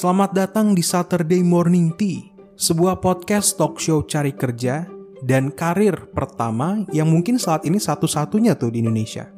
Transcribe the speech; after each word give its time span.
Selamat 0.00 0.32
datang 0.32 0.72
di 0.72 0.80
Saturday 0.80 1.44
Morning 1.44 1.92
Tea, 1.92 2.32
sebuah 2.56 3.04
podcast 3.04 3.60
talk 3.60 3.76
show 3.76 4.00
cari 4.08 4.32
kerja 4.32 4.88
dan 5.20 5.52
karir 5.52 5.92
pertama 6.16 6.88
yang 6.88 7.12
mungkin 7.12 7.36
saat 7.36 7.68
ini 7.68 7.76
satu-satunya 7.76 8.56
tuh 8.56 8.72
di 8.72 8.80
Indonesia. 8.80 9.28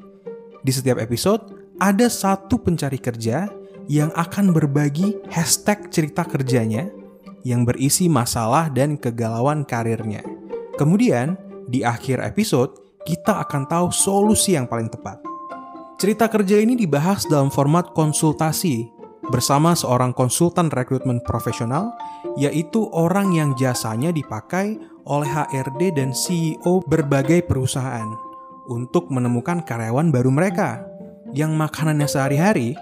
Di 0.62 0.70
setiap 0.70 1.02
episode, 1.02 1.74
ada 1.82 2.06
satu 2.06 2.62
pencari 2.62 3.02
kerja 3.02 3.50
yang 3.90 4.14
akan 4.14 4.54
berbagi 4.54 5.18
hashtag 5.34 5.90
cerita 5.90 6.22
kerjanya 6.22 6.86
yang 7.42 7.66
berisi 7.66 8.06
masalah 8.06 8.70
dan 8.70 8.94
kegalauan 8.94 9.66
karirnya. 9.66 10.22
Kemudian, 10.78 11.34
di 11.66 11.82
akhir 11.82 12.22
episode, 12.22 13.02
kita 13.02 13.42
akan 13.42 13.66
tahu 13.66 13.90
solusi 13.90 14.54
yang 14.54 14.70
paling 14.70 14.86
tepat. 14.86 15.18
Cerita 15.98 16.30
kerja 16.30 16.62
ini 16.62 16.78
dibahas 16.78 17.26
dalam 17.26 17.50
format 17.50 17.90
konsultasi 17.98 19.01
bersama 19.30 19.76
seorang 19.78 20.10
konsultan 20.10 20.72
rekrutmen 20.72 21.22
profesional, 21.22 21.94
yaitu 22.34 22.90
orang 22.90 23.30
yang 23.36 23.54
jasanya 23.54 24.10
dipakai 24.10 24.80
oleh 25.06 25.30
HRD 25.30 25.94
dan 25.94 26.10
CEO 26.10 26.82
berbagai 26.86 27.46
perusahaan 27.46 28.06
untuk 28.70 29.10
menemukan 29.10 29.62
karyawan 29.62 30.10
baru 30.14 30.30
mereka 30.30 30.82
yang 31.34 31.54
makanannya 31.58 32.06
sehari-hari 32.06 32.74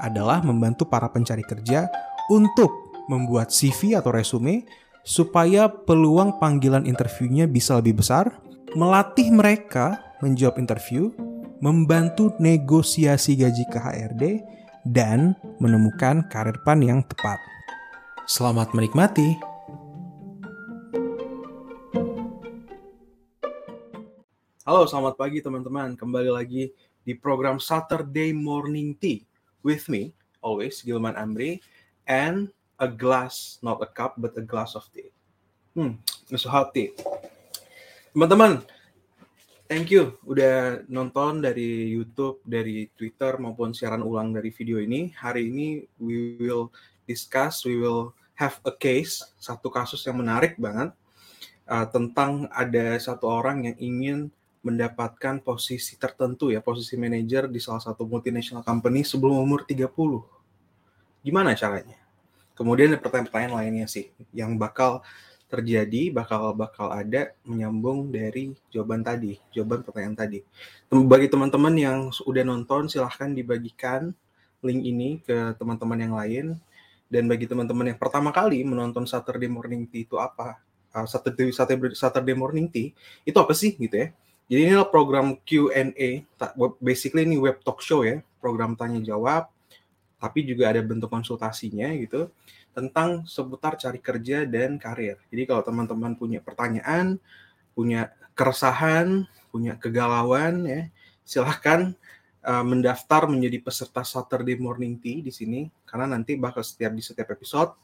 adalah 0.00 0.40
membantu 0.40 0.88
para 0.88 1.06
pencari 1.12 1.44
kerja 1.44 1.86
untuk 2.32 2.70
membuat 3.06 3.50
CV 3.50 3.98
atau 3.98 4.14
resume 4.14 4.64
supaya 5.02 5.68
peluang 5.68 6.38
panggilan 6.38 6.86
interviewnya 6.86 7.50
bisa 7.50 7.76
lebih 7.78 8.00
besar, 8.00 8.30
melatih 8.76 9.32
mereka 9.32 9.98
menjawab 10.20 10.60
interview, 10.60 11.10
membantu 11.60 12.32
negosiasi 12.38 13.36
gaji 13.36 13.64
ke 13.68 13.78
HRD, 13.80 14.24
dan 14.88 15.36
menemukan 15.60 16.24
karir 16.32 16.56
pan 16.64 16.80
yang 16.80 17.04
tepat. 17.04 17.36
Selamat 18.24 18.72
menikmati. 18.72 19.36
Halo, 24.64 24.86
selamat 24.86 25.18
pagi 25.18 25.42
teman-teman. 25.42 25.98
Kembali 25.98 26.30
lagi 26.30 26.70
di 27.02 27.12
program 27.18 27.58
Saturday 27.58 28.30
Morning 28.30 28.94
Tea 28.94 29.26
with 29.66 29.90
me, 29.90 30.14
always 30.38 30.78
Gilman 30.86 31.18
Amri, 31.18 31.58
and 32.06 32.54
a 32.78 32.86
glass, 32.86 33.58
not 33.66 33.82
a 33.82 33.88
cup, 33.90 34.14
but 34.16 34.32
a 34.38 34.44
glass 34.44 34.78
of 34.78 34.86
tea. 34.94 35.10
Hmm, 35.74 35.98
it's 36.30 36.46
hot 36.46 36.70
tea. 36.70 36.94
Teman-teman, 38.14 38.62
thank 39.70 39.94
you 39.94 40.18
udah 40.26 40.82
nonton 40.90 41.38
dari 41.38 41.94
YouTube, 41.94 42.42
dari 42.42 42.90
Twitter 42.98 43.38
maupun 43.38 43.70
siaran 43.70 44.02
ulang 44.02 44.34
dari 44.34 44.50
video 44.50 44.82
ini. 44.82 45.14
Hari 45.14 45.46
ini 45.46 45.86
we 46.02 46.34
will 46.42 46.74
discuss, 47.06 47.62
we 47.62 47.78
will 47.78 48.10
have 48.34 48.58
a 48.66 48.74
case, 48.74 49.22
satu 49.38 49.70
kasus 49.70 50.02
yang 50.02 50.18
menarik 50.18 50.58
banget 50.58 50.90
uh, 51.70 51.86
tentang 51.86 52.50
ada 52.50 52.98
satu 52.98 53.30
orang 53.30 53.70
yang 53.70 53.76
ingin 53.78 54.18
mendapatkan 54.66 55.38
posisi 55.38 55.94
tertentu 55.94 56.50
ya, 56.50 56.58
posisi 56.58 56.98
manajer 56.98 57.46
di 57.46 57.62
salah 57.62 57.80
satu 57.80 58.02
multinational 58.04 58.66
company 58.66 59.06
sebelum 59.06 59.38
umur 59.38 59.62
30. 59.64 59.86
Gimana 61.22 61.54
caranya? 61.54 61.96
Kemudian 62.58 62.92
pertanyaan-pertanyaan 62.98 63.54
lainnya 63.56 63.86
sih 63.88 64.10
yang 64.36 64.60
bakal 64.60 65.00
terjadi, 65.50 66.14
bakal 66.14 66.54
bakal 66.54 66.94
ada 66.94 67.34
menyambung 67.42 68.14
dari 68.14 68.54
jawaban 68.70 69.02
tadi, 69.02 69.36
jawaban 69.50 69.82
pertanyaan 69.82 70.14
tadi. 70.14 70.38
Bagi 70.88 71.26
teman-teman 71.26 71.74
yang 71.74 71.98
sudah 72.14 72.46
nonton, 72.46 72.86
silahkan 72.86 73.34
dibagikan 73.34 74.14
link 74.62 74.80
ini 74.86 75.18
ke 75.26 75.58
teman-teman 75.58 75.98
yang 75.98 76.14
lain. 76.14 76.46
Dan 77.10 77.26
bagi 77.26 77.50
teman-teman 77.50 77.90
yang 77.90 77.98
pertama 77.98 78.30
kali 78.30 78.62
menonton 78.62 79.02
Saturday 79.02 79.50
Morning 79.50 79.82
Tea 79.90 80.06
itu 80.06 80.14
apa? 80.14 80.62
Saturday, 81.10 81.50
Saturday, 81.50 81.90
Saturday 81.98 82.36
Morning 82.38 82.70
Tea 82.70 82.94
itu 83.26 83.34
apa 83.34 83.50
sih 83.50 83.74
gitu 83.74 83.98
ya? 83.98 84.14
Jadi 84.46 84.60
ini 84.66 84.70
adalah 84.74 84.90
program 84.90 85.34
Q&A, 85.42 86.26
basically 86.78 87.26
ini 87.26 87.38
web 87.38 87.58
talk 87.66 87.82
show 87.82 88.02
ya, 88.06 88.22
program 88.38 88.74
tanya 88.78 88.98
jawab, 89.02 89.46
tapi 90.18 90.42
juga 90.42 90.70
ada 90.70 90.82
bentuk 90.82 91.06
konsultasinya 91.06 91.90
gitu 91.98 92.30
tentang 92.70 93.26
seputar 93.26 93.74
cari 93.76 93.98
kerja 93.98 94.46
dan 94.46 94.78
karir. 94.78 95.18
Jadi 95.28 95.42
kalau 95.46 95.62
teman-teman 95.66 96.14
punya 96.14 96.38
pertanyaan, 96.38 97.18
punya 97.74 98.14
keresahan, 98.38 99.26
punya 99.50 99.74
kegalauan 99.76 100.64
ya, 100.64 100.82
silahkan 101.26 101.94
uh, 102.44 102.64
mendaftar 102.64 103.28
menjadi 103.28 103.58
peserta 103.60 104.02
Saturday 104.06 104.56
Morning 104.56 104.96
Tea 104.98 105.20
di 105.20 105.32
sini 105.34 105.68
karena 105.84 106.16
nanti 106.16 106.38
bakal 106.38 106.64
setiap 106.64 106.94
di 106.94 107.02
setiap 107.02 107.34
episode 107.34 107.74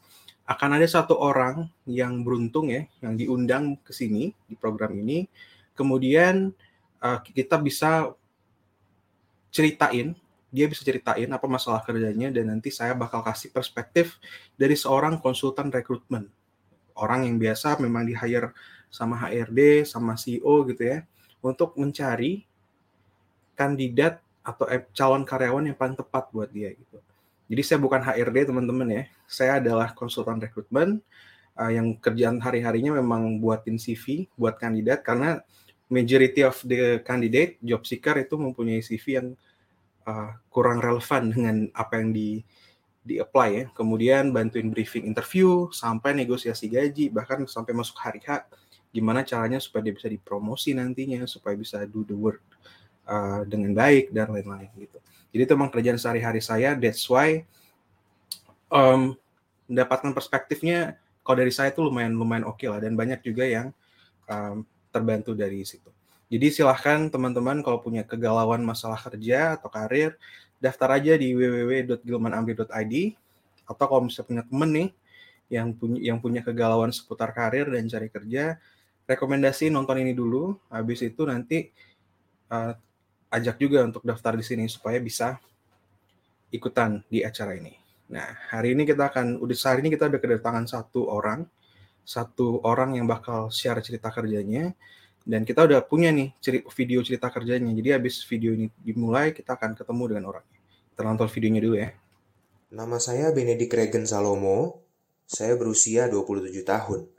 akan 0.47 0.79
ada 0.79 0.87
satu 0.87 1.19
orang 1.19 1.67
yang 1.83 2.23
beruntung 2.23 2.71
ya 2.71 2.87
yang 3.03 3.19
diundang 3.19 3.75
ke 3.83 3.91
sini 3.91 4.31
di 4.47 4.55
program 4.55 4.95
ini 4.95 5.27
kemudian 5.75 6.55
uh, 7.03 7.19
kita 7.19 7.59
bisa 7.59 8.15
ceritain 9.51 10.15
dia 10.47 10.65
bisa 10.65 10.81
ceritain 10.83 11.27
apa 11.27 11.45
masalah 11.45 11.83
kerjanya 11.83 12.31
dan 12.31 12.51
nanti 12.51 12.71
saya 12.71 12.95
bakal 12.95 13.19
kasih 13.19 13.51
perspektif 13.51 14.15
dari 14.55 14.79
seorang 14.79 15.19
konsultan 15.19 15.67
rekrutmen. 15.67 16.31
Orang 16.97 17.27
yang 17.27 17.37
biasa 17.37 17.77
memang 17.83 18.07
di 18.07 18.15
hire 18.15 18.55
sama 18.87 19.19
HRD 19.19 19.83
sama 19.83 20.15
CEO 20.15 20.63
gitu 20.71 20.83
ya 20.87 21.03
untuk 21.43 21.75
mencari 21.75 22.47
kandidat 23.53 24.23
atau 24.41 24.63
calon 24.95 25.27
karyawan 25.27 25.67
yang 25.67 25.77
paling 25.77 25.99
tepat 25.99 26.31
buat 26.31 26.47
dia 26.47 26.71
gitu. 26.71 27.03
Jadi 27.47 27.61
saya 27.63 27.79
bukan 27.79 28.03
HRD 28.03 28.51
teman-teman 28.51 28.87
ya, 28.91 29.03
saya 29.27 29.59
adalah 29.59 29.91
konsultan 29.95 30.39
rekrutmen 30.39 30.99
uh, 31.55 31.71
yang 31.71 31.95
kerjaan 31.99 32.43
hari-harinya 32.43 32.99
memang 32.99 33.39
buatin 33.39 33.79
CV 33.79 34.27
buat 34.35 34.59
kandidat. 34.59 35.03
Karena 35.03 35.39
majority 35.87 36.43
of 36.43 36.59
the 36.67 36.99
candidate 37.07 37.55
job 37.63 37.87
seeker 37.87 38.19
itu 38.19 38.35
mempunyai 38.35 38.83
CV 38.83 39.05
yang 39.19 39.27
uh, 40.07 40.31
kurang 40.47 40.79
relevan 40.79 41.29
dengan 41.29 41.55
apa 41.75 41.99
yang 41.99 42.15
di 42.15 42.41
di 43.03 43.19
apply 43.19 43.49
ya. 43.51 43.65
Kemudian 43.75 44.31
bantuin 44.31 44.71
briefing 44.71 45.03
interview 45.03 45.67
sampai 45.75 46.15
negosiasi 46.15 46.71
gaji 46.71 47.11
bahkan 47.11 47.43
sampai 47.45 47.75
masuk 47.75 47.99
hari 47.99 48.23
H 48.23 48.47
gimana 48.91 49.21
caranya 49.21 49.59
supaya 49.59 49.83
dia 49.83 49.93
bisa 49.93 50.07
dipromosi 50.07 50.71
nantinya 50.71 51.27
supaya 51.27 51.53
bisa 51.53 51.83
do 51.85 52.07
the 52.07 52.15
work 52.15 52.41
uh, 53.05 53.43
dengan 53.43 53.75
baik 53.75 54.09
dan 54.15 54.31
lain-lain 54.31 54.71
gitu. 54.79 54.97
Jadi 55.35 55.41
itu 55.43 55.53
memang 55.53 55.69
kerjaan 55.69 55.99
sehari-hari 55.99 56.39
saya. 56.39 56.73
That's 56.73 57.03
why 57.05 57.43
um, 58.71 59.13
mendapatkan 59.67 60.15
perspektifnya 60.15 60.95
kalau 61.21 61.43
dari 61.43 61.51
saya 61.51 61.75
itu 61.75 61.83
lumayan 61.83 62.15
lumayan 62.15 62.47
oke 62.47 62.63
okay 62.63 62.71
lah 62.71 62.79
dan 62.79 62.95
banyak 62.95 63.19
juga 63.19 63.43
yang 63.43 63.67
um, 64.31 64.63
terbantu 64.89 65.35
dari 65.35 65.67
situ. 65.67 65.91
Jadi 66.27 66.47
silahkan 66.51 67.07
teman-teman 67.07 67.63
kalau 67.63 67.79
punya 67.79 68.03
kegalauan 68.03 68.59
masalah 68.59 68.99
kerja 68.99 69.55
atau 69.55 69.71
karir, 69.71 70.19
daftar 70.59 70.99
aja 70.99 71.15
di 71.15 71.31
www.gilmanamri.id 71.31 72.93
atau 73.67 73.85
kalau 73.87 74.01
misalnya 74.07 74.27
punya 74.27 74.43
temen 74.43 74.69
nih 74.71 74.89
yang 75.47 75.67
punya 75.71 75.99
yang 76.11 76.17
punya 76.19 76.41
kegalauan 76.43 76.91
seputar 76.91 77.31
karir 77.31 77.71
dan 77.71 77.87
cari 77.87 78.11
kerja, 78.11 78.59
rekomendasi 79.07 79.71
nonton 79.71 80.03
ini 80.03 80.11
dulu. 80.11 80.59
Habis 80.67 81.07
itu 81.07 81.23
nanti 81.23 81.71
uh, 82.51 82.75
ajak 83.31 83.55
juga 83.59 83.87
untuk 83.87 84.03
daftar 84.03 84.35
di 84.35 84.43
sini 84.43 84.67
supaya 84.67 84.99
bisa 84.99 85.39
ikutan 86.51 87.03
di 87.07 87.23
acara 87.23 87.55
ini. 87.55 87.75
Nah, 88.07 88.35
hari 88.51 88.75
ini 88.75 88.87
kita 88.87 89.11
akan 89.11 89.39
udah 89.39 89.55
hari 89.67 89.83
ini 89.83 89.95
kita 89.95 90.07
udah 90.11 90.19
kedatangan 90.19 90.67
satu 90.67 91.07
orang 91.11 91.47
satu 92.07 92.63
orang 92.63 92.95
yang 92.95 93.03
bakal 93.03 93.51
share 93.51 93.83
cerita 93.83 94.07
kerjanya 94.07 94.71
dan 95.27 95.43
kita 95.43 95.67
udah 95.67 95.83
punya 95.83 96.07
nih 96.15 96.31
video 96.71 97.03
cerita 97.03 97.27
kerjanya. 97.27 97.67
Jadi 97.75 97.89
habis 97.91 98.23
video 98.23 98.55
ini 98.55 98.71
dimulai 98.79 99.35
kita 99.35 99.59
akan 99.59 99.75
ketemu 99.75 100.03
dengan 100.15 100.23
orangnya. 100.31 100.59
Kita 100.95 101.01
nonton 101.03 101.27
videonya 101.27 101.61
dulu 101.61 101.75
ya. 101.75 101.89
Nama 102.71 102.97
saya 102.97 103.35
Benedict 103.35 103.75
Regen 103.75 104.07
Salomo. 104.07 104.87
Saya 105.27 105.59
berusia 105.59 106.07
27 106.07 106.63
tahun. 106.63 107.11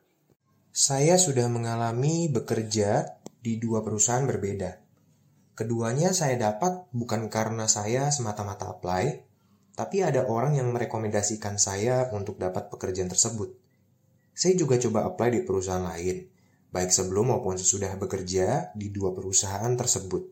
Saya 0.72 1.20
sudah 1.20 1.52
mengalami 1.52 2.32
bekerja 2.32 3.20
di 3.44 3.60
dua 3.60 3.84
perusahaan 3.84 4.24
berbeda. 4.24 4.80
Keduanya 5.52 6.16
saya 6.16 6.40
dapat 6.40 6.88
bukan 6.96 7.28
karena 7.28 7.68
saya 7.68 8.08
semata-mata 8.08 8.72
apply, 8.72 9.20
tapi 9.76 10.00
ada 10.00 10.24
orang 10.24 10.56
yang 10.56 10.72
merekomendasikan 10.72 11.60
saya 11.60 12.08
untuk 12.16 12.40
dapat 12.40 12.72
pekerjaan 12.72 13.12
tersebut. 13.12 13.52
Saya 14.32 14.54
juga 14.56 14.80
coba 14.80 15.04
apply 15.12 15.28
di 15.34 15.40
perusahaan 15.42 15.82
lain, 15.82 16.37
baik 16.68 16.92
sebelum 16.92 17.32
maupun 17.32 17.56
sesudah 17.56 17.96
bekerja 17.96 18.72
di 18.76 18.92
dua 18.92 19.16
perusahaan 19.16 19.72
tersebut. 19.72 20.24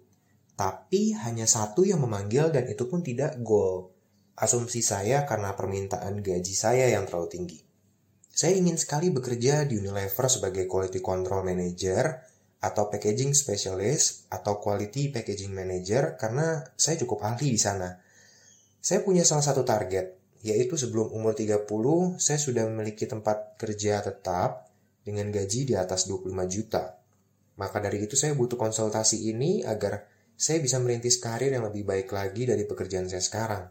Tapi 0.57 1.13
hanya 1.17 1.45
satu 1.45 1.85
yang 1.85 2.01
memanggil 2.01 2.49
dan 2.49 2.65
itu 2.69 2.89
pun 2.89 3.05
tidak 3.05 3.37
goal. 3.45 3.93
Asumsi 4.37 4.85
saya 4.85 5.25
karena 5.25 5.57
permintaan 5.57 6.21
gaji 6.21 6.55
saya 6.57 6.93
yang 6.93 7.09
terlalu 7.09 7.29
tinggi. 7.29 7.59
Saya 8.37 8.53
ingin 8.53 8.77
sekali 8.77 9.09
bekerja 9.09 9.65
di 9.65 9.81
Unilever 9.81 10.29
sebagai 10.29 10.69
Quality 10.69 11.01
Control 11.01 11.41
Manager 11.41 12.21
atau 12.61 12.93
Packaging 12.93 13.33
Specialist 13.33 14.29
atau 14.29 14.61
Quality 14.61 15.09
Packaging 15.09 15.57
Manager 15.57 16.21
karena 16.21 16.61
saya 16.77 17.01
cukup 17.01 17.25
ahli 17.25 17.57
di 17.57 17.61
sana. 17.61 17.97
Saya 18.77 19.01
punya 19.01 19.25
salah 19.25 19.41
satu 19.41 19.65
target, 19.65 20.21
yaitu 20.45 20.77
sebelum 20.77 21.17
umur 21.17 21.33
30 21.33 21.65
saya 22.21 22.37
sudah 22.37 22.69
memiliki 22.69 23.09
tempat 23.09 23.57
kerja 23.57 24.05
tetap 24.05 24.66
dengan 25.07 25.31
gaji 25.31 25.71
di 25.71 25.75
atas 25.79 26.11
25 26.11 26.35
juta. 26.51 26.99
Maka 27.63 27.79
dari 27.79 28.03
itu 28.03 28.19
saya 28.19 28.35
butuh 28.35 28.59
konsultasi 28.59 29.31
ini 29.31 29.63
agar 29.63 30.11
saya 30.35 30.59
bisa 30.59 30.83
merintis 30.83 31.23
karir 31.23 31.55
yang 31.55 31.63
lebih 31.63 31.87
baik 31.87 32.11
lagi 32.11 32.45
dari 32.45 32.67
pekerjaan 32.67 33.07
saya 33.07 33.23
sekarang. 33.23 33.65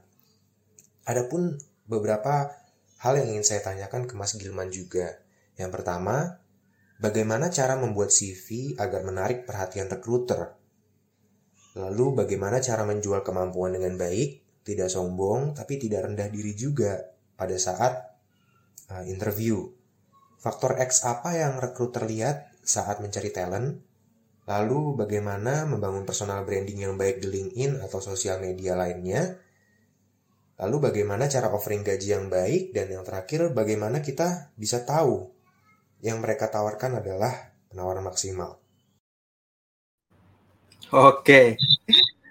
Adapun 1.05 1.59
beberapa 1.85 2.55
hal 3.03 3.13
yang 3.19 3.37
ingin 3.37 3.45
saya 3.45 3.61
tanyakan 3.61 4.07
ke 4.07 4.15
Mas 4.15 4.33
Gilman 4.39 4.71
juga. 4.71 5.21
Yang 5.59 5.71
pertama, 5.75 6.41
bagaimana 6.97 7.51
cara 7.51 7.77
membuat 7.77 8.09
CV 8.09 8.73
agar 8.79 9.05
menarik 9.05 9.43
perhatian 9.45 9.91
recruiter? 9.91 10.57
Lalu 11.75 12.25
bagaimana 12.25 12.63
cara 12.63 12.87
menjual 12.87 13.21
kemampuan 13.21 13.75
dengan 13.75 13.99
baik 13.99 14.63
tidak 14.65 14.89
sombong 14.89 15.53
tapi 15.53 15.77
tidak 15.77 16.09
rendah 16.09 16.31
diri 16.31 16.57
juga 16.57 16.97
pada 17.37 17.53
saat 17.59 18.15
uh, 18.89 19.03
interview. 19.05 19.61
Faktor 20.45 20.77
X 20.77 21.01
apa 21.09 21.33
yang 21.33 21.57
rekruter 21.57 22.05
lihat 22.05 22.53
saat 22.61 23.01
mencari 23.01 23.33
talent? 23.33 23.81
Lalu 24.45 24.93
bagaimana 24.93 25.65
membangun 25.65 26.05
personal 26.05 26.45
branding 26.45 26.85
yang 26.85 27.01
baik 27.01 27.17
di 27.17 27.33
LinkedIn 27.33 27.81
atau 27.81 27.97
sosial 27.97 28.37
media 28.37 28.77
lainnya? 28.77 29.41
Lalu 30.61 30.93
bagaimana 30.93 31.25
cara 31.25 31.49
offering 31.49 31.81
gaji 31.81 32.13
yang 32.13 32.29
baik? 32.29 32.77
Dan 32.77 32.93
yang 32.93 33.01
terakhir, 33.01 33.57
bagaimana 33.57 34.05
kita 34.05 34.53
bisa 34.53 34.85
tahu 34.85 35.33
yang 36.05 36.21
mereka 36.21 36.45
tawarkan 36.45 37.01
adalah 37.01 37.49
penawaran 37.73 38.05
maksimal? 38.05 38.61
Oke, 40.93 41.25
okay. 41.25 41.47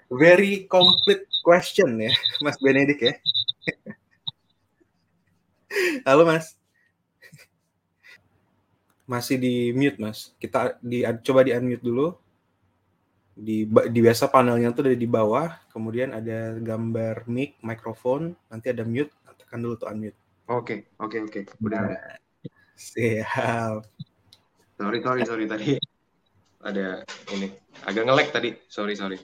very 0.07 0.71
complete 0.71 1.27
question 1.43 1.99
ya, 1.99 2.15
Mas 2.47 2.63
Benedik 2.63 3.03
ya. 3.03 3.19
Halo 6.07 6.23
Mas. 6.23 6.55
Masih 9.05 9.37
di 9.37 9.55
mute 9.77 10.01
Mas. 10.01 10.33
Kita 10.41 10.81
di 10.81 11.05
coba 11.25 11.45
di 11.45 11.53
unmute 11.53 11.85
dulu. 11.85 12.09
Di, 13.35 13.67
di 13.67 13.99
biasa 13.99 14.31
panelnya 14.31 14.71
tuh 14.71 14.87
dari 14.87 14.95
di 14.95 15.11
bawah, 15.11 15.51
kemudian 15.75 16.15
ada 16.15 16.55
gambar 16.55 17.27
mic, 17.27 17.59
mikrofon, 17.67 18.31
nanti 18.47 18.71
ada 18.71 18.87
mute, 18.87 19.11
tekan 19.43 19.59
dulu 19.59 19.75
tuh 19.75 19.91
unmute. 19.91 20.15
Oke, 20.47 20.87
oke, 21.03 21.19
oke. 21.27 21.41
Udah, 21.59 21.83
nah, 21.83 22.15
Siap. 22.79 23.83
Sorry, 24.79 24.99
sorry, 25.03 25.23
sorry 25.27 25.45
tadi 25.51 25.79
ada 26.65 27.05
ini 27.35 27.51
agak 27.85 28.03
ngelek 28.06 28.29
tadi. 28.31 28.51
Sorry, 28.71 28.95
sorry. 28.95 29.19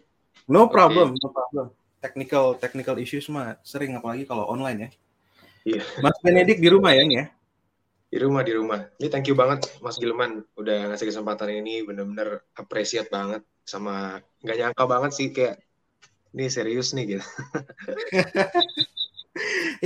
No 0.50 0.66
problem, 0.66 1.14
okay. 1.14 1.22
no 1.22 1.28
problem 1.30 1.66
technical 2.00 2.56
technical 2.56 2.96
issues 2.96 3.28
mah 3.28 3.60
sering 3.60 3.94
apalagi 3.94 4.24
kalau 4.24 4.48
online 4.48 4.88
ya. 4.88 4.90
Iya. 5.76 5.82
Mas 6.00 6.16
Benedik 6.24 6.58
di 6.58 6.68
rumah 6.72 6.96
ya 6.96 7.04
nih 7.04 7.16
ya? 7.20 7.24
Di 8.10 8.18
rumah, 8.18 8.42
di 8.42 8.52
rumah. 8.58 8.82
Ini 8.98 9.06
thank 9.06 9.30
you 9.30 9.38
banget 9.38 9.70
Mas 9.78 9.94
Gilman 9.94 10.42
udah 10.58 10.90
ngasih 10.90 11.14
kesempatan 11.14 11.62
ini 11.62 11.86
bener-bener 11.86 12.42
appreciate 12.58 13.06
banget 13.06 13.46
sama 13.62 14.18
nggak 14.42 14.58
nyangka 14.58 14.84
banget 14.90 15.10
sih 15.14 15.30
kayak 15.30 15.62
ini 16.34 16.50
serius 16.50 16.90
nih 16.90 17.16
gitu. 17.16 17.22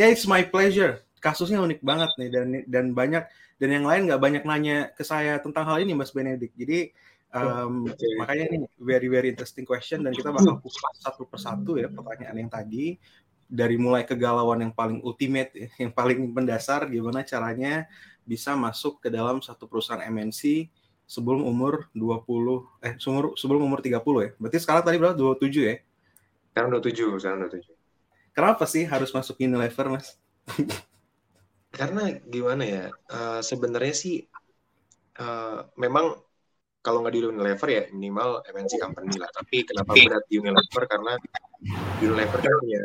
ya 0.01 0.05
yeah, 0.05 0.09
it's 0.09 0.25
my 0.25 0.41
pleasure. 0.41 1.05
Kasusnya 1.21 1.61
unik 1.61 1.85
banget 1.85 2.11
nih 2.17 2.29
dan 2.33 2.47
dan 2.65 2.87
banyak 2.97 3.29
dan 3.61 3.69
yang 3.69 3.85
lain 3.85 4.09
nggak 4.09 4.23
banyak 4.25 4.43
nanya 4.49 4.89
ke 4.97 5.05
saya 5.05 5.37
tentang 5.45 5.69
hal 5.69 5.85
ini 5.85 5.93
Mas 5.93 6.11
Benedik. 6.11 6.57
Jadi 6.57 6.97
Um, 7.35 7.91
okay. 7.91 8.15
Makanya 8.15 8.47
ini 8.47 8.63
very 8.79 9.11
very 9.11 9.27
interesting 9.27 9.67
question 9.67 10.07
dan 10.07 10.15
kita 10.15 10.31
bakal 10.31 10.63
kupas 10.63 11.03
satu 11.03 11.27
persatu 11.27 11.83
ya 11.83 11.91
pertanyaan 11.91 12.47
yang 12.47 12.47
tadi 12.47 12.95
dari 13.51 13.75
mulai 13.75 14.07
kegalauan 14.07 14.63
yang 14.63 14.73
paling 14.73 15.03
ultimate, 15.03 15.51
ya, 15.53 15.69
yang 15.83 15.93
paling 15.93 16.31
mendasar, 16.31 16.87
gimana 16.87 17.27
caranya 17.27 17.91
bisa 18.25 18.57
masuk 18.57 19.01
ke 19.05 19.09
dalam 19.13 19.41
satu 19.45 19.69
perusahaan 19.69 20.01
MNC 20.01 20.69
sebelum 21.05 21.45
umur 21.45 21.93
20 21.93 22.81
eh 22.81 22.97
sebelum 22.97 23.37
sebelum 23.37 23.61
umur 23.65 23.81
30 23.85 24.01
ya. 24.01 24.31
Berarti 24.41 24.59
sekarang 24.61 24.83
tadi 24.85 24.97
berapa? 24.97 25.17
27 25.17 25.71
ya? 25.71 25.77
Sekarang 26.53 26.69
27, 26.81 27.21
sekarang 27.21 27.39
27. 27.49 27.71
Kenapa 28.35 28.65
sih 28.67 28.83
harus 28.89 29.11
masuk 29.15 29.39
Unilever, 29.39 29.87
Mas? 29.95 30.19
Karena 31.79 32.11
gimana 32.27 32.63
ya? 32.65 32.85
Uh, 33.11 33.41
sebenarnya 33.45 33.95
sih 33.95 34.25
uh, 35.19 35.67
memang 35.79 36.19
kalau 36.85 37.01
nggak 37.01 37.15
di 37.17 37.21
Unilever 37.25 37.69
ya 37.73 37.83
minimal 37.91 38.45
MNC 38.45 38.77
company 38.77 39.17
lah. 39.17 39.31
Tapi 39.33 39.65
kenapa 39.65 39.97
berat 39.97 40.25
di 40.29 40.37
Unilever 40.37 40.83
karena 40.85 41.13
Unilever 42.05 42.41
kan 42.45 42.53
punya 42.61 42.83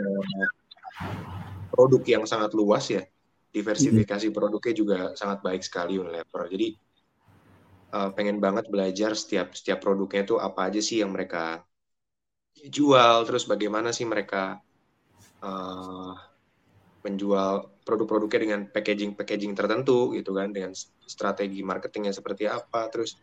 produk 1.74 2.04
yang 2.08 2.24
sangat 2.24 2.52
luas 2.56 2.88
ya. 2.88 3.04
Diversifikasi 3.50 4.30
produknya 4.30 4.74
juga 4.78 5.00
sangat 5.18 5.42
baik 5.42 5.66
sekali 5.66 5.98
Unilever. 5.98 6.46
Jadi 6.46 6.78
uh, 7.98 8.14
pengen 8.14 8.38
banget 8.38 8.70
belajar 8.70 9.18
setiap 9.18 9.58
setiap 9.58 9.82
produknya 9.82 10.22
itu 10.22 10.38
apa 10.38 10.70
aja 10.70 10.78
sih 10.78 11.02
yang 11.02 11.10
mereka 11.10 11.66
jual, 12.60 13.26
terus 13.26 13.50
bagaimana 13.50 13.90
sih 13.90 14.06
mereka 14.06 14.62
uh, 15.42 16.14
menjual 17.02 17.72
produk-produknya 17.88 18.40
dengan 18.44 18.62
packaging-packaging 18.68 19.56
tertentu 19.56 20.12
gitu 20.14 20.36
kan, 20.36 20.52
dengan 20.52 20.76
strategi 21.08 21.64
marketingnya 21.64 22.12
seperti 22.12 22.46
apa, 22.52 22.86
terus 22.92 23.18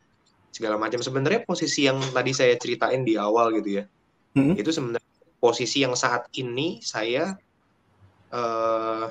segala 0.50 0.80
macam. 0.80 1.04
Sebenarnya 1.04 1.44
posisi 1.44 1.84
yang 1.84 2.00
tadi 2.00 2.32
saya 2.32 2.56
ceritain 2.56 3.04
di 3.04 3.14
awal 3.20 3.52
gitu 3.60 3.78
ya, 3.78 3.84
hmm. 4.40 4.56
itu 4.56 4.72
sebenarnya 4.72 5.12
posisi 5.36 5.84
yang 5.84 5.92
saat 5.92 6.32
ini 6.34 6.80
saya 6.80 7.36
uh, 8.32 9.06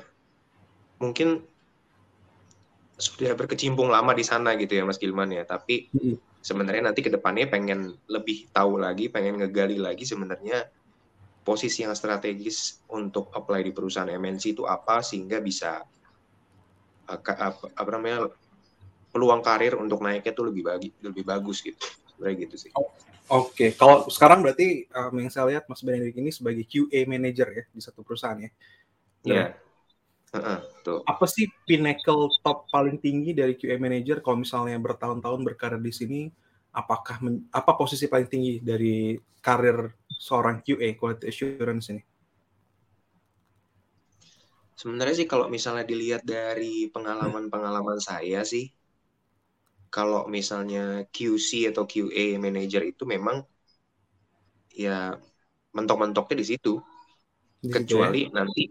mungkin 1.02 1.44
sudah 2.96 3.36
berkecimpung 3.36 3.92
lama 3.92 4.16
di 4.16 4.24
sana 4.24 4.56
gitu 4.56 4.72
ya 4.80 4.82
Mas 4.88 4.96
Gilman 4.96 5.28
ya. 5.28 5.44
Tapi 5.44 5.92
sebenarnya 6.40 6.88
nanti 6.88 7.04
ke 7.04 7.12
depannya 7.12 7.50
pengen 7.50 7.92
lebih 8.08 8.48
tahu 8.54 8.80
lagi, 8.80 9.12
pengen 9.12 9.42
ngegali 9.42 9.76
lagi 9.76 10.08
sebenarnya 10.08 10.64
posisi 11.46 11.86
yang 11.86 11.94
strategis 11.94 12.82
untuk 12.90 13.30
apply 13.30 13.62
di 13.62 13.70
perusahaan 13.70 14.10
MNC 14.10 14.58
itu 14.58 14.66
apa 14.66 14.98
sehingga 14.98 15.38
bisa 15.38 15.84
uh, 17.06 17.20
apa, 17.22 17.70
apa 17.70 17.90
namanya 17.94 18.26
peluang 19.14 19.46
karir 19.46 19.78
untuk 19.78 20.02
naiknya 20.02 20.34
tuh 20.34 20.50
lebih 20.50 20.66
bagi 20.66 20.90
lebih 21.02 21.22
bagus 21.22 21.62
gitu 21.62 21.78
sebenarnya 22.14 22.36
gitu 22.50 22.56
sih. 22.66 22.72
Oke, 22.74 22.94
okay. 23.26 23.70
kalau 23.74 24.06
sekarang 24.06 24.42
berarti 24.42 24.86
um, 24.94 25.14
yang 25.18 25.30
saya 25.30 25.50
lihat 25.50 25.66
Mas 25.66 25.82
Benedict 25.82 26.14
ini 26.14 26.30
sebagai 26.30 26.62
QA 26.62 27.06
manager 27.10 27.48
ya 27.50 27.64
di 27.70 27.82
satu 27.82 28.06
perusahaan 28.06 28.38
ya. 28.38 28.50
Iya. 29.26 29.34
Yeah. 29.34 29.65
Uh 30.36 30.60
-uh, 30.60 31.00
Apa 31.08 31.24
sih 31.24 31.48
pinnacle 31.64 32.28
top 32.44 32.68
paling 32.68 33.00
tinggi 33.00 33.32
dari 33.32 33.56
QA 33.56 33.80
manager 33.80 34.20
kalau 34.20 34.44
misalnya 34.44 34.76
bertahun-tahun 34.76 35.40
berkarir 35.48 35.80
di 35.80 35.92
sini? 35.94 36.20
Apakah 36.76 37.24
men, 37.24 37.48
apa 37.48 37.72
posisi 37.72 38.04
paling 38.04 38.28
tinggi 38.28 38.60
dari 38.60 39.16
karir 39.40 39.96
seorang 40.20 40.60
QA 40.60 40.92
quality 41.00 41.24
assurance 41.32 41.88
ini? 41.88 42.02
Sebenarnya 44.76 45.24
sih 45.24 45.28
kalau 45.32 45.48
misalnya 45.48 45.88
dilihat 45.88 46.20
dari 46.20 46.92
pengalaman-pengalaman 46.92 47.96
saya 47.96 48.44
sih, 48.44 48.68
kalau 49.88 50.28
misalnya 50.28 51.08
QC 51.08 51.72
atau 51.72 51.88
QA 51.88 52.36
manager 52.36 52.84
itu 52.84 53.08
memang 53.08 53.40
ya 54.76 55.16
mentok-mentoknya 55.72 56.36
di 56.44 56.46
situ. 56.46 56.76
Di 57.56 57.72
Kecuali 57.72 58.28
ya? 58.28 58.36
nanti 58.36 58.68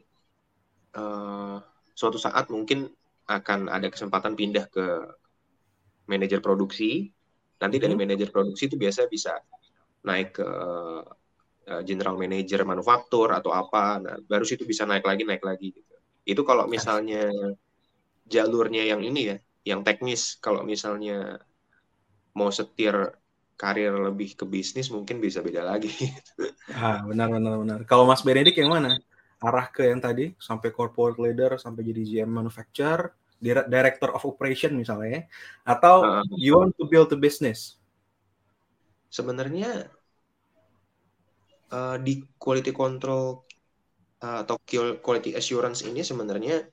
uh, 0.95 1.57
suatu 1.95 2.19
saat 2.19 2.47
mungkin 2.51 2.89
akan 3.25 3.71
ada 3.71 3.87
kesempatan 3.89 4.33
pindah 4.33 4.65
ke 4.69 4.85
manajer 6.09 6.39
produksi. 6.41 7.09
Nanti 7.59 7.77
dari 7.79 7.95
hmm. 7.95 8.01
manajer 8.01 8.29
produksi 8.29 8.67
itu 8.67 8.75
biasa 8.75 9.07
bisa 9.07 9.33
naik 10.05 10.37
ke 10.37 10.49
uh, 11.71 11.81
general 11.87 12.19
manager 12.19 12.61
manufaktur 12.67 13.33
atau 13.33 13.51
apa. 13.55 13.99
Nah, 14.01 14.15
baru 14.27 14.45
situ 14.45 14.67
bisa 14.67 14.85
naik 14.85 15.07
lagi, 15.07 15.23
naik 15.25 15.41
lagi 15.41 15.73
gitu. 15.73 15.95
Itu 16.25 16.41
kalau 16.45 16.69
misalnya 16.69 17.29
jalurnya 18.25 18.85
yang 18.85 19.01
ini 19.01 19.21
ya, 19.33 19.37
yang 19.65 19.81
teknis 19.81 20.37
kalau 20.37 20.61
misalnya 20.61 21.41
mau 22.35 22.51
setir 22.51 22.93
karir 23.55 23.95
lebih 23.95 24.35
ke 24.35 24.43
bisnis 24.43 24.91
mungkin 24.91 25.23
bisa 25.23 25.39
beda 25.39 25.63
lagi. 25.63 25.89
ah 26.75 27.01
benar 27.07 27.31
benar 27.31 27.55
benar. 27.63 27.79
Kalau 27.87 28.03
Mas 28.03 28.21
Benedik 28.21 28.59
yang 28.59 28.69
mana? 28.75 28.99
Arah 29.45 29.69
ke 29.69 29.85
yang 29.85 30.01
tadi 30.01 30.33
sampai 30.41 30.73
corporate 30.73 31.21
leader 31.21 31.61
sampai 31.61 31.85
jadi 31.85 32.01
GM 32.01 32.31
manufacturer, 32.33 33.13
director 33.69 34.09
of 34.09 34.25
operation 34.25 34.73
misalnya, 34.73 35.21
ya? 35.21 35.21
atau 35.69 36.01
uh, 36.01 36.25
you 36.33 36.57
want 36.57 36.73
to 36.73 36.89
build 36.89 37.13
a 37.13 37.19
business? 37.19 37.77
Sebenarnya 39.13 39.85
uh, 41.69 41.97
di 42.01 42.25
quality 42.41 42.73
control 42.73 43.45
uh, 44.25 44.41
atau 44.41 44.57
quality 44.99 45.37
assurance 45.37 45.85
ini 45.85 46.01
sebenarnya 46.01 46.65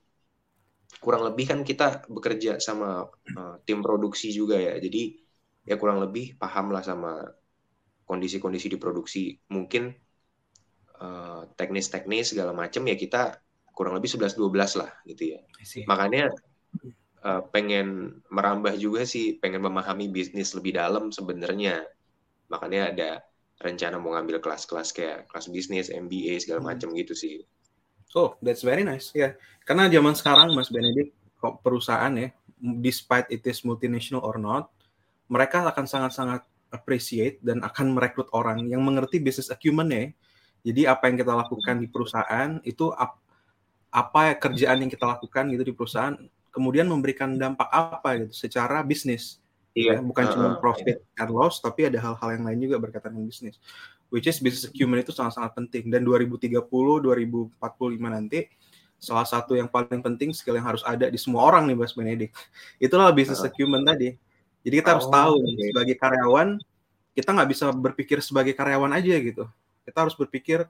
kurang 1.02 1.28
lebih 1.28 1.50
kan 1.50 1.60
kita 1.66 2.06
bekerja 2.08 2.56
sama 2.62 3.04
uh, 3.08 3.56
tim 3.68 3.84
produksi 3.84 4.32
juga 4.32 4.56
ya. 4.56 4.80
Jadi 4.80 5.18
ya 5.66 5.78
kurang 5.78 6.02
lebih 6.02 6.40
paham 6.40 6.72
lah 6.74 6.82
sama 6.82 7.26
kondisi-kondisi 8.06 8.72
di 8.72 8.78
produksi. 8.78 9.34
Mungkin 9.50 10.01
eh, 11.02 11.40
teknis-teknis 11.58 12.32
segala 12.32 12.54
macam 12.54 12.86
ya 12.86 12.94
kita 12.94 13.42
kurang 13.74 13.98
lebih 13.98 14.14
11-12 14.14 14.78
lah 14.78 14.90
gitu 15.08 15.34
ya. 15.36 15.40
Makanya 15.88 16.30
uh, 17.24 17.42
pengen 17.48 18.20
merambah 18.28 18.76
juga 18.76 19.08
sih, 19.08 19.40
pengen 19.40 19.64
memahami 19.64 20.12
bisnis 20.12 20.52
lebih 20.52 20.76
dalam 20.76 21.08
sebenarnya. 21.08 21.86
Makanya 22.52 22.92
ada 22.92 23.10
rencana 23.62 23.96
mau 23.96 24.12
ngambil 24.18 24.42
kelas-kelas 24.42 24.92
kayak 24.92 25.30
kelas 25.30 25.48
bisnis, 25.48 25.88
MBA 25.88 26.42
segala 26.42 26.60
hmm. 26.60 26.68
macam 26.68 26.88
gitu 26.92 27.14
sih. 27.16 27.40
Oh, 28.12 28.36
that's 28.44 28.60
very 28.60 28.84
nice. 28.84 29.08
Ya, 29.16 29.20
yeah. 29.24 29.32
karena 29.64 29.88
zaman 29.88 30.12
sekarang 30.12 30.52
Mas 30.52 30.68
Benedik 30.68 31.16
perusahaan 31.64 32.12
ya, 32.12 32.28
despite 32.60 33.32
it 33.32 33.40
is 33.48 33.64
multinational 33.64 34.20
or 34.20 34.36
not, 34.36 34.68
mereka 35.32 35.64
akan 35.64 35.88
sangat-sangat 35.88 36.44
appreciate 36.68 37.40
dan 37.40 37.64
akan 37.64 37.96
merekrut 37.96 38.28
orang 38.36 38.68
yang 38.68 38.84
mengerti 38.84 39.16
business 39.16 39.48
acumen 39.48 39.88
ya. 39.88 40.04
Jadi 40.62 40.86
apa 40.86 41.10
yang 41.10 41.18
kita 41.18 41.34
lakukan 41.34 41.74
di 41.82 41.90
perusahaan 41.90 42.62
itu 42.62 42.94
ap, 42.94 43.18
apa 43.90 44.38
kerjaan 44.38 44.86
yang 44.86 44.90
kita 44.90 45.04
lakukan 45.04 45.50
gitu 45.50 45.62
di 45.66 45.74
perusahaan 45.74 46.14
kemudian 46.54 46.86
memberikan 46.86 47.34
dampak 47.34 47.66
apa 47.72 48.22
gitu 48.22 48.32
secara 48.46 48.80
bisnis. 48.86 49.42
Iya, 49.72 49.96
yeah. 49.96 50.04
bukan 50.04 50.24
uh, 50.28 50.30
cuma 50.36 50.48
profit 50.60 51.00
and 51.16 51.30
loss 51.32 51.58
tapi 51.64 51.88
ada 51.88 51.96
hal-hal 51.96 52.28
yang 52.36 52.44
lain 52.44 52.58
juga 52.68 52.76
berkaitan 52.78 53.16
dengan 53.16 53.26
bisnis. 53.26 53.56
Which 54.12 54.28
is 54.28 54.36
business 54.38 54.68
acumen 54.68 55.00
itu 55.00 55.10
sangat-sangat 55.16 55.56
penting 55.56 55.88
dan 55.88 56.04
2030 56.04 56.60
2045 56.60 57.56
nanti 58.04 58.52
salah 59.02 59.26
satu 59.26 59.58
yang 59.58 59.66
paling 59.66 59.98
penting 59.98 60.30
skill 60.30 60.54
yang 60.54 60.68
harus 60.68 60.84
ada 60.86 61.08
di 61.08 61.18
semua 61.18 61.42
orang 61.48 61.66
nih 61.66 61.74
Mas 61.74 61.96
Benedik. 61.96 62.30
Itulah 62.84 63.10
business 63.10 63.42
acumen 63.42 63.82
tadi. 63.82 64.14
Jadi 64.62 64.74
kita 64.78 64.94
harus 64.94 65.08
oh, 65.08 65.12
tahu 65.12 65.34
okay. 65.42 65.74
sebagai 65.74 65.96
karyawan 65.98 66.48
kita 67.12 67.28
nggak 67.34 67.50
bisa 67.50 67.66
berpikir 67.74 68.18
sebagai 68.20 68.54
karyawan 68.54 68.92
aja 68.94 69.16
gitu. 69.18 69.44
Kita 69.82 70.06
harus 70.06 70.14
berpikir 70.14 70.66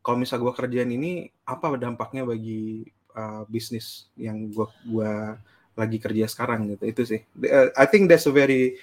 kalau 0.00 0.16
misal 0.22 0.38
gue 0.38 0.54
kerjaan 0.54 0.90
ini 0.90 1.26
apa 1.42 1.74
dampaknya 1.74 2.22
bagi 2.22 2.86
uh, 3.18 3.42
bisnis 3.50 4.06
yang 4.14 4.52
gue 4.54 4.66
gua 4.86 5.34
lagi 5.76 5.98
kerja 6.00 6.24
sekarang 6.30 6.72
gitu. 6.72 6.84
Itu 6.88 7.02
sih. 7.04 7.20
Uh, 7.42 7.74
I 7.76 7.84
think 7.90 8.08
that's 8.08 8.30
a 8.30 8.34
very 8.34 8.78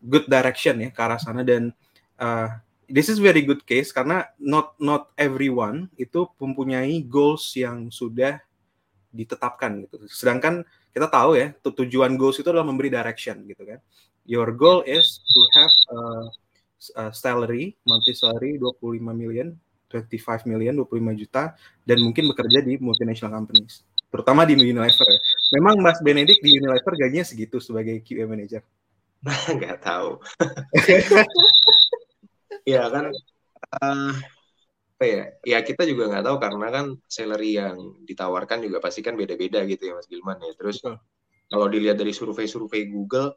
good 0.00 0.28
direction 0.28 0.80
ya 0.80 0.88
ke 0.92 1.00
arah 1.00 1.20
sana 1.20 1.44
dan 1.44 1.72
uh, 2.20 2.48
this 2.88 3.08
is 3.08 3.22
very 3.22 3.44
good 3.44 3.62
case 3.68 3.92
karena 3.92 4.26
not 4.40 4.74
not 4.80 5.12
everyone 5.14 5.92
itu 6.00 6.26
mempunyai 6.40 7.04
goals 7.04 7.52
yang 7.54 7.88
sudah 7.88 8.42
ditetapkan 9.10 9.86
gitu. 9.86 10.06
Sedangkan 10.10 10.62
kita 10.90 11.06
tahu 11.06 11.38
ya 11.38 11.54
tujuan 11.62 12.18
goals 12.18 12.42
itu 12.42 12.50
adalah 12.50 12.66
memberi 12.66 12.90
direction 12.90 13.46
gitu 13.46 13.62
kan. 13.62 13.78
Your 14.26 14.50
goal 14.54 14.82
is 14.86 15.22
to 15.22 15.40
have 15.56 15.74
a, 15.90 15.98
a 16.96 17.12
salary 17.12 17.76
monthly 17.84 18.16
salary 18.16 18.56
25 18.56 19.04
million, 19.12 19.52
25 19.92 20.48
million, 20.48 20.74
25 20.80 21.20
juta 21.20 21.52
dan 21.84 21.98
mungkin 22.00 22.32
bekerja 22.32 22.64
di 22.64 22.80
multinational 22.80 23.36
companies. 23.36 23.84
Terutama 24.10 24.42
di 24.48 24.58
Unilever 24.58 25.06
ya. 25.06 25.20
Memang 25.60 25.78
Mas 25.78 26.00
Benedict 26.02 26.42
di 26.42 26.58
Unilever 26.58 26.94
gajinya 26.98 27.22
segitu 27.22 27.62
sebagai 27.62 28.02
QA 28.02 28.26
manager. 28.26 28.64
Nggak 29.58 29.78
tahu. 29.84 30.18
Iya 32.60 32.92
kan 32.92 33.08
uh, 33.80 34.12
apa 35.00 35.04
ya 35.08 35.22
ya 35.48 35.58
kita 35.64 35.88
juga 35.88 36.12
nggak 36.12 36.28
tahu 36.28 36.36
karena 36.36 36.66
kan 36.68 36.86
salary 37.08 37.56
yang 37.56 37.96
ditawarkan 38.04 38.60
juga 38.60 38.84
pasti 38.84 39.00
kan 39.00 39.16
beda-beda 39.16 39.64
gitu 39.64 39.88
ya 39.88 39.92
Mas 39.96 40.04
Gilman 40.04 40.36
ya 40.44 40.52
terus 40.52 40.84
kalau 41.48 41.66
dilihat 41.72 41.96
dari 41.96 42.12
survei-survei 42.12 42.84
Google 42.92 43.32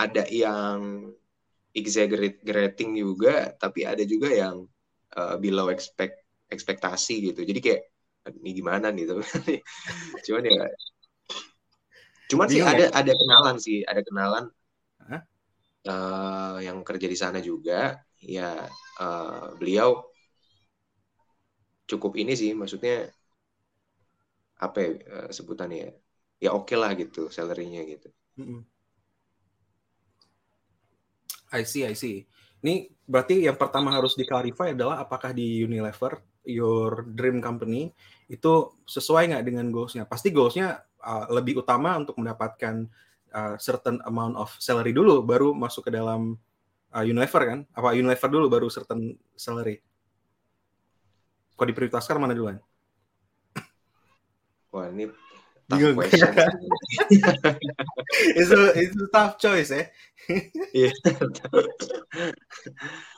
ada 0.00 0.24
yang 0.32 1.12
exaggerating 1.74 2.94
juga 2.94 3.50
tapi 3.58 3.82
ada 3.82 4.00
juga 4.06 4.30
yang 4.30 4.64
uh, 5.18 5.36
below 5.42 5.68
expect 5.68 6.22
ekspektasi 6.48 7.34
gitu 7.34 7.42
jadi 7.42 7.60
kayak 7.60 7.82
ini 8.40 8.50
gimana 8.56 8.88
nih 8.94 9.10
cuman 10.24 10.42
ya 10.46 10.64
cuman 12.30 12.46
sih 12.48 12.62
ada 12.64 12.88
ya? 12.88 12.90
ada 12.94 13.12
kenalan 13.12 13.56
sih 13.60 13.82
ada 13.84 14.00
kenalan 14.00 14.44
huh? 15.02 15.22
uh, 15.90 16.56
yang 16.62 16.80
kerja 16.86 17.06
di 17.10 17.18
sana 17.18 17.42
juga 17.42 18.00
ya 18.22 18.64
uh, 19.02 19.52
beliau 19.60 20.08
cukup 21.84 22.16
ini 22.16 22.32
sih 22.32 22.56
maksudnya 22.56 23.12
apa 24.56 24.78
ya 24.80 24.90
sebutannya 25.28 25.78
ya 25.84 25.90
ya 26.40 26.50
oke 26.52 26.72
okay 26.72 26.76
lah 26.76 26.92
gitu 26.96 27.28
salarynya 27.28 27.84
gitu. 27.84 28.08
I 31.54 31.62
see, 31.62 31.86
I 31.86 31.94
see. 31.94 32.26
Ini 32.64 32.90
berarti 33.06 33.46
yang 33.46 33.54
pertama 33.54 33.94
harus 33.94 34.18
diklarify 34.18 34.74
adalah 34.74 34.98
apakah 34.98 35.30
di 35.30 35.62
Unilever, 35.62 36.18
your 36.42 37.06
dream 37.06 37.38
company, 37.38 37.94
itu 38.26 38.74
sesuai 38.84 39.30
nggak 39.30 39.44
dengan 39.46 39.70
goalsnya? 39.70 40.08
Pasti 40.08 40.34
goalsnya 40.34 40.82
uh, 41.04 41.30
lebih 41.30 41.62
utama 41.62 41.94
untuk 41.94 42.18
mendapatkan 42.18 42.88
uh, 43.30 43.54
certain 43.62 44.02
amount 44.08 44.34
of 44.34 44.50
salary 44.58 44.90
dulu, 44.90 45.22
baru 45.22 45.54
masuk 45.54 45.86
ke 45.86 45.92
dalam 45.94 46.34
uh, 46.90 47.04
Unilever 47.04 47.42
kan? 47.46 47.60
Apa 47.70 47.94
Unilever 47.94 48.28
dulu 48.32 48.46
baru 48.50 48.66
certain 48.66 49.14
salary? 49.38 49.78
Kok 51.54 51.68
diprioritaskan 51.70 52.18
mana 52.18 52.34
duluan? 52.34 52.58
Wah 54.74 54.90
ini 54.90 55.06
tough 55.68 55.94
question. 55.96 56.30
it's, 58.36 58.50
a, 58.52 58.62
it's 58.76 58.96
a 58.96 59.08
tough 59.12 59.34
choice 59.40 59.70
ya. 59.72 59.88
Eh? 60.76 60.92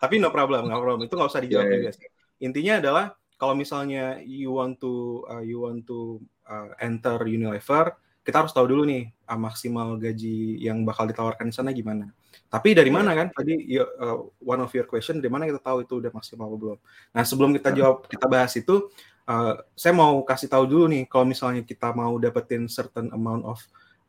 Tapi 0.02 0.14
no 0.18 0.30
problem, 0.30 0.70
no 0.70 0.78
problem. 0.78 1.06
Itu 1.06 1.18
nggak 1.18 1.30
usah 1.30 1.42
dijawab 1.42 1.66
yeah, 1.66 1.76
juga 1.78 1.90
sih. 1.94 2.06
Intinya 2.42 2.74
adalah 2.82 3.04
kalau 3.36 3.54
misalnya 3.56 4.20
you 4.24 4.56
want 4.56 4.80
to 4.80 5.24
uh, 5.28 5.44
you 5.44 5.60
want 5.64 5.84
to 5.84 6.20
uh, 6.48 6.72
enter 6.80 7.20
Unilever, 7.24 7.96
kita 8.24 8.42
harus 8.42 8.52
tahu 8.52 8.66
dulu 8.66 8.82
nih 8.88 9.12
uh, 9.28 9.38
maksimal 9.38 10.00
gaji 10.00 10.58
yang 10.58 10.82
bakal 10.82 11.04
ditawarkan 11.04 11.52
di 11.52 11.54
sana 11.54 11.70
gimana. 11.70 12.10
Tapi 12.46 12.72
dari 12.72 12.88
mana 12.88 13.12
kan 13.12 13.28
tadi 13.32 13.76
uh, 13.76 14.18
one 14.40 14.60
of 14.62 14.70
your 14.72 14.88
question 14.88 15.20
dari 15.20 15.32
mana 15.32 15.48
kita 15.48 15.60
tahu 15.60 15.84
itu 15.84 16.00
udah 16.00 16.12
maksimal 16.14 16.48
atau 16.48 16.58
belum? 16.58 16.78
Nah 17.12 17.22
sebelum 17.22 17.50
kita 17.54 17.70
jawab 17.76 18.08
kita 18.08 18.26
bahas 18.26 18.52
itu, 18.56 18.88
uh, 19.26 19.54
saya 19.74 19.92
mau 19.92 20.22
kasih 20.22 20.48
tahu 20.50 20.64
dulu 20.66 20.84
nih 20.90 21.04
kalau 21.10 21.26
misalnya 21.26 21.62
kita 21.66 21.92
mau 21.92 22.14
dapetin 22.16 22.70
certain 22.70 23.10
amount 23.12 23.42
of 23.44 23.58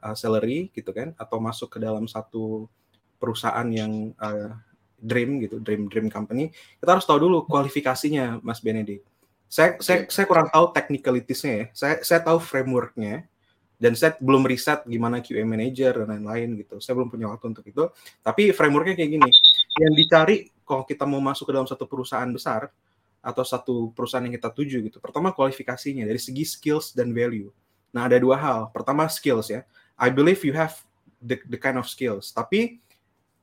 uh, 0.05 0.13
salary 0.13 0.69
gitu 0.71 0.93
kan, 0.93 1.13
atau 1.17 1.37
masuk 1.41 1.73
ke 1.73 1.77
dalam 1.81 2.05
satu 2.05 2.69
perusahaan 3.17 3.65
yang 3.69 4.13
uh, 4.21 4.53
dream 4.97 5.41
gitu, 5.45 5.61
dream 5.61 5.89
dream 5.89 6.09
company, 6.09 6.49
kita 6.81 6.97
harus 6.97 7.05
tahu 7.05 7.29
dulu 7.29 7.45
kualifikasinya, 7.45 8.41
Mas 8.41 8.61
Benedict. 8.61 9.05
Saya 9.47 9.79
saya 9.79 10.09
saya 10.11 10.25
kurang 10.27 10.51
tahu 10.51 10.75
technicalitiesnya 10.75 11.53
ya. 11.53 11.65
Saya 11.71 11.95
saya 12.03 12.19
tahu 12.19 12.41
frameworknya 12.41 13.23
dan 13.77 13.93
saya 13.93 14.17
belum 14.19 14.43
riset 14.43 14.83
gimana 14.89 15.21
QA 15.23 15.45
manager 15.47 16.03
dan 16.03 16.19
lain-lain 16.19 16.57
gitu. 16.59 16.81
Saya 16.83 16.97
belum 16.99 17.07
punya 17.13 17.31
waktu 17.31 17.55
untuk 17.55 17.63
itu. 17.63 17.87
Tapi 18.19 18.51
frameworknya 18.51 18.97
kayak 18.99 19.11
gini. 19.15 19.29
Yang 19.79 19.93
dicari 19.95 20.37
kalau 20.67 20.83
kita 20.83 21.07
mau 21.07 21.23
masuk 21.23 21.47
ke 21.47 21.53
dalam 21.55 21.69
satu 21.69 21.87
perusahaan 21.87 22.27
besar 22.27 22.67
atau 23.27 23.43
satu 23.43 23.91
perusahaan 23.91 24.23
yang 24.23 24.39
kita 24.39 24.47
tuju 24.55 24.79
gitu. 24.87 25.03
Pertama 25.03 25.35
kualifikasinya 25.35 26.07
dari 26.07 26.15
segi 26.15 26.47
skills 26.47 26.95
dan 26.95 27.11
value. 27.11 27.51
Nah 27.91 28.07
ada 28.07 28.15
dua 28.15 28.39
hal. 28.39 28.71
Pertama 28.71 29.03
skills 29.11 29.51
ya. 29.51 29.67
I 29.99 30.07
believe 30.07 30.39
you 30.47 30.55
have 30.55 30.79
the, 31.19 31.35
the 31.51 31.59
kind 31.59 31.75
of 31.75 31.91
skills. 31.91 32.31
Tapi 32.31 32.79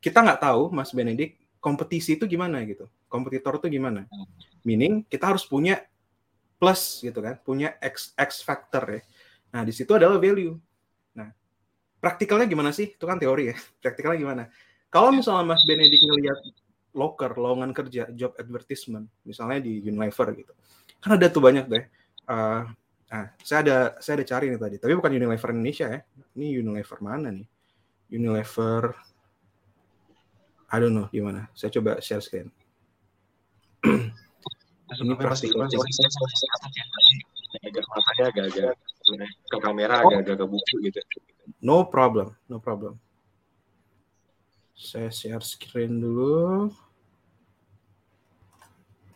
kita 0.01 0.25
nggak 0.25 0.41
tahu 0.41 0.73
Mas 0.73 0.97
Benedik 0.97 1.37
kompetisi 1.61 2.17
itu 2.17 2.25
gimana 2.25 2.65
gitu. 2.65 2.89
Kompetitor 3.13 3.61
itu 3.61 3.77
gimana. 3.77 4.09
Meaning 4.65 5.05
kita 5.05 5.37
harus 5.37 5.45
punya 5.45 5.85
plus 6.57 7.05
gitu 7.05 7.21
kan. 7.21 7.37
Punya 7.45 7.77
X, 7.85 8.17
X 8.17 8.41
factor 8.41 8.89
ya 8.89 9.03
Nah, 9.55 9.63
di 9.63 9.71
situ 9.71 9.95
adalah 9.95 10.19
value. 10.19 10.59
Nah, 11.15 11.31
praktikalnya 12.03 12.51
gimana 12.51 12.75
sih? 12.75 12.91
Itu 12.91 13.07
kan 13.07 13.23
teori 13.23 13.55
ya. 13.55 13.57
Praktikalnya 13.87 14.19
gimana? 14.19 14.43
Kalau 14.91 15.15
misalnya 15.15 15.55
Mas 15.55 15.63
Benedik 15.63 16.03
ngelihat 16.03 16.39
loker, 16.95 17.35
lowongan 17.35 17.75
kerja, 17.75 18.07
job 18.15 18.39
advertisement, 18.39 19.11
misalnya 19.27 19.61
di 19.67 19.83
Unilever 19.83 20.31
gitu. 20.39 20.53
Kan 21.03 21.19
ada 21.19 21.27
tuh 21.29 21.43
banyak 21.43 21.67
deh. 21.67 21.85
Uh, 22.25 22.65
nah, 23.11 23.27
saya 23.43 23.59
ada 23.67 23.79
saya 23.99 24.23
ada 24.23 24.27
cari 24.31 24.47
nih 24.55 24.61
tadi, 24.63 24.77
tapi 24.79 24.95
bukan 24.95 25.13
Unilever 25.13 25.51
Indonesia 25.51 25.87
ya. 25.91 26.01
Ini 26.39 26.63
Unilever 26.63 26.99
mana 27.03 27.35
nih? 27.35 27.49
Unilever 28.15 28.95
I 30.71 30.83
don't 30.83 30.95
know 30.95 31.11
di 31.11 31.23
mana. 31.23 31.51
Saya 31.55 31.71
coba 31.75 32.03
share 32.03 32.23
screen. 32.23 32.51
ini 34.95 35.13
matanya 37.71 38.25
agak-agak 38.33 38.75
ke 39.47 39.57
kamera 39.61 40.03
oh. 40.03 40.11
agak-agak 40.11 40.37
ke 40.41 40.47
buku 40.49 40.75
gitu. 40.89 40.99
No 41.61 41.87
problem, 41.87 42.35
no 42.51 42.59
problem. 42.59 42.99
Saya 44.75 45.15
share 45.15 45.45
screen 45.45 46.03
dulu. 46.03 46.75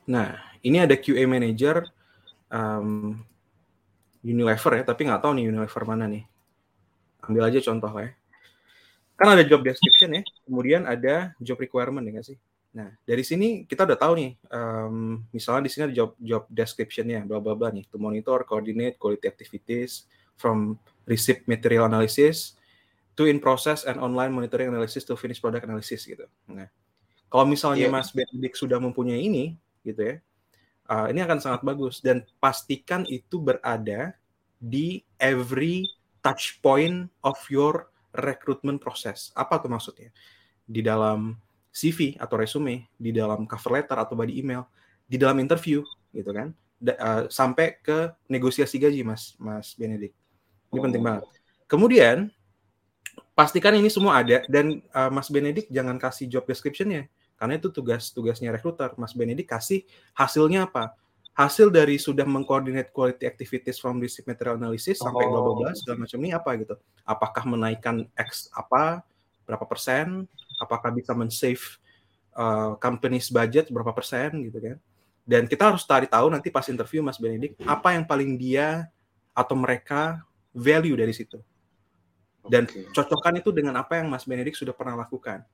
Nah, 0.08 0.40
ini 0.64 0.80
ada 0.80 0.96
QA 0.96 1.28
manager 1.28 1.84
um, 2.48 3.20
Unilever 4.24 4.72
ya, 4.80 4.82
tapi 4.88 5.04
nggak 5.04 5.20
tahu 5.20 5.36
nih 5.36 5.52
Unilever 5.52 5.82
mana 5.84 6.08
nih. 6.08 6.24
Ambil 7.28 7.44
aja 7.52 7.60
contoh 7.60 7.92
ya. 8.00 8.10
Kan 9.18 9.28
ada 9.36 9.44
job 9.44 9.60
description 9.60 10.16
ya, 10.16 10.22
kemudian 10.48 10.88
ada 10.88 11.36
job 11.38 11.60
requirement 11.60 12.02
ya 12.08 12.10
nggak 12.16 12.28
sih? 12.34 12.38
Nah, 12.72 12.94
dari 13.02 13.26
sini 13.26 13.66
kita 13.66 13.84
udah 13.84 13.98
tahu 13.98 14.12
nih, 14.16 14.32
um, 14.54 15.24
misalnya 15.34 15.66
di 15.66 15.70
sini 15.72 15.82
ada 15.90 15.94
job 15.94 16.14
job 16.16 16.42
description-nya, 16.48 17.26
bla 17.26 17.42
bla 17.42 17.52
bla 17.58 17.68
nih, 17.74 17.84
to 17.90 17.98
monitor, 18.00 18.40
coordinate 18.48 18.96
quality 18.96 19.26
activities 19.28 20.06
from 20.38 20.78
receipt 21.04 21.44
material 21.50 21.90
analysis 21.90 22.54
to 23.18 23.26
in 23.26 23.42
process 23.42 23.82
and 23.82 23.98
online 23.98 24.30
monitoring 24.30 24.70
analysis 24.70 25.02
to 25.02 25.18
finish 25.18 25.42
product 25.42 25.66
analysis 25.66 26.06
gitu. 26.06 26.30
Nah, 26.46 26.70
kalau 27.26 27.44
misalnya 27.50 27.90
yeah. 27.90 27.92
Mas 27.92 28.14
Benedict 28.14 28.54
sudah 28.54 28.78
mempunyai 28.78 29.18
ini, 29.18 29.58
gitu 29.84 30.00
ya, 30.02 30.16
uh, 30.88 31.06
ini 31.12 31.20
akan 31.22 31.38
sangat 31.38 31.60
bagus 31.62 32.00
dan 32.00 32.24
pastikan 32.40 33.04
itu 33.06 33.38
berada 33.38 34.16
di 34.58 35.04
every 35.20 35.86
touch 36.24 36.58
point 36.64 37.06
of 37.22 37.38
your 37.52 37.92
recruitment 38.16 38.82
process. 38.82 39.30
Apa 39.38 39.62
tuh 39.62 39.70
maksudnya? 39.70 40.10
Di 40.66 40.82
dalam 40.82 41.38
CV 41.70 42.18
atau 42.18 42.34
resume, 42.40 42.90
di 42.98 43.14
dalam 43.14 43.46
cover 43.46 43.78
letter 43.78 43.96
atau 44.00 44.18
body 44.18 44.34
email, 44.40 44.66
di 45.06 45.14
dalam 45.20 45.38
interview 45.38 45.84
gitu 46.10 46.32
kan, 46.34 46.50
da, 46.80 46.94
uh, 46.98 47.22
sampai 47.30 47.78
ke 47.78 48.10
negosiasi 48.26 48.80
gaji 48.80 49.06
Mas 49.06 49.38
Mas 49.38 49.76
Benedict. 49.78 50.16
Ini 50.74 50.78
oh. 50.80 50.84
penting 50.84 51.02
banget. 51.04 51.24
Kemudian 51.68 52.32
pastikan 53.36 53.76
ini 53.76 53.86
semua 53.92 54.18
ada 54.18 54.42
dan 54.50 54.82
uh, 54.90 55.10
Mas 55.12 55.30
Benedict 55.30 55.70
jangan 55.70 56.00
kasih 56.00 56.26
job 56.26 56.42
description-nya 56.48 57.06
karena 57.38 57.54
itu 57.56 57.70
tugas-tugasnya 57.70 58.50
rekruter. 58.50 58.90
Mas 58.98 59.14
Benedict 59.14 59.46
kasih 59.46 59.86
hasilnya 60.12 60.66
apa? 60.66 60.98
Hasil 61.38 61.70
dari 61.70 62.02
sudah 62.02 62.26
mengkoordinate 62.26 62.90
quality 62.90 63.22
activities 63.22 63.78
from 63.78 64.02
receipt 64.02 64.26
material 64.26 64.58
analysis 64.58 64.98
oh. 64.98 65.06
sampai 65.06 65.30
bla 65.30 65.38
bla 65.38 65.54
bla 65.54 65.70
segala 65.78 66.02
macam 66.02 66.18
ini 66.18 66.34
apa 66.34 66.50
gitu. 66.58 66.74
Apakah 67.06 67.46
menaikkan 67.46 68.10
X 68.18 68.50
apa 68.50 69.06
berapa 69.46 69.62
persen 69.64 70.26
apakah 70.58 70.90
bisa 70.90 71.14
men-save 71.14 71.62
uh, 72.34 72.74
company's 72.82 73.30
budget 73.30 73.70
berapa 73.70 73.94
persen 73.94 74.50
gitu 74.50 74.58
kan. 74.58 74.76
Dan 75.22 75.46
kita 75.46 75.70
harus 75.70 75.86
cari 75.86 76.10
tahu 76.10 76.26
nanti 76.34 76.50
pas 76.50 76.66
interview 76.66 77.06
Mas 77.06 77.22
Benedict 77.22 77.54
apa 77.62 77.94
yang 77.94 78.02
paling 78.02 78.34
dia 78.34 78.90
atau 79.30 79.54
mereka 79.54 80.26
value 80.50 80.98
dari 80.98 81.14
situ. 81.14 81.38
Dan 82.48 82.64
okay. 82.64 82.88
cocokkan 82.90 83.38
itu 83.38 83.54
dengan 83.54 83.78
apa 83.78 84.00
yang 84.00 84.10
Mas 84.10 84.26
Benedict 84.26 84.58
sudah 84.58 84.74
pernah 84.74 84.98
lakukan. 84.98 85.44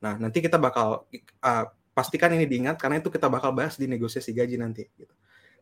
Nah, 0.00 0.16
nanti 0.16 0.40
kita 0.40 0.56
bakal 0.56 1.04
uh, 1.44 1.64
pastikan 1.92 2.32
ini 2.32 2.48
diingat 2.48 2.80
karena 2.80 2.98
itu 2.98 3.12
kita 3.12 3.28
bakal 3.28 3.52
bahas 3.52 3.76
di 3.76 3.84
negosiasi 3.84 4.32
gaji 4.32 4.56
nanti. 4.56 4.88
Gitu. 4.96 5.12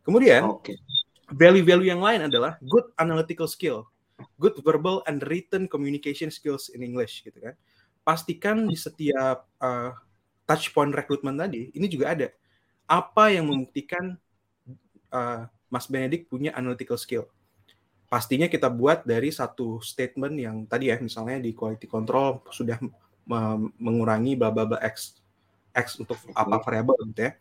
Kemudian, 0.06 0.46
okay. 0.46 0.78
value-value 1.34 1.90
yang 1.90 2.00
lain 2.00 2.30
adalah 2.30 2.56
good 2.62 2.86
analytical 2.96 3.50
skill, 3.50 3.90
good 4.38 4.54
verbal 4.62 5.02
and 5.10 5.20
written 5.26 5.66
communication 5.66 6.30
skills 6.30 6.70
in 6.70 6.80
English, 6.86 7.26
gitu 7.26 7.38
kan 7.38 7.58
pastikan 8.08 8.64
di 8.64 8.72
setiap 8.72 9.44
uh, 9.60 9.92
touch 10.48 10.72
point 10.72 10.88
rekrutmen 10.88 11.36
tadi 11.36 11.68
ini 11.76 11.92
juga 11.92 12.16
ada 12.16 12.32
apa 12.88 13.28
yang 13.28 13.52
membuktikan 13.52 14.16
uh, 15.12 15.44
Mas 15.68 15.84
Benedict 15.84 16.32
punya 16.32 16.56
analytical 16.56 16.96
skill. 16.96 17.28
Pastinya 18.08 18.48
kita 18.48 18.72
buat 18.72 19.04
dari 19.04 19.28
satu 19.28 19.84
statement 19.84 20.40
yang 20.40 20.64
tadi 20.64 20.88
ya 20.88 20.96
misalnya 20.96 21.36
di 21.44 21.52
quality 21.52 21.84
control 21.84 22.40
sudah 22.48 22.80
mengurangi 23.76 24.32
bla 24.34 24.48
bla 24.48 24.64
bla 24.64 24.78
x 24.80 25.20
x 25.76 26.00
untuk 26.00 26.16
apa 26.32 26.58
variabel 26.64 26.96
gitu 27.12 27.28
ya. 27.28 27.32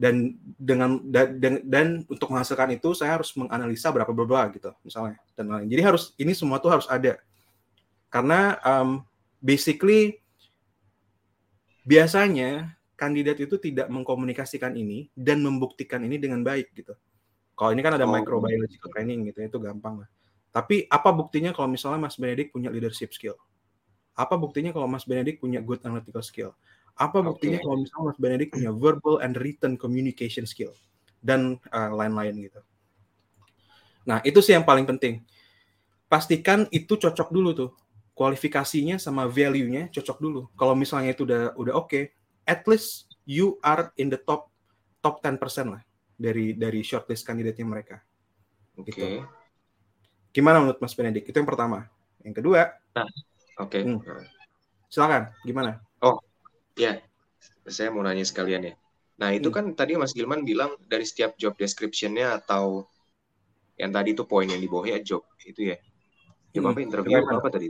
Dan 0.00 0.40
dengan 0.56 0.96
dan, 1.12 1.60
dan 1.60 1.88
untuk 2.08 2.32
menghasilkan 2.32 2.72
itu 2.72 2.96
saya 2.96 3.20
harus 3.20 3.36
menganalisa 3.36 3.92
berapa 3.92 4.08
bla 4.16 4.48
gitu 4.48 4.72
misalnya 4.80 5.20
dan 5.36 5.52
lain. 5.52 5.68
Jadi 5.68 5.82
harus 5.84 6.16
ini 6.16 6.32
semua 6.32 6.56
tuh 6.56 6.72
harus 6.72 6.88
ada. 6.88 7.20
Karena 8.08 8.56
um, 8.64 9.04
basically 9.44 10.18
biasanya 11.84 12.72
kandidat 12.96 13.40
itu 13.40 13.56
tidak 13.56 13.88
mengkomunikasikan 13.88 14.76
ini 14.76 15.08
dan 15.16 15.40
membuktikan 15.40 16.00
ini 16.04 16.16
dengan 16.20 16.44
baik 16.44 16.72
gitu. 16.76 16.96
Kalau 17.56 17.76
ini 17.76 17.84
kan 17.84 17.96
ada 17.96 18.08
oh. 18.08 18.12
microbiological 18.12 18.88
training 18.92 19.28
gitu, 19.28 19.44
itu 19.44 19.58
gampang 19.60 20.04
lah. 20.04 20.08
Tapi 20.48 20.88
apa 20.88 21.12
buktinya 21.12 21.52
kalau 21.52 21.68
misalnya 21.68 22.08
Mas 22.08 22.16
Benedict 22.16 22.56
punya 22.56 22.72
leadership 22.72 23.12
skill? 23.12 23.36
Apa 24.20 24.36
buktinya 24.36 24.76
kalau 24.76 24.84
Mas 24.84 25.08
Benedict 25.08 25.40
punya 25.40 25.64
good 25.64 25.80
analytical 25.80 26.20
skill? 26.20 26.52
Apa 26.92 27.24
buktinya 27.24 27.56
okay. 27.56 27.64
kalau 27.64 27.76
misalnya 27.80 28.04
Mas 28.12 28.20
Benedict 28.20 28.52
punya 28.52 28.70
verbal 28.76 29.24
and 29.24 29.40
written 29.40 29.80
communication 29.80 30.44
skill? 30.44 30.76
Dan 31.24 31.56
uh, 31.72 31.88
lain-lain 31.96 32.36
gitu. 32.44 32.60
Nah, 34.04 34.20
itu 34.20 34.44
sih 34.44 34.52
yang 34.52 34.68
paling 34.68 34.84
penting. 34.84 35.24
Pastikan 36.12 36.68
itu 36.68 37.00
cocok 37.00 37.32
dulu 37.32 37.50
tuh 37.56 37.70
kualifikasinya 38.20 39.00
sama 39.00 39.24
value-nya 39.24 39.88
cocok 39.88 40.18
dulu. 40.20 40.40
Kalau 40.52 40.76
misalnya 40.76 41.16
itu 41.16 41.24
udah 41.24 41.56
udah 41.56 41.72
oke, 41.72 41.88
okay, 41.88 42.04
at 42.44 42.60
least 42.68 43.08
you 43.24 43.56
are 43.64 43.88
in 43.96 44.12
the 44.12 44.20
top 44.20 44.52
top 45.00 45.24
10% 45.24 45.40
lah 45.72 45.80
dari 46.20 46.52
dari 46.52 46.84
shortlist 46.84 47.24
kandidatnya 47.24 47.64
mereka. 47.64 47.96
Oke. 48.76 48.92
Okay. 48.92 49.24
Gitu. 49.24 49.24
Gimana 50.36 50.60
menurut 50.60 50.78
Mas 50.84 50.92
Benedik? 50.92 51.24
Itu 51.24 51.40
yang 51.40 51.48
pertama. 51.48 51.88
Yang 52.20 52.44
kedua, 52.44 52.76
nah, 52.92 53.08
oke. 53.60 53.70
Okay. 53.70 53.82
Hmm. 53.84 54.00
Silakan, 54.90 55.30
gimana? 55.46 55.78
Oh, 56.02 56.18
ya. 56.74 56.98
Saya 57.68 57.92
mau 57.94 58.02
nanya 58.02 58.26
sekalian 58.26 58.72
ya. 58.72 58.74
Nah, 59.20 59.36
itu 59.36 59.52
hmm. 59.52 59.56
kan 59.56 59.64
tadi 59.76 59.94
Mas 60.00 60.16
Gilman 60.16 60.42
bilang 60.42 60.74
dari 60.88 61.04
setiap 61.04 61.36
job 61.36 61.54
description-nya 61.54 62.40
atau 62.40 62.88
yang 63.76 63.92
tadi 63.92 64.12
itu 64.12 64.24
poin 64.28 64.48
yang 64.48 64.60
di 64.60 64.68
bawahnya 64.68 65.00
job 65.04 65.24
itu 65.44 65.72
ya. 65.72 65.76
Job 66.56 66.66
hmm. 66.66 66.72
apa 66.72 66.78
interview 66.80 67.16
apa 67.20 67.48
tadi? 67.52 67.68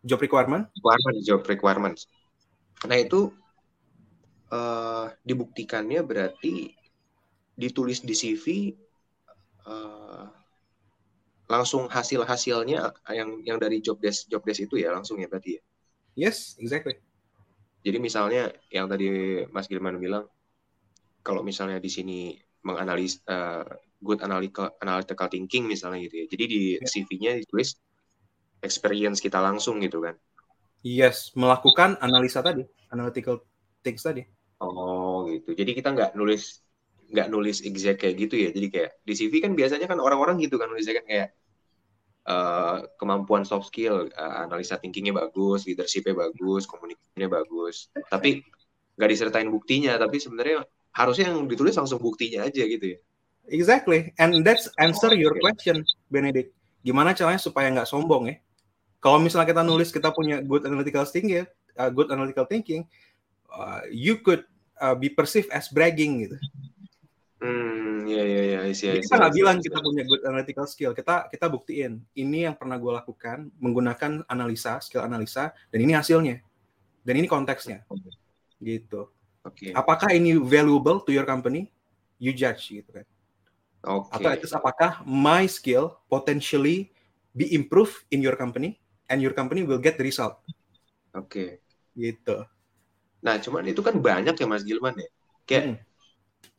job 0.00 0.20
requirement? 0.20 0.64
Requirement, 0.72 1.16
job 1.20 1.42
requirement. 1.44 1.96
Nah 2.88 2.96
itu 2.96 3.28
uh, 4.48 5.12
dibuktikannya 5.24 6.00
berarti 6.00 6.72
ditulis 7.60 8.00
di 8.00 8.16
CV 8.16 8.72
uh, 9.68 9.68
eh, 9.68 9.99
langsung 11.50 11.90
hasil 11.90 12.22
hasilnya 12.22 12.94
yang 13.10 13.42
yang 13.42 13.58
dari 13.58 13.82
job 13.82 13.98
desk 13.98 14.30
job 14.30 14.46
desk 14.46 14.70
itu 14.70 14.78
ya 14.78 14.94
langsung 14.94 15.18
ya 15.18 15.26
berarti 15.26 15.58
ya. 15.58 15.62
Yes, 16.14 16.54
exactly. 16.62 17.02
Jadi 17.82 17.98
misalnya 17.98 18.54
yang 18.70 18.86
tadi 18.86 19.42
Mas 19.50 19.66
Gilman 19.66 19.98
bilang 19.98 20.30
kalau 21.26 21.42
misalnya 21.42 21.82
di 21.82 21.90
sini 21.90 22.38
menganalis 22.62 23.18
uh, 23.26 23.66
good 23.98 24.22
analytical 24.22 24.70
analytical 24.78 25.26
thinking 25.26 25.66
misalnya 25.66 26.06
gitu 26.06 26.22
ya. 26.22 26.26
Jadi 26.30 26.44
di 26.46 26.60
yeah. 26.78 26.86
CV-nya 26.86 27.32
ditulis 27.42 27.74
experience 28.62 29.18
kita 29.18 29.42
langsung 29.42 29.82
gitu 29.82 30.06
kan. 30.06 30.14
Yes, 30.80 31.34
melakukan 31.36 32.00
analisa 32.00 32.40
tadi, 32.40 32.64
analytical 32.94 33.44
things 33.84 34.00
tadi. 34.06 34.24
Oh 34.62 35.26
gitu. 35.28 35.52
Jadi 35.56 35.76
kita 35.76 35.92
nggak 35.92 36.10
nulis 36.14 36.62
nggak 37.10 37.28
nulis 37.32 37.64
exact 37.66 38.06
kayak 38.06 38.14
gitu 38.28 38.34
ya. 38.38 38.48
Jadi 38.54 38.66
kayak 38.70 38.90
di 39.02 39.12
CV 39.18 39.32
kan 39.42 39.52
biasanya 39.56 39.90
kan 39.90 39.98
orang-orang 39.98 40.38
gitu 40.40 40.56
kan 40.60 40.70
nulisnya 40.70 41.00
kan 41.00 41.06
kayak 41.08 41.28
uh, 42.30 42.86
kemampuan 42.94 43.42
soft 43.42 43.74
skill, 43.74 44.06
uh, 44.14 44.46
analisa 44.46 44.78
thinkingnya 44.78 45.10
bagus, 45.10 45.66
leadershipnya 45.66 46.14
bagus, 46.14 46.70
komunikasinya 46.70 47.26
bagus. 47.26 47.90
Tapi 48.06 48.46
nggak 48.94 49.10
disertain 49.10 49.50
buktinya. 49.50 49.98
Tapi 49.98 50.22
sebenarnya 50.22 50.62
harusnya 50.94 51.34
yang 51.34 51.50
ditulis 51.50 51.74
langsung 51.74 51.98
buktinya 51.98 52.46
aja 52.46 52.62
gitu 52.62 52.96
ya. 52.96 52.98
Exactly, 53.50 54.14
and 54.22 54.46
that's 54.46 54.70
answer 54.78 55.10
your 55.10 55.34
question, 55.42 55.82
Benedict. 56.06 56.54
Gimana 56.86 57.18
caranya 57.18 57.42
supaya 57.42 57.66
nggak 57.74 57.88
sombong 57.88 58.30
ya? 58.30 58.36
Kalau 59.02 59.18
misalnya 59.18 59.48
kita 59.50 59.62
nulis 59.66 59.90
kita 59.90 60.14
punya 60.14 60.38
good 60.44 60.62
analytical 60.68 61.02
thinking, 61.08 61.48
uh, 61.74 61.90
good 61.90 62.12
analytical 62.14 62.46
thinking, 62.46 62.86
uh, 63.50 63.82
you 63.90 64.22
could 64.22 64.46
uh, 64.78 64.94
be 64.94 65.10
perceived 65.10 65.50
as 65.50 65.66
bragging 65.72 66.28
gitu. 66.28 66.36
Hmm, 67.40 68.04
ya 68.04 68.20
ya 68.20 68.42
ya, 68.44 68.60
Jadi 68.68 69.00
kita 69.00 69.16
nggak 69.16 69.32
bilang 69.32 69.56
kita 69.64 69.80
punya 69.80 70.04
good 70.04 70.22
analytical 70.28 70.66
skill, 70.68 70.92
kita 70.92 71.32
kita 71.32 71.48
buktiin 71.48 72.04
ini 72.12 72.44
yang 72.44 72.52
pernah 72.52 72.76
gue 72.76 72.92
lakukan 72.92 73.48
menggunakan 73.56 74.28
analisa, 74.28 74.76
skill 74.84 75.00
analisa, 75.00 75.56
dan 75.72 75.78
ini 75.80 75.96
hasilnya, 75.96 76.44
dan 77.00 77.14
ini 77.16 77.24
konteksnya, 77.24 77.88
gitu. 78.60 79.08
Oke. 79.40 79.68
Okay. 79.68 79.72
Apakah 79.72 80.12
ini 80.12 80.36
valuable 80.36 81.00
to 81.00 81.16
your 81.16 81.24
company? 81.24 81.72
You 82.20 82.36
judge 82.36 82.68
gitu 82.68 82.92
kan. 82.92 83.08
Oke. 83.88 84.12
Okay. 84.20 84.36
Atau 84.36 84.60
apakah 84.60 85.00
my 85.08 85.48
skill 85.48 85.96
potentially 86.12 86.92
be 87.32 87.48
improved 87.56 88.04
in 88.12 88.20
your 88.20 88.36
company? 88.36 88.76
and 89.10 89.18
your 89.18 89.34
company 89.34 89.66
will 89.66 89.82
get 89.82 89.98
the 89.98 90.06
result. 90.06 90.38
Oke. 91.10 91.26
Okay. 91.26 91.50
Gitu. 91.98 92.46
Nah, 93.26 93.42
cuman 93.42 93.66
itu 93.66 93.82
kan 93.82 93.98
banyak 93.98 94.38
ya 94.38 94.46
Mas 94.46 94.62
Gilman 94.62 94.94
ya. 94.94 95.10
Kayak 95.44 95.64
hmm. 95.66 95.76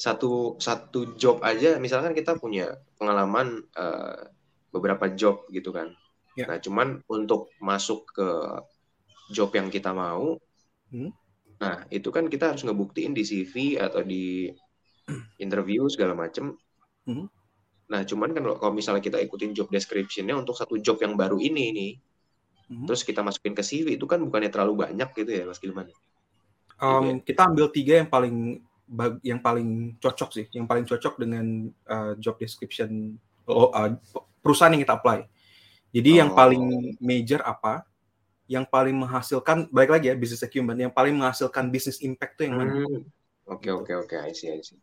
Satu 0.01 0.57
satu 0.57 1.13
job 1.13 1.45
aja, 1.45 1.77
misalkan 1.77 2.17
kita 2.17 2.33
punya 2.41 2.73
pengalaman 2.97 3.61
uh, 3.77 4.25
beberapa 4.73 5.11
job 5.13 5.45
gitu 5.53 5.69
kan. 5.69 5.93
Yeah. 6.33 6.49
Nah, 6.49 6.57
cuman 6.57 7.05
untuk 7.05 7.53
masuk 7.61 8.09
ke 8.09 8.29
job 9.29 9.53
yang 9.53 9.69
kita 9.69 9.93
mau, 9.93 10.41
hmm. 10.89 11.11
nah 11.61 11.85
itu 11.93 12.09
kan 12.09 12.25
kita 12.31 12.55
harus 12.55 12.65
ngebuktiin 12.65 13.13
di 13.13 13.21
CV 13.21 13.77
atau 13.77 14.01
di 14.01 14.49
interview 15.45 15.85
segala 15.91 16.17
macem. 16.17 16.57
Hmm. 17.05 17.29
Nah, 17.91 18.01
cuman 18.07 18.31
kan 18.31 18.43
kalau 18.57 18.73
misalnya 18.73 19.03
kita 19.03 19.19
ikutin 19.19 19.51
job 19.51 19.67
description-nya 19.67 20.33
untuk 20.33 20.55
satu 20.55 20.79
job 20.79 20.97
yang 21.03 21.19
baru 21.19 21.37
ini 21.37 21.65
nih, 21.75 21.91
hmm. 22.71 22.87
terus 22.87 23.03
kita 23.03 23.19
masukin 23.21 23.51
ke 23.51 23.61
CV 23.61 23.99
itu 23.99 24.07
kan 24.07 24.23
bukannya 24.23 24.49
terlalu 24.49 24.87
banyak 24.87 25.11
gitu 25.13 25.29
ya 25.29 25.43
Mas 25.43 25.59
Gilman? 25.59 25.91
Um, 26.81 27.21
kita 27.21 27.45
ambil 27.45 27.69
tiga 27.69 28.01
yang 28.01 28.09
paling 28.09 28.65
yang 29.23 29.39
paling 29.39 29.95
cocok 30.03 30.29
sih, 30.35 30.45
yang 30.51 30.67
paling 30.67 30.83
cocok 30.83 31.15
dengan 31.15 31.71
uh, 31.87 32.13
job 32.19 32.35
description 32.35 33.15
uh, 33.47 33.95
perusahaan 34.43 34.75
yang 34.75 34.83
kita 34.83 34.99
apply. 34.99 35.23
Jadi 35.95 36.09
oh. 36.11 36.17
yang 36.23 36.31
paling 36.35 36.63
major 36.99 37.39
apa? 37.43 37.87
Yang 38.51 38.67
paling 38.67 38.95
menghasilkan, 38.99 39.71
baik 39.71 39.95
lagi 39.95 40.11
ya, 40.11 40.15
business 40.19 40.43
acumen, 40.43 40.75
yang 40.75 40.91
paling 40.91 41.15
menghasilkan 41.15 41.71
business 41.71 42.03
impact 42.03 42.35
itu 42.35 42.51
yang 42.51 42.55
mana? 42.59 42.83
Hmm. 42.83 43.07
Oke, 43.47 43.71
oke, 43.71 43.91
oke, 43.95 44.15
I 44.19 44.35
see, 44.35 44.51
I 44.51 44.59
see. 44.59 44.79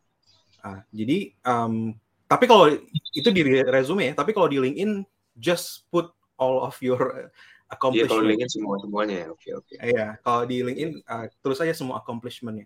Ah, 0.65 0.81
jadi, 0.89 1.37
um, 1.45 1.93
tapi 2.25 2.49
kalau 2.49 2.69
itu 3.13 3.29
di 3.29 3.41
resume 3.65 4.09
ya, 4.09 4.13
tapi 4.17 4.33
kalau 4.33 4.49
di 4.49 4.57
LinkedIn, 4.57 5.05
just 5.37 5.85
put 5.93 6.09
all 6.37 6.65
of 6.65 6.73
your 6.81 7.29
accomplishment. 7.69 8.09
Iya, 8.09 8.13
kalau 8.13 8.23
LinkedIn 8.25 8.51
semua 8.51 8.75
semuanya 8.81 9.15
ya, 9.21 9.27
oke, 9.29 9.49
oke. 9.53 9.73
Iya, 9.77 10.07
kalau 10.25 10.41
di 10.49 10.57
LinkedIn, 10.65 10.91
uh, 11.05 11.25
tulis 11.41 11.61
aja 11.61 11.73
semua 11.77 12.01
accomplishmentnya. 12.01 12.65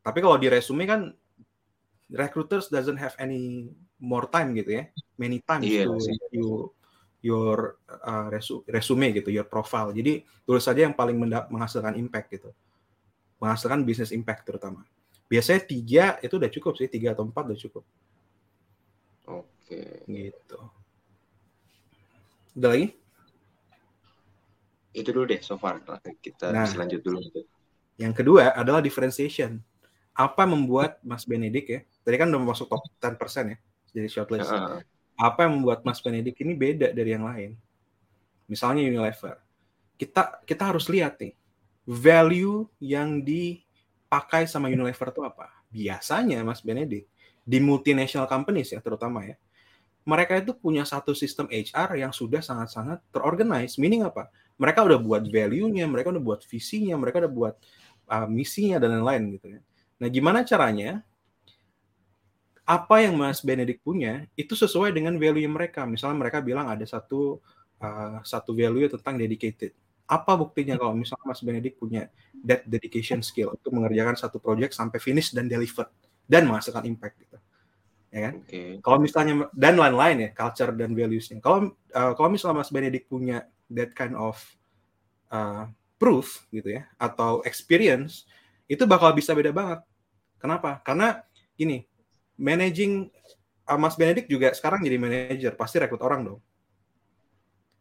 Tapi 0.00 0.18
kalau 0.24 0.36
di 0.40 0.48
resume 0.48 0.84
kan, 0.88 1.12
recruiters 2.10 2.72
doesn't 2.72 2.98
have 2.98 3.14
any 3.20 3.70
more 4.00 4.26
time 4.26 4.56
gitu 4.56 4.80
ya, 4.80 4.84
many 5.20 5.38
times 5.44 5.68
yeah, 5.68 5.86
to 5.86 5.94
you 6.32 6.72
your 7.20 7.76
uh, 7.86 8.32
resume 8.66 9.12
gitu, 9.12 9.28
your 9.28 9.44
profile. 9.44 9.92
Jadi 9.92 10.24
tulis 10.48 10.64
saja 10.64 10.88
yang 10.88 10.96
paling 10.96 11.20
menghasilkan 11.52 11.94
impact 12.00 12.32
gitu, 12.32 12.50
menghasilkan 13.38 13.84
business 13.84 14.10
impact 14.10 14.48
terutama. 14.48 14.82
Biasanya 15.30 15.60
tiga 15.62 16.04
itu 16.24 16.34
udah 16.40 16.50
cukup 16.50 16.72
sih, 16.80 16.88
tiga 16.90 17.14
atau 17.14 17.28
empat 17.28 17.44
udah 17.46 17.60
cukup. 17.60 17.84
Oke. 19.30 20.02
Gitu. 20.08 20.58
Udah 22.58 22.70
lagi? 22.74 22.86
Itu 24.90 25.14
dulu 25.14 25.30
deh 25.30 25.38
so 25.38 25.54
far. 25.54 25.78
Kita 26.18 26.50
nah, 26.50 26.66
lanjut 26.66 26.98
dulu. 27.04 27.22
Yang 27.94 28.12
kedua 28.16 28.56
adalah 28.58 28.82
differentiation. 28.82 29.62
Apa 30.14 30.44
membuat 30.44 30.98
Mas 31.00 31.24
Benedik 31.24 31.66
ya? 31.68 31.80
Tadi 32.04 32.16
kan 32.20 32.28
udah 32.28 32.42
masuk 32.42 32.66
top 32.68 32.84
10% 33.00 33.54
ya 33.54 33.58
jadi 33.94 34.08
shortlist. 34.08 34.50
Uh 34.50 34.82
apa 35.20 35.44
yang 35.44 35.60
membuat 35.60 35.84
Mas 35.84 36.00
Benedik 36.00 36.40
ini 36.40 36.56
beda 36.56 36.96
dari 36.96 37.12
yang 37.12 37.28
lain? 37.28 37.52
Misalnya 38.48 38.88
Unilever. 38.88 39.36
Kita 40.00 40.40
kita 40.48 40.72
harus 40.72 40.88
lihat 40.88 41.20
nih 41.20 41.36
value 41.84 42.64
yang 42.80 43.20
dipakai 43.20 44.48
sama 44.48 44.72
Unilever 44.72 45.12
itu 45.12 45.20
apa? 45.20 45.52
Biasanya 45.68 46.40
Mas 46.40 46.64
Benedik 46.64 47.04
di 47.44 47.60
multinational 47.60 48.24
companies 48.32 48.72
ya 48.72 48.80
terutama 48.80 49.28
ya. 49.28 49.36
Mereka 50.08 50.40
itu 50.40 50.56
punya 50.56 50.88
satu 50.88 51.12
sistem 51.12 51.44
HR 51.52 52.00
yang 52.00 52.16
sudah 52.16 52.40
sangat-sangat 52.40 53.04
terorganize. 53.12 53.76
Meaning 53.76 54.08
apa? 54.08 54.32
Mereka 54.56 54.88
udah 54.88 54.96
buat 54.96 55.20
value-nya, 55.28 55.84
mereka 55.84 56.16
udah 56.16 56.24
buat 56.24 56.40
visinya, 56.48 56.96
mereka 56.96 57.20
udah 57.20 57.32
buat 57.32 57.54
uh, 58.08 58.24
misinya 58.24 58.80
dan 58.80 58.96
lain-lain 58.96 59.36
gitu 59.36 59.46
ya. 59.52 59.60
Nah, 60.00 60.08
gimana 60.08 60.40
caranya 60.42 61.04
apa 62.64 63.02
yang 63.02 63.18
Mas 63.18 63.44
Benedik 63.44 63.84
punya 63.84 64.24
itu 64.38 64.56
sesuai 64.56 64.94
dengan 64.96 65.18
value 65.20 65.50
mereka. 65.50 65.84
Misalnya 65.84 66.22
mereka 66.22 66.38
bilang 66.40 66.72
ada 66.72 66.86
satu 66.88 67.42
uh, 67.82 68.18
satu 68.24 68.56
value 68.56 68.88
tentang 68.88 69.20
dedicated. 69.20 69.76
Apa 70.08 70.34
buktinya 70.34 70.78
kalau 70.80 70.96
misalnya 70.96 71.26
Mas 71.28 71.42
Benedik 71.44 71.76
punya 71.76 72.08
that 72.46 72.64
dedication 72.64 73.20
skill 73.20 73.52
untuk 73.54 73.76
mengerjakan 73.76 74.16
satu 74.16 74.40
project 74.40 74.72
sampai 74.72 74.98
finish 75.02 75.36
dan 75.36 75.50
deliver 75.50 75.90
dan 76.30 76.46
menghasilkan 76.46 76.86
impact 76.88 77.20
gitu. 77.20 77.38
Ya 78.10 78.30
kan? 78.30 78.34
Okay. 78.46 78.78
Kalau 78.82 78.98
misalnya 79.02 79.34
dan 79.54 79.74
lain-lain 79.78 80.16
ya, 80.26 80.30
culture 80.34 80.72
dan 80.74 80.94
values-nya. 80.94 81.42
Kalau 81.42 81.74
uh, 81.74 82.12
kalau 82.14 82.28
misalnya 82.30 82.62
Mas 82.62 82.70
Benedik 82.70 83.10
punya 83.10 83.50
that 83.70 83.94
kind 83.98 84.14
of 84.14 84.38
uh, 85.34 85.66
proof 85.98 86.46
gitu 86.48 86.80
ya 86.80 86.88
atau 86.96 87.44
experience 87.44 88.24
itu 88.70 88.86
bakal 88.86 89.10
bisa 89.10 89.34
beda 89.34 89.50
banget. 89.50 89.82
Kenapa? 90.40 90.80
Karena 90.80 91.20
gini, 91.54 91.84
managing 92.40 93.12
uh, 93.68 93.78
Mas 93.78 93.94
Benedik 93.94 94.26
juga 94.26 94.50
sekarang 94.56 94.80
jadi 94.80 94.96
manager, 94.96 95.52
pasti 95.54 95.76
rekrut 95.76 96.00
orang 96.00 96.24
dong. 96.24 96.40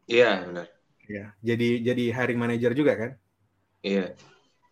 Iya, 0.06 0.44
benar. 0.46 0.68
Iya, 1.10 1.26
jadi 1.42 1.70
jadi 1.82 2.04
hiring 2.14 2.40
manager 2.40 2.72
juga 2.78 2.94
kan? 2.94 3.12
Iya. 3.82 4.14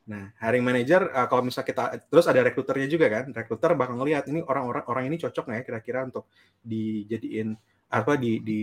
Nah, 0.07 0.31
hiring 0.39 0.63
manager 0.63 1.09
uh, 1.09 1.27
kalau 1.27 1.43
misalnya 1.43 1.67
kita 1.67 1.83
terus 2.07 2.25
ada 2.29 2.43
rekruternya 2.45 2.87
juga 2.91 3.07
kan, 3.09 3.25
rekruter 3.33 3.73
bakal 3.73 3.97
ngelihat 3.97 4.29
ini 4.29 4.45
orang-orang 4.45 4.83
orang 4.85 5.03
ini 5.09 5.17
cocok 5.17 5.49
nggak 5.49 5.57
ya 5.57 5.63
kira-kira 5.65 5.99
untuk 6.05 6.29
dijadiin 6.61 7.57
apa 7.87 8.19
di 8.19 8.43
di 8.43 8.59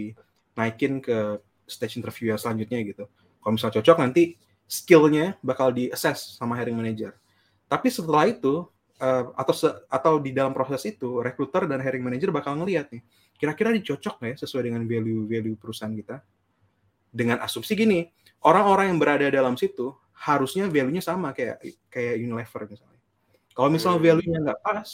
naikin 0.55 1.01
ke 1.01 1.41
stage 1.67 1.99
interview 1.99 2.33
yang 2.33 2.41
selanjutnya 2.41 2.79
gitu. 2.85 3.05
Kalau 3.41 3.53
misalnya 3.57 3.77
cocok 3.81 3.99
nanti 4.01 4.23
skillnya 4.65 5.37
bakal 5.45 5.73
di 5.75 5.93
assess 5.93 6.37
sama 6.37 6.57
hiring 6.57 6.77
manager. 6.79 7.13
Tapi 7.69 7.89
setelah 7.93 8.29
itu 8.29 8.65
uh, 9.05 9.25
atau 9.37 9.55
se, 9.55 9.69
atau 9.93 10.17
di 10.17 10.33
dalam 10.33 10.57
proses 10.57 10.81
itu 10.89 11.21
recruiter 11.21 11.69
dan 11.69 11.85
hiring 11.85 12.01
manager 12.01 12.33
bakal 12.33 12.57
ngelihat 12.57 12.89
nih 12.89 13.05
kira-kira 13.37 13.77
dicocok 13.77 14.25
nggak 14.25 14.31
ya 14.33 14.37
sesuai 14.41 14.73
dengan 14.73 14.83
value-value 14.89 15.57
perusahaan 15.61 15.93
kita? 15.93 16.25
Dengan 17.15 17.45
asumsi 17.45 17.77
gini 17.77 18.09
orang-orang 18.43 18.91
yang 18.91 18.99
berada 18.99 19.27
dalam 19.29 19.55
situ 19.55 19.93
harusnya 20.25 20.67
value-nya 20.71 21.05
sama 21.05 21.37
kayak 21.37 21.61
kayak 21.93 22.15
Unilever 22.25 22.65
misalnya. 22.71 23.01
Kalau 23.53 23.69
misalnya 23.71 24.01
hmm. 24.01 24.07
value-nya 24.09 24.39
nggak 24.51 24.61
pas 24.65 24.89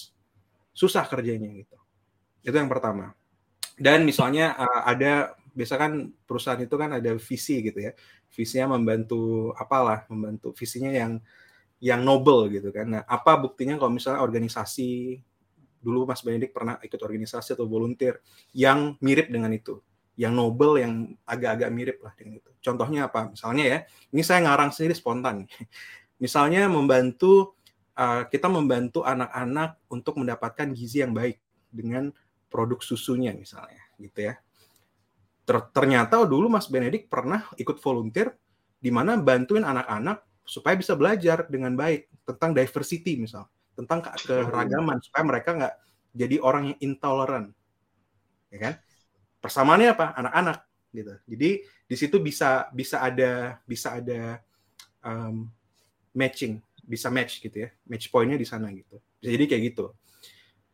susah 0.74 1.04
kerjanya 1.06 1.48
gitu. 1.54 1.76
Itu 2.42 2.56
yang 2.56 2.68
pertama. 2.68 3.14
Dan 3.80 4.04
misalnya 4.04 4.56
uh, 4.56 4.82
ada 4.84 5.38
biasa 5.50 5.74
kan 5.76 6.12
perusahaan 6.28 6.60
itu 6.60 6.74
kan 6.76 6.96
ada 6.98 7.10
visi 7.16 7.60
gitu 7.64 7.78
ya. 7.78 7.92
Visinya 8.30 8.76
membantu 8.76 9.52
apalah 9.56 10.04
membantu 10.08 10.52
visinya 10.56 10.92
yang 10.92 11.20
yang 11.80 12.04
noble 12.04 12.52
gitu 12.52 12.68
kan. 12.70 12.86
Nah, 12.86 13.02
apa 13.08 13.40
buktinya 13.40 13.80
kalau 13.80 13.96
misalnya 13.96 14.20
organisasi 14.20 15.20
dulu 15.80 16.04
Mas 16.04 16.20
Benedik 16.20 16.52
pernah 16.52 16.76
ikut 16.84 17.00
organisasi 17.00 17.56
atau 17.56 17.64
volunteer 17.64 18.20
yang 18.52 19.00
mirip 19.00 19.32
dengan 19.32 19.48
itu, 19.48 19.80
yang 20.14 20.36
noble, 20.36 20.76
yang 20.76 21.16
agak-agak 21.24 21.72
mirip 21.72 21.98
lah 22.04 22.12
dengan 22.12 22.36
itu. 22.36 22.52
Contohnya 22.60 23.08
apa? 23.08 23.32
Misalnya 23.32 23.64
ya, 23.64 23.78
ini 24.12 24.20
saya 24.20 24.44
ngarang 24.44 24.76
sendiri 24.76 24.92
spontan. 24.92 25.48
Misalnya 26.22 26.68
membantu 26.68 27.56
uh, 27.96 28.28
kita 28.28 28.52
membantu 28.52 29.00
anak-anak 29.08 29.80
untuk 29.88 30.20
mendapatkan 30.20 30.68
gizi 30.76 31.00
yang 31.00 31.16
baik 31.16 31.40
dengan 31.72 32.12
produk 32.52 32.84
susunya 32.84 33.32
misalnya, 33.32 33.80
gitu 33.96 34.28
ya. 34.28 34.34
Ternyata 35.48 36.28
dulu 36.28 36.52
Mas 36.52 36.68
Benedik 36.68 37.08
pernah 37.08 37.48
ikut 37.56 37.80
volunteer 37.80 38.36
di 38.76 38.92
mana 38.92 39.16
bantuin 39.16 39.64
anak-anak 39.64 40.29
supaya 40.50 40.74
bisa 40.74 40.98
belajar 40.98 41.46
dengan 41.46 41.78
baik 41.78 42.10
tentang 42.26 42.50
diversity 42.50 43.14
misal 43.22 43.46
tentang 43.78 44.02
keragaman 44.02 44.98
supaya 44.98 45.22
mereka 45.22 45.54
nggak 45.54 45.74
jadi 46.10 46.42
orang 46.42 46.74
yang 46.74 46.78
intoleran 46.82 47.54
ya 48.50 48.58
kan? 48.58 48.74
Persamaannya 49.40 49.88
apa? 49.94 50.06
Anak-anak 50.18 50.58
gitu. 50.90 51.14
Jadi 51.24 51.50
di 51.64 51.96
situ 51.96 52.16
bisa 52.18 52.68
bisa 52.74 53.00
ada 53.00 53.62
bisa 53.64 53.96
ada 54.02 54.42
um, 55.06 55.48
matching 56.12 56.58
bisa 56.82 57.06
match 57.06 57.38
gitu 57.38 57.54
ya 57.54 57.70
match 57.86 58.10
pointnya 58.10 58.36
di 58.36 58.44
sana 58.44 58.68
gitu. 58.74 58.98
Jadi 59.22 59.44
kayak 59.46 59.62
gitu. 59.72 59.94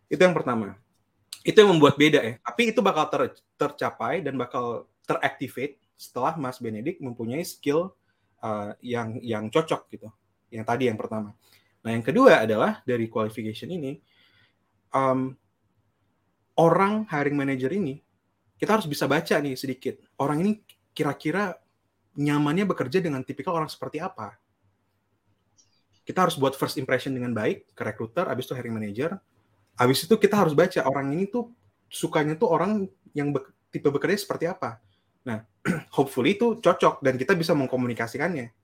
Itu 0.08 0.20
yang 0.24 0.34
pertama. 0.34 0.74
Itu 1.46 1.62
yang 1.62 1.76
membuat 1.76 2.00
beda 2.00 2.20
ya. 2.24 2.34
Tapi 2.42 2.74
itu 2.74 2.80
bakal 2.82 3.06
ter, 3.12 3.22
tercapai 3.54 4.24
dan 4.24 4.34
bakal 4.34 4.88
teractivate 5.06 5.78
setelah 5.94 6.34
Mas 6.34 6.58
Benedik 6.58 6.98
mempunyai 6.98 7.44
skill 7.46 7.94
uh, 8.42 8.72
yang 8.82 9.20
yang 9.22 9.48
cocok 9.48 9.88
gitu. 9.92 10.08
Yang 10.50 10.64
tadi 10.66 10.84
yang 10.90 10.98
pertama. 10.98 11.32
Nah 11.86 11.90
yang 11.94 12.04
kedua 12.04 12.42
adalah 12.42 12.82
dari 12.82 13.06
qualification 13.06 13.70
ini 13.70 13.96
um, 14.90 15.32
orang 16.58 17.06
hiring 17.06 17.36
manager 17.36 17.70
ini 17.70 18.00
kita 18.56 18.80
harus 18.80 18.88
bisa 18.88 19.04
baca 19.04 19.36
nih 19.36 19.54
sedikit 19.54 20.00
orang 20.16 20.42
ini 20.42 20.52
kira-kira 20.96 21.54
nyamannya 22.16 22.64
bekerja 22.64 23.04
dengan 23.04 23.20
tipikal 23.20 23.60
orang 23.60 23.68
seperti 23.68 24.00
apa. 24.00 24.40
Kita 26.06 26.24
harus 26.24 26.38
buat 26.38 26.56
first 26.56 26.80
impression 26.80 27.12
dengan 27.12 27.34
baik 27.36 27.76
ke 27.76 27.82
recruiter, 27.84 28.24
abis 28.30 28.48
itu 28.48 28.54
hiring 28.56 28.74
manager. 28.74 29.10
Abis 29.76 30.08
itu 30.08 30.14
kita 30.16 30.40
harus 30.40 30.56
baca 30.56 30.80
orang 30.88 31.12
ini 31.12 31.28
tuh 31.28 31.52
sukanya 31.92 32.38
tuh 32.38 32.48
orang 32.48 32.88
yang 33.12 33.34
be 33.36 33.44
tipe 33.68 33.92
bekerja 33.92 34.16
seperti 34.16 34.48
apa. 34.48 34.80
Nah, 35.26 35.44
hopefully 35.96 36.38
itu 36.38 36.62
cocok 36.62 37.02
dan 37.02 37.18
kita 37.18 37.34
bisa 37.34 37.52
mengkomunikasikannya. 37.52 38.54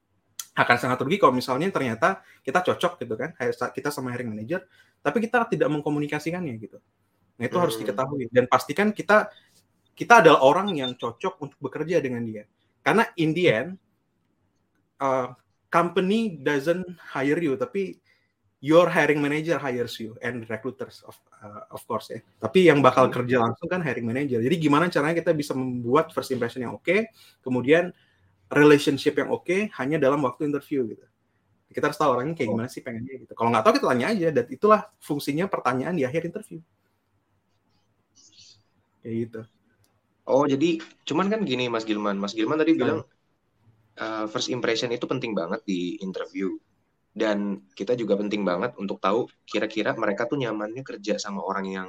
Akan 0.52 0.76
sangat 0.76 1.00
rugi 1.00 1.16
kalau 1.16 1.32
misalnya 1.32 1.72
ternyata 1.72 2.20
kita 2.44 2.60
cocok 2.60 3.00
gitu 3.00 3.14
kan, 3.16 3.32
kita 3.72 3.88
sama 3.88 4.12
hiring 4.12 4.36
manager, 4.36 4.68
tapi 5.00 5.24
kita 5.24 5.48
tidak 5.48 5.68
mengkomunikasikannya 5.72 6.54
gitu. 6.60 6.76
Nah, 7.40 7.44
itu 7.48 7.56
hmm. 7.56 7.64
harus 7.64 7.76
diketahui 7.80 8.28
dan 8.28 8.44
pastikan 8.44 8.92
kita 8.92 9.32
kita 9.96 10.24
adalah 10.24 10.44
orang 10.44 10.72
yang 10.76 10.92
cocok 10.96 11.40
untuk 11.40 11.58
bekerja 11.60 12.00
dengan 12.04 12.24
dia. 12.24 12.44
Karena 12.84 13.08
in 13.16 13.32
the 13.32 13.44
end, 13.48 13.70
uh, 15.00 15.32
company 15.72 16.36
doesn't 16.42 16.84
hire 17.00 17.40
you, 17.40 17.56
tapi 17.56 18.01
your 18.62 18.86
hiring 18.86 19.18
manager 19.18 19.58
hires 19.58 19.98
you 19.98 20.14
and 20.22 20.46
recruiters 20.46 21.02
of 21.02 21.18
uh, 21.42 21.66
of 21.74 21.82
course 21.82 22.14
ya. 22.14 22.22
Tapi 22.38 22.70
yang 22.70 22.78
bakal 22.78 23.10
hmm. 23.10 23.14
kerja 23.18 23.42
langsung 23.42 23.66
kan 23.66 23.82
hiring 23.82 24.06
manager. 24.06 24.38
Jadi 24.38 24.56
gimana 24.56 24.86
caranya 24.86 25.18
kita 25.18 25.34
bisa 25.34 25.52
membuat 25.52 26.14
first 26.14 26.30
impression 26.30 26.62
yang 26.62 26.78
oke, 26.78 26.86
okay, 26.86 27.10
kemudian 27.42 27.90
relationship 28.54 29.18
yang 29.18 29.34
oke 29.34 29.42
okay, 29.42 29.66
hanya 29.82 29.98
dalam 29.98 30.22
waktu 30.22 30.46
interview 30.46 30.86
gitu. 30.86 31.02
Kita 31.74 31.90
harus 31.90 31.98
tahu 31.98 32.14
orangnya 32.14 32.38
kayak 32.38 32.50
gimana 32.54 32.68
sih 32.70 32.86
pengennya 32.86 33.26
gitu. 33.26 33.34
Kalau 33.34 33.50
nggak 33.50 33.64
tahu 33.66 33.72
kita 33.82 33.86
tanya 33.90 34.06
aja 34.14 34.28
dan 34.30 34.46
itulah 34.46 34.80
fungsinya 35.02 35.50
pertanyaan 35.50 35.98
di 35.98 36.06
akhir 36.06 36.30
interview. 36.30 36.62
Kayak 39.02 39.16
gitu. 39.26 39.40
Oh, 40.22 40.46
jadi 40.46 40.78
cuman 41.02 41.26
kan 41.26 41.42
gini 41.42 41.66
Mas 41.66 41.82
Gilman. 41.82 42.14
Mas 42.14 42.30
Gilman 42.30 42.62
tadi 42.62 42.78
bilang 42.78 43.02
uh, 43.98 44.24
first 44.30 44.54
impression 44.54 44.94
itu 44.94 45.02
penting 45.10 45.34
banget 45.34 45.58
di 45.66 45.98
interview. 45.98 46.54
Dan 47.12 47.68
kita 47.76 47.92
juga 47.92 48.16
penting 48.16 48.40
banget 48.40 48.72
untuk 48.80 48.96
tahu 48.96 49.28
kira-kira 49.44 49.92
mereka 49.92 50.24
tuh 50.24 50.40
nyamannya 50.40 50.80
kerja 50.80 51.20
sama 51.20 51.44
orang 51.44 51.66
yang 51.68 51.88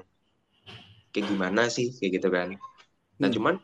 kayak 1.15 1.31
gimana 1.31 1.71
sih, 1.71 1.95
kayak 1.95 2.19
gitu 2.19 2.27
kan. 2.27 2.59
Nah, 3.21 3.27
hmm. 3.31 3.35
cuman 3.39 3.55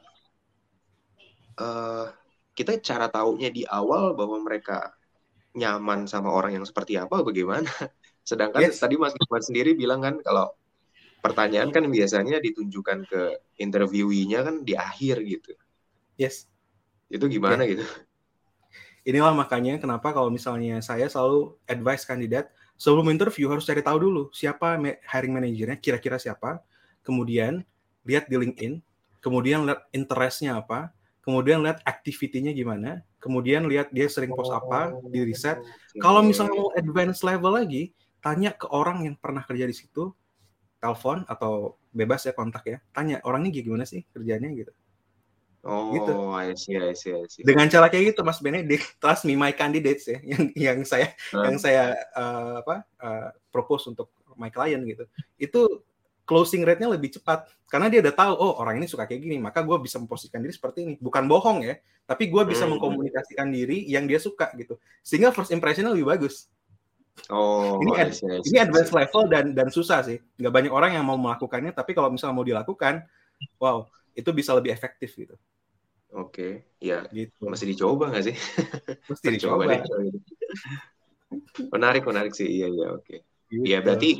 uh, 1.59 2.07
kita 2.55 2.79
cara 2.79 3.11
taunya 3.11 3.51
di 3.51 3.67
awal 3.67 4.15
bahwa 4.15 4.39
mereka 4.39 4.95
nyaman 5.55 6.05
sama 6.07 6.31
orang 6.31 6.61
yang 6.61 6.65
seperti 6.65 6.95
apa 6.95 7.19
bagaimana. 7.25 7.67
Sedangkan 8.29 8.69
yes. 8.69 8.79
tadi 8.79 8.95
Mas 8.95 9.15
Gilman 9.17 9.43
sendiri 9.43 9.71
bilang 9.75 9.99
kan 9.99 10.15
kalau 10.21 10.53
pertanyaan 11.19 11.73
kan 11.73 11.83
biasanya 11.89 12.39
ditunjukkan 12.39 12.99
ke 13.09 13.21
interviewinya 13.59 14.45
kan 14.47 14.55
di 14.63 14.77
akhir 14.77 15.19
gitu. 15.27 15.51
Yes. 16.15 16.47
Itu 17.11 17.27
gimana 17.27 17.65
yeah. 17.65 17.79
gitu? 17.79 17.85
Inilah 19.07 19.31
makanya 19.31 19.79
kenapa 19.79 20.11
kalau 20.11 20.27
misalnya 20.27 20.79
saya 20.83 21.07
selalu 21.07 21.55
advice 21.65 22.03
kandidat 22.03 22.51
sebelum 22.75 23.07
interview 23.11 23.47
harus 23.51 23.63
cari 23.67 23.79
tahu 23.79 23.97
dulu 24.09 24.21
siapa 24.35 24.75
hiring 25.07 25.33
manajernya, 25.35 25.77
kira-kira 25.79 26.19
siapa. 26.19 26.63
Kemudian 27.03 27.63
lihat 28.03 28.27
di 28.27 28.35
LinkedIn, 28.35 28.79
kemudian 29.23 29.63
lihat 29.65 29.87
interestnya 29.95 30.59
apa, 30.59 30.91
kemudian 31.23 31.63
lihat 31.63 31.79
activity-nya 31.87 32.51
gimana, 32.51 33.01
kemudian 33.23 33.65
lihat 33.65 33.89
dia 33.91 34.07
sering 34.11 34.35
post 34.35 34.51
apa, 34.51 34.93
di 35.09 35.23
riset. 35.23 35.59
Kalau 35.97 36.23
misalnya 36.23 36.59
mau 36.59 36.71
advance 36.75 37.23
level 37.23 37.55
lagi, 37.55 37.95
tanya 38.19 38.51
ke 38.51 38.67
orang 38.67 39.07
yang 39.07 39.15
pernah 39.15 39.41
kerja 39.47 39.63
di 39.63 39.75
situ, 39.75 40.11
telepon 40.79 41.27
atau 41.27 41.75
bebas 41.91 42.23
ya 42.25 42.33
kontak 42.33 42.63
ya 42.65 42.77
tanya 42.95 43.19
orangnya 43.27 43.51
gimana 43.51 43.83
sih 43.83 44.07
kerjanya 44.15 44.49
gitu 44.55 44.71
Oh, 45.59 45.91
gitu. 45.91 46.13
I 46.31 46.55
see, 46.55 46.79
I 46.79 46.95
see, 46.95 47.11
I 47.11 47.27
see. 47.27 47.43
Dengan 47.43 47.67
cara 47.67 47.91
kayak 47.91 48.15
gitu, 48.15 48.23
Mas 48.23 48.39
Benedict, 48.39 48.95
trust 48.95 49.27
me, 49.27 49.35
my 49.35 49.51
candidates 49.51 50.07
ya, 50.07 50.23
yang 50.23 50.43
yang 50.55 50.79
saya 50.87 51.11
hmm. 51.35 51.43
yang 51.43 51.55
saya 51.59 51.83
uh, 52.15 52.63
apa 52.63 52.75
uh, 53.03 53.29
propose 53.51 53.91
untuk 53.91 54.07
my 54.39 54.47
client 54.47 54.87
gitu, 54.87 55.03
itu 55.35 55.83
closing 56.23 56.63
rate-nya 56.63 56.87
lebih 56.87 57.11
cepat 57.11 57.51
karena 57.67 57.91
dia 57.91 57.99
udah 57.99 58.15
tahu, 58.15 58.33
oh 58.39 58.55
orang 58.63 58.79
ini 58.79 58.87
suka 58.87 59.03
kayak 59.03 59.19
gini, 59.19 59.35
maka 59.35 59.59
gue 59.59 59.75
bisa 59.83 59.99
memposisikan 59.99 60.39
diri 60.39 60.55
seperti 60.55 60.87
ini, 60.87 60.93
bukan 60.95 61.27
bohong 61.27 61.59
ya, 61.67 61.75
tapi 62.07 62.31
gue 62.31 62.43
bisa 62.47 62.63
hmm. 62.63 62.79
mengkomunikasikan 62.79 63.51
diri 63.51 63.83
yang 63.83 64.07
dia 64.07 64.21
suka 64.21 64.55
gitu, 64.55 64.79
sehingga 65.03 65.35
first 65.35 65.51
impression 65.51 65.91
lebih 65.91 66.07
bagus. 66.07 66.47
Oh, 67.27 67.83
ini 67.83 67.99
ad, 67.99 68.15
ini 68.47 68.63
advanced 68.63 68.95
level 68.95 69.27
dan 69.27 69.51
dan 69.51 69.67
susah 69.67 70.07
sih. 70.07 70.23
Nggak 70.39 70.53
banyak 70.55 70.71
orang 70.71 70.95
yang 70.95 71.03
mau 71.03 71.19
melakukannya, 71.19 71.75
tapi 71.75 71.91
kalau 71.91 72.07
misalnya 72.07 72.31
mau 72.31 72.47
dilakukan, 72.47 73.03
wow, 73.59 73.83
itu 74.15 74.29
bisa 74.33 74.51
lebih 74.57 74.71
efektif 74.73 75.13
gitu. 75.15 75.35
Oke, 76.09 76.33
okay. 76.33 76.51
ya 76.81 77.05
gitu. 77.13 77.45
Masih 77.45 77.69
dicoba 77.69 78.09
nggak 78.09 78.25
sih? 78.33 78.35
Mesti 79.05 79.27
dicoba. 79.37 79.69
dicoba. 79.69 80.09
menarik, 81.69 82.03
menarik 82.09 82.33
sih. 82.33 82.49
Iya, 82.49 82.67
iya, 82.73 82.87
oke. 82.97 83.05
Okay. 83.05 83.19
Gitu. 83.53 83.63
Iya, 83.69 83.77
berarti 83.85 84.11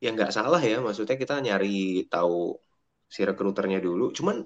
ya 0.00 0.08
nggak 0.16 0.32
salah 0.32 0.62
ya. 0.64 0.80
Maksudnya 0.80 1.20
kita 1.20 1.36
nyari 1.44 2.08
tahu 2.08 2.56
si 3.04 3.20
rekruternya 3.28 3.76
dulu. 3.76 4.08
Cuman 4.16 4.40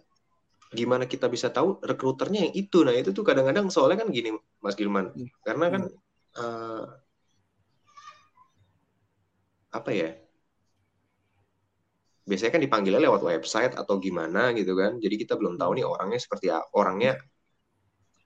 gimana 0.74 1.06
kita 1.06 1.30
bisa 1.30 1.54
tahu 1.54 1.78
rekruternya 1.78 2.50
yang 2.50 2.54
itu? 2.58 2.82
Nah 2.82 2.98
itu 2.98 3.14
tuh 3.14 3.22
kadang-kadang 3.22 3.70
soalnya 3.70 4.02
kan 4.02 4.10
gini, 4.10 4.34
Mas 4.58 4.74
Gilman. 4.74 5.14
Hmm. 5.14 5.30
Karena 5.46 5.66
kan 5.70 5.82
uh, 6.42 6.84
apa 9.70 9.90
ya? 9.94 10.18
Biasanya 12.22 12.52
kan 12.54 12.62
dipanggilnya 12.62 13.02
lewat 13.02 13.22
website 13.26 13.72
atau 13.74 13.98
gimana 13.98 14.54
gitu 14.54 14.78
kan. 14.78 14.98
Jadi 15.02 15.14
kita 15.26 15.34
belum 15.34 15.58
tahu 15.58 15.78
nih 15.78 15.86
orangnya 15.86 16.20
seperti 16.22 16.54
orangnya 16.74 17.18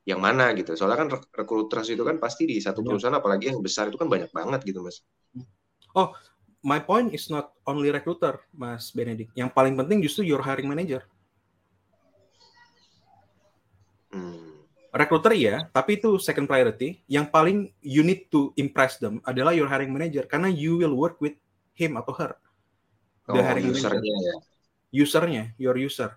yang 0.05 0.21
mana 0.21 0.53
gitu. 0.53 0.77
Soalnya 0.77 0.99
kan 1.03 1.09
rekruters 1.33 1.89
itu 1.89 2.05
kan 2.05 2.21
pasti 2.21 2.45
di 2.45 2.61
satu 2.61 2.85
perusahaan 2.85 3.17
apalagi 3.17 3.51
yang 3.51 3.59
besar 3.65 3.89
itu 3.89 3.97
kan 3.97 4.07
banyak 4.07 4.31
banget 4.31 4.61
gitu, 4.69 4.85
Mas. 4.85 5.01
Oh, 5.97 6.13
my 6.61 6.79
point 6.85 7.11
is 7.17 7.27
not 7.33 7.57
only 7.65 7.89
recruiter, 7.89 8.45
Mas 8.53 8.93
Benedict. 8.93 9.33
Yang 9.33 9.51
paling 9.57 9.75
penting 9.75 10.05
justru 10.05 10.29
your 10.29 10.45
hiring 10.45 10.69
manager. 10.69 11.03
Hmm 14.13 14.57
recruiter 14.97 15.33
ya, 15.37 15.69
tapi 15.71 16.01
itu 16.01 16.17
second 16.17 16.49
priority. 16.49 17.05
Yang 17.07 17.27
paling 17.29 17.57
you 17.85 18.01
need 18.01 18.33
to 18.33 18.51
impress 18.57 18.97
them 18.97 19.21
adalah 19.29 19.53
your 19.53 19.69
hiring 19.69 19.93
manager 19.93 20.25
karena 20.25 20.49
you 20.49 20.81
will 20.81 20.97
work 20.97 21.21
with 21.21 21.37
him 21.77 22.01
atau 22.01 22.17
her. 22.17 22.33
The 23.27 23.35
oh, 23.35 23.43
hiring 23.43 23.75
usernya 23.75 24.03
manager. 24.03 24.23
ya. 24.23 24.35
Usernya, 25.03 25.45
your 25.59 25.77
user. 25.77 26.15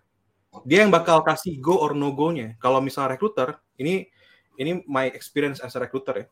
Dia 0.66 0.86
yang 0.86 0.94
bakal 0.94 1.22
kasih 1.26 1.58
go 1.58 1.78
or 1.78 1.98
no 1.98 2.14
go-nya. 2.14 2.58
Kalau 2.62 2.82
misal 2.82 3.10
recruiter, 3.10 3.58
ini 3.78 4.10
ini 4.58 4.82
my 4.86 5.10
experience 5.14 5.62
as 5.62 5.74
a 5.74 5.80
recruiter 5.82 6.26
ya. 6.26 6.28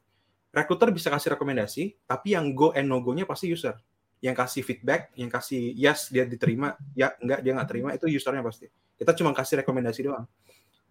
Recruiter 0.53 0.89
bisa 0.93 1.09
kasih 1.09 1.37
rekomendasi, 1.37 1.97
tapi 2.05 2.33
yang 2.37 2.53
go 2.53 2.73
and 2.77 2.85
no 2.85 3.01
go-nya 3.01 3.25
pasti 3.25 3.49
user. 3.49 3.77
Yang 4.21 4.35
kasih 4.41 4.61
feedback, 4.65 5.13
yang 5.13 5.29
kasih 5.29 5.73
yes 5.77 6.09
dia 6.09 6.25
diterima, 6.25 6.73
ya 6.97 7.13
enggak 7.21 7.39
dia 7.45 7.51
nggak 7.53 7.69
terima 7.69 7.89
itu 7.93 8.05
usernya 8.09 8.41
pasti. 8.41 8.69
Kita 8.97 9.13
cuma 9.13 9.33
kasih 9.33 9.61
rekomendasi 9.61 10.01
doang 10.05 10.25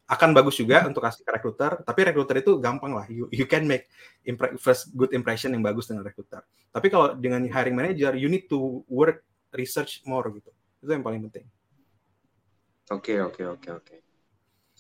akan 0.07 0.31
bagus 0.39 0.55
juga 0.63 0.87
untuk 0.87 1.03
kasih 1.03 1.27
ke 1.27 1.31
rekruter, 1.35 1.83
tapi 1.83 2.01
rekruter 2.07 2.39
itu 2.39 2.63
gampang 2.63 2.95
lah. 2.95 3.11
You, 3.11 3.27
you 3.35 3.43
can 3.43 3.67
make 3.67 3.91
impre 4.23 4.55
first 4.55 4.95
good 4.95 5.11
impression 5.11 5.51
yang 5.51 5.67
bagus 5.67 5.91
dengan 5.91 6.07
rekruter. 6.07 6.47
Tapi 6.71 6.87
kalau 6.95 7.19
dengan 7.19 7.43
hiring 7.43 7.75
manager, 7.75 8.15
you 8.15 8.31
need 8.31 8.47
to 8.47 8.87
work 8.87 9.27
research 9.57 10.05
more 10.05 10.29
gitu. 10.31 10.53
Itu 10.85 10.91
yang 10.93 11.03
paling 11.03 11.25
penting. 11.29 11.49
Oke, 12.93 13.17
okay, 13.17 13.19
oke, 13.19 13.35
okay, 13.35 13.47
oke, 13.51 13.83
okay, 13.83 13.97
oke. 13.99 14.07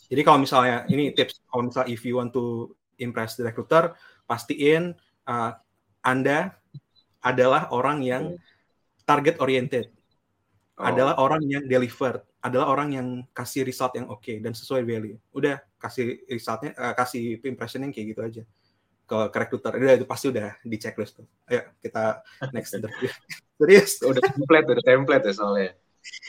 Jadi 0.06 0.22
kalau 0.22 0.38
misalnya 0.38 0.86
ini 0.86 1.10
tips, 1.10 1.42
kalau 1.50 1.66
misalnya 1.66 1.90
if 1.90 2.04
you 2.06 2.20
want 2.20 2.30
to 2.30 2.70
impress 3.02 3.34
the 3.34 3.42
recruiter, 3.42 3.96
pastiin 4.30 4.94
uh, 5.26 5.52
Anda 6.06 6.54
adalah 7.24 7.72
orang 7.74 8.06
yang 8.06 8.38
target 9.02 9.42
oriented. 9.42 9.90
Oh. 10.78 10.86
Adalah 10.86 11.18
orang 11.18 11.42
yang 11.48 11.64
delivered 11.66 12.22
adalah 12.46 12.70
orang 12.70 12.94
yang 12.94 13.08
kasih 13.34 13.66
result 13.66 13.90
yang 13.98 14.06
oke 14.06 14.22
okay 14.22 14.38
dan 14.38 14.54
sesuai 14.54 14.86
value. 14.86 15.18
Udah 15.34 15.58
kasih 15.82 16.22
resultnya, 16.30 16.78
uh, 16.78 16.94
kasih 16.94 17.42
impression 17.42 17.82
yang 17.82 17.90
kayak 17.90 18.06
gitu 18.14 18.22
aja 18.22 18.42
ke, 19.02 19.18
ke 19.34 19.36
recruiter. 19.42 19.72
Udah 19.74 19.94
itu 19.98 20.06
pasti 20.06 20.30
udah 20.30 20.54
di 20.62 20.76
checklist 20.78 21.18
tuh. 21.18 21.26
Ayo 21.50 21.66
kita 21.82 22.22
next 22.54 22.70
interview. 22.78 23.10
Serius? 23.56 24.00
Udah 24.04 24.22
template, 24.22 24.66
udah 24.68 24.84
template 24.84 25.24
ya 25.28 25.34
soalnya. 25.34 25.70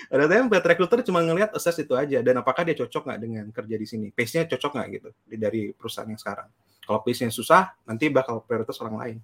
Ada 0.10 0.26
template 0.26 0.66
recruiter 0.66 1.00
cuma 1.06 1.22
ngelihat 1.22 1.54
assess 1.54 1.78
itu 1.78 1.94
aja 1.94 2.24
dan 2.26 2.42
apakah 2.42 2.66
dia 2.66 2.74
cocok 2.74 3.04
nggak 3.08 3.20
dengan 3.22 3.46
kerja 3.54 3.76
di 3.78 3.88
sini. 3.88 4.08
Pace-nya 4.10 4.50
cocok 4.50 4.72
nggak 4.74 4.88
gitu 4.96 5.10
dari 5.30 5.76
perusahaan 5.76 6.10
yang 6.10 6.18
sekarang. 6.18 6.50
Kalau 6.82 7.00
pace-nya 7.04 7.30
susah, 7.30 7.76
nanti 7.84 8.10
bakal 8.10 8.42
prioritas 8.42 8.80
orang 8.80 8.96
lain. 8.98 9.18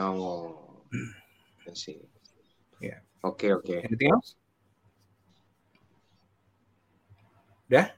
Oh, 0.00 0.82
sih. 1.74 2.00
Ya. 2.78 3.02
Oke 3.20 3.50
oke. 3.52 3.84
Anything 3.84 4.14
else? 4.14 4.38
Udah? 7.68 7.92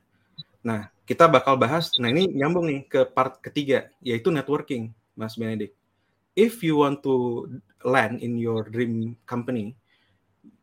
Nah, 0.67 0.91
kita 1.07 1.31
bakal 1.31 1.55
bahas, 1.57 1.95
nah 1.97 2.11
ini 2.11 2.27
nyambung 2.27 2.67
nih 2.67 2.81
ke 2.85 3.01
part 3.07 3.39
ketiga, 3.39 3.89
yaitu 4.03 4.29
networking, 4.35 4.91
Mas 5.15 5.39
Benedict. 5.39 5.80
If 6.39 6.63
you 6.63 6.81
want 6.81 7.03
to 7.05 7.47
land 7.83 8.23
in 8.23 8.39
your 8.39 8.69
dream 8.69 9.19
company, 9.27 9.75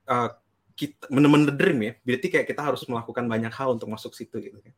uh, 0.08 0.32
kita 0.78 1.10
benar-benar 1.10 1.58
dream 1.58 1.80
ya, 1.82 1.94
berarti 2.06 2.28
kayak 2.30 2.48
kita 2.48 2.62
harus 2.62 2.86
melakukan 2.86 3.26
banyak 3.26 3.50
hal 3.50 3.76
untuk 3.76 3.90
masuk 3.90 4.14
situ 4.14 4.38
gitu 4.38 4.62
kan. 4.62 4.74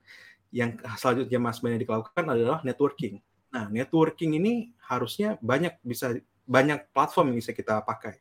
Yang 0.49 0.81
selanjutnya 0.97 1.39
Mas 1.43 1.59
Benedict 1.59 1.91
lakukan 1.91 2.25
adalah 2.25 2.63
networking. 2.63 3.19
Nah, 3.51 3.67
networking 3.67 4.39
ini 4.39 4.71
harusnya 4.87 5.35
banyak 5.43 5.77
bisa 5.83 6.15
banyak 6.49 6.89
platform 6.95 7.35
yang 7.35 7.37
bisa 7.43 7.51
kita 7.53 7.83
pakai. 7.85 8.17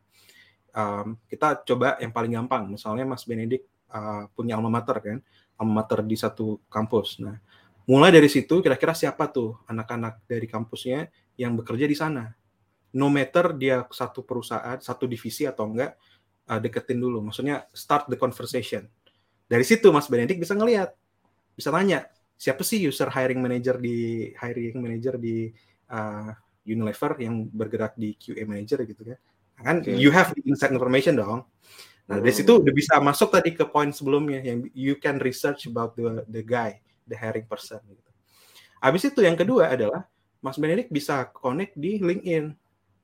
Um, 0.75 1.17
kita 1.31 1.65
coba 1.65 1.97
yang 2.03 2.13
paling 2.13 2.35
gampang, 2.37 2.69
misalnya 2.69 3.09
Mas 3.09 3.25
Benedict 3.25 3.65
uh, 3.89 4.29
punya 4.37 4.59
alma 4.59 4.69
mater 4.69 5.01
kan, 5.01 5.19
amater 5.57 6.05
di 6.05 6.19
satu 6.19 6.61
kampus. 6.69 7.23
Nah, 7.25 7.41
mulai 7.89 8.13
dari 8.13 8.29
situ 8.29 8.61
kira-kira 8.61 8.93
siapa 8.93 9.31
tuh 9.33 9.65
anak-anak 9.65 10.29
dari 10.29 10.45
kampusnya 10.45 11.09
yang 11.41 11.57
bekerja 11.57 11.89
di 11.89 11.97
sana. 11.97 12.29
No 12.99 13.07
matter 13.07 13.55
dia 13.55 13.87
satu 13.95 14.27
perusahaan, 14.27 14.83
satu 14.83 15.07
divisi 15.07 15.47
atau 15.47 15.71
enggak, 15.71 15.95
uh, 16.51 16.59
deketin 16.59 16.99
dulu. 16.99 17.23
Maksudnya 17.31 17.71
start 17.71 18.11
the 18.11 18.19
conversation. 18.19 18.91
Dari 19.47 19.63
situ 19.63 19.89
Mas 19.95 20.11
Benedik 20.11 20.43
bisa 20.43 20.59
ngelihat, 20.59 20.93
bisa 21.55 21.71
tanya, 21.71 22.11
siapa 22.35 22.67
sih 22.67 22.83
user 22.83 23.09
hiring 23.09 23.39
manager 23.39 23.79
di 23.79 24.29
hiring 24.35 24.79
manager 24.83 25.15
di 25.17 25.49
uh, 25.95 26.31
Unilever 26.69 27.17
yang 27.17 27.49
bergerak 27.49 27.97
di 27.97 28.13
QA 28.19 28.45
manager 28.45 28.85
gitu 28.85 29.03
kan. 29.03 29.19
Kan 29.59 29.77
okay. 29.83 29.97
you 29.97 30.13
have 30.13 30.35
inside 30.45 30.75
information 30.75 31.17
dong. 31.17 31.43
Nah, 32.09 32.25
dari 32.25 32.33
situ 32.33 32.57
udah 32.57 32.73
bisa 32.73 32.97
masuk 33.05 33.29
tadi 33.33 33.53
ke 33.53 33.69
poin 33.69 33.93
sebelumnya 33.93 34.41
yang 34.41 34.65
you 34.73 34.97
can 34.97 35.21
research 35.21 35.69
about 35.69 35.93
the 35.93 36.25
the 36.29 36.41
guy, 36.41 36.81
the 37.05 37.17
hiring 37.17 37.45
person 37.45 37.81
gitu. 37.85 38.11
Habis 38.81 39.13
itu 39.13 39.21
yang 39.21 39.37
kedua 39.37 39.69
adalah 39.75 40.09
Mas 40.39 40.57
Benedict 40.57 40.89
bisa 40.89 41.27
connect 41.35 41.75
di 41.75 41.99
LinkedIn 41.99 42.55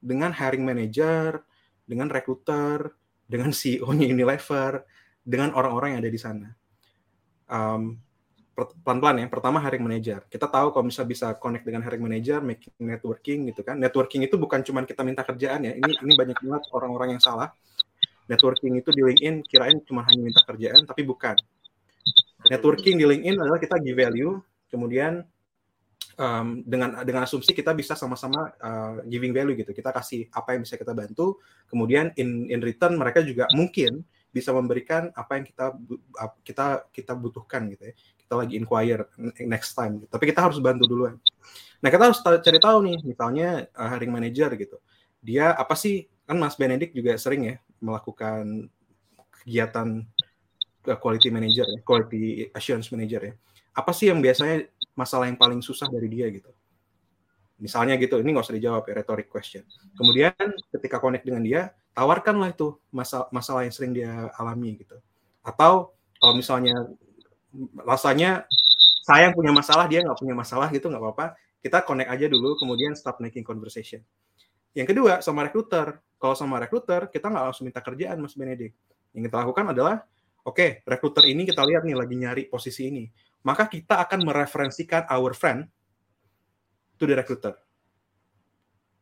dengan 0.04 0.36
hiring 0.36 0.60
manager, 0.60 1.40
dengan 1.88 2.12
recruiter, 2.12 2.92
dengan 3.24 3.48
CEO-nya 3.56 4.04
Unilever, 4.12 4.84
dengan 5.24 5.56
orang-orang 5.56 5.96
yang 5.96 6.00
ada 6.04 6.12
di 6.12 6.20
sana. 6.20 6.48
Um, 7.48 7.96
pelan-pelan 8.54 9.24
ya. 9.24 9.26
Pertama 9.32 9.58
hiring 9.58 9.82
manager. 9.82 10.20
Kita 10.28 10.46
tahu 10.46 10.70
kalau 10.70 10.84
misalnya 10.86 11.10
bisa 11.10 11.26
connect 11.40 11.64
dengan 11.64 11.82
hiring 11.82 12.04
manager, 12.04 12.38
making 12.44 12.70
networking 12.78 13.38
gitu 13.50 13.66
kan. 13.66 13.80
Networking 13.80 14.22
itu 14.22 14.36
bukan 14.36 14.62
cuma 14.62 14.84
kita 14.86 15.02
minta 15.02 15.26
kerjaan 15.26 15.64
ya. 15.66 15.72
Ini 15.74 15.92
ini 16.04 16.12
banyak 16.14 16.38
banget 16.38 16.62
orang-orang 16.70 17.18
yang 17.18 17.22
salah. 17.24 17.50
Networking 18.30 18.80
itu 18.80 18.88
di 18.94 19.02
LinkedIn 19.04 19.44
kirain 19.44 19.80
cuma 19.84 20.06
hanya 20.06 20.22
minta 20.22 20.40
kerjaan, 20.46 20.86
tapi 20.86 21.02
bukan. 21.04 21.36
Networking 22.48 22.96
di 23.00 23.04
LinkedIn 23.04 23.36
adalah 23.36 23.60
kita 23.60 23.76
give 23.80 23.96
value, 23.96 24.40
kemudian 24.68 25.24
um, 26.18 26.62
dengan 26.66 27.02
dengan 27.02 27.26
asumsi 27.26 27.52
kita 27.54 27.74
bisa 27.74 27.98
sama-sama 27.98 28.54
uh, 28.58 29.02
giving 29.06 29.34
value 29.34 29.58
gitu. 29.58 29.70
Kita 29.74 29.90
kasih 29.94 30.30
apa 30.34 30.54
yang 30.56 30.62
bisa 30.62 30.78
kita 30.78 30.94
bantu, 30.94 31.38
kemudian 31.66 32.10
in 32.18 32.48
in 32.50 32.60
return 32.62 32.96
mereka 32.98 33.20
juga 33.22 33.46
mungkin 33.52 34.02
bisa 34.34 34.50
memberikan 34.50 35.14
apa 35.14 35.38
yang 35.38 35.44
kita 35.46 35.66
kita 36.42 36.66
kita 36.90 37.12
butuhkan 37.14 37.70
gitu 37.70 37.86
ya 37.86 37.94
kita 38.24 38.34
lagi 38.40 38.54
inquire 38.56 39.04
next 39.44 39.76
time. 39.76 40.00
Gitu. 40.00 40.10
Tapi 40.10 40.24
kita 40.32 40.40
harus 40.48 40.58
bantu 40.58 40.88
duluan. 40.88 41.20
Nah 41.84 41.88
kita 41.92 42.08
harus 42.08 42.18
cari 42.24 42.58
tahu 42.58 42.78
nih, 42.88 42.98
misalnya 43.04 43.68
uh, 43.76 43.88
hiring 43.92 44.08
manager 44.08 44.48
gitu, 44.56 44.80
dia 45.20 45.52
apa 45.52 45.76
sih 45.76 46.08
kan 46.24 46.40
Mas 46.40 46.56
Benedict 46.56 46.96
juga 46.96 47.12
sering 47.20 47.44
ya 47.44 47.54
melakukan 47.84 48.72
kegiatan 49.44 50.00
uh, 50.88 50.98
quality 50.98 51.28
manager, 51.28 51.68
ya, 51.68 51.78
quality 51.84 52.48
assurance 52.56 52.88
manager 52.88 53.20
ya. 53.20 53.34
Apa 53.76 53.92
sih 53.92 54.08
yang 54.08 54.24
biasanya 54.24 54.64
masalah 54.94 55.30
yang 55.30 55.38
paling 55.38 55.60
susah 55.60 55.90
dari 55.90 56.10
dia 56.10 56.30
gitu? 56.30 56.50
Misalnya 57.58 57.94
gitu, 57.98 58.18
ini 58.18 58.34
nggak 58.34 58.46
usah 58.50 58.56
dijawab 58.58 58.82
ya, 58.90 58.94
rhetoric 58.98 59.30
question. 59.30 59.62
Kemudian 59.94 60.34
ketika 60.74 60.98
connect 60.98 61.22
dengan 61.22 61.42
dia, 61.46 61.62
tawarkanlah 61.94 62.50
itu 62.50 62.74
masalah, 62.90 63.30
masalah 63.30 63.62
yang 63.62 63.74
sering 63.74 63.94
dia 63.94 64.30
alami 64.34 64.74
gitu. 64.82 64.98
Atau 65.46 65.94
kalau 66.18 66.34
misalnya 66.34 66.74
rasanya 67.86 68.48
saya 69.04 69.30
punya 69.30 69.52
masalah 69.52 69.84
dia 69.86 70.00
nggak 70.00 70.18
punya 70.18 70.34
masalah 70.34 70.72
gitu 70.72 70.88
nggak 70.88 71.02
apa-apa 71.02 71.26
kita 71.60 71.84
connect 71.84 72.10
aja 72.10 72.26
dulu 72.26 72.56
kemudian 72.56 72.96
start 72.96 73.20
making 73.20 73.44
conversation 73.44 74.00
yang 74.74 74.88
kedua 74.88 75.20
sama 75.20 75.44
recruiter 75.46 76.00
kalau 76.16 76.34
sama 76.34 76.58
recruiter 76.58 77.06
kita 77.12 77.28
nggak 77.30 77.44
langsung 77.52 77.68
minta 77.68 77.84
kerjaan 77.84 78.16
mas 78.18 78.34
Benedik 78.34 78.72
yang 79.12 79.22
kita 79.28 79.36
lakukan 79.44 79.70
adalah 79.70 80.02
oke 80.42 80.56
okay, 80.56 80.70
recruiter 80.88 81.28
ini 81.28 81.44
kita 81.44 81.62
lihat 81.62 81.84
nih 81.84 81.94
lagi 81.94 82.14
nyari 82.16 82.42
posisi 82.48 82.90
ini 82.90 83.04
maka 83.44 83.68
kita 83.68 84.00
akan 84.02 84.24
mereferensikan 84.24 85.06
our 85.12 85.36
friend 85.36 85.68
to 86.98 87.04
the 87.04 87.14
recruiter 87.14 87.54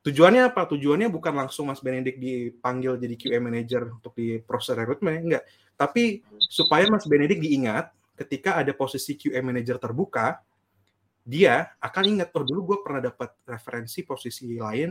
Tujuannya 0.03 0.51
apa? 0.51 0.67
Tujuannya 0.67 1.07
bukan 1.07 1.31
langsung 1.31 1.71
Mas 1.71 1.79
Benedik 1.79 2.19
dipanggil 2.19 2.99
jadi 2.99 3.15
QA 3.15 3.39
manager 3.39 3.87
untuk 3.87 4.19
di 4.19 4.43
proses 4.43 4.75
rekrutmen, 4.75 5.31
enggak. 5.31 5.47
Tapi 5.79 6.27
supaya 6.51 6.91
Mas 6.91 7.07
Benedik 7.07 7.39
diingat 7.39 7.95
ketika 8.19 8.59
ada 8.59 8.75
posisi 8.75 9.15
QA 9.15 9.39
manager 9.47 9.79
terbuka, 9.79 10.43
dia 11.23 11.71
akan 11.79 12.19
ingat, 12.19 12.35
oh 12.35 12.43
dulu 12.43 12.75
gue 12.75 12.79
pernah 12.83 12.99
dapat 12.99 13.31
referensi 13.47 14.03
posisi 14.03 14.51
lain 14.59 14.91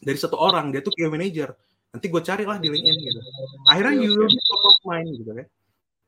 dari 0.00 0.16
satu 0.16 0.40
orang, 0.40 0.72
dia 0.72 0.80
tuh 0.80 0.96
QA 0.96 1.12
manager. 1.12 1.52
Nanti 1.92 2.08
gue 2.08 2.22
carilah 2.24 2.56
di 2.56 2.72
LinkedIn 2.72 2.96
gitu. 2.96 3.20
Akhirnya 3.68 4.08
you 4.08 4.10
will 4.16 4.32
be 4.32 4.40
top 4.40 4.62
of 4.64 4.76
mind 4.88 5.08
gitu 5.20 5.32
kan. 5.36 5.46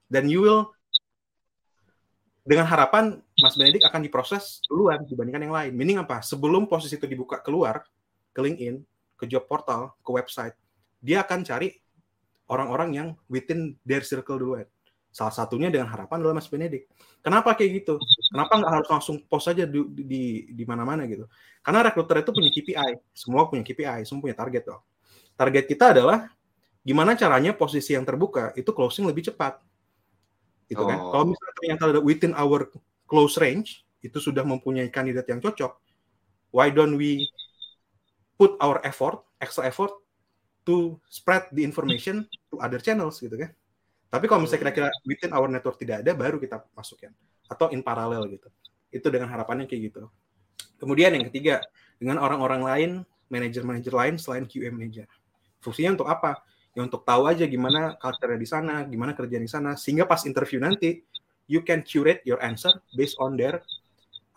Dan 0.08 0.24
you 0.32 0.40
will 0.40 0.72
dengan 2.46 2.64
harapan 2.70 3.18
Mas 3.42 3.58
Benedik 3.58 3.82
akan 3.82 4.06
diproses 4.06 4.62
duluan 4.70 5.02
dibandingkan 5.02 5.42
yang 5.50 5.54
lain. 5.54 5.72
Meaning 5.74 5.98
apa? 6.06 6.22
Sebelum 6.22 6.70
posisi 6.70 6.94
itu 6.94 7.04
dibuka 7.10 7.42
keluar 7.42 7.82
ke 8.30 8.38
LinkedIn, 8.38 8.86
ke 9.18 9.26
job 9.26 9.50
portal, 9.50 9.98
ke 9.98 10.10
website, 10.14 10.54
dia 11.02 11.26
akan 11.26 11.42
cari 11.42 11.74
orang-orang 12.46 12.88
yang 12.94 13.08
within 13.26 13.74
their 13.82 14.06
circle 14.06 14.38
duluan. 14.38 14.64
Salah 15.10 15.32
satunya 15.32 15.72
dengan 15.72 15.90
harapan 15.90 16.22
adalah 16.22 16.38
Mas 16.38 16.46
Benedik. 16.46 16.86
Kenapa 17.24 17.56
kayak 17.58 17.82
gitu? 17.82 17.98
Kenapa 18.30 18.62
nggak 18.62 18.72
harus 18.78 18.88
langsung 18.94 19.16
post 19.26 19.50
aja 19.50 19.66
di 19.66 19.80
di, 19.90 20.22
di 20.52 20.64
mana-mana 20.68 21.08
gitu? 21.08 21.26
Karena 21.64 21.82
rekruter 21.82 22.22
itu 22.22 22.30
punya 22.30 22.50
KPI, 22.52 22.92
semua 23.16 23.48
punya 23.50 23.64
KPI, 23.66 24.06
semua 24.06 24.22
punya 24.22 24.36
target 24.36 24.62
dong. 24.68 24.82
Target 25.34 25.64
kita 25.66 25.96
adalah 25.96 26.30
gimana 26.86 27.18
caranya 27.18 27.50
posisi 27.56 27.96
yang 27.96 28.06
terbuka 28.06 28.54
itu 28.54 28.70
closing 28.70 29.08
lebih 29.08 29.26
cepat. 29.26 29.58
Gitu 30.68 30.84
kan? 30.84 30.98
Oh. 31.00 31.10
Kalau 31.10 31.24
misalnya 31.32 31.45
ternyata 31.56 31.98
within 32.04 32.36
our 32.36 32.68
close 33.08 33.40
range 33.40 33.82
itu 34.04 34.20
sudah 34.20 34.44
mempunyai 34.46 34.92
kandidat 34.92 35.26
yang 35.26 35.40
cocok, 35.40 35.72
why 36.52 36.70
don't 36.70 36.94
we 36.94 37.26
put 38.36 38.54
our 38.60 38.78
effort, 38.84 39.24
extra 39.40 39.66
effort 39.66 39.90
to 40.68 41.00
spread 41.08 41.48
the 41.56 41.64
information 41.64 42.28
to 42.52 42.60
other 42.60 42.78
channels 42.78 43.18
gitu 43.18 43.34
kan? 43.34 43.50
Tapi 44.06 44.30
kalau 44.30 44.46
misalnya 44.46 44.70
kira-kira 44.70 44.88
within 45.02 45.34
our 45.34 45.50
network 45.50 45.80
tidak 45.80 46.06
ada, 46.06 46.14
baru 46.14 46.38
kita 46.38 46.62
masukin 46.76 47.10
atau 47.50 47.70
in 47.74 47.82
parallel 47.82 48.26
gitu. 48.30 48.48
Itu 48.90 49.10
dengan 49.10 49.30
harapannya 49.30 49.66
kayak 49.66 49.90
gitu. 49.90 50.06
Kemudian 50.78 51.16
yang 51.16 51.26
ketiga, 51.32 51.64
dengan 51.96 52.20
orang-orang 52.20 52.62
lain, 52.62 52.90
manajer-manajer 53.32 53.92
lain 53.92 54.14
selain 54.20 54.44
QA 54.46 54.70
manager. 54.70 55.08
Fungsinya 55.58 55.98
untuk 55.98 56.06
apa? 56.06 56.38
Ya 56.76 56.84
untuk 56.84 57.02
tahu 57.08 57.24
aja 57.24 57.48
gimana 57.48 57.96
culture 57.96 58.36
di 58.36 58.44
sana, 58.46 58.84
gimana 58.84 59.16
kerjaan 59.16 59.42
di 59.42 59.50
sana, 59.50 59.74
sehingga 59.74 60.04
pas 60.04 60.22
interview 60.28 60.60
nanti 60.60 61.00
you 61.46 61.62
can 61.62 61.82
curate 61.82 62.22
your 62.26 62.38
answer 62.42 62.70
based 62.94 63.18
on 63.22 63.38
their 63.38 63.62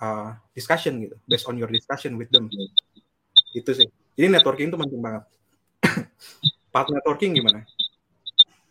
uh, 0.01 0.33
discussion 0.53 1.01
gitu, 1.03 1.15
based 1.25 1.45
on 1.49 1.57
your 1.57 1.69
discussion 1.69 2.15
with 2.15 2.29
them. 2.33 2.49
Itu 3.53 3.73
sih. 3.73 3.89
Jadi 4.15 4.27
networking 4.29 4.69
itu 4.73 4.77
penting 4.77 5.01
banget. 5.01 5.23
Part 6.73 6.87
networking 6.89 7.37
gimana? 7.37 7.65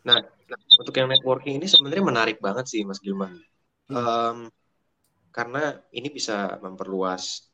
Nah, 0.06 0.18
untuk 0.78 0.94
yang 0.96 1.10
networking 1.10 1.60
ini 1.60 1.66
sebenarnya 1.68 2.04
menarik 2.04 2.38
banget 2.38 2.70
sih, 2.70 2.80
Mas 2.86 3.02
Gilman. 3.02 3.36
Hmm. 3.88 3.96
Um, 3.96 4.38
karena 5.34 5.76
ini 5.92 6.08
bisa 6.08 6.56
memperluas 6.62 7.48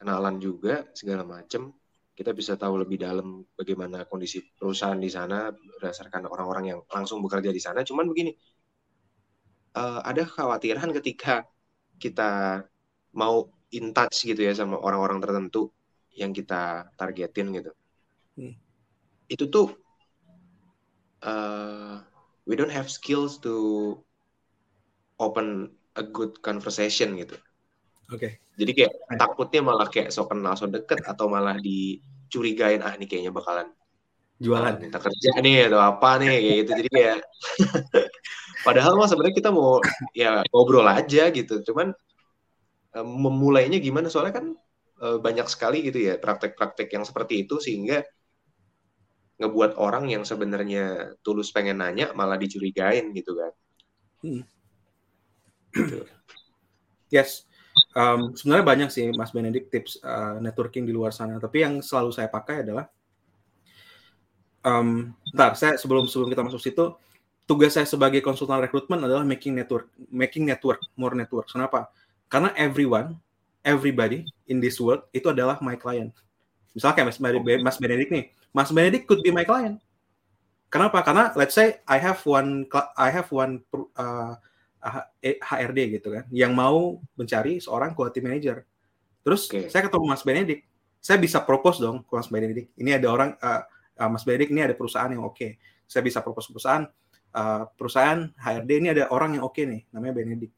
kenalan 0.00 0.40
juga 0.40 0.88
segala 0.96 1.22
macam. 1.26 1.74
Kita 2.12 2.36
bisa 2.36 2.60
tahu 2.60 2.84
lebih 2.84 3.00
dalam 3.00 3.40
bagaimana 3.56 4.04
kondisi 4.04 4.44
perusahaan 4.52 5.00
di 5.00 5.08
sana 5.08 5.48
berdasarkan 5.48 6.28
orang-orang 6.28 6.64
yang 6.76 6.80
langsung 6.92 7.24
bekerja 7.24 7.48
di 7.48 7.62
sana. 7.62 7.80
Cuman 7.80 8.04
begini, 8.04 8.36
uh, 9.76 10.00
ada 10.04 10.24
kekhawatiran 10.24 10.90
ketika 11.00 11.48
kita 11.96 12.62
mau 13.16 13.48
in 13.72 13.92
touch 13.96 14.28
gitu 14.28 14.40
ya 14.40 14.52
sama 14.52 14.76
orang-orang 14.80 15.20
tertentu 15.20 15.72
yang 16.12 16.32
kita 16.36 16.92
targetin 16.96 17.52
gitu. 17.56 17.72
Hmm. 18.36 18.54
Itu 19.28 19.48
tuh 19.48 19.68
uh, 21.24 22.04
we 22.44 22.56
don't 22.58 22.72
have 22.72 22.92
skills 22.92 23.40
to 23.40 23.96
open 25.16 25.72
a 25.96 26.04
good 26.04 26.40
conversation 26.44 27.16
gitu. 27.16 27.36
Oke. 28.12 28.18
Okay. 28.18 28.32
Jadi 28.52 28.72
kayak 28.76 28.92
takutnya 29.16 29.64
malah 29.64 29.88
kayak 29.88 30.12
so 30.12 30.28
kenal 30.28 30.52
so 30.52 30.68
deket 30.68 31.00
atau 31.08 31.24
malah 31.32 31.56
dicurigain 31.56 32.84
ah 32.84 32.92
ini 32.92 33.08
kayaknya 33.08 33.32
bakalan 33.32 33.72
jualan 34.42 34.76
minta 34.76 34.98
kerja 35.00 35.38
nih 35.40 35.72
atau 35.72 35.80
apa 35.80 36.20
nih 36.20 36.28
kayak 36.28 36.56
gitu. 36.60 36.70
Jadi 36.84 36.88
kayak 36.92 37.18
padahal 38.62 38.96
mah 38.98 39.10
sebenarnya 39.10 39.36
kita 39.36 39.50
mau 39.50 39.78
ya 40.16 40.42
ngobrol 40.50 40.86
aja 40.86 41.28
gitu. 41.30 41.62
Cuman 41.66 41.94
um, 42.96 43.08
memulainya 43.28 43.78
gimana 43.78 44.08
soalnya 44.08 44.40
kan 44.40 44.46
uh, 45.02 45.18
banyak 45.18 45.46
sekali 45.50 45.84
gitu 45.86 45.98
ya 45.98 46.18
praktek-praktek 46.18 46.88
yang 46.94 47.04
seperti 47.04 47.44
itu 47.46 47.58
sehingga 47.58 48.02
ngebuat 49.42 49.74
orang 49.74 50.06
yang 50.06 50.22
sebenarnya 50.22 51.18
tulus 51.26 51.50
pengen 51.50 51.82
nanya 51.82 52.14
malah 52.14 52.38
dicurigain 52.38 53.10
gitu 53.10 53.34
kan. 53.34 53.52
Hmm. 54.22 54.42
Gitu. 55.74 56.06
Yes. 57.10 57.44
Um, 57.96 58.36
sebenarnya 58.36 58.64
banyak 58.64 58.88
sih 58.92 59.10
Mas 59.16 59.32
Benedict 59.32 59.72
tips 59.72 59.98
uh, 60.04 60.38
networking 60.38 60.86
di 60.86 60.94
luar 60.94 61.10
sana. 61.10 61.42
Tapi 61.42 61.64
yang 61.64 61.74
selalu 61.80 62.12
saya 62.12 62.28
pakai 62.28 62.64
adalah, 62.64 62.86
um, 64.62 65.10
ntar 65.32 65.56
saya 65.56 65.74
sebelum 65.80 66.06
sebelum 66.06 66.28
kita 66.30 66.44
masuk 66.44 66.60
situ, 66.60 66.92
tugas 67.46 67.74
saya 67.74 67.86
sebagai 67.88 68.22
konsultan 68.22 68.62
rekrutmen 68.62 69.02
adalah 69.02 69.26
making 69.26 69.58
network, 69.58 69.90
making 70.08 70.46
network, 70.46 70.78
more 70.94 71.12
network. 71.12 71.50
Kenapa? 71.50 71.90
Karena 72.30 72.54
everyone, 72.56 73.18
everybody 73.66 74.24
in 74.48 74.62
this 74.62 74.78
world 74.78 75.04
itu 75.10 75.28
adalah 75.28 75.58
my 75.60 75.74
client. 75.76 76.14
Misalnya 76.72 77.04
kayak 77.04 77.08
Mas, 77.12 77.18
Mas 77.60 77.76
Benedict 77.76 78.10
nih, 78.10 78.24
Mas 78.54 78.70
Benedict 78.72 79.04
could 79.04 79.20
be 79.20 79.28
my 79.28 79.44
client. 79.44 79.76
Kenapa? 80.72 81.04
Karena 81.04 81.28
let's 81.36 81.52
say 81.52 81.84
I 81.84 82.00
have 82.00 82.24
one 82.24 82.64
I 82.96 83.12
have 83.12 83.28
one 83.28 83.60
uh, 83.92 84.32
HRD 85.20 86.00
gitu 86.00 86.16
kan, 86.16 86.24
yang 86.32 86.56
mau 86.56 86.96
mencari 87.12 87.60
seorang 87.60 87.92
quality 87.92 88.24
manager. 88.24 88.64
Terus 89.20 89.52
okay. 89.52 89.68
saya 89.68 89.84
ketemu 89.84 90.04
Mas 90.08 90.24
Benedict, 90.24 90.64
saya 90.96 91.20
bisa 91.20 91.44
propose 91.44 91.76
dong 91.76 92.00
ke 92.00 92.12
Mas 92.16 92.32
Benedict. 92.32 92.72
Ini 92.80 92.96
ada 92.96 93.08
orang 93.12 93.36
uh, 93.36 93.62
uh, 94.00 94.08
Mas 94.08 94.24
Benedict 94.24 94.48
ini 94.48 94.64
ada 94.64 94.72
perusahaan 94.72 95.12
yang 95.12 95.28
oke. 95.28 95.36
Okay. 95.36 95.60
Saya 95.84 96.00
bisa 96.00 96.24
propose 96.24 96.48
perusahaan 96.48 96.88
uh, 97.34 97.68
perusahaan 97.76 98.28
HRD 98.36 98.70
ini 98.84 98.88
ada 98.92 99.08
orang 99.12 99.36
yang 99.36 99.44
oke 99.44 99.56
okay 99.56 99.64
nih, 99.68 99.82
namanya 99.92 100.14
Benedict. 100.20 100.54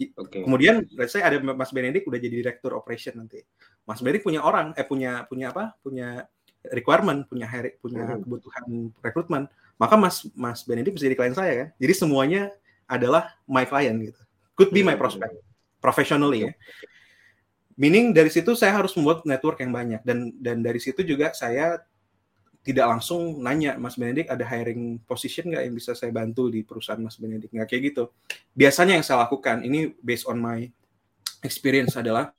Okay. 0.00 0.48
Kemudian 0.48 0.88
let's 0.96 1.12
say 1.12 1.20
ada 1.20 1.36
Mas 1.44 1.68
Benedict 1.76 2.08
udah 2.08 2.16
jadi 2.16 2.32
direktur 2.40 2.72
operation 2.72 3.20
nanti. 3.20 3.44
Mas 3.84 4.00
Benedict 4.00 4.24
punya 4.24 4.40
orang, 4.40 4.72
eh 4.76 4.86
punya 4.86 5.28
punya 5.28 5.52
apa? 5.52 5.76
Punya 5.84 6.24
requirement, 6.72 7.28
punya 7.28 7.48
punya 7.80 8.04
hmm. 8.08 8.24
kebutuhan 8.24 8.64
rekrutmen, 9.04 9.42
maka 9.76 9.94
Mas 10.00 10.24
Mas 10.32 10.64
Benedict 10.64 10.96
bisa 10.96 11.04
jadi 11.08 11.18
klien 11.18 11.36
saya 11.36 11.52
kan. 11.52 11.68
Jadi 11.76 11.92
semuanya 11.92 12.42
adalah 12.88 13.36
my 13.44 13.68
client 13.68 14.00
gitu. 14.00 14.20
Could 14.56 14.72
be 14.72 14.80
my 14.80 14.96
hmm. 14.96 15.00
prospect 15.00 15.36
professionally 15.84 16.48
ya. 16.48 16.52
Meaning 17.80 18.12
dari 18.12 18.28
situ 18.28 18.52
saya 18.52 18.76
harus 18.76 18.92
membuat 18.92 19.24
network 19.24 19.60
yang 19.64 19.72
banyak 19.72 20.00
dan 20.04 20.36
dan 20.36 20.60
dari 20.60 20.76
situ 20.76 21.00
juga 21.00 21.32
saya 21.32 21.80
tidak 22.60 22.86
langsung 22.92 23.40
nanya 23.40 23.80
Mas 23.80 23.96
Benedict 23.96 24.28
ada 24.28 24.44
hiring 24.44 25.00
position 25.08 25.48
nggak 25.48 25.64
yang 25.64 25.74
bisa 25.74 25.96
saya 25.96 26.12
bantu 26.12 26.52
di 26.52 26.60
perusahaan 26.60 27.00
Mas 27.00 27.16
Benedict? 27.16 27.56
Nggak 27.56 27.68
kayak 27.72 27.82
gitu. 27.92 28.12
Biasanya 28.52 29.00
yang 29.00 29.04
saya 29.04 29.24
lakukan 29.24 29.64
ini 29.64 29.96
based 30.04 30.28
on 30.28 30.36
my 30.36 30.68
experience 31.40 31.96
adalah 31.96 32.36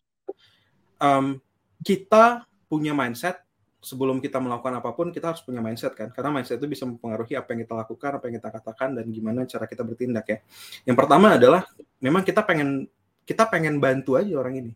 um, 1.01 1.41
kita 1.81 2.45
punya 2.69 2.93
mindset 2.93 3.41
sebelum 3.81 4.21
kita 4.21 4.37
melakukan 4.37 4.77
apa 4.77 4.93
pun 4.93 5.09
kita 5.09 5.33
harus 5.33 5.41
punya 5.41 5.57
mindset 5.57 5.97
kan? 5.97 6.13
Karena 6.13 6.29
mindset 6.29 6.61
itu 6.61 6.69
bisa 6.69 6.85
mempengaruhi 6.85 7.33
apa 7.33 7.57
yang 7.57 7.65
kita 7.65 7.73
lakukan 7.73 8.11
apa 8.21 8.23
yang 8.29 8.35
kita 8.37 8.49
katakan 8.53 8.89
dan 8.93 9.05
gimana 9.09 9.49
cara 9.49 9.65
kita 9.65 9.81
bertindak 9.81 10.25
ya. 10.29 10.37
Yang 10.85 10.97
pertama 11.01 11.33
adalah 11.33 11.65
memang 11.97 12.21
kita 12.21 12.45
pengen 12.45 12.85
kita 13.25 13.49
pengen 13.49 13.81
bantu 13.81 14.21
aja 14.21 14.37
orang 14.37 14.61
ini. 14.61 14.71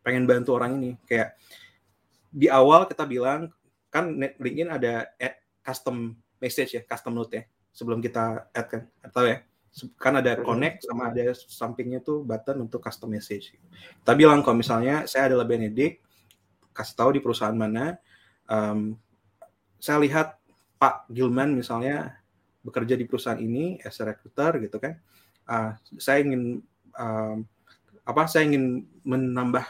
Pengen 0.00 0.24
bantu 0.24 0.56
orang 0.56 0.80
ini. 0.80 0.96
Kayak 1.04 1.36
di 2.32 2.48
awal 2.48 2.88
kita 2.88 3.04
bilang 3.04 3.52
kan 3.96 4.12
LinkedIn 4.12 4.68
ada 4.68 5.08
add 5.16 5.40
custom 5.64 6.12
message 6.36 6.76
ya 6.76 6.82
custom 6.84 7.16
note 7.16 7.32
ya 7.32 7.42
sebelum 7.72 8.04
kita 8.04 8.52
add 8.52 8.68
kan 8.68 8.82
atau 9.00 9.24
ya. 9.24 9.40
Kan 10.00 10.16
ada 10.16 10.40
connect 10.40 10.88
sama 10.88 11.12
ada 11.12 11.36
sampingnya 11.36 12.00
tuh 12.00 12.24
button 12.24 12.64
untuk 12.64 12.80
custom 12.80 13.12
message. 13.12 13.56
Kita 14.00 14.12
bilang 14.16 14.40
kalau 14.40 14.56
misalnya 14.56 15.04
saya 15.04 15.32
adalah 15.32 15.44
Benedict 15.44 16.00
kasih 16.72 16.96
tahu 16.96 17.10
di 17.16 17.20
perusahaan 17.20 17.56
mana 17.56 17.96
um, 18.48 18.96
saya 19.80 20.00
lihat 20.00 20.36
Pak 20.80 21.08
Gilman 21.12 21.52
misalnya 21.56 22.20
bekerja 22.64 22.96
di 22.96 23.04
perusahaan 23.04 23.36
ini 23.36 23.80
as 23.84 24.00
a 24.00 24.08
recruiter 24.08 24.60
gitu 24.64 24.76
kan. 24.80 24.96
Uh, 25.44 25.76
saya 26.00 26.24
ingin 26.24 26.64
um, 26.96 27.44
apa 28.08 28.22
saya 28.32 28.48
ingin 28.48 28.88
menambah 29.04 29.64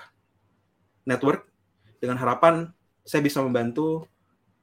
network 1.03 1.51
dengan 1.99 2.19
harapan 2.23 2.71
saya 3.07 3.23
bisa 3.23 3.43
membantu 3.43 4.07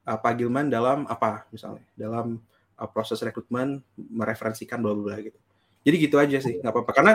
uh, 0.06 0.18
Pak 0.20 0.32
Gilman 0.38 0.68
dalam 0.68 1.08
apa 1.08 1.48
misalnya 1.50 1.84
dalam 1.98 2.40
uh, 2.76 2.88
proses 2.88 3.20
rekrutmen 3.20 3.82
mereferensikan 3.96 4.80
bla 4.80 4.94
bla 4.96 5.18
gitu 5.20 5.36
jadi 5.84 5.96
gitu 6.00 6.16
aja 6.20 6.38
sih 6.40 6.60
nggak 6.60 6.72
apa-apa 6.72 6.92
karena 6.96 7.12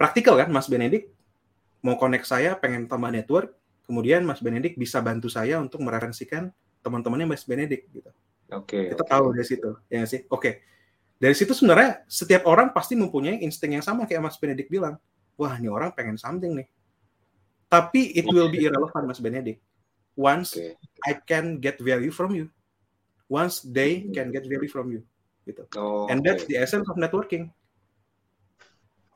praktikal 0.00 0.36
kan 0.36 0.48
Mas 0.48 0.68
Benedik 0.68 1.12
mau 1.80 1.96
connect 1.96 2.28
saya 2.28 2.56
pengen 2.56 2.88
tambah 2.88 3.12
network 3.12 3.56
kemudian 3.90 4.22
Mas 4.22 4.38
Benedik 4.38 4.78
bisa 4.78 5.02
bantu 5.02 5.26
saya 5.26 5.58
untuk 5.58 5.82
mereferensikan 5.82 6.54
teman-temannya 6.80 7.34
Mas 7.34 7.42
Benedik 7.42 7.90
gitu. 7.92 8.10
Oke. 8.54 8.78
Okay, 8.78 8.84
Kita 8.94 9.02
okay. 9.02 9.12
tahu 9.12 9.24
dari 9.34 9.46
situ, 9.46 9.70
ya 9.90 10.02
sih. 10.06 10.20
Oke. 10.26 10.38
Okay. 10.38 10.54
Dari 11.20 11.34
situ 11.36 11.52
sebenarnya 11.52 12.06
setiap 12.08 12.48
orang 12.48 12.72
pasti 12.72 12.96
mempunyai 12.96 13.44
insting 13.44 13.76
yang 13.76 13.84
sama 13.84 14.08
kayak 14.08 14.24
Mas 14.24 14.40
Benedik 14.40 14.72
bilang. 14.72 14.96
Wah, 15.36 15.56
ini 15.56 15.72
orang 15.72 15.92
pengen 15.96 16.20
something 16.20 16.52
nih. 16.52 16.68
Tapi 17.66 18.12
it 18.12 18.28
will 18.28 18.48
be 18.52 18.64
irrelevant 18.64 19.08
Mas 19.08 19.20
Benedik. 19.20 19.60
Once 20.20 20.52
okay. 20.52 20.76
I 21.08 21.16
can 21.24 21.56
get 21.64 21.80
value 21.80 22.12
from 22.12 22.36
you. 22.36 22.52
Once 23.32 23.64
they 23.64 24.04
hmm. 24.04 24.12
can 24.12 24.28
get 24.28 24.44
value 24.44 24.68
from 24.68 24.92
you. 24.92 25.00
Gitu. 25.48 25.64
Oh, 25.80 26.04
And 26.12 26.20
that's 26.20 26.44
the 26.44 26.60
essence 26.60 26.84
of 26.92 27.00
networking 27.00 27.48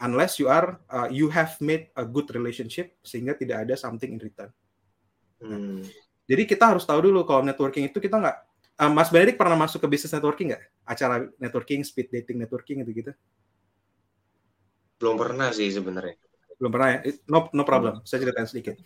unless 0.01 0.41
you 0.41 0.49
are 0.49 0.81
uh, 0.89 1.09
you 1.13 1.29
have 1.29 1.61
made 1.61 1.93
a 1.95 2.09
good 2.09 2.33
relationship 2.33 2.97
sehingga 3.05 3.37
tidak 3.37 3.69
ada 3.69 3.75
something 3.77 4.17
in 4.17 4.21
return. 4.21 4.51
Hmm. 5.45 5.85
Jadi 6.25 6.49
kita 6.49 6.73
harus 6.73 6.89
tahu 6.89 7.13
dulu 7.13 7.29
kalau 7.29 7.45
networking 7.45 7.85
itu 7.85 8.01
kita 8.01 8.17
nggak. 8.17 8.39
Uh, 8.75 8.91
Mas 8.91 9.13
Benedict 9.13 9.39
pernah 9.39 9.55
masuk 9.55 9.85
ke 9.85 9.89
bisnis 9.93 10.11
networking 10.17 10.57
nggak? 10.57 10.65
Acara 10.89 11.29
networking, 11.37 11.85
speed 11.85 12.09
dating 12.11 12.41
networking 12.41 12.81
gitu 12.83 12.93
gitu? 12.97 13.13
Belum 14.99 15.21
pernah 15.21 15.53
sih 15.53 15.69
sebenarnya. 15.69 16.17
Belum 16.61 16.71
pernah 16.71 16.89
ya? 16.97 16.99
No, 17.27 17.51
no 17.51 17.63
problem. 17.67 18.01
Saya 18.07 18.25
ceritain 18.25 18.49
sedikit. 18.49 18.79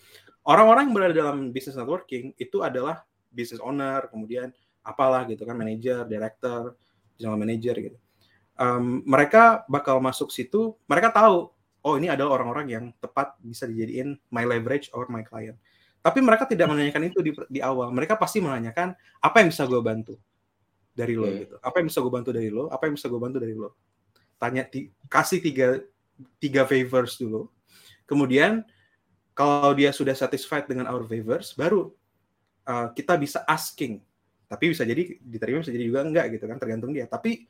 Orang-orang 0.45 0.89
yang 0.89 0.95
berada 0.97 1.15
dalam 1.15 1.53
bisnis 1.53 1.77
networking 1.77 2.33
itu 2.41 2.65
adalah 2.65 3.05
business 3.29 3.61
owner, 3.61 4.09
kemudian 4.09 4.49
apalah 4.81 5.29
gitu 5.29 5.45
kan, 5.45 5.55
manager, 5.55 6.09
director, 6.09 6.73
general 7.21 7.37
manager 7.37 7.77
gitu. 7.77 7.99
Um, 8.59 9.05
mereka 9.07 9.63
bakal 9.69 10.01
masuk 10.01 10.33
situ, 10.33 10.75
mereka 10.89 11.13
tahu, 11.13 11.53
oh 11.85 11.95
ini 12.01 12.09
adalah 12.11 12.41
orang-orang 12.41 12.67
yang 12.73 12.85
tepat 12.99 13.37
bisa 13.45 13.69
dijadiin 13.69 14.19
my 14.33 14.43
leverage 14.49 14.91
or 14.97 15.07
my 15.13 15.23
client 15.23 15.55
tapi 15.99 16.19
mereka 16.23 16.47
tidak 16.47 16.71
menanyakan 16.71 17.03
itu 17.11 17.19
di, 17.21 17.33
di 17.51 17.61
awal. 17.61 17.91
Mereka 17.91 18.15
pasti 18.15 18.39
menanyakan 18.39 18.95
apa 19.19 19.37
yang 19.43 19.49
bisa 19.51 19.67
gue 19.67 19.83
bantu 19.83 20.15
dari 20.95 21.15
lo 21.19 21.27
gitu. 21.27 21.57
Apa 21.61 21.83
yang 21.83 21.87
bisa 21.91 21.99
gue 22.01 22.13
bantu 22.13 22.31
dari 22.31 22.49
lo? 22.51 22.71
Apa 22.71 22.87
yang 22.87 22.95
bisa 22.95 23.07
gue 23.11 23.21
bantu 23.21 23.39
dari 23.43 23.55
lo? 23.55 23.75
Tanya, 24.39 24.65
kasih 25.11 25.43
tiga 25.43 25.83
tiga 26.39 26.63
favors 26.65 27.19
dulu. 27.19 27.51
Kemudian 28.09 28.65
kalau 29.37 29.77
dia 29.77 29.93
sudah 29.93 30.17
satisfied 30.17 30.65
dengan 30.65 30.89
our 30.89 31.05
favors, 31.05 31.53
baru 31.53 31.93
uh, 32.65 32.89
kita 32.97 33.15
bisa 33.21 33.45
asking. 33.45 34.01
Tapi 34.49 34.73
bisa 34.73 34.83
jadi 34.83 35.21
diterima, 35.21 35.61
bisa 35.61 35.71
jadi 35.71 35.85
juga 35.85 36.01
enggak 36.03 36.27
gitu 36.33 36.49
kan, 36.49 36.57
tergantung 36.57 36.97
dia. 36.97 37.05
Tapi 37.05 37.45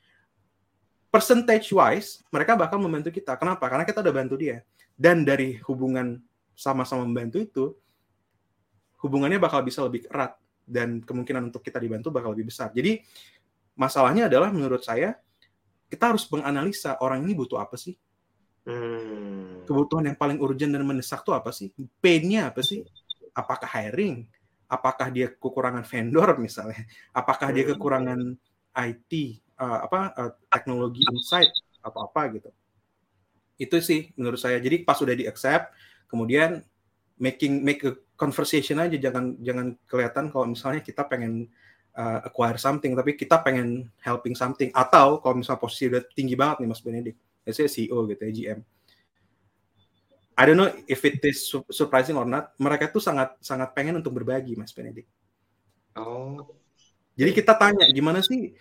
percentage 1.08 1.70
wise 1.72 2.26
mereka 2.28 2.58
bakal 2.58 2.82
membantu 2.82 3.14
kita. 3.14 3.38
Kenapa? 3.38 3.70
Karena 3.70 3.86
kita 3.86 4.02
udah 4.02 4.14
bantu 4.14 4.34
dia. 4.34 4.66
Dan 4.98 5.22
dari 5.22 5.62
hubungan 5.70 6.18
sama-sama 6.58 7.06
membantu 7.06 7.38
itu, 7.38 7.64
hubungannya 8.98 9.38
bakal 9.38 9.62
bisa 9.62 9.86
lebih 9.86 10.10
erat 10.10 10.34
dan 10.66 11.00
kemungkinan 11.00 11.54
untuk 11.54 11.62
kita 11.62 11.78
dibantu 11.78 12.10
bakal 12.10 12.34
lebih 12.34 12.50
besar. 12.50 12.74
Jadi 12.74 13.00
masalahnya 13.78 14.26
adalah 14.26 14.50
menurut 14.50 14.82
saya 14.82 15.14
kita 15.88 16.12
harus 16.12 16.28
menganalisa 16.28 17.00
orang 17.00 17.24
ini 17.24 17.32
butuh 17.32 17.62
apa 17.62 17.78
sih? 17.78 17.96
Hmm. 18.68 19.64
Kebutuhan 19.64 20.12
yang 20.12 20.18
paling 20.20 20.36
urgent 20.44 20.76
dan 20.76 20.84
mendesak 20.84 21.24
tuh 21.24 21.32
apa 21.32 21.48
sih? 21.56 21.72
Pain-nya 22.04 22.52
apa 22.52 22.60
sih? 22.60 22.84
Apakah 23.32 23.64
hiring? 23.64 24.28
Apakah 24.68 25.08
dia 25.08 25.32
kekurangan 25.32 25.88
vendor 25.88 26.36
misalnya? 26.36 26.84
Apakah 27.16 27.48
dia 27.48 27.64
kekurangan 27.64 28.36
IT 28.76 29.12
uh, 29.56 29.64
eh, 29.64 29.78
apa 29.88 29.98
uh, 30.20 30.32
teknologi 30.52 31.00
insight 31.08 31.48
atau 31.80 32.04
apa 32.04 32.28
gitu? 32.36 32.52
Itu 33.56 33.80
sih 33.80 34.12
menurut 34.20 34.36
saya. 34.36 34.60
Jadi 34.60 34.84
pas 34.84 35.00
sudah 35.00 35.16
di 35.16 35.24
accept, 35.24 35.72
kemudian 36.12 36.60
making 37.16 37.64
make 37.64 37.82
a 37.88 37.96
conversation 38.20 38.76
aja 38.84 39.00
jangan 39.00 39.34
jangan 39.40 39.74
kelihatan 39.88 40.28
kalau 40.28 40.46
misalnya 40.46 40.84
kita 40.84 41.08
pengen 41.08 41.48
uh, 41.98 42.22
acquire 42.26 42.58
something 42.58 42.94
tapi 42.94 43.18
kita 43.18 43.42
pengen 43.42 43.90
helping 44.02 44.38
something 44.38 44.70
atau 44.74 45.18
kalau 45.18 45.38
misalnya 45.38 45.62
posisi 45.62 45.90
udah 45.90 46.02
tinggi 46.14 46.38
banget 46.38 46.62
nih 46.62 46.68
Mas 46.70 46.82
Benedict 47.48 47.56
saya 47.56 47.70
CEO 47.72 48.04
gitu 48.04 48.22
ya 48.28 48.32
GM 48.32 48.60
I 50.38 50.42
don't 50.46 50.60
know 50.60 50.70
if 50.86 51.00
it 51.02 51.18
is 51.24 51.48
surprising 51.72 52.14
or 52.14 52.28
not 52.28 52.52
mereka 52.60 52.92
tuh 52.92 53.00
sangat 53.00 53.34
sangat 53.40 53.72
pengen 53.72 53.98
untuk 53.98 54.12
berbagi 54.20 54.52
Mas 54.54 54.76
Benedict 54.76 55.08
oh 55.96 56.52
jadi 57.16 57.32
kita 57.32 57.56
tanya 57.56 57.88
gimana 57.90 58.20
sih 58.20 58.52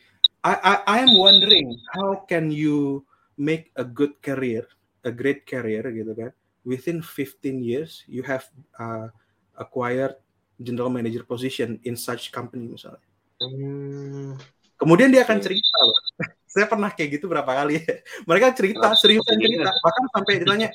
I, 0.42 0.54
I 0.56 0.74
I 0.88 0.98
am 1.04 1.14
wondering 1.20 1.76
how 1.92 2.24
can 2.24 2.50
you 2.50 3.04
make 3.36 3.70
a 3.76 3.84
good 3.84 4.18
career 4.24 4.64
a 5.04 5.12
great 5.12 5.44
career 5.44 5.84
gitu 5.92 6.16
kan 6.16 6.32
within 6.64 7.04
15 7.04 7.60
years 7.60 8.08
you 8.08 8.24
have 8.24 8.48
uh, 8.80 9.12
acquired 9.60 10.16
general 10.62 10.90
manager 10.90 11.22
position 11.24 11.78
in 11.86 11.94
such 11.94 12.34
company 12.34 12.66
misalnya. 12.70 13.06
Hmm. 13.38 14.34
Kemudian 14.78 15.14
dia 15.14 15.26
akan 15.26 15.38
cerita 15.42 15.78
loh. 15.82 16.00
Saya 16.48 16.66
pernah 16.66 16.90
kayak 16.90 17.20
gitu 17.20 17.28
berapa 17.28 17.48
kali. 17.48 17.84
Mereka 18.30 18.56
cerita, 18.56 18.96
seriusan 18.96 19.36
cerita. 19.36 19.70
Bahkan 19.70 20.04
sampai 20.16 20.34
ditanya, 20.42 20.70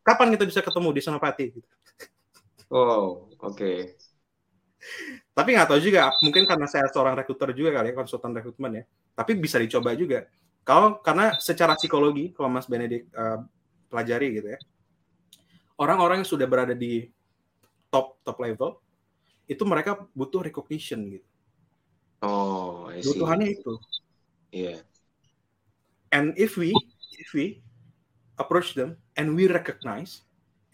kapan 0.00 0.32
kita 0.34 0.44
bisa 0.48 0.60
ketemu 0.64 0.88
di 0.90 1.00
Senopati? 1.04 1.46
Oh, 2.72 3.28
oke. 3.36 3.52
Okay. 3.52 3.78
Tapi 5.32 5.48
nggak 5.54 5.68
tahu 5.70 5.80
juga, 5.80 6.10
mungkin 6.24 6.42
karena 6.48 6.66
saya 6.66 6.88
seorang 6.90 7.14
rekruter 7.14 7.54
juga 7.54 7.70
kali 7.80 7.92
ya, 7.92 7.94
konsultan 7.94 8.32
rekrutmen 8.34 8.82
ya. 8.82 8.84
Tapi 9.14 9.38
bisa 9.38 9.60
dicoba 9.60 9.94
juga. 9.94 10.26
Kalau 10.64 10.98
karena 11.04 11.38
secara 11.38 11.76
psikologi, 11.78 12.32
kalau 12.34 12.50
Mas 12.50 12.66
Benedik 12.66 13.06
uh, 13.14 13.44
pelajari 13.92 14.40
gitu 14.40 14.48
ya, 14.56 14.58
orang-orang 15.78 16.22
yang 16.22 16.28
sudah 16.28 16.46
berada 16.46 16.74
di 16.74 17.10
top 17.92 18.18
top 18.24 18.38
level 18.40 18.80
itu 19.50 19.62
mereka 19.66 20.06
butuh 20.16 20.40
recognition 20.40 21.04
gitu. 21.12 21.28
Oh, 22.22 22.86
I 22.88 23.02
see. 23.02 23.12
Butuhannya 23.12 23.48
itu. 23.52 23.72
Iya. 24.54 24.78
Yeah. 24.78 24.91
And 26.12 26.36
if 26.36 26.60
we 26.60 26.76
if 27.16 27.32
we 27.32 27.64
approach 28.36 28.76
them 28.76 29.00
and 29.16 29.32
we 29.32 29.48
recognize 29.48 30.22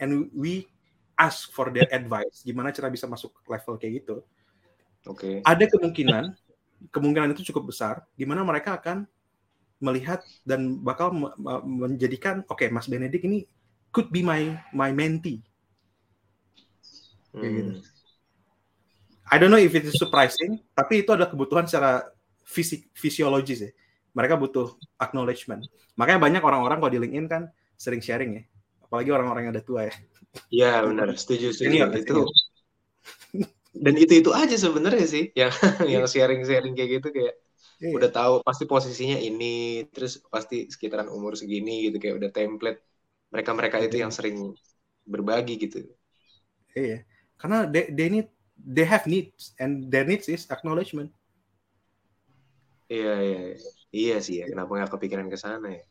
and 0.02 0.26
we 0.34 0.66
ask 1.14 1.50
for 1.54 1.70
their 1.70 1.86
advice, 1.94 2.42
gimana 2.42 2.74
cara 2.74 2.90
bisa 2.90 3.06
masuk 3.06 3.30
level 3.46 3.78
kayak 3.78 4.02
gitu? 4.02 4.26
Oke. 5.06 5.40
Okay. 5.40 5.46
Ada 5.46 5.70
kemungkinan 5.70 6.34
kemungkinan 6.90 7.34
itu 7.34 7.54
cukup 7.54 7.70
besar 7.74 8.02
di 8.14 8.26
mana 8.26 8.42
mereka 8.42 8.78
akan 8.78 9.06
melihat 9.78 10.22
dan 10.42 10.82
bakal 10.82 11.14
menjadikan 11.62 12.42
oke 12.50 12.66
okay, 12.66 12.68
Mas 12.70 12.90
Benedik 12.90 13.22
ini 13.22 13.46
could 13.94 14.10
be 14.10 14.26
my 14.26 14.58
my 14.74 14.90
mentee. 14.90 15.42
Kayak 17.30 17.52
gitu. 17.54 17.72
Hmm. 17.78 17.96
I 19.28 19.36
don't 19.36 19.52
know 19.52 19.60
if 19.60 19.76
it 19.76 19.84
is 19.84 19.94
surprising, 20.00 20.64
tapi 20.72 21.04
itu 21.04 21.12
adalah 21.12 21.28
kebutuhan 21.28 21.68
secara 21.68 22.08
fisik 22.48 22.88
fisiologis 22.96 23.68
ya. 23.68 23.70
Mereka 24.18 24.34
butuh 24.34 24.74
acknowledgement. 24.98 25.62
Makanya 25.94 26.18
banyak 26.18 26.42
orang-orang 26.42 26.82
kalau 26.82 26.90
di 26.90 26.98
LinkedIn 26.98 27.30
kan 27.30 27.42
sering 27.78 28.02
sharing 28.02 28.42
ya. 28.42 28.42
Apalagi 28.82 29.14
orang-orang 29.14 29.46
yang 29.46 29.54
ada 29.54 29.62
tua 29.62 29.86
ya. 29.86 29.94
Iya 30.50 30.72
benar, 30.90 31.14
setuju 31.14 31.54
setuju. 31.54 31.86
Ini 31.86 32.02
itu. 32.02 32.26
Dan 33.84 33.94
itu 33.94 34.12
itu 34.18 34.30
aja 34.34 34.58
sebenarnya 34.58 35.06
sih 35.06 35.24
yang 35.38 35.54
yang 35.92 36.02
iya. 36.02 36.10
sharing-sharing 36.10 36.74
kayak 36.74 36.98
gitu 36.98 37.08
kayak 37.14 37.34
iya. 37.78 37.94
udah 37.94 38.10
tahu 38.10 38.34
pasti 38.42 38.66
posisinya 38.66 39.22
ini, 39.22 39.86
terus 39.94 40.18
pasti 40.26 40.66
sekitaran 40.66 41.06
umur 41.06 41.38
segini 41.38 41.86
gitu 41.86 42.02
kayak 42.02 42.18
udah 42.18 42.30
template. 42.34 42.82
Mereka-mereka 43.30 43.78
itu 43.86 44.02
yang 44.02 44.10
sering 44.10 44.50
berbagi 45.06 45.62
gitu. 45.62 45.86
Iya, 46.74 47.06
karena 47.38 47.70
they, 47.70 47.86
they 47.94 48.08
need 48.10 48.28
they 48.58 48.82
have 48.82 49.06
needs 49.06 49.54
and 49.62 49.86
their 49.94 50.02
needs 50.02 50.26
is 50.26 50.50
acknowledgement. 50.50 51.14
Iya 52.88 53.14
iya 53.20 53.40
iya 53.52 53.77
sih 53.92 54.44
ya. 54.44 54.46
Kenapa 54.48 54.70
nggak 54.74 54.90
kepikiran 54.94 55.26
ke 55.28 55.36
sana 55.40 55.68
ya? 55.72 55.84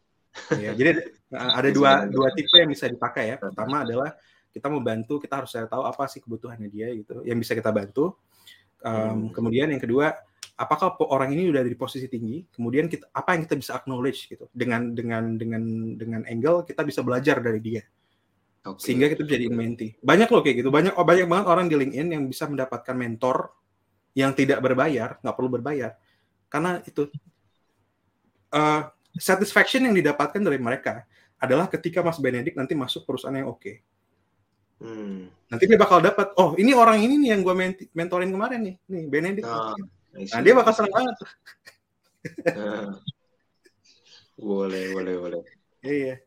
Iya, 0.54 0.72
jadi 0.78 0.89
ada 1.34 1.70
dua 1.78 2.06
dua 2.06 2.30
tipe 2.34 2.56
yang 2.58 2.70
bisa 2.70 2.86
dipakai 2.86 3.34
ya. 3.34 3.36
Pertama 3.41 3.82
adalah 3.82 4.14
kita 4.54 4.70
mau 4.70 4.82
bantu, 4.82 5.22
kita 5.22 5.43
harus 5.43 5.54
tahu 5.54 5.84
apa 5.86 6.04
sih 6.10 6.22
kebutuhannya 6.22 6.70
dia 6.70 6.89
gitu, 6.93 7.22
yang 7.26 7.38
bisa 7.38 7.54
kita 7.54 7.70
bantu. 7.70 8.18
Um, 8.82 9.30
hmm. 9.30 9.34
Kemudian 9.34 9.68
yang 9.74 9.82
kedua, 9.82 10.14
apakah 10.58 10.98
orang 11.10 11.34
ini 11.34 11.50
udah 11.50 11.62
di 11.66 11.78
posisi 11.78 12.10
tinggi? 12.10 12.45
Kemudian 12.50 12.89
kita 12.89 13.10
apa 13.14 13.38
yang 13.38 13.45
kita 13.45 13.56
bisa 13.58 13.72
acknowledge 13.78 14.30
gitu 14.30 14.50
dengan 14.54 14.93
dengan 14.93 15.38
dengan 15.38 15.64
dengan 15.98 16.22
angle 16.26 16.66
kita 16.66 16.82
bisa 16.86 17.02
belajar 17.02 17.41
dari 17.41 17.62
dia. 17.62 17.84
Okay. 18.66 18.91
Sehingga 18.91 19.08
kita 19.14 19.24
jadi 19.24 19.48
menti. 19.48 19.95
Banyak 20.02 20.28
loh 20.28 20.41
kayak 20.43 20.66
gitu. 20.66 20.70
Banyak 20.74 21.00
oh, 21.00 21.06
banyak 21.08 21.28
banget 21.30 21.45
orang 21.48 21.66
di 21.72 21.76
LinkedIn 21.78 22.10
yang 22.12 22.24
bisa 22.28 22.50
mendapatkan 22.50 22.95
mentor 22.98 23.54
yang 24.18 24.34
tidak 24.34 24.60
berbayar, 24.66 25.22
nggak 25.22 25.36
perlu 25.38 25.50
berbayar. 25.62 25.93
Karena 26.50 26.82
itu 26.84 27.06
uh, 28.54 28.82
satisfaction 29.18 29.84
yang 29.88 29.95
didapatkan 29.95 30.39
dari 30.39 30.60
mereka 30.62 31.04
adalah 31.38 31.70
ketika 31.70 32.02
Mas 32.02 32.18
Benedik 32.18 32.58
nanti 32.58 32.74
masuk 32.74 33.06
perusahaan 33.06 33.36
yang 33.36 33.50
oke. 33.50 33.62
Okay. 33.62 33.76
Hmm. 34.78 35.30
Nanti 35.50 35.64
dia 35.66 35.80
bakal 35.80 36.06
dapat, 36.06 36.38
oh 36.38 36.54
ini 36.58 36.74
orang 36.78 37.02
ini 37.02 37.18
nih 37.18 37.30
yang 37.34 37.41
gue 37.41 37.56
mentorin 37.98 38.30
kemarin 38.30 38.62
nih, 38.62 38.76
nih 38.86 39.04
Benedik. 39.10 39.43
Nah, 39.45 39.74
nah 40.14 40.41
dia 40.41 40.54
bakal 40.54 40.74
senang 40.74 40.93
banget. 40.93 41.16
Nah. 42.54 42.93
boleh, 44.38 44.84
boleh, 44.93 45.16
boleh. 45.18 45.41
Iya 45.82 46.22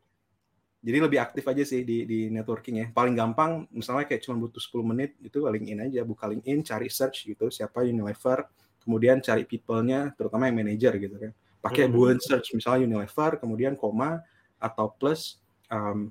jadi 0.81 0.99
lebih 1.05 1.21
aktif 1.21 1.45
aja 1.45 1.61
sih 1.61 1.85
di 1.85 2.09
di 2.09 2.18
networking 2.33 2.77
ya. 2.81 2.87
Paling 2.89 3.12
gampang 3.12 3.68
misalnya 3.68 4.09
kayak 4.09 4.25
cuma 4.25 4.41
butuh 4.41 4.61
10 4.61 4.81
menit 4.81 5.11
itu 5.21 5.45
LinkedIn 5.45 5.81
aja, 5.93 6.01
buka 6.09 6.25
LinkedIn, 6.25 6.64
cari 6.64 6.89
search 6.89 7.29
gitu 7.29 7.53
siapa 7.53 7.85
Unilever, 7.85 8.49
kemudian 8.81 9.21
cari 9.21 9.45
people-nya 9.45 10.16
terutama 10.16 10.49
yang 10.49 10.57
manager 10.64 10.97
gitu 10.97 11.16
kan. 11.21 11.33
Pakai 11.61 11.87
hmm. 11.87 11.93
boolean 11.93 12.21
search 12.21 12.57
misalnya 12.57 12.89
Unilever, 12.89 13.37
kemudian 13.37 13.77
koma 13.77 14.25
atau 14.57 14.93
plus 14.97 15.41
um, 15.69 16.09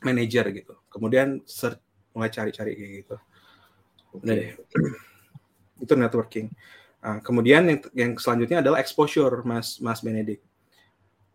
manager 0.00 0.48
gitu. 0.52 0.74
Kemudian 0.88 1.44
search 1.44 1.80
mulai 2.16 2.32
cari-cari 2.32 2.72
kayak 2.76 2.92
gitu. 3.04 3.16
Okay. 4.20 4.56
itu 5.84 5.92
networking. 5.96 6.48
Uh, 7.02 7.18
kemudian 7.20 7.66
yang 7.66 7.80
yang 7.92 8.10
selanjutnya 8.14 8.62
adalah 8.62 8.78
exposure 8.78 9.42
Mas 9.42 9.82
Mas 9.82 10.00
Benedict 10.00 10.44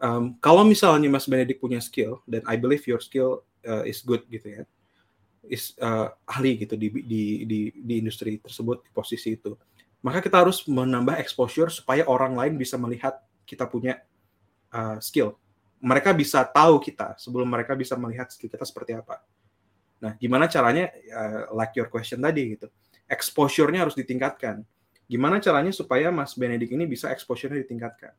um, 0.01 0.37
kalau 0.39 0.63
misalnya 0.65 1.09
Mas 1.09 1.25
Benedik 1.25 1.61
punya 1.61 1.81
skill 1.81 2.21
dan 2.29 2.45
I 2.45 2.55
believe 2.57 2.85
your 2.85 3.01
skill 3.01 3.45
uh, 3.65 3.83
is 3.85 4.01
good 4.05 4.25
gitu 4.29 4.61
ya, 4.61 4.63
is 5.47 5.73
uh, 5.81 6.13
ahli 6.29 6.57
gitu 6.61 6.77
di, 6.77 6.89
di 7.03 7.23
di 7.45 7.59
di 7.73 7.93
industri 7.99 8.37
tersebut 8.41 8.85
di 8.85 8.91
posisi 8.93 9.37
itu, 9.37 9.57
maka 10.01 10.21
kita 10.21 10.45
harus 10.45 10.65
menambah 10.69 11.17
exposure 11.17 11.69
supaya 11.73 12.05
orang 12.05 12.37
lain 12.37 12.53
bisa 12.57 12.77
melihat 12.77 13.17
kita 13.47 13.63
punya 13.71 14.03
uh, 14.75 14.99
skill. 14.99 15.39
Mereka 15.79 16.11
bisa 16.11 16.43
tahu 16.43 16.83
kita 16.83 17.15
sebelum 17.15 17.47
mereka 17.47 17.71
bisa 17.77 17.95
melihat 17.95 18.27
skill 18.27 18.51
kita 18.51 18.67
seperti 18.67 18.99
apa. 18.99 19.23
Nah, 20.03 20.19
gimana 20.19 20.51
caranya? 20.51 20.91
Uh, 20.91 21.55
like 21.55 21.71
your 21.79 21.87
question 21.87 22.19
tadi 22.19 22.59
gitu, 22.59 22.67
exposure-nya 23.07 23.87
harus 23.87 23.95
ditingkatkan. 23.95 24.67
Gimana 25.07 25.39
caranya 25.39 25.71
supaya 25.71 26.11
Mas 26.11 26.35
Benedik 26.35 26.75
ini 26.75 26.83
bisa 26.83 27.07
exposure-nya 27.09 27.63
ditingkatkan? 27.63 28.11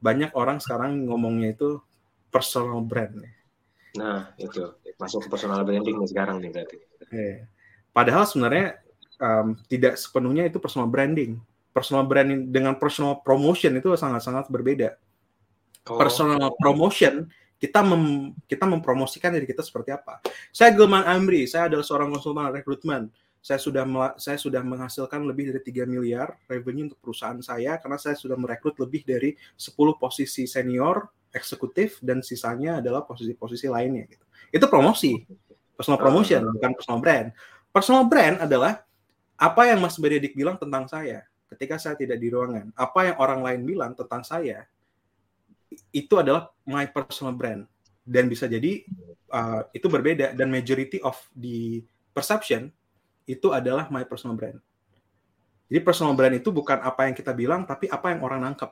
banyak 0.00 0.30
orang 0.36 0.60
sekarang 0.60 1.08
ngomongnya 1.08 1.56
itu 1.56 1.80
personal 2.28 2.84
brand. 2.84 3.24
Nah, 3.96 4.30
itu 4.36 4.76
masuk 5.00 5.24
ke 5.24 5.28
personal 5.32 5.64
branding 5.64 5.96
nih 5.96 6.08
sekarang 6.08 6.36
nih 6.44 6.50
berarti. 6.52 6.76
Eh, 7.12 7.36
padahal 7.96 8.28
sebenarnya 8.28 8.76
um, 9.16 9.56
tidak 9.66 9.96
sepenuhnya 9.96 10.44
itu 10.44 10.60
personal 10.60 10.88
branding. 10.88 11.40
Personal 11.76 12.08
branding 12.08 12.48
dengan 12.48 12.80
personal 12.80 13.20
promotion 13.20 13.76
itu 13.76 13.92
sangat-sangat 13.92 14.48
berbeda. 14.48 14.96
Oh. 15.92 16.00
Personal 16.00 16.56
promotion 16.56 17.28
kita 17.60 17.84
mem, 17.84 18.32
kita 18.48 18.64
mempromosikan 18.64 19.36
diri 19.36 19.44
kita 19.44 19.60
seperti 19.60 19.92
apa. 19.92 20.24
Saya 20.48 20.72
Gilman 20.72 21.04
Amri, 21.04 21.44
saya 21.44 21.68
adalah 21.68 21.84
seorang 21.84 22.08
konsultan 22.16 22.48
rekrutmen 22.48 23.12
saya 23.46 23.62
sudah 23.62 23.86
saya 24.18 24.42
sudah 24.42 24.58
menghasilkan 24.58 25.22
lebih 25.22 25.54
dari 25.54 25.62
3 25.62 25.86
miliar 25.86 26.34
revenue 26.50 26.90
untuk 26.90 26.98
perusahaan 26.98 27.38
saya 27.38 27.78
karena 27.78 27.94
saya 27.94 28.18
sudah 28.18 28.34
merekrut 28.34 28.74
lebih 28.82 29.06
dari 29.06 29.38
10 29.54 29.70
posisi 30.02 30.50
senior 30.50 31.06
eksekutif 31.30 32.02
dan 32.02 32.26
sisanya 32.26 32.82
adalah 32.82 33.06
posisi-posisi 33.06 33.70
lainnya 33.70 34.10
gitu. 34.10 34.26
Itu 34.50 34.66
promosi. 34.66 35.22
Personal 35.78 36.02
promotion 36.02 36.42
uh, 36.42 36.50
bukan 36.58 36.72
personal 36.74 36.98
brand. 36.98 37.26
Personal 37.70 38.02
brand 38.10 38.36
adalah 38.42 38.82
apa 39.38 39.62
yang 39.70 39.78
Mas 39.78 39.94
Benedik 39.94 40.34
bilang 40.34 40.58
tentang 40.58 40.90
saya 40.90 41.22
ketika 41.54 41.78
saya 41.78 41.94
tidak 41.94 42.18
di 42.18 42.28
ruangan. 42.32 42.74
Apa 42.74 43.12
yang 43.12 43.16
orang 43.22 43.40
lain 43.44 43.60
bilang 43.62 43.92
tentang 43.94 44.26
saya 44.26 44.66
itu 45.92 46.14
adalah 46.16 46.50
my 46.64 46.86
personal 46.88 47.34
brand 47.34 47.66
dan 48.06 48.30
bisa 48.30 48.46
jadi 48.46 48.86
uh, 49.34 49.66
itu 49.74 49.90
berbeda 49.90 50.32
dan 50.38 50.46
majority 50.46 51.02
of 51.02 51.18
the 51.34 51.82
perception 52.14 52.70
itu 53.26 53.50
adalah 53.50 53.90
my 53.90 54.06
personal 54.06 54.38
brand. 54.38 54.62
Jadi 55.66 55.82
personal 55.82 56.14
brand 56.14 56.38
itu 56.38 56.54
bukan 56.54 56.78
apa 56.78 57.10
yang 57.10 57.14
kita 57.18 57.34
bilang, 57.34 57.66
tapi 57.66 57.90
apa 57.90 58.14
yang 58.14 58.22
orang 58.22 58.46
nangkep. 58.46 58.70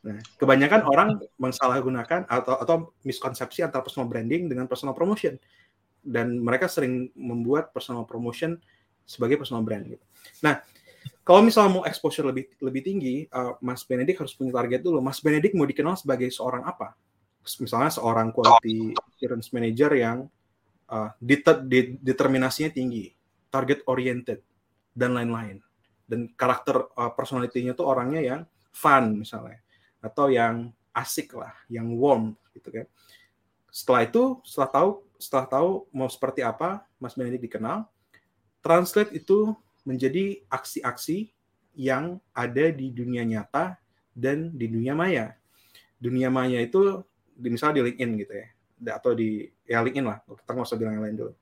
Nah, 0.00 0.20
kebanyakan 0.36 0.80
orang 0.84 1.08
mensalahgunakan 1.40 2.28
atau 2.28 2.54
atau 2.60 2.76
miskonsepsi 3.04 3.64
antara 3.64 3.80
personal 3.80 4.08
branding 4.08 4.48
dengan 4.52 4.68
personal 4.68 4.92
promotion. 4.92 5.40
Dan 6.00 6.40
mereka 6.40 6.68
sering 6.68 7.12
membuat 7.16 7.72
personal 7.72 8.04
promotion 8.04 8.60
sebagai 9.04 9.40
personal 9.40 9.64
brand 9.64 9.84
gitu. 9.88 10.04
Nah, 10.44 10.60
kalau 11.30 11.46
misalnya 11.46 11.78
mau 11.78 11.84
exposure 11.86 12.26
lebih 12.26 12.58
lebih 12.58 12.82
tinggi, 12.82 13.22
uh, 13.30 13.54
Mas 13.62 13.86
Benedik 13.86 14.18
harus 14.18 14.34
punya 14.34 14.50
target 14.50 14.82
dulu. 14.82 14.98
Mas 14.98 15.22
Benedik 15.22 15.54
mau 15.54 15.62
dikenal 15.62 15.94
sebagai 15.94 16.26
seorang 16.34 16.66
apa? 16.66 16.98
Misalnya 17.62 17.94
seorang 17.94 18.34
quality 18.34 18.98
assurance 18.98 19.54
manager 19.54 19.94
yang 19.94 20.26
uh, 20.90 21.14
deter, 21.22 21.62
de, 21.62 21.94
determinasinya 22.02 22.74
tinggi, 22.74 23.14
target 23.46 23.86
oriented 23.86 24.42
dan 24.90 25.14
lain-lain 25.14 25.62
dan 26.10 26.26
karakter 26.34 26.90
uh, 26.98 27.14
personality-nya 27.14 27.78
tuh 27.78 27.86
orangnya 27.86 28.18
yang 28.18 28.40
fun 28.74 29.22
misalnya 29.22 29.62
atau 30.02 30.26
yang 30.26 30.74
asik 30.90 31.38
lah 31.38 31.54
yang 31.70 31.86
warm 31.94 32.34
gitu 32.50 32.74
kan 32.74 32.86
setelah 33.70 34.02
itu 34.02 34.42
setelah 34.42 34.70
tahu 34.74 34.90
setelah 35.22 35.46
tahu 35.46 35.70
mau 35.94 36.10
seperti 36.10 36.42
apa 36.42 36.82
Mas 36.98 37.14
Benedik 37.14 37.46
dikenal 37.46 37.86
translate 38.58 39.14
itu 39.14 39.54
menjadi 39.84 40.42
aksi-aksi 40.48 41.32
yang 41.76 42.18
ada 42.34 42.68
di 42.74 42.92
dunia 42.92 43.24
nyata 43.24 43.78
dan 44.12 44.52
di 44.52 44.66
dunia 44.68 44.92
maya. 44.92 45.36
Dunia 46.00 46.28
maya 46.28 46.60
itu 46.60 47.04
misalnya 47.40 47.80
di 47.80 47.82
LinkedIn 47.92 48.10
gitu 48.20 48.32
ya. 48.34 48.46
Atau 48.96 49.12
di 49.16 49.48
ya 49.64 49.80
LinkedIn 49.80 50.06
lah. 50.06 50.18
Kita 50.24 50.50
nggak 50.52 50.66
usah 50.66 50.78
bilang 50.80 51.00
yang 51.00 51.04
lain 51.06 51.16
dulu. 51.16 51.32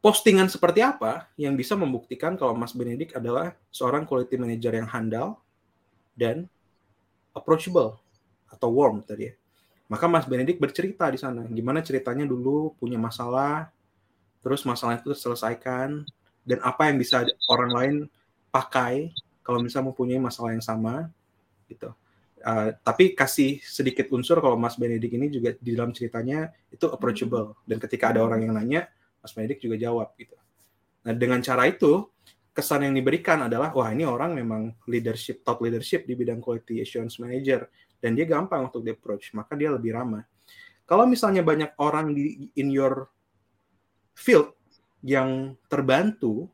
Postingan 0.00 0.48
seperti 0.48 0.80
apa 0.80 1.28
yang 1.36 1.52
bisa 1.60 1.76
membuktikan 1.76 2.32
kalau 2.40 2.56
Mas 2.56 2.72
Benedik 2.72 3.12
adalah 3.12 3.52
seorang 3.68 4.08
quality 4.08 4.40
manager 4.40 4.72
yang 4.72 4.88
handal 4.88 5.36
dan 6.16 6.48
approachable 7.36 8.00
atau 8.48 8.68
warm 8.72 9.04
tadi 9.04 9.28
ya. 9.28 9.34
Maka 9.92 10.08
Mas 10.08 10.24
Benedik 10.24 10.56
bercerita 10.56 11.04
di 11.10 11.18
sana. 11.20 11.44
Gimana 11.50 11.84
ceritanya 11.84 12.24
dulu 12.24 12.72
punya 12.80 12.96
masalah, 12.96 13.68
terus 14.40 14.64
masalah 14.64 14.96
itu 14.96 15.12
terselesaikan 15.12 16.06
dan 16.44 16.58
apa 16.64 16.88
yang 16.88 16.96
bisa 16.98 17.24
orang 17.48 17.70
lain 17.70 17.94
pakai 18.50 19.12
kalau 19.44 19.62
misalnya 19.62 19.92
mempunyai 19.92 20.20
masalah 20.20 20.54
yang 20.54 20.64
sama 20.64 21.08
gitu. 21.70 21.92
Uh, 22.40 22.72
tapi 22.80 23.12
kasih 23.12 23.60
sedikit 23.60 24.08
unsur 24.16 24.40
kalau 24.40 24.56
Mas 24.56 24.80
Benedik 24.80 25.12
ini 25.12 25.28
juga 25.28 25.52
di 25.60 25.76
dalam 25.76 25.92
ceritanya 25.92 26.48
itu 26.72 26.88
approachable 26.88 27.52
dan 27.68 27.76
ketika 27.76 28.16
ada 28.16 28.24
orang 28.24 28.48
yang 28.48 28.56
nanya 28.56 28.88
Mas 29.20 29.36
Medik 29.36 29.60
juga 29.60 29.76
jawab 29.76 30.16
gitu. 30.16 30.32
Nah 31.04 31.12
dengan 31.12 31.44
cara 31.44 31.68
itu 31.68 32.08
kesan 32.56 32.88
yang 32.88 32.96
diberikan 32.96 33.44
adalah 33.44 33.76
wah 33.76 33.92
ini 33.92 34.08
orang 34.08 34.32
memang 34.32 34.72
leadership 34.88 35.44
top 35.44 35.60
leadership 35.60 36.08
di 36.08 36.16
bidang 36.16 36.40
quality 36.40 36.80
assurance 36.80 37.20
manager 37.20 37.68
dan 38.00 38.16
dia 38.16 38.24
gampang 38.24 38.72
untuk 38.72 38.80
di 38.80 38.96
approach 38.96 39.36
maka 39.36 39.52
dia 39.52 39.68
lebih 39.68 39.92
ramah. 39.92 40.24
Kalau 40.88 41.04
misalnya 41.04 41.44
banyak 41.44 41.76
orang 41.76 42.16
di 42.16 42.50
in 42.56 42.72
your 42.72 43.06
field 44.16 44.56
yang 45.00 45.56
terbantu 45.66 46.48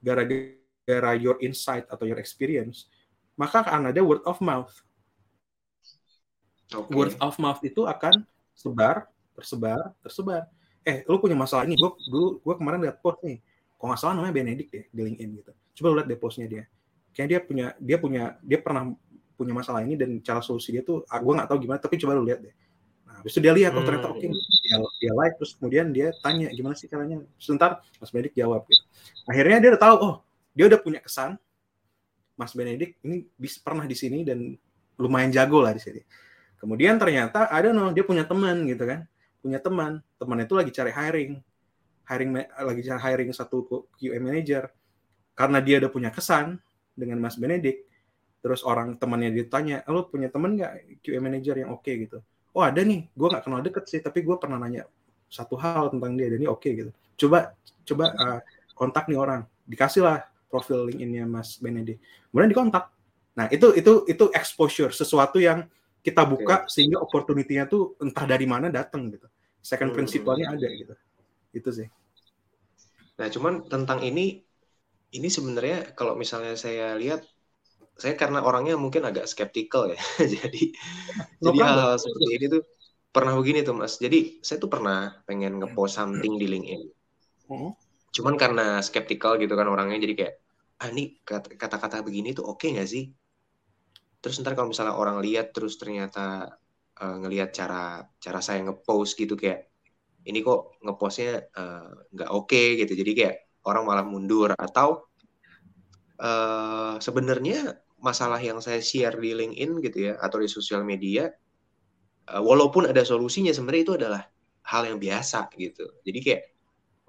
gara-gara 0.00 1.12
your 1.16 1.40
insight 1.42 1.88
atau 1.88 2.04
your 2.04 2.20
experience, 2.20 2.88
maka 3.34 3.64
akan 3.64 3.92
ada 3.92 4.00
word 4.04 4.22
of 4.24 4.38
mouth. 4.40 4.72
Okay. 6.70 6.92
Word 6.92 7.14
of 7.18 7.34
mouth 7.40 7.60
itu 7.62 7.86
akan 7.86 8.26
sebar, 8.52 9.08
tersebar, 9.34 9.94
tersebar. 10.02 10.48
Eh, 10.86 11.02
lu 11.06 11.18
punya 11.18 11.34
masalah 11.34 11.66
ini. 11.66 11.74
Gue 11.74 11.90
dulu 12.10 12.38
gue 12.42 12.54
kemarin 12.58 12.78
lihat 12.86 13.02
post 13.02 13.22
nih. 13.22 13.42
Kok 13.76 13.84
nggak 13.86 14.00
salah 14.00 14.14
namanya 14.16 14.34
Benedict 14.34 14.70
deh 14.72 14.84
di 14.88 15.00
LinkedIn 15.02 15.30
gitu. 15.42 15.52
Coba 15.80 15.86
lu 15.92 15.94
lihat 16.00 16.08
deh 16.08 16.18
postnya 16.18 16.46
dia. 16.48 16.64
Kayak 17.12 17.28
dia 17.28 17.40
punya 17.42 17.66
dia 17.80 17.96
punya 17.96 18.22
dia 18.44 18.58
pernah 18.60 18.92
punya 19.36 19.52
masalah 19.52 19.84
ini 19.84 19.94
dan 19.94 20.16
cara 20.24 20.40
solusi 20.40 20.72
dia 20.72 20.80
tuh 20.80 21.04
ah, 21.12 21.20
gue 21.20 21.32
nggak 21.36 21.48
tahu 21.52 21.58
gimana 21.60 21.78
tapi 21.78 22.00
coba 22.00 22.16
lu 22.16 22.24
lihat 22.24 22.40
deh 22.40 22.54
nah 23.04 23.20
habis 23.20 23.36
itu 23.36 23.40
dia 23.44 23.52
lihat 23.52 23.76
oh 23.76 23.84
ternyata 23.84 24.08
oke 24.08 24.18
okay. 24.18 24.32
Dia, 24.66 24.82
dia 24.98 25.12
like 25.14 25.38
terus 25.38 25.54
kemudian 25.54 25.94
dia 25.94 26.10
tanya 26.20 26.50
gimana 26.50 26.74
sih 26.74 26.90
caranya? 26.90 27.22
Sebentar 27.38 27.80
Mas 28.02 28.10
Benedik 28.10 28.34
jawab 28.34 28.66
gitu. 28.66 28.82
Akhirnya 29.30 29.62
dia 29.62 29.68
udah 29.74 29.82
tahu 29.82 29.96
oh 30.02 30.14
dia 30.52 30.64
udah 30.66 30.80
punya 30.82 31.00
kesan. 31.00 31.38
Mas 32.36 32.52
Benedik 32.52 33.00
ini 33.00 33.24
bisa 33.38 33.62
pernah 33.64 33.88
di 33.88 33.96
sini 33.96 34.20
dan 34.26 34.58
lumayan 35.00 35.32
jago 35.32 35.64
lah 35.64 35.72
di 35.72 35.80
sini. 35.80 36.02
Kemudian 36.60 37.00
ternyata 37.00 37.48
ada 37.48 37.72
no 37.72 37.94
dia 37.94 38.04
punya 38.04 38.26
teman 38.26 38.66
gitu 38.68 38.84
kan. 38.84 39.06
Punya 39.40 39.62
teman. 39.62 40.02
Teman 40.18 40.42
itu 40.42 40.52
lagi 40.52 40.70
cari 40.74 40.92
hiring. 40.92 41.32
Hiring 42.06 42.30
lagi 42.42 42.80
cari 42.84 43.00
hiring 43.00 43.30
satu 43.32 43.88
QA 43.96 44.18
manager. 44.20 44.68
Karena 45.32 45.62
dia 45.62 45.80
udah 45.80 45.90
punya 45.92 46.10
kesan 46.12 46.60
dengan 46.92 47.22
Mas 47.22 47.38
Benedik 47.38 47.86
terus 48.46 48.62
orang 48.62 48.94
temannya 48.94 49.34
ditanya 49.34 49.82
lo 49.90 50.06
punya 50.06 50.30
temen 50.30 50.54
nggak 50.54 51.02
QA 51.02 51.18
manager 51.18 51.58
yang 51.58 51.74
oke? 51.74 51.82
okay, 51.82 52.06
gitu 52.06 52.22
oh 52.56 52.64
ada 52.64 52.80
nih. 52.80 53.04
Gue 53.12 53.28
nggak 53.28 53.44
kenal 53.44 53.60
deket 53.60 53.84
sih 53.84 54.00
tapi 54.00 54.24
gue 54.24 54.36
pernah 54.40 54.56
nanya 54.56 54.88
satu 55.28 55.60
hal 55.60 55.92
tentang 55.92 56.16
dia 56.16 56.32
dan 56.32 56.40
ini 56.40 56.48
oke 56.48 56.64
okay, 56.64 56.72
gitu. 56.72 56.90
Coba 57.26 57.52
coba 57.84 58.04
uh, 58.16 58.40
kontak 58.72 59.06
nih 59.12 59.20
orang. 59.20 59.44
Dikasih 59.68 60.00
lah 60.00 60.24
profil 60.48 60.88
LinkedIn-nya 60.88 61.28
Mas 61.28 61.60
Benedict 61.60 62.00
kemudian 62.32 62.50
dikontak. 62.50 62.88
Nah 63.36 63.46
itu 63.52 63.76
itu 63.76 64.08
itu 64.08 64.24
exposure 64.32 64.90
sesuatu 64.96 65.36
yang 65.36 65.68
kita 66.00 66.22
buka 66.24 66.64
okay. 66.64 66.72
sehingga 66.72 67.02
opportunity-nya 67.02 67.68
tuh 67.68 67.98
entah 68.00 68.24
dari 68.24 68.48
mana 68.48 68.72
datang 68.72 69.12
gitu. 69.12 69.28
Second 69.60 69.92
hmm. 69.92 69.96
principle-nya 70.00 70.56
ada 70.56 70.68
gitu. 70.70 70.94
Itu 71.52 71.70
sih. 71.74 71.88
Nah 73.20 73.28
cuman 73.28 73.66
tentang 73.68 74.00
ini 74.00 74.40
ini 75.12 75.28
sebenarnya 75.28 75.96
kalau 75.96 76.14
misalnya 76.14 76.54
saya 76.54 76.94
lihat 76.94 77.24
saya 77.96 78.12
karena 78.12 78.44
orangnya 78.44 78.76
mungkin 78.76 79.08
agak 79.08 79.24
skeptikal 79.24 79.88
ya. 79.88 79.96
Jadi 80.36 80.76
no 81.40 81.52
jadi 81.52 81.58
hal, 81.64 81.76
hal 81.80 81.96
seperti 81.96 82.30
ini 82.36 82.46
tuh 82.52 82.62
pernah 83.08 83.32
begini 83.32 83.64
tuh 83.64 83.72
mas. 83.72 83.96
Jadi 83.96 84.44
saya 84.44 84.60
tuh 84.60 84.68
pernah 84.68 85.16
pengen 85.24 85.56
ngepost 85.56 85.96
something 85.96 86.36
di 86.36 86.46
LinkedIn. 86.46 86.82
Uh-huh. 87.46 87.70
cuman 88.10 88.34
karena 88.34 88.82
skeptikal 88.82 89.38
gitu 89.38 89.54
kan 89.54 89.70
orangnya 89.70 90.02
jadi 90.02 90.14
kayak 90.18 90.34
ah 90.82 90.90
ini 90.90 91.22
kata-kata 91.22 92.02
begini 92.02 92.34
tuh 92.34 92.42
oke 92.42 92.64
okay 92.64 92.74
nggak 92.74 92.88
sih? 92.90 93.14
Terus 94.18 94.42
ntar 94.42 94.58
kalau 94.58 94.74
misalnya 94.74 94.98
orang 94.98 95.22
lihat 95.22 95.54
terus 95.54 95.78
ternyata 95.78 96.58
uh, 96.98 97.16
ngelihat 97.22 97.54
cara 97.54 98.02
cara 98.18 98.40
saya 98.42 98.66
ngepost 98.66 99.14
gitu 99.14 99.38
kayak 99.38 99.70
ini 100.26 100.42
kok 100.42 100.82
ngepostnya 100.82 101.38
eh, 101.54 101.90
nggak 102.10 102.30
uh, 102.30 102.34
oke 102.34 102.50
okay, 102.50 102.82
gitu. 102.82 102.98
Jadi 102.98 103.12
kayak 103.14 103.36
orang 103.62 103.86
malah 103.86 104.02
mundur 104.02 104.50
atau 104.58 105.06
uh, 106.18 106.98
sebenarnya 106.98 107.85
masalah 108.06 108.38
yang 108.38 108.62
saya 108.62 108.78
share 108.78 109.18
di 109.18 109.34
LinkedIn 109.34 109.82
gitu 109.82 109.98
ya 110.10 110.12
atau 110.22 110.38
di 110.38 110.46
sosial 110.46 110.86
media 110.86 111.26
uh, 112.30 112.42
walaupun 112.42 112.86
ada 112.86 113.02
solusinya 113.02 113.50
sebenarnya 113.50 113.82
itu 113.82 113.94
adalah 113.98 114.22
hal 114.66 114.82
yang 114.86 114.98
biasa 115.02 115.50
gitu. 115.58 115.90
Jadi 116.06 116.18
kayak 116.22 116.42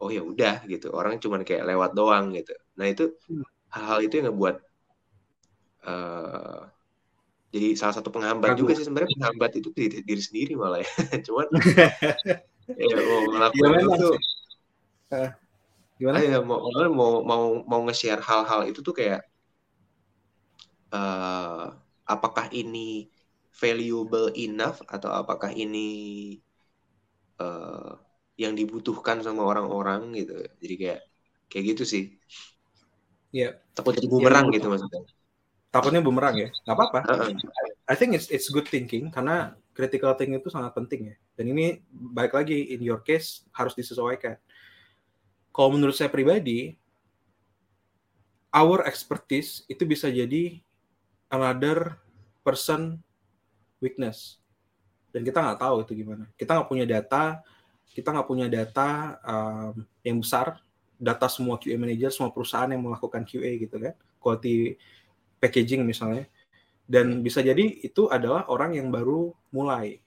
oh 0.02 0.10
ya 0.10 0.22
udah 0.22 0.66
gitu 0.70 0.94
orang 0.94 1.22
cuma 1.22 1.42
kayak 1.46 1.70
lewat 1.70 1.94
doang 1.94 2.34
gitu. 2.34 2.54
Nah 2.78 2.86
itu 2.90 3.14
hmm. 3.30 3.46
hal-hal 3.74 4.00
itu 4.02 4.14
yang 4.22 4.34
ngebuat 4.34 4.56
uh, 5.86 6.62
jadi 7.48 7.68
salah 7.80 7.96
satu 7.96 8.12
penghambat 8.12 8.60
juga 8.60 8.76
sih 8.76 8.86
sebenarnya 8.86 9.10
penghambat 9.18 9.52
itu 9.58 9.70
diri, 9.74 10.04
diri 10.04 10.22
sendiri 10.22 10.54
malah 10.54 10.84
ya. 10.84 10.90
Cuman 11.26 11.48
ya 12.82 12.98
mau 13.08 13.22
ngelakuin 13.32 13.58
gimana 13.58 13.78
itu 13.82 14.10
uh, 15.16 15.30
gimana? 15.98 16.18
Ya 16.22 16.40
mau 16.44 16.60
mau 16.92 17.12
mau 17.24 17.44
mau 17.64 17.82
nge-share 17.88 18.22
hal-hal 18.22 18.68
itu 18.68 18.84
tuh 18.84 18.92
kayak 18.92 19.24
uh, 20.92 21.76
apakah 22.08 22.48
ini 22.54 23.12
valuable 23.58 24.30
enough 24.38 24.86
atau 24.86 25.10
apakah 25.12 25.50
ini 25.50 25.90
uh, 27.42 27.98
yang 28.38 28.54
dibutuhkan 28.54 29.20
sama 29.26 29.42
orang-orang 29.44 30.14
gitu. 30.14 30.46
Jadi 30.62 30.76
kayak 30.78 31.02
kayak 31.50 31.64
gitu 31.76 31.84
sih. 31.84 32.04
Ya. 33.34 33.52
Yeah. 33.52 33.52
takut 33.74 33.98
jadi 33.98 34.08
bumerang 34.08 34.54
yeah. 34.54 34.56
gitu 34.62 34.68
maksudnya. 34.70 35.02
Takutnya 35.74 36.02
bumerang 36.06 36.36
ya? 36.38 36.50
Nggak 36.64 36.76
apa-apa. 36.78 37.00
Uh 37.10 37.14
-uh. 37.28 37.30
I 37.88 37.96
think 37.98 38.14
it's 38.14 38.30
it's 38.30 38.48
good 38.54 38.70
thinking 38.70 39.10
karena 39.10 39.58
critical 39.74 40.14
thinking 40.16 40.38
itu 40.38 40.54
sangat 40.54 40.72
penting 40.78 41.14
ya. 41.14 41.16
Dan 41.38 41.54
ini 41.54 41.82
baik 41.90 42.34
lagi 42.34 42.74
in 42.74 42.82
your 42.82 43.02
case 43.02 43.46
harus 43.54 43.74
disesuaikan. 43.74 44.38
Kalau 45.50 45.74
menurut 45.74 45.98
saya 45.98 46.14
pribadi 46.14 46.78
our 48.54 48.86
expertise 48.86 49.66
itu 49.66 49.84
bisa 49.86 50.10
jadi 50.10 50.62
another 51.32 52.00
person 52.42 53.00
weakness. 53.84 54.40
Dan 55.12 55.24
kita 55.24 55.40
nggak 55.44 55.60
tahu 55.60 55.84
itu 55.84 56.04
gimana. 56.04 56.28
Kita 56.36 56.58
nggak 56.58 56.70
punya 56.70 56.86
data 56.88 57.42
kita 57.88 58.14
nggak 58.14 58.30
punya 58.30 58.46
data 58.52 59.18
um, 59.26 59.74
yang 60.06 60.22
besar 60.22 60.62
data 61.02 61.26
semua 61.32 61.58
QA 61.58 61.82
manager 61.82 62.14
semua 62.14 62.30
perusahaan 62.30 62.70
yang 62.70 62.84
melakukan 62.84 63.26
QA 63.26 63.58
gitu 63.58 63.80
kan 63.80 63.96
quality 64.22 64.78
packaging 65.42 65.82
misalnya. 65.88 66.28
Dan 66.88 67.20
bisa 67.20 67.44
jadi 67.44 67.64
itu 67.84 68.08
adalah 68.08 68.48
orang 68.48 68.78
yang 68.78 68.88
baru 68.94 69.34
mulai 69.52 70.00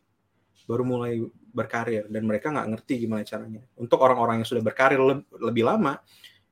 baru 0.70 0.86
mulai 0.86 1.18
berkarir 1.50 2.06
dan 2.06 2.22
mereka 2.22 2.54
nggak 2.54 2.68
ngerti 2.78 2.94
gimana 3.04 3.26
caranya. 3.26 3.64
Untuk 3.74 3.98
orang-orang 3.98 4.44
yang 4.44 4.48
sudah 4.48 4.62
berkarir 4.62 5.00
lebih 5.34 5.66
lama 5.66 5.98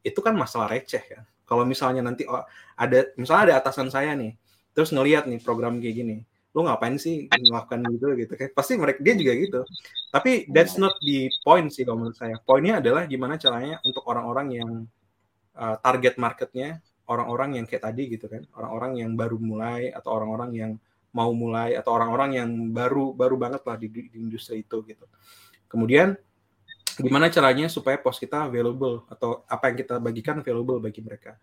itu 0.02 0.18
kan 0.18 0.34
masalah 0.34 0.70
receh 0.70 1.02
ya 1.02 1.22
kalau 1.48 1.64
misalnya 1.64 2.04
nanti 2.04 2.28
ada 2.76 3.08
misalnya 3.16 3.42
ada 3.50 3.54
atasan 3.64 3.88
saya 3.88 4.12
nih 4.12 4.36
terus 4.78 4.94
ngelihat 4.94 5.26
nih 5.26 5.42
program 5.42 5.82
kayak 5.82 5.96
gini 5.98 6.16
lu 6.56 6.64
ngapain 6.64 6.96
sih 6.96 7.28
melakukan 7.28 7.86
gitu? 7.94 8.06
Gitu 8.18 8.32
kan. 8.34 8.48
Pasti 8.50 8.74
mereka 8.74 8.98
dia 8.98 9.14
juga 9.14 9.32
gitu. 9.38 9.60
Tapi 10.08 10.48
that's 10.48 10.80
not 10.80 10.96
the 11.04 11.28
point 11.44 11.68
sih 11.70 11.84
kalau 11.84 12.02
menurut 12.02 12.16
saya. 12.16 12.34
Poinnya 12.42 12.80
adalah 12.80 13.04
gimana 13.04 13.36
caranya 13.36 13.78
untuk 13.84 14.02
orang-orang 14.08 14.46
yang 14.58 14.70
uh, 15.54 15.76
target 15.78 16.16
marketnya 16.16 16.82
orang-orang 17.08 17.62
yang 17.62 17.64
kayak 17.68 17.86
tadi 17.86 18.10
gitu 18.10 18.26
kan. 18.26 18.42
Orang-orang 18.56 19.04
yang 19.04 19.10
baru 19.14 19.36
mulai 19.38 19.94
atau 19.94 20.10
orang-orang 20.16 20.50
yang 20.56 20.72
mau 21.12 21.30
mulai 21.32 21.78
atau 21.78 21.94
orang-orang 21.94 22.30
yang 22.36 22.50
baru 22.74 23.14
baru 23.14 23.36
banget 23.38 23.62
lah 23.64 23.76
di, 23.78 23.88
di 23.88 24.18
industri 24.18 24.64
itu 24.64 24.82
gitu. 24.82 25.06
Kemudian 25.68 26.16
gimana 26.98 27.30
caranya 27.30 27.70
supaya 27.70 27.94
post 28.00 28.18
kita 28.18 28.50
available 28.50 29.06
atau 29.06 29.46
apa 29.46 29.70
yang 29.70 29.76
kita 29.78 29.94
bagikan 30.02 30.42
available 30.42 30.82
bagi 30.82 30.98
mereka 30.98 31.38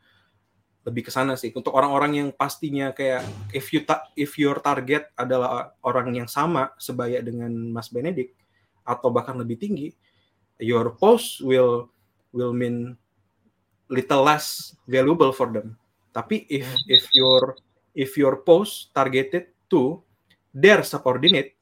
lebih 0.85 1.09
ke 1.09 1.11
sana 1.11 1.33
sih. 1.33 1.49
Untuk 1.49 1.73
orang-orang 1.73 2.11
yang 2.13 2.29
pastinya 2.29 2.93
kayak 2.93 3.25
if 3.51 3.73
you 3.73 3.81
ta 3.81 4.05
if 4.13 4.37
your 4.37 4.61
target 4.61 5.09
adalah 5.17 5.73
orang 5.81 6.13
yang 6.13 6.29
sama 6.29 6.71
sebaya 6.77 7.25
dengan 7.25 7.49
Mas 7.73 7.89
Benedik 7.89 8.37
atau 8.85 9.09
bahkan 9.09 9.33
lebih 9.33 9.57
tinggi 9.57 9.89
your 10.61 10.93
post 10.93 11.41
will 11.41 11.89
will 12.29 12.53
mean 12.53 12.93
little 13.89 14.21
less 14.21 14.77
valuable 14.85 15.33
for 15.33 15.49
them. 15.49 15.73
Tapi 16.13 16.45
if 16.47 16.69
hmm. 16.69 16.85
if 16.85 17.03
your 17.17 17.57
if 17.97 18.13
your 18.13 18.45
post 18.45 18.93
targeted 18.93 19.49
to 19.67 20.05
their 20.53 20.85
subordinate 20.85 21.57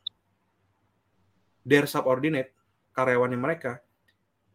their 1.64 1.88
subordinate 1.88 2.52
karyawannya 2.92 3.40
mereka 3.40 3.80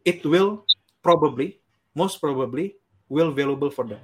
it 0.05 0.21
will 0.23 0.63
probably 1.01 1.57
most 1.97 2.21
probably 2.21 2.77
will 3.09 3.33
valuable 3.33 3.73
for 3.73 3.83
them 3.83 3.99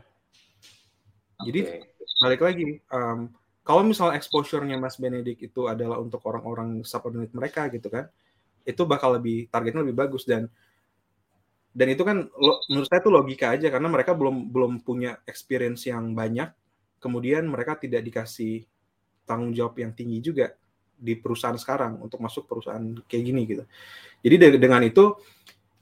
jadi 1.43 1.83
balik 2.23 2.41
lagi, 2.45 2.79
um, 2.93 3.27
kalau 3.65 3.81
misalnya 3.81 4.15
exposure-nya 4.15 4.77
Mas 4.77 4.95
Benedik 4.95 5.41
itu 5.41 5.65
adalah 5.65 5.97
untuk 5.99 6.21
orang-orang 6.29 6.85
subordinate 6.85 7.33
mereka 7.33 7.67
gitu 7.73 7.89
kan, 7.89 8.07
itu 8.63 8.81
bakal 8.85 9.17
lebih 9.17 9.49
targetnya 9.49 9.81
lebih 9.83 9.97
bagus. 9.97 10.23
Dan 10.23 10.47
dan 11.75 11.87
itu 11.91 12.07
kan 12.07 12.29
lo, 12.39 12.63
menurut 12.71 12.87
saya 12.87 13.03
itu 13.03 13.11
logika 13.11 13.51
aja 13.51 13.67
karena 13.67 13.89
mereka 13.91 14.15
belum 14.15 14.47
belum 14.53 14.73
punya 14.85 15.19
experience 15.27 15.89
yang 15.89 16.15
banyak, 16.15 16.47
kemudian 17.03 17.49
mereka 17.51 17.75
tidak 17.75 18.05
dikasih 18.05 18.63
tanggung 19.27 19.51
jawab 19.51 19.75
yang 19.81 19.91
tinggi 19.91 20.21
juga 20.21 20.53
di 20.95 21.19
perusahaan 21.19 21.59
sekarang 21.59 21.99
untuk 21.99 22.23
masuk 22.23 22.47
perusahaan 22.47 22.85
kayak 23.09 23.23
gini 23.27 23.41
gitu. 23.43 23.63
Jadi 24.23 24.55
dengan 24.61 24.79
itu 24.87 25.11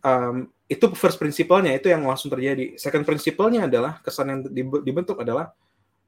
um, 0.01 0.49
itu 0.74 0.86
first 0.97 1.21
principle-nya 1.21 1.78
itu 1.78 1.93
yang 1.93 2.01
langsung 2.01 2.34
terjadi. 2.34 2.74
Second 2.82 3.05
principle-nya 3.05 3.69
adalah 3.69 4.01
kesan 4.01 4.28
yang 4.34 4.39
dibentuk 4.82 5.21
adalah 5.21 5.53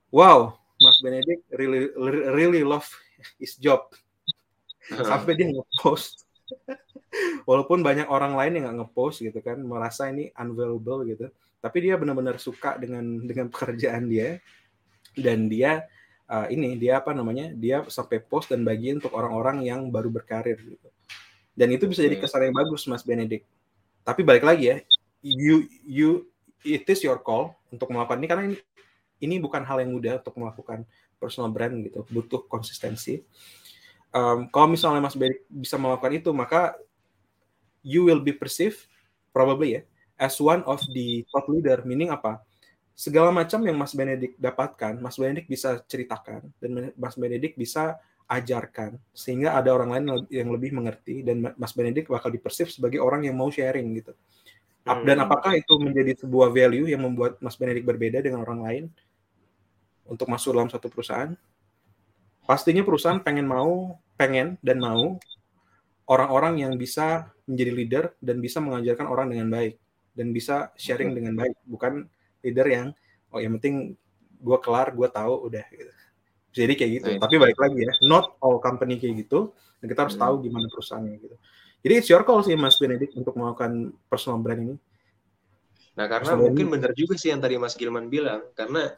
wow, 0.09 0.57
Mas 0.81 0.97
Benedict 1.05 1.45
really 1.53 1.93
really 2.33 2.65
love 2.65 2.89
his 3.37 3.53
job. 3.61 3.85
Sampai 4.89 5.37
dia 5.37 5.53
nge-post. 5.53 6.25
Walaupun 7.49 7.85
banyak 7.85 8.09
orang 8.09 8.33
lain 8.35 8.59
yang 8.59 8.63
nggak 8.69 8.77
ngepost 8.85 9.23
gitu 9.23 9.39
kan 9.39 9.61
merasa 9.61 10.09
ini 10.09 10.33
unvaluable 10.35 11.05
gitu. 11.07 11.29
Tapi 11.61 11.77
dia 11.85 11.95
benar-benar 11.95 12.41
suka 12.41 12.75
dengan 12.81 13.21
dengan 13.23 13.47
pekerjaan 13.53 14.09
dia. 14.09 14.41
Dan 15.15 15.47
dia 15.47 15.87
uh, 16.27 16.47
ini 16.51 16.75
dia 16.75 16.99
apa 16.99 17.15
namanya 17.15 17.55
dia 17.55 17.87
sampai 17.87 18.19
post 18.19 18.51
dan 18.51 18.67
bagi 18.67 18.91
untuk 18.91 19.15
orang-orang 19.15 19.63
yang 19.63 19.87
baru 19.93 20.11
berkarir 20.11 20.59
gitu. 20.59 20.89
Dan 21.55 21.71
itu 21.71 21.87
bisa 21.87 22.03
jadi 22.03 22.19
kesan 22.19 22.51
yang 22.51 22.55
bagus 22.55 22.83
mas 22.91 22.99
Benedict 23.07 23.47
tapi 24.05 24.21
balik 24.21 24.45
lagi 24.45 24.69
ya 24.69 24.77
you 25.25 25.65
you 25.81 26.09
it 26.61 26.85
is 26.85 27.01
your 27.01 27.17
call 27.17 27.57
untuk 27.73 27.89
melakukan 27.89 28.21
ini 28.21 28.27
karena 28.29 28.43
ini 28.53 28.57
ini 29.23 29.35
bukan 29.41 29.65
hal 29.65 29.81
yang 29.81 29.91
mudah 29.95 30.21
untuk 30.21 30.37
melakukan 30.37 30.85
personal 31.17 31.49
brand 31.49 31.81
gitu 31.81 32.05
butuh 32.11 32.45
konsistensi. 32.45 33.23
Um, 34.13 34.47
kalau 34.47 34.71
misalnya 34.71 35.03
Mas 35.03 35.17
Benedict 35.17 35.47
bisa 35.49 35.75
melakukan 35.75 36.13
itu 36.15 36.29
maka 36.31 36.77
you 37.83 38.07
will 38.07 38.23
be 38.23 38.31
perceived 38.31 38.87
probably 39.35 39.79
ya 39.79 39.81
as 40.15 40.37
one 40.39 40.63
of 40.67 40.79
the 40.93 41.23
top 41.31 41.47
leader. 41.51 41.81
Meaning 41.83 42.11
apa? 42.11 42.43
Segala 42.95 43.27
macam 43.33 43.59
yang 43.65 43.75
Mas 43.75 43.91
Benedict 43.91 44.39
dapatkan 44.39 44.99
Mas 45.03 45.19
Benedict 45.19 45.51
bisa 45.51 45.83
ceritakan 45.83 46.47
dan 46.63 46.95
Mas 46.95 47.15
Benedict 47.19 47.59
bisa 47.59 47.99
ajarkan 48.25 48.97
sehingga 49.13 49.53
ada 49.53 49.69
orang 49.69 49.89
lain 49.93 50.05
yang 50.33 50.49
lebih 50.49 50.73
mengerti 50.73 51.21
dan 51.21 51.53
Mas 51.61 51.77
Benedict 51.77 52.09
bakal 52.09 52.33
dipersif 52.33 52.73
sebagai 52.73 52.97
orang 52.97 53.25
yang 53.29 53.37
mau 53.37 53.53
sharing 53.53 53.85
gitu. 54.01 54.17
Hmm. 54.85 55.05
Dan 55.05 55.21
apakah 55.21 55.57
itu 55.57 55.73
menjadi 55.77 56.25
sebuah 56.25 56.49
value 56.53 56.89
yang 56.89 57.05
membuat 57.05 57.37
Mas 57.41 57.57
Benedict 57.57 57.85
berbeda 57.85 58.21
dengan 58.21 58.41
orang 58.41 58.59
lain 58.65 58.83
untuk 60.05 60.29
masuk 60.29 60.57
dalam 60.57 60.69
satu 60.69 60.89
perusahaan? 60.89 61.33
Pastinya 62.45 62.85
perusahaan 62.85 63.17
pengen 63.21 63.49
mau, 63.49 63.97
pengen 64.17 64.57
dan 64.61 64.77
mau 64.77 65.17
orang-orang 66.05 66.61
yang 66.61 66.73
bisa 66.77 67.33
menjadi 67.49 67.71
leader 67.73 68.05
dan 68.21 68.37
bisa 68.37 68.61
mengajarkan 68.61 69.09
orang 69.09 69.33
dengan 69.33 69.49
baik 69.49 69.81
dan 70.13 70.29
bisa 70.29 70.69
sharing 70.77 71.17
dengan 71.17 71.33
baik, 71.33 71.57
bukan 71.65 72.05
leader 72.45 72.67
yang 72.69 72.87
oh 73.33 73.41
yang 73.41 73.57
penting 73.57 73.97
gue 74.37 74.57
kelar, 74.61 74.93
gue 74.93 75.09
tahu 75.09 75.49
udah 75.49 75.65
gitu. 75.73 75.94
Jadi 76.55 76.73
kayak 76.79 76.91
gitu. 77.01 77.09
Nah, 77.11 77.21
Tapi 77.27 77.35
balik 77.35 77.59
lagi 77.59 77.77
ya, 77.83 77.91
not 78.07 78.39
all 78.39 78.63
company 78.63 78.95
kayak 78.95 79.27
gitu. 79.27 79.51
Dan 79.83 79.91
kita 79.91 80.07
harus 80.07 80.15
hmm. 80.15 80.23
tahu 80.23 80.35
gimana 80.39 80.65
perusahaannya 80.71 81.19
gitu. 81.19 81.35
Jadi 81.85 81.93
it's 81.99 82.09
your 82.09 82.23
call 82.23 82.41
sih 82.41 82.55
Mas 82.55 82.79
Benedict 82.79 83.13
untuk 83.19 83.35
melakukan 83.35 83.93
personal 84.07 84.39
brand 84.39 84.61
ini. 84.63 84.75
Nah 85.99 86.05
karena 86.09 86.33
personal 86.33 86.43
mungkin 86.49 86.65
benar 86.71 86.91
juga 86.95 87.19
sih 87.19 87.29
yang 87.29 87.43
tadi 87.43 87.59
Mas 87.59 87.75
Gilman 87.77 88.07
bilang, 88.09 88.41
karena 88.57 88.89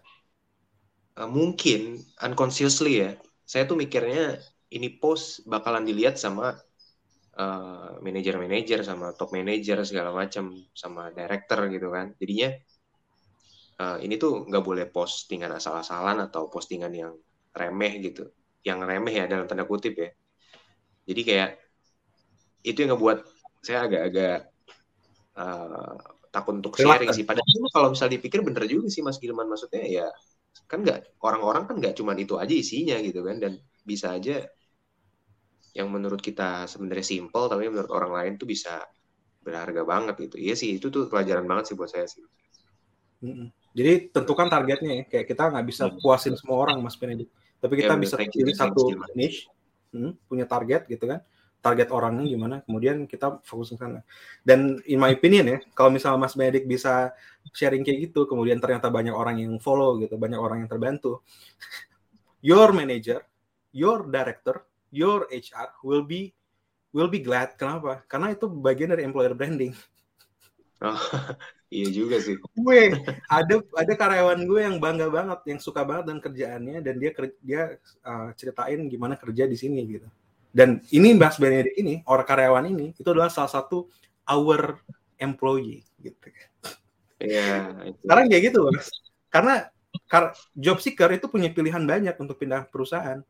uh, 1.19 1.27
mungkin 1.27 1.99
unconsciously 2.23 3.03
ya, 3.03 3.17
saya 3.43 3.67
tuh 3.67 3.75
mikirnya 3.75 4.39
ini 4.71 4.93
post 5.01 5.43
bakalan 5.43 5.83
dilihat 5.83 6.15
sama 6.15 6.55
uh, 7.37 7.91
manajer-manajer 8.01 8.83
sama 8.83 9.13
top 9.15 9.31
manager 9.31 9.79
segala 9.85 10.11
macam 10.11 10.51
sama 10.73 11.13
director 11.13 11.69
gitu 11.71 11.87
kan 11.93 12.11
jadinya 12.19 12.51
uh, 13.79 13.97
ini 14.01 14.17
tuh 14.17 14.49
nggak 14.49 14.63
boleh 14.65 14.85
postingan 14.89 15.53
asal-asalan 15.55 16.19
atau 16.27 16.49
postingan 16.51 16.91
yang 16.91 17.13
remeh 17.57 17.93
gitu 18.01 18.29
yang 18.61 18.83
remeh 18.85 19.13
ya 19.13 19.25
dalam 19.25 19.49
tanda 19.49 19.65
kutip 19.65 19.97
ya 19.97 20.09
jadi 21.07 21.21
kayak 21.23 21.49
itu 22.67 22.77
yang 22.83 22.95
ngebuat 22.95 23.25
saya 23.63 23.87
agak-agak 23.89 24.37
uh, 25.39 25.95
takut 26.29 26.53
untuk 26.61 26.77
sharing 26.77 27.09
sih 27.11 27.25
padahal 27.25 27.47
kalau 27.73 27.87
misalnya 27.91 28.21
dipikir 28.21 28.45
bener 28.45 28.63
juga 28.69 28.87
sih 28.91 29.01
Mas 29.01 29.17
Gilman 29.17 29.49
maksudnya 29.49 29.83
ya 29.83 30.07
kan 30.67 30.83
nggak 30.83 31.21
orang-orang 31.23 31.63
kan 31.65 31.75
nggak 31.79 31.95
cuma 31.95 32.13
itu 32.17 32.35
aja 32.37 32.51
isinya 32.51 32.97
gitu 32.99 33.23
kan 33.23 33.39
dan 33.39 33.57
bisa 33.87 34.13
aja 34.13 34.43
yang 35.77 35.93
menurut 35.93 36.17
kita 36.17 36.65
sebenarnya 36.65 37.05
simple 37.05 37.45
tapi 37.45 37.69
menurut 37.69 37.93
orang 37.93 38.11
lain 38.11 38.33
tuh 38.41 38.49
bisa 38.49 38.81
berharga 39.47 39.87
banget 39.87 40.15
gitu. 40.27 40.35
Iya 40.35 40.59
sih 40.59 40.75
itu 40.75 40.91
tuh 40.91 41.07
pelajaran 41.07 41.47
banget 41.47 41.71
sih 41.71 41.75
buat 41.79 41.87
saya 41.87 42.03
sih. 42.03 42.19
Jadi 43.71 44.11
tentukan 44.11 44.51
targetnya 44.51 44.91
ya. 44.91 45.03
Kayak 45.07 45.25
kita 45.31 45.43
nggak 45.53 45.65
bisa 45.69 45.83
puasin 46.03 46.35
semua 46.35 46.67
orang 46.67 46.83
Mas 46.83 46.99
Benedict. 46.99 47.31
Tapi 47.57 47.73
kita 47.81 47.93
ya, 47.95 47.99
bisa 47.99 48.15
pilih 48.21 48.55
satu 48.55 48.93
niche, 49.17 49.49
hmm, 49.93 50.29
punya 50.29 50.45
target 50.45 50.85
gitu 50.85 51.09
kan. 51.09 51.21
Target 51.57 51.89
orangnya 51.89 52.29
gimana, 52.29 52.55
kemudian 52.63 53.09
kita 53.09 53.41
fokus 53.41 53.73
ke 53.73 53.81
sana. 53.81 54.05
Dan 54.45 54.77
in 54.85 55.01
my 55.01 55.09
opinion 55.17 55.45
ya, 55.45 55.57
kalau 55.73 55.89
misalnya 55.89 56.21
Mas 56.21 56.37
Benedict 56.37 56.69
bisa 56.69 57.11
sharing 57.49 57.81
kayak 57.81 58.13
gitu, 58.13 58.29
kemudian 58.29 58.61
ternyata 58.61 58.93
banyak 58.93 59.11
orang 59.11 59.41
yang 59.41 59.57
follow 59.57 59.97
gitu, 59.97 60.15
banyak 60.15 60.37
orang 60.37 60.63
yang 60.63 60.69
terbantu. 60.69 61.19
Your 62.45 62.69
manager, 62.69 63.25
your 63.73 64.05
director, 64.05 64.65
your 64.93 65.25
HR 65.29 65.73
will 65.81 66.05
be 66.05 66.37
will 66.93 67.09
be 67.09 67.21
glad. 67.21 67.57
Kenapa? 67.57 68.05
Karena 68.09 68.33
itu 68.33 68.49
bagian 68.49 68.93
dari 68.93 69.03
employer 69.03 69.33
branding. 69.33 69.73
Oh, 70.81 70.93
iya 71.67 71.87
juga 71.91 72.17
sih. 72.21 72.35
Gue 72.55 72.95
ada 73.27 73.55
ada 73.63 73.93
karyawan 73.93 74.39
gue 74.43 74.59
yang 74.63 74.77
bangga 74.77 75.07
banget, 75.11 75.39
yang 75.47 75.59
suka 75.59 75.83
banget 75.83 76.11
dengan 76.11 76.21
kerjaannya 76.23 76.77
dan 76.81 76.95
dia 76.99 77.11
dia 77.43 77.61
uh, 78.05 78.29
ceritain 78.35 78.87
gimana 78.87 79.19
kerja 79.19 79.45
di 79.45 79.57
sini 79.59 79.81
gitu. 79.87 80.07
Dan 80.51 80.81
ini 80.89 81.13
Mas 81.13 81.37
Benedict 81.37 81.77
ini, 81.77 82.01
orang 82.07 82.25
karyawan 82.25 82.65
ini 82.71 82.95
itu 82.97 83.07
adalah 83.11 83.29
salah 83.29 83.51
satu 83.51 83.85
our 84.25 84.79
employee 85.21 85.85
gitu. 86.01 86.17
Iya. 87.21 87.73
Sekarang 88.01 88.25
kayak 88.29 88.43
gitu, 88.53 88.65
Mas. 88.65 88.89
Karena 89.29 89.69
job 90.55 90.77
seeker 90.81 91.09
itu 91.13 91.29
punya 91.29 91.51
pilihan 91.53 91.83
banyak 91.83 92.15
untuk 92.17 92.39
pindah 92.41 92.65
perusahaan 92.69 93.21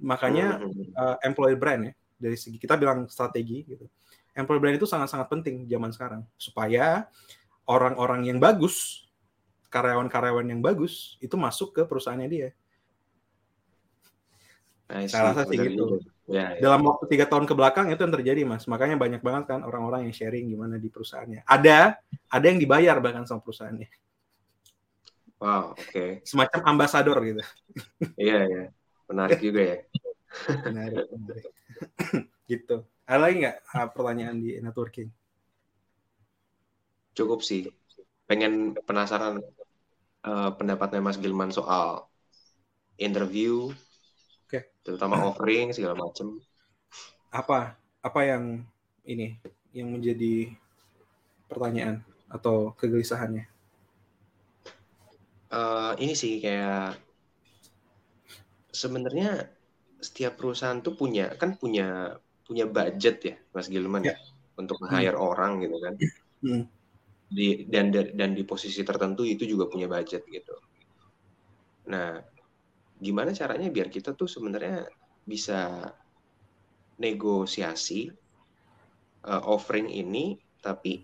Makanya 0.00 0.58
uh, 0.98 1.16
employer 1.22 1.54
brand 1.54 1.90
ya 1.90 1.92
dari 2.18 2.36
segi 2.38 2.58
kita 2.58 2.74
bilang 2.74 3.06
strategi 3.06 3.62
gitu. 3.66 3.86
Employer 4.34 4.60
brand 4.60 4.76
itu 4.78 4.88
sangat-sangat 4.88 5.26
penting 5.30 5.56
zaman 5.70 5.90
sekarang 5.94 6.22
supaya 6.34 7.06
orang-orang 7.64 8.28
yang 8.28 8.38
bagus, 8.40 9.06
karyawan-karyawan 9.72 10.46
yang 10.46 10.60
bagus 10.62 11.18
itu 11.18 11.34
masuk 11.34 11.74
ke 11.74 11.82
perusahaannya 11.82 12.28
dia. 12.30 12.48
Nah, 14.84 15.08
Saya 15.08 15.32
rasa 15.32 15.42
sih 15.48 15.56
gitu. 15.56 15.98
Ya, 16.28 16.56
ya. 16.56 16.60
Dalam 16.60 16.84
waktu 16.84 17.04
tiga 17.08 17.24
tahun 17.28 17.44
ke 17.48 17.54
belakang 17.56 17.88
itu 17.92 18.00
yang 18.00 18.14
terjadi 18.14 18.40
mas. 18.44 18.64
Makanya 18.68 18.96
banyak 19.00 19.20
banget 19.24 19.44
kan 19.48 19.60
orang-orang 19.64 20.08
yang 20.08 20.14
sharing 20.14 20.48
gimana 20.48 20.76
di 20.76 20.88
perusahaannya. 20.92 21.44
Ada, 21.44 22.00
ada 22.28 22.44
yang 22.44 22.60
dibayar 22.60 22.96
bahkan 23.00 23.24
sama 23.24 23.40
perusahaannya. 23.44 23.88
Wow, 25.40 25.76
oke. 25.76 25.88
Okay. 25.90 26.10
Semacam 26.24 26.60
ambasador 26.76 27.18
gitu. 27.24 27.42
Iya, 28.16 28.38
iya. 28.48 28.64
Menarik 29.08 29.40
juga 29.40 29.60
ya. 29.60 29.78
menarik, 30.68 31.04
menarik. 31.12 31.44
gitu. 32.48 32.76
Ada 33.04 33.20
lagi 33.20 33.34
nggak 33.44 33.56
uh, 33.68 33.88
pertanyaan 33.92 34.36
di 34.40 34.56
networking? 34.64 35.08
Cukup 37.14 37.40
sih. 37.40 37.70
Pengen 38.26 38.74
penasaran 38.84 39.40
uh, 40.26 40.50
pendapatnya 40.58 41.00
Mas 41.00 41.20
Gilman 41.20 41.54
soal 41.54 42.08
interview, 42.98 43.74
okay. 44.46 44.70
terutama 44.86 45.22
offering 45.26 45.74
segala 45.74 45.98
macam. 45.98 46.38
Apa 47.34 47.74
apa 48.04 48.20
yang 48.22 48.62
ini 49.02 49.38
yang 49.74 49.90
menjadi 49.90 50.54
pertanyaan 51.50 52.06
atau 52.30 52.72
kegelisahannya? 52.78 53.50
Uh, 55.54 55.94
ini 56.02 56.18
sih 56.18 56.42
kayak 56.42 56.98
sebenarnya 58.74 59.46
setiap 60.02 60.34
perusahaan 60.34 60.82
tuh 60.82 60.98
punya 60.98 61.30
kan 61.38 61.54
punya 61.54 62.18
punya 62.44 62.66
budget 62.66 63.16
ya 63.22 63.36
Mas 63.54 63.70
Gilman 63.70 64.04
ya, 64.04 64.18
untuk 64.58 64.82
hmm. 64.82 64.90
hire 64.90 65.16
hmm. 65.16 65.28
orang 65.30 65.52
gitu 65.62 65.76
kan. 65.78 65.94
Hmm. 66.44 66.62
Di 67.24 67.66
dan 67.66 67.90
dan 67.90 68.30
di 68.36 68.42
posisi 68.44 68.84
tertentu 68.84 69.24
itu 69.26 69.48
juga 69.48 69.66
punya 69.66 69.88
budget 69.90 70.22
gitu. 70.28 70.54
Nah, 71.90 72.20
gimana 73.00 73.34
caranya 73.34 73.68
biar 73.68 73.88
kita 73.90 74.16
tuh 74.16 74.28
sebenarnya 74.30 74.86
bisa 75.24 75.92
negosiasi 77.00 78.12
uh, 79.26 79.42
offering 79.50 79.90
ini 79.90 80.38
tapi 80.62 81.02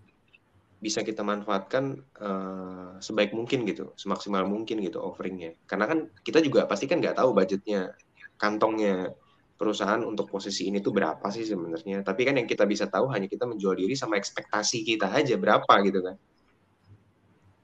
bisa 0.81 1.05
kita 1.05 1.21
manfaatkan 1.21 2.01
uh, 2.25 2.97
sebaik 3.05 3.37
mungkin 3.37 3.68
gitu, 3.68 3.93
semaksimal 4.01 4.49
mungkin 4.49 4.81
gitu 4.81 4.97
offeringnya. 4.97 5.53
Karena 5.68 5.85
kan 5.85 6.09
kita 6.25 6.41
juga 6.41 6.64
pasti 6.64 6.89
kan 6.89 7.05
nggak 7.05 7.21
tahu 7.21 7.37
budgetnya 7.37 7.93
kantongnya 8.41 9.12
perusahaan 9.61 10.01
untuk 10.01 10.33
posisi 10.33 10.73
ini 10.73 10.81
tuh 10.81 10.97
berapa 10.97 11.21
sih 11.29 11.45
sebenarnya. 11.45 12.01
Tapi 12.01 12.25
kan 12.25 12.41
yang 12.41 12.49
kita 12.49 12.65
bisa 12.65 12.89
tahu 12.89 13.13
hanya 13.13 13.29
kita 13.29 13.45
menjual 13.45 13.77
diri 13.77 13.93
sama 13.93 14.17
ekspektasi 14.17 14.89
kita 14.89 15.13
aja 15.13 15.37
berapa 15.37 15.69
gitu 15.85 16.01
kan. 16.01 16.17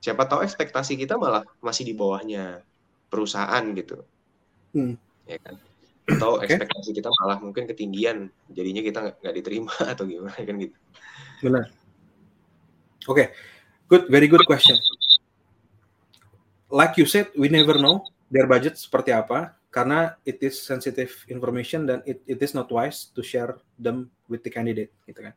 Siapa 0.05 0.29
tahu 0.29 0.45
ekspektasi 0.45 1.01
kita 1.01 1.17
malah 1.17 1.41
masih 1.65 1.89
di 1.89 1.97
bawahnya 1.97 2.61
perusahaan 3.09 3.65
gitu. 3.73 4.05
Hmm. 4.77 5.01
Ya 5.25 5.41
kan. 5.41 5.57
Atau 6.05 6.37
okay. 6.37 6.53
ekspektasi 6.53 6.93
kita 6.93 7.09
malah 7.25 7.41
mungkin 7.41 7.65
ketinggian, 7.65 8.29
jadinya 8.53 8.85
kita 8.85 9.17
nggak 9.17 9.35
diterima 9.41 9.73
atau 9.97 10.05
gimana 10.05 10.37
kan 10.37 10.57
gitu. 10.61 10.77
Benar. 11.41 11.65
Oke, 13.09 13.09
okay. 13.09 13.27
good, 13.89 14.05
very 14.13 14.29
good 14.29 14.45
question. 14.45 14.77
Like 16.69 17.01
you 17.01 17.09
said, 17.09 17.33
we 17.39 17.49
never 17.49 17.81
know 17.81 18.05
their 18.29 18.45
budget 18.45 18.77
seperti 18.77 19.17
apa 19.17 19.56
karena 19.77 20.17
it 20.25 20.41
is 20.41 20.57
sensitive 20.57 21.13
information 21.29 21.85
dan 21.85 22.01
it, 22.09 22.25
it 22.25 22.41
is 22.41 22.57
not 22.57 22.73
wise 22.73 23.13
to 23.13 23.21
share 23.21 23.61
them 23.77 24.09
with 24.25 24.41
the 24.41 24.49
candidate, 24.49 24.89
gitu 25.05 25.21
kan. 25.21 25.37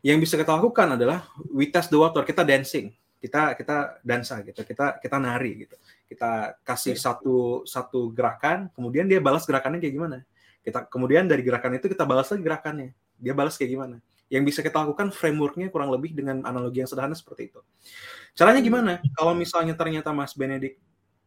yang 0.00 0.22
bisa 0.22 0.38
kita 0.38 0.54
lakukan 0.54 0.94
adalah 0.94 1.26
we 1.52 1.68
test 1.68 1.92
the 1.92 1.98
water, 1.98 2.22
kita 2.22 2.46
dancing, 2.46 2.94
kita 3.18 3.58
kita 3.58 3.98
dansa 4.06 4.40
gitu, 4.46 4.62
kita 4.62 5.02
kita 5.02 5.16
nari 5.18 5.66
gitu. 5.66 5.76
Kita 6.06 6.54
kasih 6.62 6.94
okay. 6.94 7.02
satu 7.02 7.36
satu 7.66 8.14
gerakan, 8.14 8.70
kemudian 8.72 9.10
dia 9.10 9.18
balas 9.18 9.44
gerakannya 9.44 9.82
kayak 9.82 9.94
gimana. 9.94 10.18
Kita 10.62 10.86
kemudian 10.86 11.26
dari 11.26 11.42
gerakan 11.42 11.76
itu 11.76 11.90
kita 11.90 12.06
balas 12.06 12.30
lagi 12.30 12.42
gerakannya. 12.46 12.94
Dia 13.18 13.34
balas 13.34 13.58
kayak 13.58 13.70
gimana. 13.74 13.96
Yang 14.30 14.42
bisa 14.54 14.60
kita 14.62 14.86
lakukan 14.86 15.10
frameworknya 15.10 15.66
kurang 15.72 15.90
lebih 15.90 16.14
dengan 16.14 16.46
analogi 16.46 16.78
yang 16.84 16.88
sederhana 16.88 17.16
seperti 17.18 17.50
itu. 17.50 17.60
Caranya 18.38 18.62
gimana? 18.62 19.02
Kalau 19.18 19.34
misalnya 19.34 19.74
ternyata 19.74 20.14
Mas 20.14 20.36
Benedik 20.36 20.78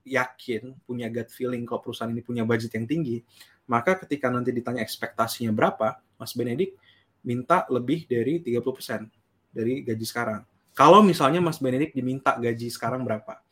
yakin 0.06 0.76
punya 0.86 1.08
gut 1.08 1.30
feeling 1.30 1.64
kalau 1.64 1.82
perusahaan 1.84 2.12
ini 2.12 2.26
punya 2.26 2.44
budget 2.44 2.74
yang 2.76 2.88
tinggi, 2.90 3.22
maka 3.70 3.98
ketika 4.04 4.28
nanti 4.28 4.52
ditanya 4.52 4.82
ekspektasinya 4.84 5.54
berapa, 5.54 6.02
Mas 6.18 6.34
Benedik 6.36 6.78
minta 7.22 7.66
lebih 7.70 8.10
dari 8.10 8.42
30% 8.42 9.08
dari 9.54 9.86
gaji 9.86 10.06
sekarang. 10.06 10.42
Kalau 10.72 11.04
misalnya 11.04 11.44
Mas 11.44 11.60
Benedik 11.60 11.92
diminta 11.92 12.34
gaji 12.40 12.68
sekarang 12.72 13.04
berapa? 13.04 13.44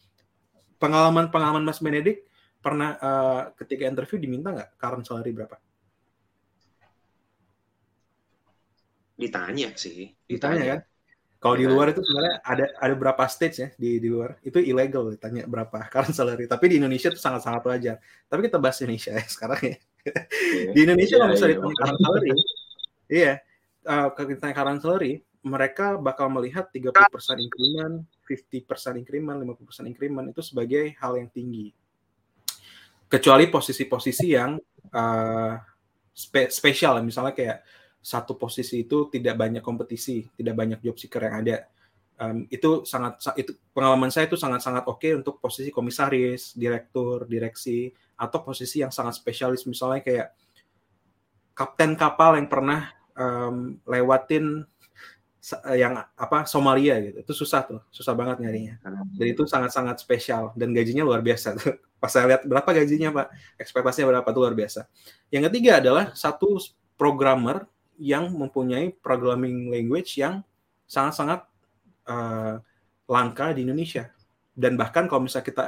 Pengalaman-pengalaman 0.80 1.62
Mas 1.62 1.84
Benedik 1.84 2.26
pernah 2.60 2.96
uh, 3.00 3.42
ketika 3.56 3.88
interview 3.88 4.20
diminta 4.20 4.52
nggak 4.52 4.70
current 4.80 5.06
salary 5.08 5.32
berapa? 5.36 5.56
Ditanya 9.20 9.76
sih. 9.76 10.16
Ditanya, 10.24 10.56
ditanya 10.56 10.66
kan? 10.66 10.80
Kalau 11.40 11.56
di 11.56 11.64
luar 11.64 11.96
itu 11.96 12.04
sebenarnya 12.04 12.36
ada 12.44 12.66
ada 12.84 12.94
berapa 13.00 13.24
stage 13.32 13.58
ya 13.64 13.70
di 13.80 13.96
di 14.04 14.12
luar 14.12 14.36
itu 14.44 14.60
ilegal 14.60 15.08
ditanya 15.08 15.48
berapa 15.48 15.88
current 15.88 16.12
salary. 16.12 16.52
Tapi 16.52 16.68
di 16.68 16.76
Indonesia 16.84 17.08
itu 17.08 17.20
sangat-sangat 17.20 17.64
wajar. 17.64 17.96
Tapi 18.28 18.52
kita 18.52 18.60
bahas 18.60 18.76
Indonesia 18.84 19.16
ya 19.16 19.24
sekarang 19.36 19.62
ya. 19.64 19.78
Yeah. 20.00 20.72
di 20.76 20.80
Indonesia 20.88 21.16
yeah, 21.16 21.22
kalau 21.24 21.32
misalnya 21.36 21.52
yeah, 21.52 21.60
ditanya 21.60 21.80
current 21.80 22.00
salary, 22.00 22.32
iya 23.12 23.34
uh, 23.88 24.08
kalau 24.12 24.28
ditanya 24.32 24.56
current 24.56 24.82
salary, 24.84 25.14
mereka 25.44 25.96
bakal 25.96 26.28
melihat 26.28 26.68
30% 26.68 26.92
increment, 27.40 28.04
50% 28.28 29.00
increment, 29.00 29.38
50% 29.56 29.92
increment 29.92 30.28
itu 30.36 30.42
sebagai 30.44 30.92
hal 31.00 31.16
yang 31.16 31.30
tinggi. 31.32 31.72
Kecuali 33.10 33.48
posisi-posisi 33.48 34.28
yang 34.36 34.60
uh, 34.94 35.54
spe 36.12 36.52
spesial, 36.52 37.00
misalnya 37.02 37.34
kayak 37.34 37.58
satu 38.00 38.40
posisi 38.40 38.88
itu 38.88 39.12
tidak 39.12 39.36
banyak 39.36 39.64
kompetisi, 39.64 40.24
tidak 40.36 40.56
banyak 40.56 40.80
job 40.80 40.96
seeker 40.96 41.28
yang 41.28 41.36
ada. 41.44 41.58
Um, 42.20 42.52
itu 42.52 42.84
sangat 42.84 43.24
itu 43.40 43.56
pengalaman 43.72 44.12
saya 44.12 44.28
itu 44.28 44.36
sangat-sangat 44.36 44.84
oke 44.92 45.00
okay 45.00 45.16
untuk 45.16 45.40
posisi 45.40 45.72
komisaris, 45.72 46.52
direktur, 46.52 47.24
direksi 47.24 47.92
atau 48.20 48.44
posisi 48.44 48.84
yang 48.84 48.92
sangat 48.92 49.16
spesialis 49.16 49.64
misalnya 49.64 50.04
kayak 50.04 50.28
kapten 51.56 51.96
kapal 51.96 52.36
yang 52.36 52.52
pernah 52.52 52.92
um, 53.16 53.80
lewatin 53.88 54.68
yang 55.72 55.96
apa 56.20 56.44
Somalia 56.44 57.00
gitu. 57.00 57.24
Itu 57.24 57.34
susah 57.36 57.64
tuh, 57.64 57.80
susah 57.92 58.12
banget 58.12 58.44
nyarinya. 58.44 58.76
Dan 59.16 59.28
itu 59.28 59.48
sangat-sangat 59.48 60.04
spesial 60.04 60.52
dan 60.60 60.76
gajinya 60.76 61.08
luar 61.08 61.24
biasa. 61.24 61.56
Pas 62.02 62.12
saya 62.12 62.36
lihat 62.36 62.44
berapa 62.48 62.68
gajinya, 62.68 63.12
Pak, 63.12 63.28
ekspektasinya 63.60 64.20
berapa 64.20 64.28
tuh 64.32 64.42
luar 64.44 64.56
biasa. 64.56 64.88
Yang 65.32 65.52
ketiga 65.52 65.80
adalah 65.80 66.12
satu 66.16 66.60
programmer 67.00 67.68
yang 68.00 68.32
mempunyai 68.32 68.96
programming 69.04 69.68
language 69.68 70.16
yang 70.18 70.42
sangat-sangat 70.88 71.44
uh, 72.08 72.58
langka 73.06 73.52
di 73.52 73.68
Indonesia. 73.68 74.08
Dan 74.56 74.80
bahkan 74.80 75.06
kalau 75.06 75.28
misalnya 75.28 75.48
kita 75.52 75.64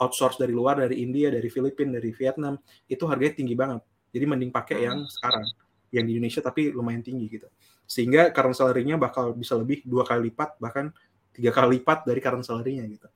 outsource 0.00 0.40
dari 0.40 0.52
luar, 0.52 0.80
dari 0.80 1.00
India, 1.00 1.32
dari 1.32 1.48
Filipina, 1.48 1.96
dari 1.96 2.12
Vietnam, 2.12 2.60
itu 2.88 3.04
harganya 3.08 3.34
tinggi 3.36 3.56
banget. 3.56 3.80
Jadi 4.12 4.24
mending 4.24 4.52
pakai 4.52 4.88
yang 4.88 5.04
sekarang, 5.08 5.44
yang 5.92 6.04
di 6.08 6.16
Indonesia 6.16 6.40
tapi 6.40 6.72
lumayan 6.72 7.04
tinggi 7.04 7.26
gitu. 7.28 7.48
Sehingga 7.84 8.30
current 8.30 8.54
salary-nya 8.54 8.96
bakal 9.00 9.34
bisa 9.34 9.56
lebih 9.58 9.82
dua 9.84 10.06
kali 10.06 10.30
lipat, 10.30 10.56
bahkan 10.62 10.94
tiga 11.34 11.50
kali 11.50 11.80
lipat 11.80 12.06
dari 12.06 12.20
current 12.22 12.44
salary-nya 12.44 12.84
gitu. 12.86 13.08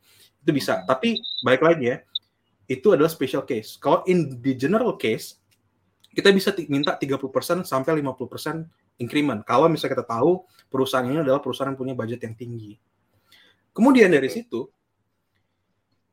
Itu 0.44 0.50
bisa. 0.52 0.84
Tapi 0.84 1.20
balik 1.40 1.62
lagi 1.62 1.84
ya, 1.94 1.96
itu 2.68 2.92
adalah 2.92 3.08
special 3.12 3.44
case. 3.44 3.76
Kalau 3.80 4.04
in 4.08 4.40
the 4.40 4.52
general 4.56 4.96
case, 4.96 5.40
kita 6.14 6.30
bisa 6.30 6.54
minta 6.70 6.94
30% 6.94 7.66
sampai 7.66 7.90
50% 7.98 9.02
increment 9.02 9.42
kalau 9.42 9.66
misalnya 9.66 9.98
kita 9.98 10.06
tahu 10.06 10.46
perusahaan 10.70 11.02
ini 11.02 11.20
adalah 11.20 11.42
perusahaan 11.42 11.74
yang 11.74 11.78
punya 11.78 11.94
budget 11.98 12.22
yang 12.22 12.38
tinggi. 12.38 12.78
Kemudian 13.74 14.14
dari 14.14 14.30
situ 14.30 14.70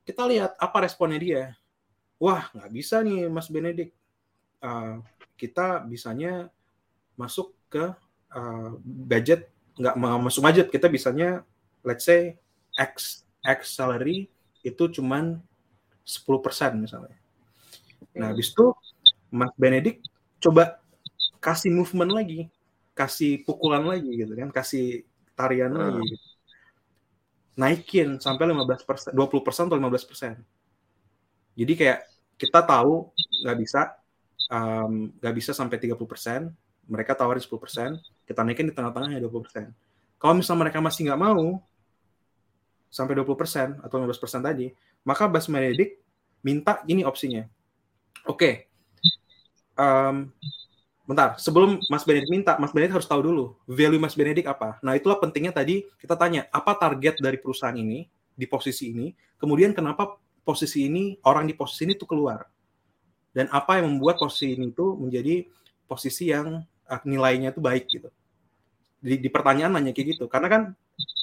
kita 0.01 0.25
lihat 0.25 0.57
apa 0.57 0.77
responnya 0.81 1.21
dia. 1.21 1.43
Wah, 2.17 2.49
nggak 2.53 2.71
bisa 2.73 3.05
nih 3.05 3.29
Mas 3.29 3.47
Benedik. 3.47 3.93
Uh, 4.61 5.01
kita 5.37 5.85
bisanya 5.85 6.49
masuk 7.17 7.53
ke 7.69 7.93
uh, 8.33 8.69
budget 8.81 9.49
nggak 9.77 9.95
masuk 9.97 10.41
budget 10.45 10.67
kita 10.69 10.85
bisanya 10.85 11.41
let's 11.81 12.05
say 12.05 12.37
X 12.77 13.25
X 13.41 13.73
salary 13.73 14.29
itu 14.61 14.85
cuman 14.89 15.41
10% 16.05 16.77
misalnya. 16.77 17.17
Nah, 18.17 18.33
habis 18.33 18.53
itu 18.53 18.73
Mas 19.32 19.51
Benedik 19.55 20.03
coba 20.43 20.84
kasih 21.41 21.73
movement 21.73 22.11
lagi, 22.11 22.51
kasih 22.93 23.41
pukulan 23.47 23.82
lagi 23.82 24.11
gitu 24.13 24.36
kan, 24.36 24.51
kasih 24.51 25.07
tarian 25.34 25.73
hmm. 25.73 25.79
lagi. 25.79 26.03
Gitu. 26.13 26.27
Naikin 27.55 28.09
sampai 28.19 28.51
15 28.51 28.88
persen, 28.88 29.11
20 29.15 29.45
persen 29.47 29.63
atau 29.71 29.77
15 29.79 30.09
persen. 30.09 30.34
Jadi 31.55 31.73
kayak 31.75 31.99
kita 32.39 32.59
tahu 32.63 33.11
nggak 33.43 33.57
bisa 33.59 33.82
nggak 34.51 35.34
um, 35.34 35.38
bisa 35.39 35.55
sampai 35.55 35.79
30 35.79 35.95
persen, 36.03 36.51
mereka 36.84 37.15
tawarin 37.15 37.39
10 37.39 37.55
persen, 37.55 37.89
kita 38.27 38.43
naikin 38.43 38.67
di 38.67 38.75
tengah-tengahnya 38.75 39.23
20 39.23 39.45
persen. 39.47 39.65
Kalau 40.19 40.36
misalnya 40.36 40.67
mereka 40.67 40.84
masih 40.84 41.07
nggak 41.07 41.21
mau 41.21 41.63
sampai 42.91 43.15
20 43.15 43.39
persen 43.39 43.67
atau 43.79 43.95
15 44.03 44.19
persen 44.19 44.41
tadi, 44.43 44.67
maka 45.07 45.32
Bas 45.32 45.47
Benedik 45.47 46.03
minta 46.43 46.84
ini 46.89 47.07
opsinya. 47.07 47.47
Oke, 48.27 48.36
okay, 48.36 48.53
um, 49.82 50.29
bentar, 51.09 51.41
sebelum 51.41 51.82
Mas 51.89 52.05
Benedik 52.05 52.29
minta, 52.29 52.53
Mas 52.61 52.69
Benedik 52.69 52.93
harus 52.93 53.09
tahu 53.09 53.25
dulu 53.25 53.57
value 53.65 53.97
Mas 53.97 54.13
Benedik 54.13 54.45
apa. 54.45 54.77
Nah, 54.86 54.93
itulah 54.93 55.17
pentingnya 55.17 55.49
tadi 55.49 55.89
kita 55.97 56.13
tanya, 56.13 56.45
apa 56.53 56.77
target 56.77 57.17
dari 57.17 57.41
perusahaan 57.41 57.73
ini 57.73 58.05
di 58.38 58.45
posisi 58.45 58.93
ini, 58.93 59.09
kemudian 59.41 59.73
kenapa 59.73 60.21
posisi 60.45 60.86
ini, 60.86 61.17
orang 61.25 61.49
di 61.49 61.57
posisi 61.57 61.89
ini 61.89 61.97
tuh 61.97 62.05
keluar. 62.05 62.45
Dan 63.32 63.47
apa 63.49 63.79
yang 63.79 63.88
membuat 63.88 64.19
posisi 64.19 64.53
ini 64.53 64.75
tuh 64.75 64.99
menjadi 64.99 65.47
posisi 65.88 66.29
yang 66.29 66.63
uh, 66.88 67.01
nilainya 67.07 67.55
tuh 67.55 67.63
baik 67.63 67.88
gitu. 67.88 68.11
Di, 69.01 69.17
di 69.17 69.29
pertanyaan 69.32 69.79
nanya 69.79 69.95
kayak 69.95 70.19
gitu. 70.19 70.25
Karena 70.27 70.47
kan 70.51 70.61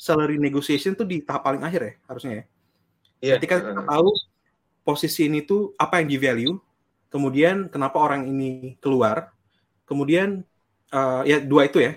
salary 0.01 0.41
negotiation 0.41 0.97
tuh 0.97 1.05
di 1.05 1.21
tahap 1.21 1.45
paling 1.45 1.61
akhir 1.61 1.81
ya 1.85 1.93
harusnya 2.09 2.33
ya. 2.33 2.45
Yeah. 3.21 3.37
Ketika 3.37 3.61
kita 3.61 3.83
tahu 3.85 4.09
posisi 4.89 5.29
ini 5.29 5.45
tuh 5.45 5.77
apa 5.77 6.01
yang 6.01 6.09
di 6.09 6.17
value, 6.17 6.57
kemudian 7.09 7.69
kenapa 7.73 7.99
orang 8.01 8.29
ini 8.29 8.77
keluar, 8.81 9.33
kemudian 9.85 10.45
uh, 10.93 11.25
ya 11.25 11.41
dua 11.41 11.69
itu 11.69 11.81
ya. 11.81 11.97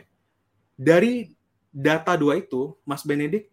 Dari 0.75 1.29
data 1.71 2.17
dua 2.17 2.41
itu, 2.41 2.75
Mas 2.83 3.05
Benedik 3.05 3.51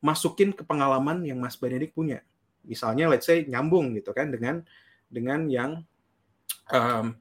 masukin 0.00 0.52
ke 0.52 0.62
pengalaman 0.64 1.22
yang 1.24 1.38
Mas 1.38 1.56
Benedik 1.58 1.92
punya. 1.92 2.24
Misalnya, 2.64 3.12
let's 3.12 3.28
say 3.28 3.44
nyambung 3.44 3.92
gitu 3.96 4.16
kan 4.16 4.32
dengan 4.32 4.64
dengan 5.12 5.46
yang 5.46 5.84
um, 6.72 7.14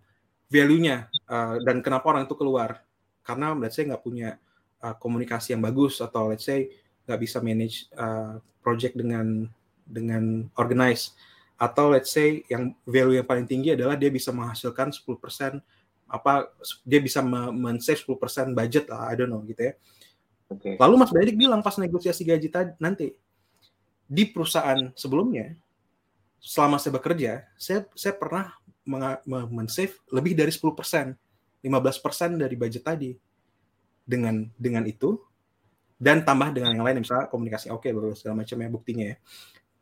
value-nya 0.47 1.09
uh, 1.27 1.57
dan 1.65 1.81
kenapa 1.81 2.13
orang 2.13 2.29
itu 2.29 2.35
keluar 2.37 2.85
karena 3.23 3.55
let's 3.57 3.75
say 3.79 3.87
nggak 3.87 4.03
punya 4.03 4.37
uh, 4.83 4.95
komunikasi 4.95 5.55
yang 5.55 5.63
bagus 5.63 5.99
atau 6.03 6.29
let's 6.29 6.45
say 6.45 6.69
nggak 7.07 7.19
bisa 7.19 7.41
manage 7.43 7.87
uh, 7.97 8.37
project 8.61 8.95
dengan 8.95 9.47
dengan 9.83 10.47
organize 10.55 11.15
atau 11.57 11.93
let's 11.93 12.11
say 12.11 12.41
yang 12.49 12.73
value 12.83 13.21
yang 13.21 13.27
paling 13.27 13.47
tinggi 13.47 13.73
adalah 13.73 13.93
dia 13.95 14.09
bisa 14.09 14.33
menghasilkan 14.33 14.91
10% 14.91 15.61
apa 16.09 16.51
dia 16.85 16.99
bisa 17.01 17.25
men-save 17.25 18.05
10% 18.05 18.53
budget 18.53 18.85
lah 18.89 19.09
I 19.09 19.17
don't 19.17 19.31
know 19.31 19.41
gitu 19.45 19.71
ya. 19.71 19.73
Okay. 20.51 20.77
Lalu 20.77 20.93
Mas 21.01 21.09
Bedik 21.09 21.37
bilang 21.39 21.65
pas 21.65 21.73
negosiasi 21.79 22.21
gaji 22.21 22.49
tadi 22.51 22.71
nanti 22.77 23.15
di 24.05 24.23
perusahaan 24.29 24.93
sebelumnya 24.93 25.57
selama 26.37 26.77
saya 26.77 26.93
bekerja 26.93 27.47
saya 27.57 27.87
saya 27.97 28.13
pernah 28.13 28.53
men-save 29.49 29.95
lebih 30.11 30.35
dari 30.35 30.51
10%, 30.51 31.15
15% 31.63 32.41
dari 32.41 32.55
budget 32.59 32.83
tadi. 32.83 33.11
Dengan 34.03 34.43
dengan 34.59 34.83
itu 34.83 35.15
dan 35.95 36.27
tambah 36.27 36.51
dengan 36.51 36.75
yang 36.75 36.83
lain 36.83 36.99
misalnya 36.99 37.31
komunikasi 37.31 37.71
oke 37.71 37.87
okay, 37.87 37.95
segala 38.19 38.43
macam 38.43 38.57
ya 38.59 38.67
buktinya 38.67 39.05
ya 39.07 39.17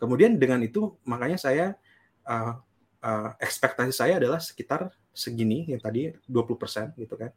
Kemudian 0.01 0.33
dengan 0.41 0.57
itu 0.65 0.97
makanya 1.05 1.37
saya 1.37 1.77
uh, 2.25 2.57
uh, 3.05 3.29
ekspektasi 3.37 3.93
saya 3.93 4.17
adalah 4.17 4.41
sekitar 4.41 4.89
segini 5.13 5.69
yang 5.69 5.77
tadi 5.77 6.09
20% 6.25 6.97
gitu 6.97 7.13
kan 7.13 7.29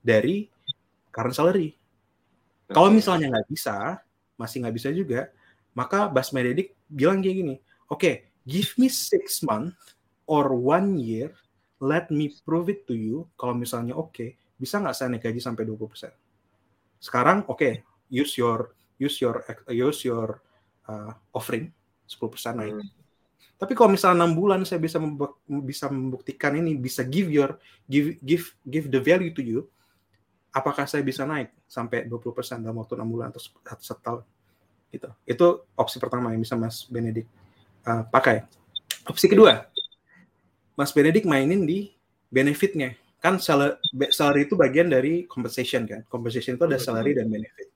dari 0.00 0.48
current 1.12 1.36
salary. 1.36 1.76
Kalau 2.72 2.88
misalnya 2.88 3.28
nggak 3.32 3.48
bisa, 3.52 4.00
masih 4.40 4.64
nggak 4.64 4.76
bisa 4.76 4.88
juga, 4.92 5.28
maka 5.76 6.08
Bas 6.08 6.32
Mededik 6.32 6.72
bilang 6.88 7.20
kayak 7.20 7.36
gini, 7.44 7.54
oke, 7.92 8.00
okay, 8.00 8.14
give 8.48 8.72
me 8.80 8.88
six 8.88 9.44
month 9.44 9.76
or 10.24 10.52
one 10.52 10.96
year, 10.96 11.32
let 11.80 12.08
me 12.08 12.32
prove 12.44 12.72
it 12.72 12.88
to 12.88 12.96
you. 12.96 13.28
Kalau 13.36 13.52
misalnya 13.52 13.96
oke, 13.96 14.16
okay, 14.16 14.36
bisa 14.56 14.80
nggak 14.80 14.96
saya 14.96 15.12
naik 15.12 15.28
gaji 15.28 15.40
sampai 15.40 15.64
20%? 15.64 16.08
Sekarang 17.00 17.44
oke, 17.48 17.56
okay, 17.56 17.84
use 18.08 18.36
your 18.36 18.72
use 19.00 19.16
your 19.20 19.44
use 19.72 20.04
your 20.04 20.44
uh, 20.88 21.12
offering 21.32 21.72
10% 22.08 22.56
naik. 22.56 22.74
Hmm. 22.80 22.88
Tapi 23.58 23.74
kalau 23.74 23.90
misalnya 23.90 24.22
enam 24.22 24.38
bulan 24.38 24.62
saya 24.62 24.78
bisa 24.78 25.02
bisa 25.66 25.90
membuktikan 25.90 26.54
ini 26.54 26.78
bisa 26.78 27.02
give 27.02 27.26
your 27.26 27.58
give 27.90 28.14
give 28.22 28.54
give 28.62 28.86
the 28.86 29.02
value 29.02 29.34
to 29.34 29.42
you, 29.42 29.66
apakah 30.54 30.86
saya 30.86 31.02
bisa 31.02 31.26
naik 31.26 31.50
sampai 31.66 32.06
20% 32.06 32.62
dalam 32.62 32.78
waktu 32.78 32.94
enam 32.94 33.10
bulan 33.10 33.34
atau 33.34 33.42
satu 33.82 34.00
tahun? 34.00 34.22
Gitu. 34.94 35.08
Itu 35.26 35.68
opsi 35.74 35.98
pertama 35.98 36.32
yang 36.32 36.40
bisa 36.40 36.54
Mas 36.54 36.86
Benedik 36.86 37.26
uh, 37.82 38.06
pakai. 38.08 38.46
Opsi 39.10 39.26
kedua, 39.26 39.66
Mas 40.78 40.94
Benedik 40.94 41.26
mainin 41.26 41.66
di 41.66 41.90
benefitnya. 42.30 42.94
Kan 43.18 43.42
salary 43.42 44.46
itu 44.46 44.54
bagian 44.54 44.86
dari 44.86 45.26
compensation 45.26 45.82
kan. 45.82 46.06
Compensation 46.06 46.54
itu 46.54 46.62
ada 46.62 46.78
salary 46.78 47.18
dan 47.18 47.26
benefit. 47.26 47.68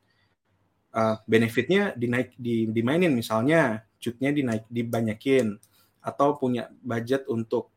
Uh, 0.94 1.18
benefitnya 1.26 1.90
dinaik 1.98 2.36
di 2.38 2.70
dimainin 2.70 3.10
misalnya 3.10 3.82
cutnya 4.02 4.34
dinaik 4.34 4.66
dibanyakin 4.66 5.54
atau 6.02 6.34
punya 6.34 6.66
budget 6.82 7.22
untuk 7.30 7.70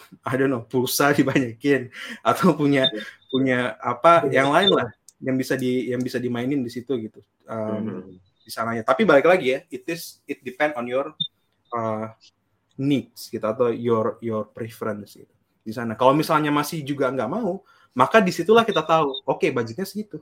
I 0.28 0.40
don't 0.40 0.48
know 0.48 0.64
pulsa 0.64 1.12
dibanyakin 1.12 1.92
atau 2.30 2.56
punya 2.56 2.88
punya 3.28 3.76
apa 3.76 4.26
yang 4.32 4.48
lain 4.48 4.72
lah 4.72 4.88
yang 5.22 5.36
bisa 5.38 5.54
di 5.54 5.92
yang 5.92 6.02
bisa 6.02 6.18
dimainin 6.18 6.64
di 6.64 6.72
situ 6.72 6.98
gitu 6.98 7.20
um, 7.46 8.10
di 8.42 8.50
sananya. 8.50 8.82
Tapi 8.82 9.06
balik 9.06 9.28
lagi 9.28 9.54
ya 9.54 9.60
it 9.70 9.84
is 9.86 10.18
it 10.26 10.42
depend 10.42 10.74
on 10.74 10.88
your 10.88 11.14
uh, 11.70 12.10
needs 12.80 13.30
gitu 13.30 13.44
atau 13.44 13.70
your 13.70 14.18
your 14.18 14.48
preference 14.50 15.14
gitu 15.14 15.30
di 15.62 15.70
sana. 15.70 15.94
Kalau 15.94 16.16
misalnya 16.16 16.50
masih 16.50 16.82
juga 16.82 17.12
nggak 17.12 17.30
mau 17.30 17.62
maka 17.92 18.24
di 18.24 18.32
situlah 18.32 18.64
kita 18.64 18.80
tahu 18.82 19.12
oke 19.28 19.38
okay, 19.38 19.50
budgetnya 19.52 19.86
segitu. 19.86 20.18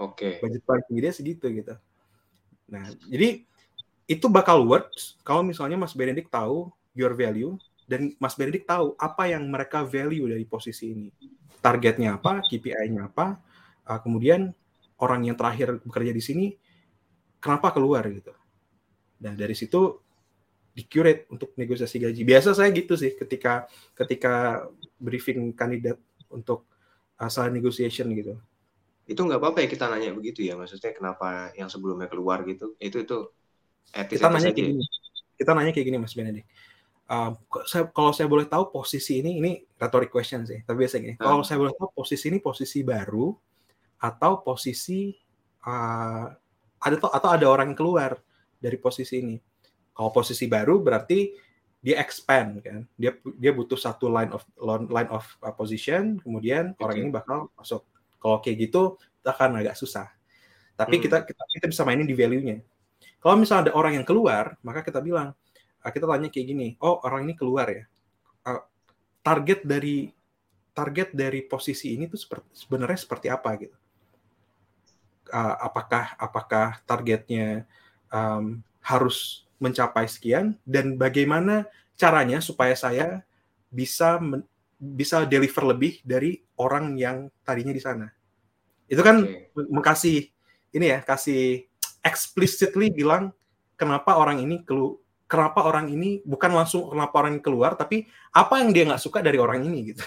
Oke. 0.00 0.16
Okay. 0.16 0.32
budget 0.40 0.62
paling 0.64 0.84
tinggi 0.88 1.00
dia 1.04 1.12
segitu 1.12 1.46
gitu. 1.52 1.74
Nah 2.72 2.88
jadi 3.04 3.44
itu 4.10 4.26
bakal 4.26 4.66
works 4.66 5.14
kalau 5.22 5.46
misalnya 5.46 5.78
Mas 5.78 5.94
Benedict 5.94 6.34
tahu 6.34 6.66
your 6.98 7.14
value 7.14 7.54
dan 7.86 8.10
Mas 8.18 8.34
Benedict 8.34 8.66
tahu 8.66 8.98
apa 8.98 9.30
yang 9.30 9.46
mereka 9.46 9.86
value 9.86 10.26
dari 10.26 10.42
posisi 10.42 10.90
ini. 10.90 11.06
Targetnya 11.62 12.18
apa, 12.18 12.42
KPI-nya 12.42 13.06
apa, 13.06 13.38
uh, 13.86 14.00
kemudian 14.02 14.50
orang 14.98 15.30
yang 15.30 15.38
terakhir 15.38 15.78
bekerja 15.86 16.10
di 16.10 16.22
sini 16.22 16.46
kenapa 17.38 17.70
keluar 17.70 18.02
gitu. 18.10 18.34
Dan 19.14 19.38
dari 19.38 19.54
situ 19.54 20.02
di 20.74 20.86
curate 20.90 21.30
untuk 21.30 21.54
negosiasi 21.54 22.02
gaji. 22.02 22.22
Biasa 22.26 22.50
saya 22.50 22.74
gitu 22.74 22.98
sih 22.98 23.14
ketika 23.14 23.70
ketika 23.94 24.66
briefing 24.98 25.54
kandidat 25.54 25.98
untuk 26.30 26.66
asal 27.14 27.46
uh, 27.46 27.52
negotiation 27.54 28.10
gitu. 28.14 28.34
Itu 29.06 29.22
nggak 29.22 29.38
apa-apa 29.38 29.62
ya 29.62 29.68
kita 29.70 29.86
nanya 29.86 30.14
begitu 30.14 30.46
ya, 30.46 30.58
maksudnya 30.58 30.94
kenapa 30.94 31.54
yang 31.54 31.70
sebelumnya 31.70 32.06
keluar 32.10 32.42
gitu. 32.46 32.74
Itu 32.78 33.02
itu 33.02 33.18
Etis 33.90 34.20
kita 34.20 34.28
nanya 34.30 34.52
kayak 34.54 34.68
gini. 34.70 34.84
Kita 35.34 35.50
nanya 35.56 35.72
kayak 35.74 35.86
gini 35.86 35.98
Mas 35.98 36.14
Benedik. 36.14 36.46
Uh, 37.10 37.34
saya, 37.66 37.90
kalau 37.90 38.14
saya 38.14 38.30
boleh 38.30 38.46
tahu 38.46 38.70
posisi 38.70 39.18
ini 39.18 39.42
ini 39.42 39.52
rhetoric 39.74 40.14
question 40.14 40.46
sih, 40.46 40.62
tapi 40.62 40.86
biasa 40.86 41.02
gini. 41.02 41.18
Hmm. 41.18 41.26
Kalau 41.26 41.42
saya 41.42 41.58
boleh 41.58 41.74
tahu 41.74 41.90
posisi 41.90 42.30
ini 42.30 42.38
posisi 42.38 42.86
baru 42.86 43.34
atau 43.98 44.32
posisi 44.46 45.10
uh, 45.66 46.26
ada 46.80 46.96
atau 46.96 47.30
ada 47.34 47.46
orang 47.50 47.74
yang 47.74 47.78
keluar 47.78 48.14
dari 48.62 48.78
posisi 48.78 49.18
ini. 49.18 49.36
Kalau 49.90 50.14
posisi 50.14 50.46
baru 50.46 50.78
berarti 50.78 51.34
dia 51.82 51.98
expand 51.98 52.62
kan. 52.62 52.86
Dia 52.94 53.16
dia 53.36 53.50
butuh 53.50 53.76
satu 53.76 54.06
line 54.06 54.30
of 54.30 54.46
line 54.86 55.10
of 55.10 55.26
uh, 55.42 55.50
position, 55.50 56.20
kemudian 56.22 56.78
okay. 56.78 56.84
orang 56.84 56.96
ini 57.02 57.08
bakal 57.10 57.50
masuk. 57.58 57.82
Kalau 58.22 58.38
kayak 58.38 58.70
gitu 58.70 59.00
akan 59.26 59.60
agak 59.60 59.74
susah. 59.74 60.08
Tapi 60.78 60.96
hmm. 60.96 61.02
kita, 61.04 61.16
kita 61.26 61.42
kita 61.58 61.66
bisa 61.68 61.82
mainin 61.84 62.06
di 62.06 62.16
value-nya. 62.16 62.62
Kalau 63.20 63.36
misalnya 63.36 63.70
ada 63.70 63.72
orang 63.76 64.00
yang 64.00 64.06
keluar, 64.08 64.56
maka 64.64 64.80
kita 64.80 65.04
bilang, 65.04 65.36
ah, 65.84 65.90
kita 65.92 66.08
tanya 66.08 66.32
kayak 66.32 66.46
gini, 66.48 66.68
oh 66.80 67.04
orang 67.04 67.28
ini 67.28 67.34
keluar 67.36 67.68
ya. 67.68 67.84
Ah, 68.48 68.64
target 69.20 69.64
dari 69.64 70.08
target 70.72 71.12
dari 71.12 71.44
posisi 71.44 71.92
ini 71.92 72.08
tuh 72.08 72.16
sebenarnya 72.56 72.96
seperti 72.96 73.28
apa 73.28 73.50
gitu? 73.60 73.76
Ah, 75.30 75.60
apakah 75.60 76.16
apakah 76.16 76.80
targetnya 76.88 77.68
um, 78.08 78.64
harus 78.80 79.44
mencapai 79.60 80.08
sekian 80.08 80.56
dan 80.64 80.96
bagaimana 80.96 81.68
caranya 82.00 82.40
supaya 82.40 82.72
saya 82.72 83.20
bisa 83.68 84.16
men, 84.16 84.42
bisa 84.80 85.28
deliver 85.28 85.76
lebih 85.76 86.00
dari 86.00 86.40
orang 86.56 86.96
yang 86.96 87.28
tadinya 87.44 87.76
di 87.76 87.82
sana. 87.84 88.08
Itu 88.88 89.04
kan 89.04 89.22
okay. 89.22 89.52
mengkasih 89.68 90.32
ini 90.72 90.86
ya, 90.88 91.04
kasih 91.04 91.69
explicitly 92.00 92.92
bilang 92.92 93.32
kenapa 93.76 94.16
orang 94.16 94.40
ini 94.44 94.60
kelu 94.64 94.96
kenapa 95.30 95.62
orang 95.62 95.86
ini 95.88 96.18
bukan 96.26 96.50
langsung 96.50 96.90
kenapa 96.90 97.14
orang 97.22 97.38
ini 97.38 97.42
keluar 97.44 97.78
tapi 97.78 98.04
apa 98.34 98.60
yang 98.60 98.74
dia 98.74 98.84
nggak 98.90 99.02
suka 99.02 99.22
dari 99.22 99.38
orang 99.38 99.62
ini 99.62 99.94
gitu 99.94 100.04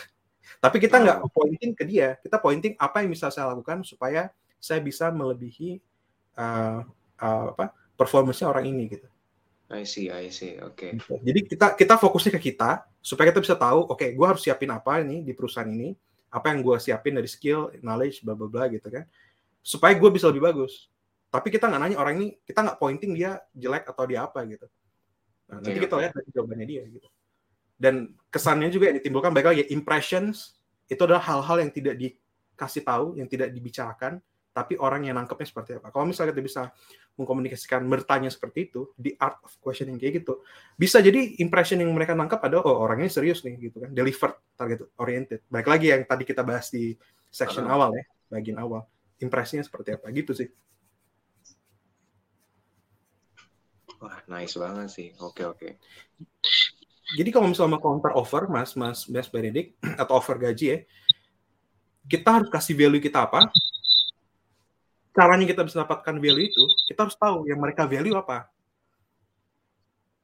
tapi 0.63 0.83
kita 0.83 0.99
nggak 0.99 1.17
oh. 1.23 1.31
pointing 1.31 1.71
ke 1.71 1.83
dia 1.87 2.19
kita 2.19 2.35
pointing 2.37 2.75
apa 2.75 3.01
yang 3.01 3.09
bisa 3.15 3.31
saya 3.31 3.55
lakukan 3.55 3.87
supaya 3.87 4.27
saya 4.59 4.83
bisa 4.83 5.07
melebihi 5.11 5.79
uh, 6.35 6.83
uh, 7.19 7.43
apa 7.55 7.71
performance 7.95 8.43
orang 8.43 8.67
ini 8.67 8.99
gitu 8.99 9.07
I 9.73 9.87
see 9.87 10.11
I 10.11 10.29
see 10.29 10.59
oke 10.59 10.75
okay. 10.75 10.91
Gitu. 10.99 11.19
jadi 11.23 11.39
kita 11.47 11.67
kita 11.79 11.95
fokusnya 11.97 12.31
ke 12.37 12.53
kita 12.53 12.83
supaya 12.99 13.31
kita 13.31 13.41
bisa 13.41 13.55
tahu 13.55 13.89
oke 13.89 13.99
okay, 13.99 14.09
gue 14.11 14.27
harus 14.27 14.43
siapin 14.43 14.69
apa 14.69 14.99
ini 15.01 15.23
di 15.23 15.31
perusahaan 15.31 15.67
ini 15.67 15.95
apa 16.33 16.51
yang 16.51 16.59
gue 16.61 16.77
siapin 16.83 17.15
dari 17.15 17.29
skill 17.31 17.71
knowledge 17.79 18.21
bla 18.27 18.35
bla 18.35 18.47
bla 18.51 18.63
gitu 18.67 18.91
kan 18.91 19.07
supaya 19.63 19.95
gue 19.95 20.09
bisa 20.11 20.27
lebih 20.27 20.43
bagus 20.43 20.91
tapi 21.33 21.49
kita 21.49 21.65
nggak 21.65 21.81
nanya 21.81 21.97
orang 21.97 22.13
ini 22.21 22.27
kita 22.45 22.61
nggak 22.61 22.77
pointing 22.77 23.17
dia 23.17 23.41
jelek 23.57 23.89
atau 23.89 24.05
dia 24.05 24.21
apa 24.21 24.45
gitu. 24.45 24.69
Nah, 25.49 25.57
nanti 25.57 25.81
kita 25.81 25.97
lihat 25.97 26.13
dari 26.13 26.29
jawabannya 26.29 26.67
dia 26.69 26.83
gitu. 26.85 27.09
Dan 27.73 28.13
kesannya 28.29 28.69
juga 28.69 28.93
yang 28.93 29.01
ditimbulkan 29.01 29.33
baik 29.33 29.47
lagi 29.49 29.65
impressions 29.73 30.61
itu 30.85 31.01
adalah 31.01 31.25
hal-hal 31.25 31.65
yang 31.65 31.73
tidak 31.73 31.97
dikasih 31.97 32.85
tahu 32.85 33.17
yang 33.17 33.25
tidak 33.25 33.49
dibicarakan 33.49 34.21
tapi 34.53 34.77
orang 34.77 35.09
yang 35.09 35.17
nangkepnya 35.17 35.49
seperti 35.49 35.81
apa. 35.81 35.89
Kalau 35.89 36.05
misalnya 36.05 36.37
kita 36.37 36.45
bisa 36.45 36.61
mengkomunikasikan 37.17 37.81
bertanya 37.89 38.29
seperti 38.29 38.69
itu 38.69 38.93
di 38.93 39.17
art 39.17 39.41
of 39.41 39.57
questioning 39.57 39.97
kayak 39.97 40.21
gitu 40.21 40.45
bisa 40.77 41.01
jadi 41.01 41.41
impression 41.41 41.81
yang 41.81 41.89
mereka 41.93 42.13
nangkap 42.13 42.41
adalah 42.45 42.69
oh 42.69 42.77
orangnya 42.85 43.09
serius 43.09 43.41
nih 43.41 43.57
gitu 43.57 43.81
kan. 43.81 43.89
Delivered 43.89 44.37
target 44.53 44.85
oriented. 45.01 45.41
Baik 45.49 45.65
lagi 45.65 45.89
yang 45.89 46.05
tadi 46.05 46.29
kita 46.29 46.45
bahas 46.45 46.69
di 46.69 46.93
section 47.33 47.65
uh 47.65 47.73
-huh. 47.73 47.89
awal 47.89 47.97
ya 47.97 48.05
bagian 48.29 48.61
awal. 48.61 48.85
Impresinya 49.17 49.65
seperti 49.65 49.97
apa 49.97 50.13
gitu 50.13 50.37
sih 50.37 50.45
Wah, 54.03 54.19
nice 54.27 54.59
banget 54.59 54.87
sih. 54.91 55.07
Oke, 55.23 55.47
oke. 55.47 55.79
Jadi 57.15 57.29
kalau 57.31 57.47
misalnya 57.47 57.79
counter 57.79 58.11
offer, 58.11 58.51
Mas, 58.51 58.75
Mas, 58.75 59.07
Mas 59.07 59.31
Benedict, 59.31 59.79
atau 60.01 60.19
offer 60.19 60.35
gaji 60.35 60.65
ya, 60.67 60.77
kita 62.11 62.29
harus 62.35 62.51
kasih 62.51 62.75
value 62.75 62.99
kita 62.99 63.23
apa, 63.23 63.47
caranya 65.15 65.47
kita 65.47 65.63
bisa 65.63 65.87
dapatkan 65.87 66.19
value 66.19 66.51
itu, 66.51 66.63
kita 66.91 67.07
harus 67.07 67.15
tahu 67.15 67.47
yang 67.47 67.63
mereka 67.63 67.87
value 67.87 68.19
apa. 68.19 68.51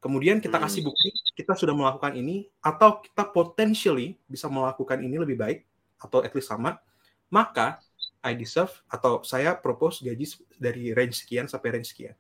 Kemudian 0.03 0.43
kita 0.43 0.59
hmm. 0.59 0.65
kasih 0.67 0.82
bukti, 0.84 1.15
kita 1.39 1.55
sudah 1.55 1.71
melakukan 1.71 2.19
ini, 2.19 2.51
atau 2.59 2.99
kita 2.99 3.32
potentially 3.32 4.19
bisa 4.27 4.51
melakukan 4.51 4.99
ini 4.99 5.15
lebih 5.23 5.39
baik, 5.39 5.63
atau 6.03 6.19
at 6.19 6.36
least 6.36 6.51
sama, 6.51 6.84
maka 7.32 7.80
I 8.19 8.36
deserve, 8.36 8.75
atau 8.91 9.23
saya 9.23 9.55
propose 9.55 10.03
gaji 10.03 10.27
dari 10.59 10.91
range 10.91 11.23
sekian 11.23 11.47
sampai 11.47 11.80
range 11.80 11.95
sekian 11.95 12.19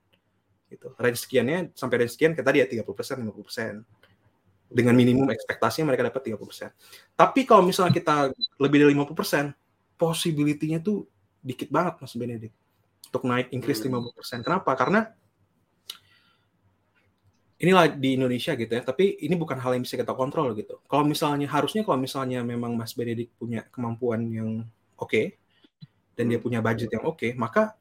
gitu. 0.69 0.93
Range 0.95 1.19
sekiannya 1.19 1.73
sampai 1.73 2.05
range 2.05 2.13
sekian 2.15 2.37
kita 2.37 2.49
dia 2.53 2.65
30%, 2.69 2.85
50%. 2.85 3.83
Dengan 4.69 4.93
minimum 4.93 5.25
ekspektasinya 5.33 5.89
mereka 5.89 6.05
dapat 6.13 6.29
30%. 6.29 6.69
Tapi 7.17 7.41
kalau 7.49 7.65
misalnya 7.65 7.89
kita 7.89 8.29
lebih 8.61 8.85
dari 8.85 8.93
50%, 8.93 9.49
possibility-nya 9.97 10.79
tuh 10.79 11.09
dikit 11.41 11.73
banget 11.73 11.97
Mas 11.99 12.13
Benedict 12.13 12.55
untuk 13.09 13.25
naik 13.25 13.49
increase 13.49 13.81
50%. 13.81 14.45
Kenapa? 14.45 14.71
Karena 14.77 15.09
inilah 17.59 17.91
di 17.91 18.15
Indonesia 18.15 18.55
gitu 18.55 18.71
ya, 18.71 18.81
tapi 18.85 19.19
ini 19.19 19.35
bukan 19.35 19.59
hal 19.59 19.75
yang 19.75 19.83
bisa 19.83 19.99
kita 19.99 20.15
kontrol 20.15 20.55
gitu. 20.55 20.79
Kalau 20.87 21.03
misalnya 21.03 21.49
harusnya 21.51 21.83
kalau 21.83 21.99
misalnya 21.99 22.39
memang 22.39 22.71
Mas 22.77 22.95
Benedict 22.95 23.35
punya 23.35 23.67
kemampuan 23.67 24.23
yang 24.31 24.63
oke 24.95 25.11
okay, 25.11 25.25
dan 26.15 26.31
dia 26.31 26.39
punya 26.39 26.63
budget 26.63 26.87
yang 26.95 27.03
oke, 27.03 27.19
okay, 27.19 27.31
maka 27.35 27.75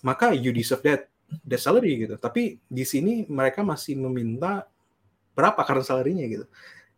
maka 0.00 0.32
you 0.32 0.48
deserve 0.52 0.80
that 0.80 1.12
the 1.42 1.58
salary 1.58 2.06
gitu. 2.06 2.14
Tapi 2.20 2.62
di 2.68 2.84
sini 2.86 3.26
mereka 3.26 3.66
masih 3.66 3.98
meminta 3.98 4.68
berapa 5.34 5.58
karena 5.66 5.82
salarinya 5.82 6.24
gitu. 6.30 6.46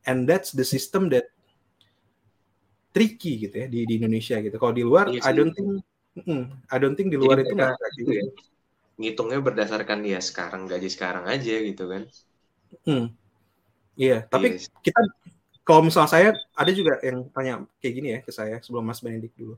And 0.04 0.28
that's 0.28 0.52
the 0.52 0.62
system 0.62 1.08
that 1.10 1.32
tricky 2.96 3.48
gitu 3.48 3.54
ya 3.64 3.66
di, 3.68 3.84
di 3.84 3.94
Indonesia 4.00 4.40
gitu. 4.40 4.56
Kalau 4.56 4.72
di 4.72 4.84
luar, 4.84 5.12
yes, 5.12 5.24
iya 5.24 5.28
I 5.28 5.32
don't 5.36 5.52
think, 5.52 5.68
mm, 6.24 6.44
I 6.72 6.76
don't 6.80 6.96
think 6.96 7.12
di 7.12 7.18
luar 7.20 7.40
Jadi 7.40 7.44
itu 7.44 7.54
nggak 7.56 7.92
gitu 8.00 8.12
ya. 8.12 8.24
Ngitungnya 8.96 9.40
berdasarkan 9.44 9.98
dia 10.00 10.20
sekarang 10.24 10.64
gaji 10.64 10.88
sekarang 10.88 11.28
aja 11.28 11.54
gitu 11.60 11.84
kan. 11.92 12.02
Hmm. 12.88 13.12
Iya, 13.96 14.08
yeah, 14.08 14.20
tapi 14.28 14.60
yes. 14.60 14.68
kita 14.84 15.00
kalau 15.66 15.84
misalnya 15.84 16.10
saya 16.12 16.28
ada 16.52 16.70
juga 16.70 17.00
yang 17.00 17.26
tanya 17.32 17.64
kayak 17.80 17.94
gini 17.96 18.08
ya 18.16 18.18
ke 18.22 18.30
saya 18.30 18.60
sebelum 18.62 18.84
Mas 18.86 19.00
Benedik 19.02 19.34
dulu. 19.36 19.56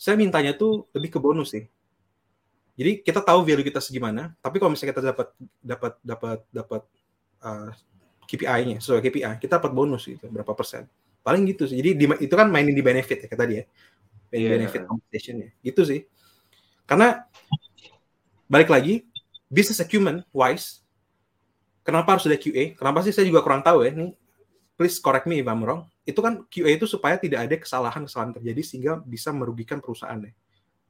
saya 0.00 0.16
mintanya 0.16 0.56
tuh 0.56 0.88
lebih 0.96 1.12
ke 1.12 1.18
bonus 1.20 1.52
sih. 1.52 1.68
Jadi 2.80 3.04
kita 3.04 3.20
tahu 3.20 3.44
value 3.44 3.66
kita 3.68 3.76
segimana, 3.76 4.32
tapi 4.40 4.56
kalau 4.56 4.72
misalnya 4.72 4.96
kita 4.96 5.02
dapat 5.12 5.28
dapat 5.60 5.92
dapat 6.00 6.38
dapat 6.48 6.82
uh, 7.44 7.68
KPI-nya 8.24 8.80
sesuai 8.80 9.04
KPI, 9.04 9.36
kita 9.36 9.60
dapat 9.60 9.76
bonus 9.76 10.08
gitu 10.08 10.32
berapa 10.32 10.56
persen. 10.56 10.88
Paling 11.20 11.44
gitu 11.44 11.68
sih. 11.68 11.76
Jadi 11.76 11.92
di, 11.92 12.04
itu 12.24 12.32
kan 12.32 12.48
mainin 12.48 12.72
di 12.72 12.80
benefit 12.80 13.20
ya 13.20 13.28
kata 13.28 13.44
dia. 13.44 13.68
Yeah. 14.32 14.56
Benefit 14.56 14.88
compensation 14.88 15.44
ya. 15.44 15.48
Gitu 15.60 15.84
sih. 15.84 16.00
Karena 16.88 17.20
balik 18.48 18.72
lagi 18.72 19.04
business 19.52 19.84
acumen 19.84 20.24
wise 20.32 20.80
kenapa 21.84 22.16
harus 22.16 22.24
ada 22.24 22.40
QA? 22.40 22.72
Kenapa 22.80 23.04
sih 23.04 23.12
saya 23.12 23.28
juga 23.28 23.44
kurang 23.44 23.60
tahu 23.60 23.84
ya. 23.84 23.92
Nih 23.92 24.16
please 24.80 24.96
correct 24.96 25.28
me 25.28 25.44
if 25.44 25.48
I'm 25.52 25.60
wrong. 25.60 25.84
Itu 26.08 26.24
kan 26.24 26.48
QA 26.48 26.80
itu 26.80 26.88
supaya 26.88 27.20
tidak 27.20 27.44
ada 27.44 27.56
kesalahan-kesalahan 27.60 28.40
terjadi 28.40 28.62
sehingga 28.64 28.92
bisa 29.04 29.28
merugikan 29.36 29.84
perusahaan 29.84 30.16
ya. 30.16 30.32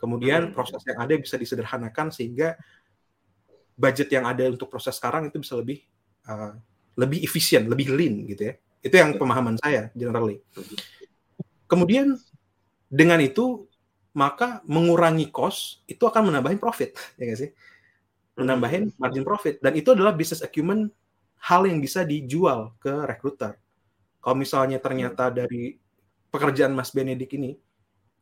Kemudian 0.00 0.50
hmm. 0.50 0.56
proses 0.56 0.80
yang 0.88 0.96
ada 0.96 1.12
bisa 1.20 1.36
disederhanakan 1.36 2.08
sehingga 2.08 2.56
budget 3.76 4.08
yang 4.08 4.24
ada 4.24 4.48
untuk 4.48 4.72
proses 4.72 4.96
sekarang 4.96 5.28
itu 5.28 5.36
bisa 5.36 5.54
lebih 5.60 5.84
uh, 6.24 6.56
lebih 6.96 7.20
efisien, 7.20 7.68
lebih 7.68 7.92
lean 7.92 8.24
gitu 8.24 8.48
ya. 8.48 8.54
Itu 8.80 8.96
yang 8.96 9.20
pemahaman 9.20 9.60
saya 9.60 9.92
generally. 9.92 10.40
Kemudian 11.68 12.16
dengan 12.88 13.20
itu 13.20 13.68
maka 14.16 14.64
mengurangi 14.66 15.30
cost 15.30 15.86
itu 15.86 16.02
akan 16.02 16.34
menambahin 16.34 16.58
profit 16.58 16.96
ya 17.20 17.30
gak 17.30 17.38
sih? 17.38 17.50
Menambahin 18.40 18.90
margin 18.96 19.22
profit 19.22 19.60
dan 19.60 19.76
itu 19.76 19.92
adalah 19.92 20.16
business 20.16 20.40
acumen 20.40 20.88
hal 21.44 21.68
yang 21.68 21.78
bisa 21.78 22.02
dijual 22.08 22.72
ke 22.80 22.90
recruiter. 23.04 23.56
Kalau 24.20 24.36
misalnya 24.36 24.80
ternyata 24.80 25.32
dari 25.32 25.76
pekerjaan 26.28 26.72
Mas 26.76 26.92
Benedik 26.92 27.32
ini 27.36 27.56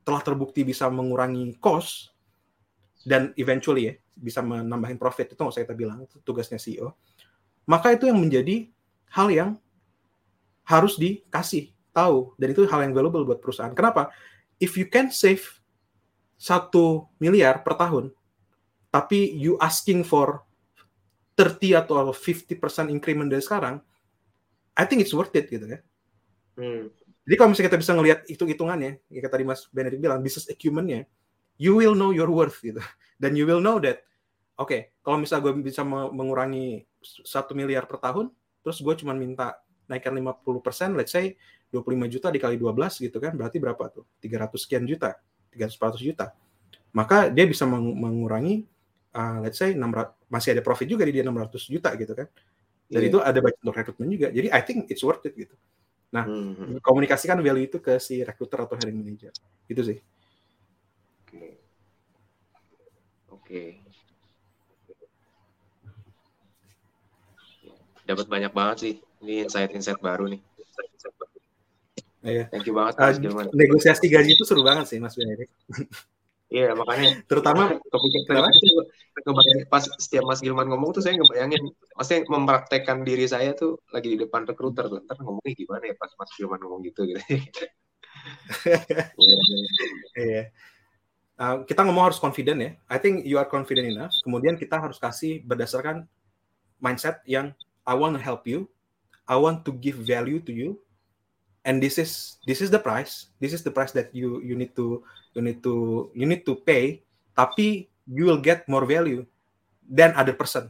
telah 0.02 0.22
terbukti 0.24 0.64
bisa 0.64 0.88
mengurangi 0.88 1.56
cost 1.62 2.12
dan 3.04 3.32
eventually 3.38 3.92
ya 3.92 3.94
bisa 4.18 4.42
menambahin 4.42 4.98
profit. 4.98 5.32
Itu 5.34 5.40
nggak 5.44 5.54
usah 5.54 5.64
kita 5.64 5.76
bilang 5.78 6.04
itu 6.04 6.18
tugasnya 6.22 6.58
CEO 6.58 6.94
maka 7.68 7.92
itu 7.92 8.08
yang 8.08 8.16
menjadi 8.16 8.72
hal 9.12 9.28
yang 9.28 9.50
harus 10.64 10.96
dikasih 10.96 11.76
tahu. 11.92 12.32
Dan 12.40 12.56
itu 12.56 12.64
hal 12.64 12.80
yang 12.88 12.96
valuable 12.96 13.28
buat 13.28 13.44
perusahaan. 13.44 13.76
Kenapa? 13.76 14.08
If 14.56 14.80
you 14.80 14.88
can 14.88 15.12
save 15.12 15.44
satu 16.40 17.12
miliar 17.20 17.60
per 17.60 17.76
tahun 17.76 18.14
tapi 18.88 19.36
you 19.36 19.60
asking 19.60 20.00
for 20.00 20.48
30 21.36 21.76
atau 21.76 22.08
50% 22.14 22.88
increment 22.88 23.28
dari 23.28 23.42
sekarang 23.44 23.82
I 24.78 24.86
think 24.86 25.02
it's 25.02 25.12
worth 25.12 25.34
it 25.34 25.50
gitu 25.50 25.66
ya. 25.66 25.78
Hmm. 26.56 26.88
Jadi 27.28 27.36
kalau 27.36 27.52
misalnya 27.52 27.68
kita 27.68 27.80
bisa 27.84 27.92
ngelihat 27.92 28.18
hitung-hitungannya, 28.24 28.92
ya 29.12 29.28
tadi 29.28 29.44
Mas 29.44 29.68
Benedict 29.68 30.00
bilang, 30.00 30.24
business 30.24 30.48
acumen-nya, 30.48 31.04
you 31.60 31.76
will 31.76 31.92
know 31.92 32.08
your 32.08 32.32
worth 32.32 32.56
gitu. 32.64 32.80
Dan 33.20 33.36
you 33.36 33.44
will 33.44 33.60
know 33.60 33.76
that, 33.84 34.00
oke, 34.56 34.72
okay, 34.72 34.96
kalau 35.04 35.20
misalnya 35.20 35.52
gue 35.52 35.60
bisa 35.60 35.84
mengurangi 35.84 36.88
satu 37.04 37.52
miliar 37.52 37.84
per 37.84 38.00
tahun, 38.00 38.32
terus 38.64 38.80
gue 38.80 38.94
cuma 39.04 39.12
minta 39.12 39.60
naikkan 39.92 40.16
50%, 40.16 40.96
let's 40.96 41.12
say 41.12 41.36
25 41.68 42.08
juta 42.08 42.32
dikali 42.32 42.56
12 42.56 42.96
gitu 42.96 43.20
kan, 43.20 43.36
berarti 43.36 43.60
berapa 43.60 43.84
tuh? 43.92 44.08
300 44.24 44.48
sekian 44.56 44.88
juta, 44.88 45.20
300 45.52 46.00
juta. 46.00 46.32
Maka 46.96 47.28
dia 47.28 47.44
bisa 47.44 47.68
mengurangi, 47.68 48.64
uh, 49.12 49.44
let's 49.44 49.60
say 49.60 49.76
600, 49.76 50.32
masih 50.32 50.56
ada 50.56 50.64
profit 50.64 50.88
juga 50.88 51.04
di 51.04 51.12
dia 51.12 51.28
600 51.28 51.60
juta 51.68 51.92
gitu 51.92 52.16
kan. 52.16 52.24
Dan 52.88 53.04
yeah. 53.04 53.10
itu 53.12 53.18
ada 53.20 53.36
budget 53.44 53.60
untuk 53.60 53.76
rekrutmen 53.76 54.08
juga. 54.08 54.32
Jadi 54.32 54.48
I 54.48 54.64
think 54.64 54.88
it's 54.88 55.04
worth 55.04 55.20
it 55.28 55.36
gitu. 55.36 55.52
Nah, 56.08 56.24
hmm. 56.24 56.80
komunikasikan 56.80 57.36
value 57.44 57.68
itu 57.68 57.78
ke 57.84 58.00
si 58.00 58.24
recruiter 58.24 58.64
atau 58.64 58.76
hiring 58.80 58.96
manager. 58.96 59.32
Itu 59.68 59.82
sih. 59.84 59.98
Oke. 61.24 61.28
Okay. 61.28 61.52
Oke. 63.28 63.36
Okay. 63.44 63.68
Dapat 68.08 68.26
banyak 68.26 68.52
banget 68.56 68.76
sih. 68.80 68.94
Ini 69.20 69.44
insight-insight 69.44 70.00
baru 70.00 70.32
nih. 70.32 70.40
Iya. 72.24 72.44
Thank 72.50 72.66
you 72.66 72.74
banget 72.74 72.94
Mas 72.98 73.16
uh, 73.22 73.46
Negosiasi 73.54 74.10
gaji 74.10 74.34
itu 74.34 74.44
seru 74.48 74.66
banget 74.66 74.90
sih 74.90 74.98
Mas 74.98 75.14
Benedik. 75.14 75.48
Iya 76.48 76.72
makanya 76.72 77.20
terutama 77.28 77.76
kepikiran 77.76 78.48
pas 79.68 79.84
setiap 80.00 80.24
Mas 80.24 80.40
Gilman 80.40 80.64
ngomong 80.72 80.96
tuh 80.96 81.04
saya 81.04 81.20
ngebayangin 81.20 81.60
maksudnya 81.92 82.24
mempraktekkan 82.24 83.04
diri 83.04 83.28
saya 83.28 83.52
tuh 83.52 83.76
lagi 83.92 84.16
di 84.16 84.18
depan 84.24 84.48
rekruter 84.48 84.88
tuh 84.88 85.04
ntar 85.04 85.20
ngomongnya 85.20 85.52
gimana 85.52 85.84
ya 85.92 85.94
pas 86.00 86.08
Mas 86.16 86.32
Gilman 86.32 86.56
ngomong 86.64 86.80
gitu 86.88 87.04
gitu. 87.04 87.20
Iya. 90.18 90.50
Uh, 91.38 91.62
kita 91.62 91.86
ngomong 91.86 92.10
harus 92.10 92.18
confident 92.18 92.58
ya. 92.58 92.72
I 92.90 92.98
think 92.98 93.22
you 93.22 93.38
are 93.38 93.46
confident 93.46 93.86
enough. 93.86 94.10
Kemudian 94.26 94.58
kita 94.58 94.74
harus 94.74 94.98
kasih 94.98 95.46
berdasarkan 95.46 96.10
mindset 96.82 97.22
yang 97.30 97.54
I 97.86 97.94
want 97.94 98.18
to 98.18 98.22
help 98.22 98.42
you, 98.44 98.66
I 99.30 99.38
want 99.38 99.62
to 99.68 99.72
give 99.72 99.96
value 100.02 100.42
to 100.42 100.52
you, 100.52 100.82
and 101.62 101.78
this 101.78 101.96
is 101.96 102.42
this 102.44 102.58
is 102.58 102.74
the 102.74 102.82
price. 102.82 103.30
This 103.38 103.54
is 103.54 103.62
the 103.62 103.70
price 103.70 103.94
that 103.94 104.10
you 104.10 104.42
you 104.42 104.58
need 104.58 104.74
to 104.74 105.06
you 105.38 105.42
need 105.46 105.62
to 105.62 105.74
you 106.18 106.26
need 106.26 106.42
to 106.42 106.58
pay 106.58 107.06
tapi 107.38 107.86
you 108.10 108.26
will 108.26 108.42
get 108.42 108.66
more 108.66 108.82
value 108.82 109.22
than 109.86 110.10
other 110.18 110.34
person. 110.34 110.66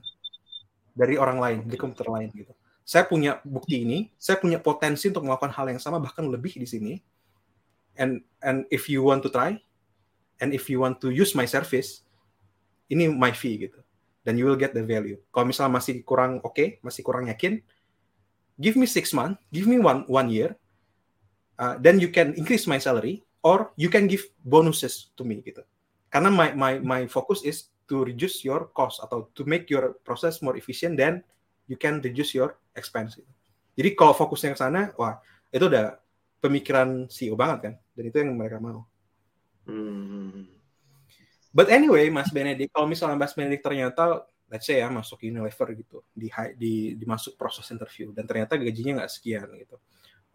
Dari 0.92 1.16
orang 1.16 1.40
lain 1.40 1.58
di 1.64 1.80
komputer 1.80 2.12
lain 2.12 2.28
gitu. 2.36 2.52
Saya 2.84 3.08
punya 3.08 3.40
bukti 3.40 3.80
ini 3.88 4.12
saya 4.20 4.36
punya 4.36 4.60
potensi 4.60 5.08
untuk 5.08 5.24
melakukan 5.24 5.56
hal 5.56 5.72
yang 5.72 5.80
sama 5.80 5.96
bahkan 5.96 6.28
lebih 6.28 6.60
di 6.60 6.68
sini. 6.68 6.92
And 7.96 8.20
and 8.44 8.68
if 8.68 8.86
you 8.92 9.00
want 9.00 9.24
to 9.24 9.32
try 9.32 9.56
and 10.44 10.52
if 10.52 10.68
you 10.68 10.84
want 10.84 11.00
to 11.00 11.08
use 11.08 11.32
my 11.32 11.48
service 11.48 12.04
ini 12.92 13.08
my 13.08 13.32
fee 13.32 13.64
gitu. 13.64 13.80
Dan 14.28 14.36
you 14.36 14.44
will 14.44 14.60
get 14.60 14.76
the 14.76 14.84
value. 14.84 15.16
Kalau 15.32 15.48
misalnya 15.48 15.80
masih 15.80 16.04
kurang 16.04 16.44
oke 16.44 16.52
okay, 16.52 16.68
masih 16.84 17.00
kurang 17.00 17.32
yakin 17.32 17.64
give 18.58 18.74
me 18.74 18.84
six 18.84 19.14
month 19.14 19.38
give 19.54 19.70
me 19.70 19.78
one 19.78 20.02
one 20.10 20.28
year 20.28 20.58
uh, 21.62 21.78
then 21.78 22.02
you 22.02 22.10
can 22.10 22.34
increase 22.34 22.66
my 22.66 22.76
salary 22.76 23.22
or 23.43 23.70
you 23.78 23.89
can 23.89 24.11
give 24.11 24.24
bonuses 24.43 25.11
to 25.14 25.22
me 25.22 25.41
gitu. 25.43 25.62
Karena 26.09 26.32
my 26.32 26.55
my 26.57 26.72
my 26.80 27.01
focus 27.07 27.45
is 27.45 27.70
to 27.89 28.05
reduce 28.05 28.45
your 28.45 28.68
cost 28.72 29.01
atau 29.01 29.28
to 29.32 29.43
make 29.49 29.68
your 29.72 29.97
process 30.05 30.45
more 30.45 30.57
efficient 30.57 30.97
then 31.01 31.24
you 31.68 31.76
can 31.76 32.01
reduce 32.01 32.32
your 32.32 32.57
expense. 32.76 33.16
Gitu. 33.16 33.32
Jadi 33.78 33.89
kalau 33.95 34.16
fokusnya 34.16 34.57
ke 34.57 34.59
sana, 34.59 34.91
wah 34.99 35.20
itu 35.53 35.64
udah 35.68 35.97
pemikiran 36.43 37.06
CEO 37.06 37.39
banget 37.39 37.59
kan, 37.70 37.74
dan 37.94 38.05
itu 38.09 38.16
yang 38.19 38.35
mereka 38.35 38.59
mau. 38.59 38.89
Hmm. 39.69 40.48
But 41.52 41.69
anyway, 41.73 42.09
Mas 42.09 42.32
Benedict, 42.32 42.73
kalau 42.73 42.89
misalnya 42.89 43.16
Mas 43.20 43.36
Benedict 43.36 43.65
ternyata, 43.65 44.24
let's 44.48 44.65
say 44.65 44.81
ya 44.81 44.89
masuk 44.89 45.20
Unilever 45.24 45.69
gitu, 45.77 46.05
di 46.12 46.28
di 46.56 46.97
dimasuk 46.97 47.36
proses 47.36 47.69
interview 47.69 48.10
dan 48.16 48.24
ternyata 48.24 48.56
gajinya 48.56 49.05
nggak 49.05 49.12
sekian 49.12 49.48
gitu 49.60 49.77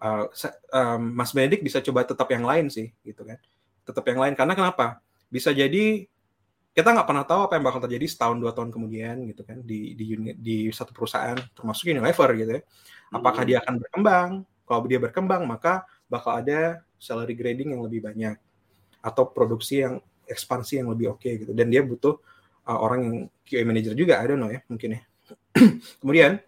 uh, 0.04 0.28
um, 0.76 1.02
Mas 1.16 1.32
Benedik 1.32 1.64
bisa 1.64 1.80
coba 1.80 2.04
tetap 2.04 2.28
yang 2.28 2.44
lain 2.44 2.68
sih 2.68 2.92
gitu 3.08 3.24
kan. 3.24 3.40
Tetap 3.88 4.04
yang 4.12 4.20
lain 4.20 4.34
karena 4.36 4.54
kenapa? 4.54 5.00
Bisa 5.32 5.56
jadi 5.56 6.06
kita 6.74 6.90
nggak 6.90 7.06
pernah 7.06 7.26
tahu 7.26 7.42
apa 7.46 7.54
yang 7.56 7.66
bakal 7.70 7.82
terjadi 7.86 8.06
setahun 8.10 8.38
dua 8.42 8.52
tahun 8.52 8.74
kemudian 8.74 9.30
gitu 9.30 9.46
kan 9.46 9.62
di 9.62 9.94
di 9.94 10.06
unit 10.18 10.36
di 10.42 10.74
satu 10.74 10.90
perusahaan 10.90 11.38
termasuk 11.54 11.94
Unilever 11.94 12.30
gitu 12.36 12.52
ya. 12.60 12.62
Apakah 13.14 13.46
hmm. 13.46 13.50
dia 13.50 13.58
akan 13.62 13.74
berkembang? 13.80 14.30
Kalau 14.66 14.80
dia 14.90 15.00
berkembang 15.00 15.42
maka 15.46 15.86
bakal 16.10 16.42
ada 16.42 16.82
salary 16.98 17.38
grading 17.38 17.78
yang 17.78 17.82
lebih 17.86 18.02
banyak 18.04 18.36
atau 19.04 19.30
produksi 19.30 19.86
yang 19.86 20.02
ekspansi 20.26 20.82
yang 20.82 20.90
lebih 20.90 21.14
oke 21.14 21.22
okay, 21.22 21.46
gitu. 21.46 21.54
Dan 21.54 21.70
dia 21.70 21.86
butuh 21.86 22.18
uh, 22.66 22.80
orang 22.80 23.00
yang 23.06 23.18
QA 23.46 23.64
manager 23.68 23.94
juga 23.94 24.18
ada 24.18 24.34
no 24.34 24.50
ya 24.50 24.66
mungkin 24.66 24.98
ya. 24.98 25.02
Kemudian 26.02 26.42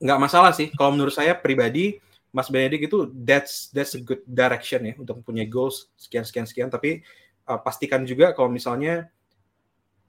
nggak 0.00 0.20
masalah 0.22 0.56
sih. 0.56 0.72
Kalau 0.72 0.96
menurut 0.96 1.12
saya 1.12 1.36
pribadi 1.36 2.00
Mas 2.28 2.52
Benedik 2.52 2.84
itu 2.92 3.08
that's 3.24 3.72
that's 3.72 3.96
a 3.96 4.00
good 4.04 4.20
direction 4.28 4.84
ya 4.84 4.94
untuk 5.00 5.24
punya 5.24 5.48
goals 5.48 5.88
sekian 5.96 6.28
sekian 6.28 6.44
sekian 6.44 6.68
tapi 6.68 7.00
uh, 7.48 7.56
pastikan 7.56 8.04
juga 8.04 8.36
kalau 8.36 8.52
misalnya 8.52 9.08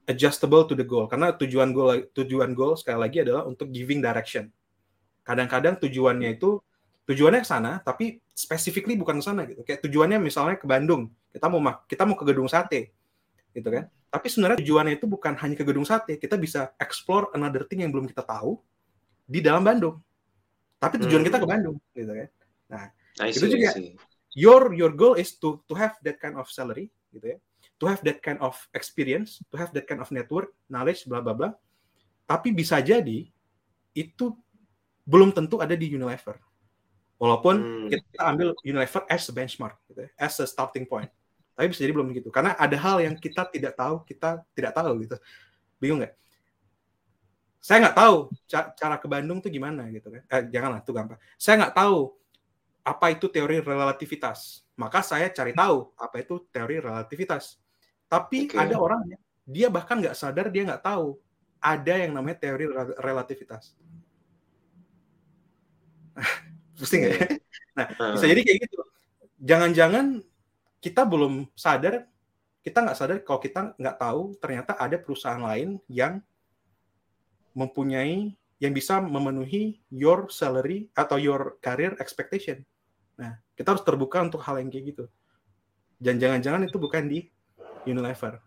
adjustable 0.04 0.68
to 0.68 0.76
the 0.76 0.84
goal 0.84 1.08
karena 1.08 1.32
tujuan 1.32 1.72
goal 1.72 1.96
tujuan 2.12 2.52
goal 2.52 2.76
sekali 2.76 2.98
lagi 3.00 3.24
adalah 3.24 3.48
untuk 3.48 3.72
giving 3.72 4.04
direction. 4.04 4.52
Kadang-kadang 5.24 5.80
tujuannya 5.80 6.36
itu 6.36 6.60
tujuannya 7.08 7.40
ke 7.40 7.48
sana 7.48 7.80
tapi 7.80 8.20
specifically 8.36 8.98
bukan 9.00 9.20
ke 9.20 9.24
sana 9.24 9.48
gitu. 9.48 9.64
Kayak 9.64 9.80
tujuannya 9.86 10.18
misalnya 10.20 10.60
ke 10.60 10.68
Bandung, 10.68 11.08
kita 11.32 11.46
mau 11.48 11.60
kita 11.88 12.02
mau 12.04 12.16
ke 12.18 12.24
gedung 12.28 12.50
sate. 12.50 12.92
Gitu 13.56 13.66
kan. 13.66 13.88
Tapi 14.10 14.26
sebenarnya 14.26 14.58
tujuannya 14.58 14.94
itu 14.98 15.06
bukan 15.06 15.38
hanya 15.38 15.54
ke 15.54 15.62
gedung 15.62 15.86
sate, 15.86 16.18
kita 16.18 16.34
bisa 16.34 16.74
explore 16.82 17.30
another 17.32 17.62
thing 17.62 17.86
yang 17.86 17.94
belum 17.94 18.10
kita 18.10 18.26
tahu 18.26 18.58
di 19.30 19.38
dalam 19.38 19.62
Bandung 19.62 20.02
tapi 20.80 20.96
tujuan 20.96 21.20
hmm. 21.22 21.28
kita 21.28 21.38
ke 21.38 21.46
Bandung 21.46 21.76
gitu 21.92 22.12
kan. 22.16 22.28
Nah 22.72 22.84
I 23.20 23.30
itu 23.36 23.46
juga 23.52 23.76
your 24.32 24.72
your 24.72 24.96
goal 24.96 25.20
is 25.20 25.36
to 25.36 25.60
to 25.68 25.76
have 25.76 26.00
that 26.00 26.16
kind 26.16 26.40
of 26.40 26.48
salary 26.48 26.88
gitu 27.12 27.36
ya. 27.36 27.38
To 27.80 27.88
have 27.88 28.00
that 28.04 28.24
kind 28.24 28.40
of 28.40 28.56
experience 28.72 29.44
to 29.52 29.56
have 29.60 29.72
that 29.76 29.84
kind 29.84 30.00
of 30.00 30.08
network 30.08 30.56
knowledge 30.72 31.04
bla 31.04 31.20
bla 31.20 31.36
bla. 31.36 31.50
Tapi 32.24 32.56
bisa 32.56 32.80
jadi 32.80 33.28
itu 33.92 34.26
belum 35.04 35.36
tentu 35.36 35.60
ada 35.60 35.76
di 35.76 35.92
Unilever. 35.92 36.40
Walaupun 37.20 37.54
hmm. 37.60 37.88
kita 37.92 38.22
ambil 38.24 38.48
Unilever 38.64 39.04
as 39.04 39.28
a 39.28 39.32
benchmark 39.36 39.76
gitu 39.92 40.08
ya, 40.08 40.10
as 40.16 40.40
a 40.40 40.48
starting 40.48 40.88
point. 40.88 41.12
Tapi 41.52 41.68
bisa 41.68 41.84
jadi 41.84 41.92
belum 41.92 42.08
begitu 42.08 42.32
karena 42.32 42.56
ada 42.56 42.76
hal 42.80 43.04
yang 43.04 43.12
kita 43.20 43.44
tidak 43.52 43.76
tahu 43.76 44.00
kita 44.08 44.40
tidak 44.56 44.72
tahu 44.72 45.04
gitu. 45.04 45.20
Bingung 45.76 46.00
nggak 46.00 46.16
saya 47.60 47.84
nggak 47.84 47.96
tahu 47.96 48.16
cara 48.48 48.96
ke 48.96 49.06
Bandung 49.06 49.44
tuh 49.44 49.52
gimana 49.52 49.84
gitu 49.92 50.08
kan. 50.08 50.24
Eh, 50.24 50.42
janganlah 50.48 50.80
tuh 50.80 50.96
gampang. 50.96 51.20
Saya 51.36 51.60
nggak 51.60 51.76
tahu 51.76 52.16
apa 52.80 53.06
itu 53.12 53.28
teori 53.28 53.60
relativitas. 53.60 54.64
Maka 54.80 55.04
saya 55.04 55.28
cari 55.28 55.52
tahu 55.52 55.92
apa 56.00 56.24
itu 56.24 56.40
teori 56.48 56.80
relativitas. 56.80 57.60
Tapi 58.08 58.48
okay. 58.48 58.56
ada 58.56 58.80
orang 58.80 59.12
dia 59.44 59.68
bahkan 59.68 60.00
nggak 60.00 60.16
sadar 60.16 60.48
dia 60.48 60.64
nggak 60.64 60.80
tahu 60.80 61.20
ada 61.60 61.94
yang 62.00 62.16
namanya 62.16 62.40
teori 62.40 62.64
relativitas. 62.96 63.76
Pusing 66.80 67.12
ya? 67.12 67.14
Nah 67.70 67.86
bisa 68.18 68.26
jadi 68.26 68.42
kayak 68.42 68.58
gitu. 68.66 68.82
Jangan-jangan 69.40 70.20
kita 70.82 71.06
belum 71.06 71.46
sadar 71.54 72.08
kita 72.60 72.82
nggak 72.82 72.98
sadar 72.98 73.18
kalau 73.24 73.40
kita 73.40 73.60
nggak 73.76 73.96
tahu 74.00 74.36
ternyata 74.36 74.76
ada 74.76 74.96
perusahaan 75.00 75.40
lain 75.40 75.80
yang 75.86 76.20
mempunyai 77.56 78.34
yang 78.60 78.72
bisa 78.76 79.00
memenuhi 79.00 79.80
your 79.88 80.28
salary 80.28 80.92
atau 80.92 81.16
your 81.16 81.56
career 81.64 81.96
expectation. 81.96 82.60
Nah, 83.16 83.40
kita 83.56 83.76
harus 83.76 83.84
terbuka 83.84 84.20
untuk 84.20 84.44
hal 84.44 84.60
yang 84.60 84.68
kayak 84.68 84.96
gitu. 84.96 85.04
Dan 85.96 86.20
jangan-jangan 86.20 86.68
itu 86.68 86.76
bukan 86.76 87.08
di 87.08 87.28
Unilever. 87.88 88.40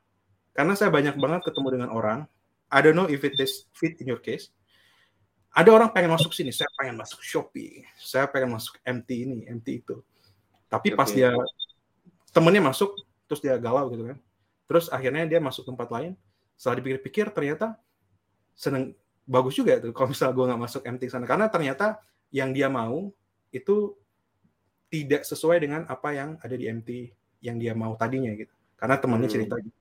Karena 0.54 0.78
saya 0.78 0.94
banyak 0.94 1.18
banget 1.18 1.42
ketemu 1.50 1.68
dengan 1.82 1.90
orang, 1.90 2.30
I 2.70 2.80
don't 2.82 2.94
know 2.94 3.10
if 3.10 3.26
it 3.26 3.34
is 3.42 3.66
fit 3.74 3.98
in 4.02 4.10
your 4.10 4.22
case. 4.22 4.54
Ada 5.54 5.70
orang 5.70 5.94
pengen 5.94 6.14
masuk 6.14 6.34
sini, 6.34 6.50
saya 6.50 6.70
pengen 6.74 6.98
masuk 6.98 7.22
Shopee, 7.22 7.86
saya 8.02 8.26
pengen 8.26 8.58
masuk 8.58 8.78
MT 8.82 9.10
ini, 9.30 9.38
MT 9.46 9.86
itu. 9.86 10.02
Tapi 10.66 10.94
okay. 10.94 10.98
pas 10.98 11.10
dia 11.14 11.30
temennya 12.34 12.66
masuk, 12.66 12.98
terus 13.30 13.38
dia 13.42 13.54
galau 13.62 13.86
gitu 13.94 14.10
kan. 14.14 14.18
Terus 14.66 14.90
akhirnya 14.90 15.30
dia 15.30 15.38
masuk 15.38 15.70
tempat 15.70 15.94
lain, 15.94 16.18
setelah 16.58 16.82
dipikir-pikir 16.82 17.30
ternyata 17.30 17.78
seneng 18.54 18.94
bagus 19.24 19.56
juga 19.56 19.80
tuh 19.80 19.96
kalau 19.96 20.12
misalnya 20.12 20.34
gue 20.36 20.46
nggak 20.52 20.62
masuk 20.62 20.82
MT 20.84 21.04
sana. 21.10 21.26
Karena 21.26 21.48
ternyata 21.48 22.00
yang 22.34 22.52
dia 22.52 22.68
mau 22.68 23.12
itu 23.54 23.96
tidak 24.90 25.26
sesuai 25.26 25.58
dengan 25.64 25.82
apa 25.90 26.14
yang 26.14 26.30
ada 26.42 26.54
di 26.54 26.70
MT 26.70 26.90
yang 27.42 27.58
dia 27.58 27.74
mau 27.74 27.98
tadinya 27.98 28.32
gitu. 28.36 28.54
Karena 28.78 28.96
temannya 29.00 29.30
hmm. 29.30 29.36
cerita 29.36 29.56
gitu. 29.60 29.80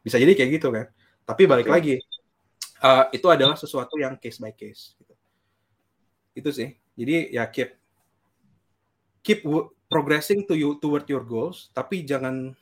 Bisa 0.00 0.16
jadi 0.16 0.32
kayak 0.34 0.50
gitu 0.60 0.68
kan. 0.72 0.86
Tapi 1.28 1.42
balik 1.46 1.68
okay. 1.68 1.74
lagi 1.74 1.94
uh, 2.82 3.04
itu 3.14 3.26
adalah 3.30 3.54
sesuatu 3.54 3.94
yang 4.00 4.18
case 4.18 4.40
by 4.40 4.52
case 4.54 4.96
gitu. 4.98 5.14
itu 6.34 6.50
sih. 6.50 6.68
Jadi 6.96 7.36
ya 7.36 7.44
keep 7.50 7.76
keep 9.20 9.44
progressing 9.90 10.46
to 10.48 10.56
you 10.56 10.80
toward 10.80 11.04
your 11.06 11.22
goals. 11.22 11.68
Tapi 11.76 12.02
jangan 12.02 12.56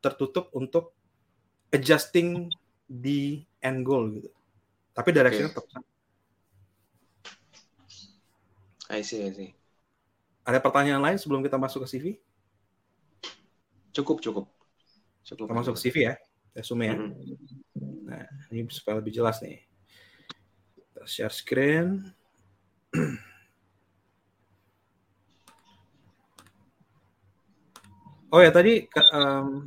tertutup 0.00 0.48
untuk 0.56 0.96
adjusting 1.70 2.48
di 2.88 3.46
end 3.62 3.86
goal 3.86 4.10
gitu 4.10 4.30
tapi 4.94 5.10
direction 5.14 5.48
okay. 5.48 5.56
tetap 5.56 5.82
I 8.90 9.06
see, 9.06 9.22
I 9.22 9.30
see. 9.30 9.50
Ada 10.42 10.58
pertanyaan 10.58 10.98
lain 10.98 11.14
sebelum 11.14 11.46
kita 11.46 11.54
masuk 11.54 11.86
ke 11.86 11.88
CV? 11.94 12.06
Cukup, 13.94 14.18
cukup. 14.18 14.50
Cukup. 15.22 15.46
Kita 15.46 15.54
masuk 15.54 15.78
ke 15.78 15.80
CV 15.86 15.96
ya, 16.10 16.14
resume 16.58 16.90
ya. 16.90 16.96
Mm 16.98 17.14
-hmm. 17.14 18.02
Nah, 18.10 18.26
ini 18.50 18.66
supaya 18.66 18.98
lebih 18.98 19.14
jelas 19.14 19.38
nih. 19.46 19.62
Kita 20.74 21.06
share 21.06 21.30
screen. 21.30 22.02
Oh 28.30 28.38
ya 28.38 28.54
tadi 28.54 28.86
um, 29.10 29.66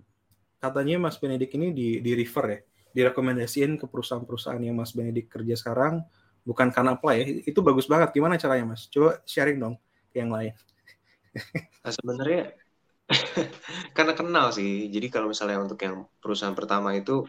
katanya 0.56 0.96
Mas 0.96 1.20
Benedik 1.20 1.52
ini 1.60 1.76
di, 1.76 2.00
di 2.00 2.16
refer 2.16 2.46
ya 2.48 2.60
direkomendasiin 2.94 3.82
ke 3.82 3.86
perusahaan-perusahaan 3.90 4.62
yang 4.62 4.78
Mas 4.78 4.94
Benedik 4.94 5.34
kerja 5.34 5.58
sekarang 5.58 6.06
bukan 6.46 6.70
karena 6.70 6.96
apply 6.96 7.16
ya. 7.20 7.26
Itu 7.50 7.60
bagus 7.66 7.90
banget. 7.90 8.14
Gimana 8.14 8.38
caranya 8.38 8.76
Mas? 8.76 8.88
Coba 8.88 9.20
sharing 9.26 9.58
dong 9.60 9.76
ke 10.14 10.22
yang 10.22 10.32
lain. 10.32 10.54
Nah, 11.82 11.92
sebenarnya 11.92 12.54
karena 13.98 14.14
kenal 14.14 14.54
sih. 14.54 14.88
Jadi 14.94 15.10
kalau 15.10 15.34
misalnya 15.34 15.60
untuk 15.60 15.80
yang 15.82 16.06
perusahaan 16.22 16.54
pertama 16.54 16.94
itu 16.94 17.26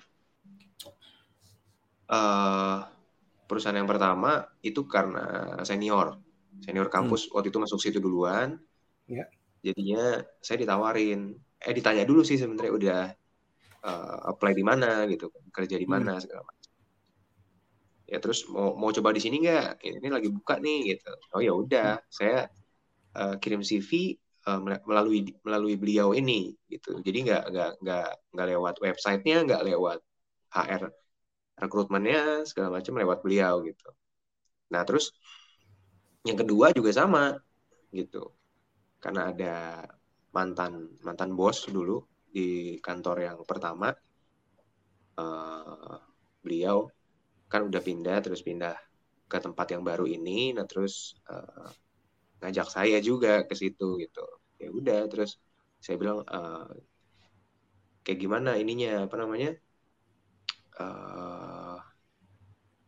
uh, 2.13 2.79
perusahaan 3.49 3.77
yang 3.77 3.89
pertama 3.89 4.45
itu 4.61 4.85
karena 4.85 5.57
senior. 5.65 6.21
Senior 6.61 6.93
kampus. 6.93 7.27
Hmm. 7.29 7.41
waktu 7.41 7.49
itu 7.51 7.59
masuk 7.59 7.79
situ 7.81 7.99
duluan. 7.99 8.61
Ya. 9.05 9.29
jadinya 9.65 10.21
saya 10.45 10.61
ditawarin. 10.61 11.37
Eh 11.61 11.73
ditanya 11.73 12.05
dulu 12.05 12.21
sih 12.21 12.37
sebenarnya 12.37 12.73
udah 12.73 13.03
uh, 13.85 14.17
apply 14.33 14.53
di 14.57 14.65
mana 14.65 15.05
gitu 15.07 15.29
kerja 15.53 15.77
di 15.77 15.87
mana 15.87 16.17
hmm. 16.17 16.23
segala 16.25 16.43
macam. 16.43 16.73
Ya 18.05 18.19
terus 18.21 18.45
mau 18.49 18.77
mau 18.77 18.91
coba 18.93 19.13
di 19.13 19.21
sini 19.21 19.45
nggak? 19.45 19.85
Ini 19.85 20.09
lagi 20.09 20.29
buka 20.33 20.61
nih 20.61 20.97
gitu. 20.97 21.13
Oh 21.37 21.41
ya 21.45 21.53
udah 21.53 22.01
hmm. 22.01 22.09
saya 22.13 22.49
uh, 23.17 23.37
kirim 23.41 23.61
CV 23.61 24.17
uh, 24.49 24.61
eh, 24.61 24.81
melalui 24.89 25.21
melalui 25.45 25.75
beliau 25.77 26.17
ini 26.17 26.53
gitu. 26.69 27.01
Jadi 27.01 27.29
nggak 27.29 27.45
nggak 27.53 27.71
nggak 27.85 28.09
nggak 28.33 28.47
lewat 28.57 28.75
websitenya 28.81 29.37
nggak 29.49 29.63
lewat 29.69 29.99
HR 30.53 30.83
rekrutmennya 31.55 32.43
segala 32.49 32.81
macam 32.81 32.95
lewat 32.99 33.19
beliau 33.23 33.63
gitu. 33.63 33.89
Nah 34.73 34.83
terus 34.83 35.15
yang 36.25 36.41
kedua 36.41 36.73
juga 36.73 36.91
sama 36.93 37.37
gitu. 37.93 38.33
Karena 39.01 39.29
ada 39.33 39.85
mantan 40.33 40.99
mantan 41.05 41.37
bos 41.37 41.69
dulu 41.69 42.03
di 42.35 42.49
kantor 42.83 43.17
yang 43.31 43.39
pertama 43.47 43.95
uh, 45.23 45.99
beliau 46.43 46.91
kan 47.47 47.63
udah 47.71 47.79
pindah 47.79 48.19
terus 48.19 48.43
pindah 48.43 48.75
ke 49.31 49.39
tempat 49.39 49.67
yang 49.71 49.87
baru 49.87 50.05
ini 50.11 50.51
nah 50.51 50.67
terus 50.67 51.15
uh, 51.31 51.71
ngajak 52.45 52.69
saya 52.69 52.99
juga 53.01 53.49
ke 53.49 53.55
situ 53.57 53.97
gitu. 54.05 54.27
Ya 54.61 54.69
udah 54.69 55.01
terus 55.09 55.41
saya 55.81 55.97
bilang 55.97 56.21
uh, 56.29 56.69
kayak 58.05 58.21
gimana 58.21 58.61
ininya 58.61 59.09
apa 59.09 59.17
namanya 59.17 59.57
uh, 60.77 61.81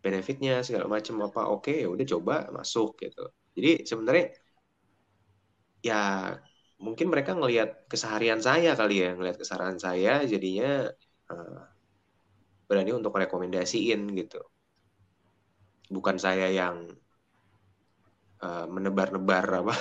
benefitnya 0.04 0.60
segala 0.60 0.86
macam 0.86 1.16
apa 1.24 1.48
oke 1.48 1.72
ya 1.72 1.88
udah 1.88 2.06
coba 2.12 2.34
masuk 2.52 3.00
gitu. 3.00 3.24
Jadi 3.56 3.88
sebenarnya 3.88 4.26
ya 5.80 6.00
mungkin 6.76 7.08
mereka 7.08 7.32
ngelihat 7.32 7.88
keseharian 7.88 8.40
saya 8.44 8.76
kali 8.76 9.00
ya 9.00 9.16
ngelihat 9.16 9.40
keseharian 9.40 9.80
saya 9.80 10.20
jadinya 10.28 10.92
uh, 11.32 11.60
berani 12.68 12.92
untuk 12.92 13.16
rekomendasiin 13.16 14.10
gitu. 14.12 14.42
Bukan 15.86 16.18
saya 16.18 16.50
yang 16.50 16.90
uh, 18.42 18.66
menebar-nebar 18.66 19.64
apa 19.64 19.74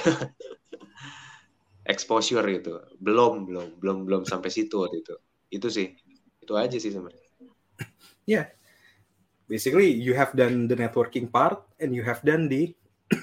exposure 1.93 2.45
gitu. 2.47 2.79
Belum 3.01 3.43
belum 3.43 3.81
belum 3.81 3.97
belum 4.07 4.21
sampai 4.23 4.53
situ 4.53 4.85
waktu 4.85 5.01
itu. 5.03 5.15
Itu 5.51 5.67
sih. 5.67 5.91
Itu 6.39 6.55
aja 6.55 6.77
sih 6.77 6.93
sebenarnya. 6.93 7.23
Ya. 8.25 8.41
Yeah. 8.41 8.47
basically 9.45 9.93
you 9.93 10.13
have 10.17 10.33
done 10.33 10.65
the 10.65 10.77
networking 10.77 11.29
part 11.29 11.61
and 11.77 11.93
you 11.93 12.01
have 12.01 12.21
done 12.25 12.49
the 12.49 12.73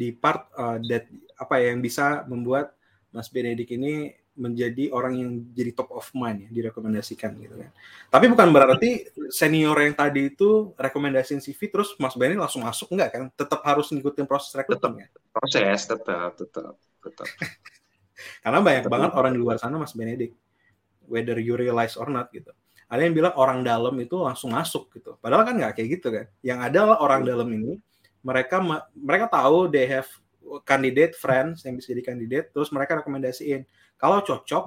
the 0.00 0.16
part 0.16 0.48
uh, 0.56 0.80
that 0.88 1.04
apa 1.36 1.60
ya 1.60 1.76
yang 1.76 1.84
bisa 1.84 2.24
membuat 2.26 2.77
Mas 3.18 3.26
Benedik 3.34 3.74
ini 3.74 4.14
menjadi 4.38 4.94
orang 4.94 5.18
yang 5.18 5.30
jadi 5.50 5.74
top 5.74 5.90
of 5.90 6.06
mind 6.14 6.46
ya 6.46 6.62
direkomendasikan 6.62 7.34
gitu 7.42 7.58
kan. 7.58 7.74
Tapi 8.06 8.30
bukan 8.30 8.54
berarti 8.54 9.10
senior 9.34 9.74
yang 9.82 9.98
tadi 9.98 10.30
itu 10.30 10.70
rekomendasiin 10.78 11.42
CV 11.42 11.66
terus 11.66 11.98
Mas 11.98 12.14
Benedik 12.14 12.38
langsung 12.38 12.62
masuk 12.62 12.94
enggak 12.94 13.18
kan? 13.18 13.22
Tetap 13.34 13.66
harus 13.66 13.90
ngikutin 13.90 14.30
proses 14.30 14.54
rekrutmen 14.54 15.02
ya. 15.02 15.06
Proses 15.34 15.82
tetap 15.82 16.38
tetap 16.38 16.78
tetap. 16.78 17.26
Karena 18.46 18.62
banyak 18.62 18.86
tetap 18.86 18.94
banget 18.94 19.10
orang 19.18 19.34
di 19.34 19.40
luar 19.42 19.58
sana 19.58 19.74
Mas 19.82 19.90
Benedik 19.98 20.30
whether 21.10 21.34
you 21.42 21.58
realize 21.58 21.98
or 21.98 22.06
not 22.06 22.30
gitu. 22.30 22.54
Ada 22.86 23.02
yang 23.02 23.18
bilang 23.18 23.34
orang 23.34 23.66
dalam 23.66 23.98
itu 23.98 24.14
langsung 24.22 24.54
masuk 24.54 24.94
gitu. 24.94 25.18
Padahal 25.18 25.42
kan 25.42 25.58
nggak 25.58 25.74
kayak 25.74 25.88
gitu 25.98 26.08
kan. 26.14 26.30
Yang 26.46 26.58
ada 26.70 26.80
orang 27.02 27.26
hmm. 27.26 27.28
dalam 27.34 27.48
ini 27.50 27.72
mereka 28.22 28.62
mereka 28.94 29.26
tahu 29.26 29.66
they 29.66 29.90
have 29.90 30.06
kandidat 30.64 31.14
friends 31.14 31.64
yang 31.64 31.76
bisa 31.76 31.92
jadi 31.92 32.02
kandidat 32.14 32.44
terus 32.52 32.72
mereka 32.72 33.00
rekomendasiin. 33.00 33.64
Kalau 33.98 34.22
cocok 34.22 34.64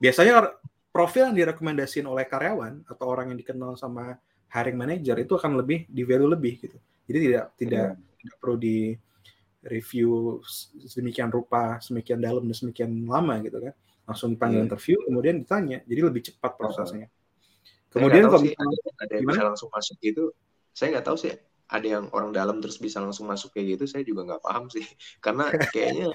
biasanya 0.00 0.56
profil 0.90 1.30
yang 1.30 1.36
direkomendasiin 1.36 2.06
oleh 2.06 2.26
karyawan 2.26 2.82
atau 2.88 3.04
orang 3.06 3.34
yang 3.34 3.38
dikenal 3.38 3.78
sama 3.78 4.18
hiring 4.50 4.78
manager 4.78 5.14
itu 5.20 5.38
akan 5.38 5.60
lebih 5.60 5.86
di 5.86 6.02
value 6.02 6.30
lebih 6.30 6.58
gitu. 6.58 6.78
Jadi 7.06 7.18
tidak 7.30 7.44
tidak 7.58 7.86
hmm. 7.94 8.02
tidak 8.18 8.36
perlu 8.42 8.56
di 8.58 8.78
review 9.60 10.40
sedemikian 10.88 11.28
rupa 11.28 11.76
semikian 11.84 12.18
dalam 12.18 12.48
dan 12.48 12.56
semikian 12.56 13.06
lama 13.06 13.38
gitu 13.44 13.60
kan. 13.60 13.74
Langsung 14.08 14.34
dipanggil 14.34 14.64
hmm. 14.64 14.66
interview 14.66 14.96
kemudian 15.06 15.36
ditanya. 15.42 15.78
Jadi 15.86 16.00
lebih 16.00 16.22
cepat 16.32 16.52
prosesnya. 16.58 17.06
Kemudian 17.90 18.30
kalau 18.30 18.46
ada 18.46 19.12
yang 19.14 19.26
bisa 19.26 19.42
langsung 19.42 19.70
masuk 19.70 19.96
gitu. 20.02 20.30
Saya 20.70 20.98
nggak 20.98 21.06
tahu 21.06 21.18
sih 21.18 21.34
ada 21.70 21.86
yang 21.86 22.04
orang 22.10 22.34
dalam 22.34 22.58
terus 22.58 22.76
bisa 22.82 22.98
langsung 22.98 23.30
masuk 23.30 23.54
kayak 23.54 23.78
gitu 23.78 23.84
saya 23.86 24.02
juga 24.02 24.26
nggak 24.26 24.42
paham 24.42 24.66
sih 24.66 24.82
karena 25.24 25.48
kayaknya 25.70 26.10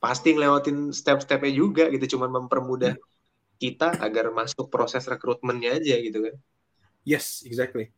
pasti 0.00 0.32
ngelewatin 0.32 0.96
step-stepnya 0.96 1.52
juga 1.52 1.84
gitu 1.92 2.16
cuman 2.16 2.44
mempermudah 2.44 2.96
kita 3.60 4.00
agar 4.00 4.32
masuk 4.32 4.72
proses 4.72 5.04
rekrutmennya 5.04 5.76
aja 5.76 6.00
gitu 6.00 6.24
kan. 6.24 6.34
Yes, 7.04 7.44
exactly. 7.44 7.92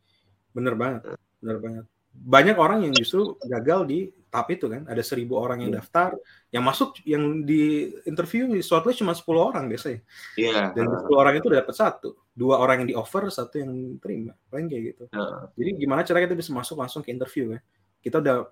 Bener 0.51 0.75
banget. 0.75 1.15
Bener 1.39 1.57
banget. 1.63 1.85
Banyak 2.13 2.57
orang 2.59 2.85
yang 2.85 2.93
justru 2.93 3.39
gagal 3.47 3.87
di 3.87 3.99
tahap 4.27 4.51
itu 4.51 4.67
kan. 4.67 4.83
Ada 4.85 4.99
seribu 4.99 5.39
orang 5.39 5.63
yang 5.63 5.71
iya. 5.71 5.79
daftar, 5.79 6.19
yang 6.51 6.67
masuk, 6.67 6.99
yang 7.07 7.47
di 7.47 7.95
interview 8.03 8.51
di 8.51 8.59
shortlist 8.59 8.99
cuma 8.99 9.15
10 9.15 9.23
orang 9.39 9.65
biasanya. 9.71 10.03
Iya. 10.35 10.51
Yeah. 10.51 10.67
Dan 10.75 10.85
10 10.91 11.15
orang 11.15 11.39
itu 11.39 11.47
dapat 11.47 11.73
satu. 11.73 12.11
Dua 12.33 12.57
orang 12.57 12.83
yang 12.83 12.89
di 12.89 12.95
offer, 12.97 13.29
satu 13.29 13.61
yang 13.61 14.01
terima. 14.01 14.33
Paling 14.49 14.65
kayak 14.65 14.83
gitu. 14.93 15.03
Uh. 15.13 15.45
Jadi 15.53 15.69
gimana 15.77 16.01
cara 16.01 16.19
kita 16.25 16.33
bisa 16.33 16.49
masuk 16.49 16.81
langsung 16.81 17.05
ke 17.05 17.13
interview 17.13 17.53
kan? 17.53 17.61
Kita 18.03 18.19
udah 18.19 18.51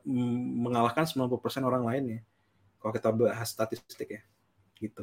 mengalahkan 0.61 1.03
90% 1.03 1.27
orang 1.65 1.83
lain 1.83 2.03
ya. 2.07 2.19
Kalau 2.77 2.93
kita 2.93 3.09
bahas 3.09 3.49
statistik 3.49 4.09
ya. 4.09 4.21
Gitu 4.77 5.01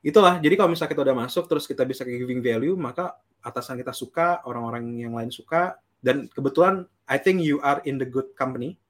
itulah 0.00 0.40
jadi 0.40 0.56
kalau 0.56 0.72
misalnya 0.72 0.92
kita 0.96 1.04
udah 1.04 1.16
masuk 1.16 1.44
terus 1.44 1.68
kita 1.68 1.84
bisa 1.84 2.08
giving 2.08 2.40
value 2.40 2.72
maka 2.72 3.20
atasan 3.44 3.76
kita 3.76 3.92
suka 3.92 4.40
orang-orang 4.48 4.96
yang 4.96 5.12
lain 5.12 5.28
suka 5.28 5.76
dan 6.00 6.24
kebetulan 6.32 6.88
I 7.04 7.20
think 7.20 7.44
you 7.44 7.60
are 7.60 7.84
in 7.84 8.00
the 8.00 8.08
good 8.08 8.32
company 8.32 8.80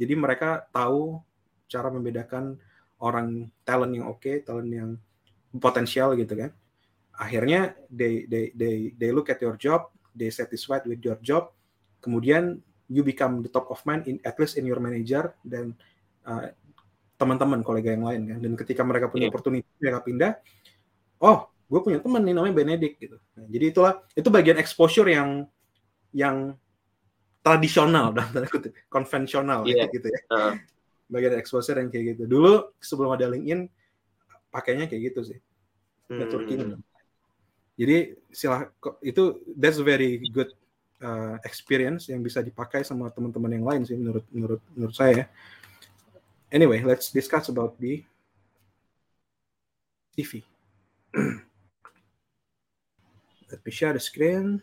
jadi 0.00 0.16
mereka 0.16 0.64
tahu 0.72 1.20
cara 1.68 1.92
membedakan 1.92 2.56
orang 2.96 3.52
talent 3.68 3.92
yang 3.92 4.08
oke 4.08 4.24
okay, 4.24 4.40
talent 4.40 4.72
yang 4.72 4.90
potensial 5.60 6.16
gitu 6.16 6.32
kan 6.32 6.50
akhirnya 7.16 7.74
they 7.88 8.28
they 8.28 8.52
they 8.52 8.92
they 8.96 9.10
look 9.10 9.32
at 9.32 9.40
your 9.40 9.56
job 9.56 9.88
they 10.12 10.28
satisfied 10.28 10.84
with 10.84 11.00
your 11.00 11.16
job 11.24 11.52
kemudian 12.04 12.60
you 12.86 13.02
become 13.02 13.42
the 13.42 13.50
top 13.50 13.66
of 13.72 13.80
mind 13.88 14.06
in 14.06 14.20
at 14.22 14.36
least 14.38 14.60
in 14.60 14.64
your 14.68 14.78
manager 14.78 15.34
dan 15.42 15.74
uh, 16.28 16.52
teman-teman 17.16 17.64
kolega 17.64 17.96
yang 17.96 18.04
lain 18.04 18.22
kan 18.28 18.38
dan 18.38 18.52
ketika 18.54 18.82
mereka 18.84 19.08
punya 19.08 19.26
yeah. 19.26 19.32
opportunity 19.32 19.68
mereka 19.80 20.00
pindah 20.04 20.32
oh 21.24 21.48
gue 21.66 21.80
punya 21.82 21.98
teman 21.98 22.22
nih 22.22 22.34
namanya 22.36 22.54
Benedict 22.54 22.96
gitu 23.00 23.16
nah, 23.34 23.46
jadi 23.48 23.64
itulah 23.72 23.94
itu 24.12 24.28
bagian 24.28 24.60
exposure 24.60 25.08
yang 25.08 25.48
yang 26.12 26.54
tradisional 27.40 28.12
dan 28.16 28.44
konvensional 28.92 29.64
yeah. 29.64 29.88
gitu 29.88 30.06
ya 30.12 30.20
uh. 30.30 30.52
bagian 31.08 31.40
exposure 31.40 31.80
yang 31.80 31.88
kayak 31.88 32.14
gitu 32.14 32.28
dulu 32.28 32.70
sebelum 32.78 33.16
ada 33.16 33.32
LinkedIn 33.32 33.66
pakainya 34.52 34.86
kayak 34.86 35.12
gitu 35.12 35.34
sih 35.34 35.38
networking 36.12 36.76
hmm. 36.76 36.95
Jadi 37.76 38.16
silah 38.32 38.72
itu 39.04 39.40
that's 39.52 39.78
very 39.78 40.18
good 40.32 40.48
uh, 41.04 41.36
experience 41.44 42.08
yang 42.08 42.24
bisa 42.24 42.40
dipakai 42.40 42.82
sama 42.82 43.12
teman-teman 43.12 43.52
yang 43.52 43.64
lain 43.64 43.82
sih 43.84 43.96
menurut 43.96 44.24
menurut 44.32 44.60
menurut 44.72 44.96
saya 44.96 45.28
anyway, 46.52 46.82
let's 46.82 47.10
discuss 47.10 47.48
about 47.48 47.78
the 47.80 48.04
TV. 50.16 50.42
Let 53.50 53.60
me 53.64 53.70
share 53.70 53.92
the 53.92 54.00
screen. 54.00 54.62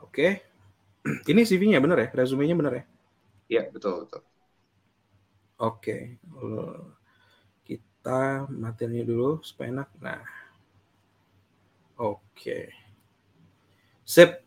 Oke. 0.00 0.12
Okay. 0.14 0.32
Ini 1.30 1.42
CV-nya 1.44 1.82
benar 1.82 1.98
ya? 2.00 2.08
Resume-nya 2.14 2.56
benar 2.56 2.72
ya? 2.72 2.84
Iya, 3.46 3.62
betul, 3.70 4.06
betul. 4.08 4.22
Oke. 5.60 5.60
Okay. 5.60 6.00
Kita 8.06 8.46
materinya 8.46 9.02
dulu 9.02 9.42
supaya 9.42 9.82
enak. 9.82 9.90
Nah. 9.98 10.22
Oke. 11.98 12.22
Okay. 12.38 12.64
Sip. 14.06 14.46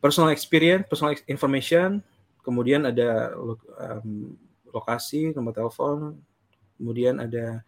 personal 0.00 0.32
experience, 0.32 0.88
personal 0.88 1.12
information, 1.28 2.00
kemudian 2.40 2.88
ada 2.88 3.36
um, 3.36 4.32
lokasi, 4.72 5.36
nomor 5.36 5.52
telepon, 5.52 6.16
kemudian 6.80 7.20
ada 7.20 7.60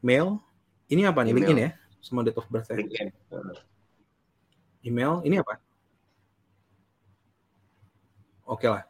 mail. 0.00 0.40
Ini 0.88 1.12
apa 1.12 1.28
nih? 1.28 1.36
LinkedIn 1.36 1.60
ya? 1.60 1.70
Sama 2.00 2.24
date 2.24 2.40
of 2.40 2.48
birth 2.48 2.72
ya? 2.72 2.80
Email. 4.80 5.20
Ini 5.28 5.44
apa? 5.44 5.60
Oke 8.48 8.64
okay 8.64 8.68
lah. 8.80 8.82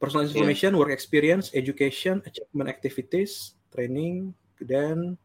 Personal 0.00 0.24
iya. 0.24 0.32
information, 0.32 0.72
yeah. 0.72 0.80
work 0.80 0.90
experience, 0.90 1.52
education, 1.52 2.24
achievement 2.24 2.72
activities, 2.72 3.54
training, 3.68 4.32
dan 4.56 5.20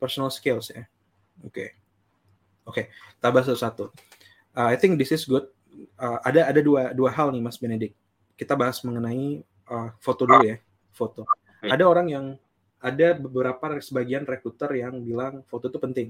personal 0.00 0.32
skills 0.32 0.72
ya. 0.72 0.88
Oke. 1.44 1.52
Okay. 1.52 1.68
Oke, 2.64 2.88
okay. 3.20 3.44
satu-satu. 3.44 3.92
Uh, 4.56 4.72
I 4.72 4.80
think 4.80 4.96
this 4.96 5.12
is 5.12 5.28
good 5.28 5.44
uh, 5.98 6.18
ada 6.24 6.48
ada 6.48 6.60
dua 6.62 6.94
dua 6.94 7.10
hal 7.12 7.28
nih 7.34 7.42
Mas 7.42 7.58
Benedik. 7.58 7.92
Kita 8.34 8.58
bahas 8.58 8.82
mengenai 8.82 9.44
uh, 9.70 9.90
foto 10.02 10.26
dulu 10.26 10.42
ya, 10.42 10.56
foto. 10.90 11.28
Ada 11.64 11.84
orang 11.86 12.06
yang 12.10 12.26
ada 12.84 13.16
beberapa 13.16 13.80
sebagian 13.80 14.28
rekruter 14.28 14.68
yang 14.76 15.00
bilang 15.00 15.40
foto 15.48 15.70
itu 15.70 15.78
penting. 15.80 16.08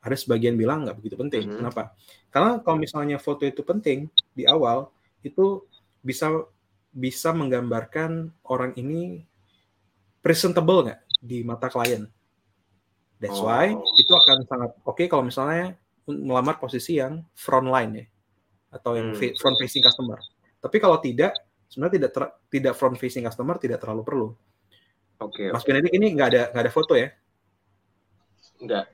Ada 0.00 0.16
sebagian 0.20 0.56
bilang 0.56 0.84
nggak 0.84 0.96
begitu 1.00 1.16
penting. 1.16 1.44
Mm-hmm. 1.48 1.58
Kenapa? 1.60 1.82
Karena 2.28 2.60
kalau 2.60 2.76
misalnya 2.80 3.16
foto 3.20 3.44
itu 3.44 3.60
penting 3.60 4.08
di 4.32 4.44
awal 4.48 4.88
itu 5.24 5.64
bisa 6.04 6.28
bisa 6.94 7.34
menggambarkan 7.34 8.30
orang 8.46 8.70
ini 8.78 9.26
presentable 10.22 10.86
nggak 10.86 11.00
di 11.18 11.42
mata 11.42 11.66
klien. 11.66 12.06
That's 13.18 13.42
why 13.42 13.74
oh. 13.74 13.82
itu 13.98 14.12
akan 14.14 14.38
sangat 14.46 14.70
oke 14.86 14.94
okay 14.94 15.06
kalau 15.10 15.26
misalnya 15.26 15.74
melamar 16.06 16.60
posisi 16.62 17.00
yang 17.02 17.24
front 17.34 17.66
line 17.66 17.92
ya 17.98 18.06
atau 18.74 18.94
yang 18.94 19.14
hmm. 19.14 19.34
front 19.38 19.56
facing 19.58 19.82
customer. 19.82 20.18
Tapi 20.58 20.76
kalau 20.82 20.98
tidak, 20.98 21.34
sebenarnya 21.70 21.94
tidak 22.00 22.10
ter, 22.10 22.24
tidak 22.50 22.74
front 22.74 22.96
facing 22.98 23.24
customer 23.26 23.54
tidak 23.58 23.78
terlalu 23.82 24.02
perlu. 24.02 24.28
Oke. 25.22 25.46
Okay, 25.46 25.54
Mas 25.54 25.62
okay. 25.62 25.70
Benedik 25.78 25.92
ini 25.94 26.06
nggak 26.14 26.28
ada 26.34 26.42
nggak 26.50 26.64
ada 26.66 26.72
foto 26.72 26.94
ya? 26.98 27.08
Nggak. 28.58 28.84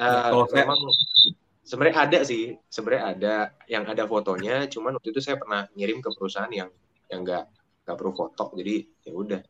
Uh, 0.00 0.22
kalau 0.32 0.46
saya, 0.48 0.64
memang 0.64 0.78
sebenarnya 1.60 1.96
ada 2.08 2.18
sih, 2.24 2.56
sebenarnya 2.72 3.04
ada 3.04 3.34
yang 3.68 3.84
ada 3.84 4.04
fotonya. 4.08 4.64
Cuman 4.72 4.96
waktu 4.96 5.12
itu 5.12 5.20
saya 5.20 5.36
pernah 5.36 5.68
ngirim 5.76 6.00
ke 6.00 6.08
perusahaan 6.16 6.48
yang 6.48 6.72
yang 7.08 7.24
nggak 7.24 7.44
nggak 7.84 7.96
perlu 7.96 8.12
foto, 8.12 8.52
jadi 8.52 8.84
ya 9.04 9.12
udah 9.16 9.40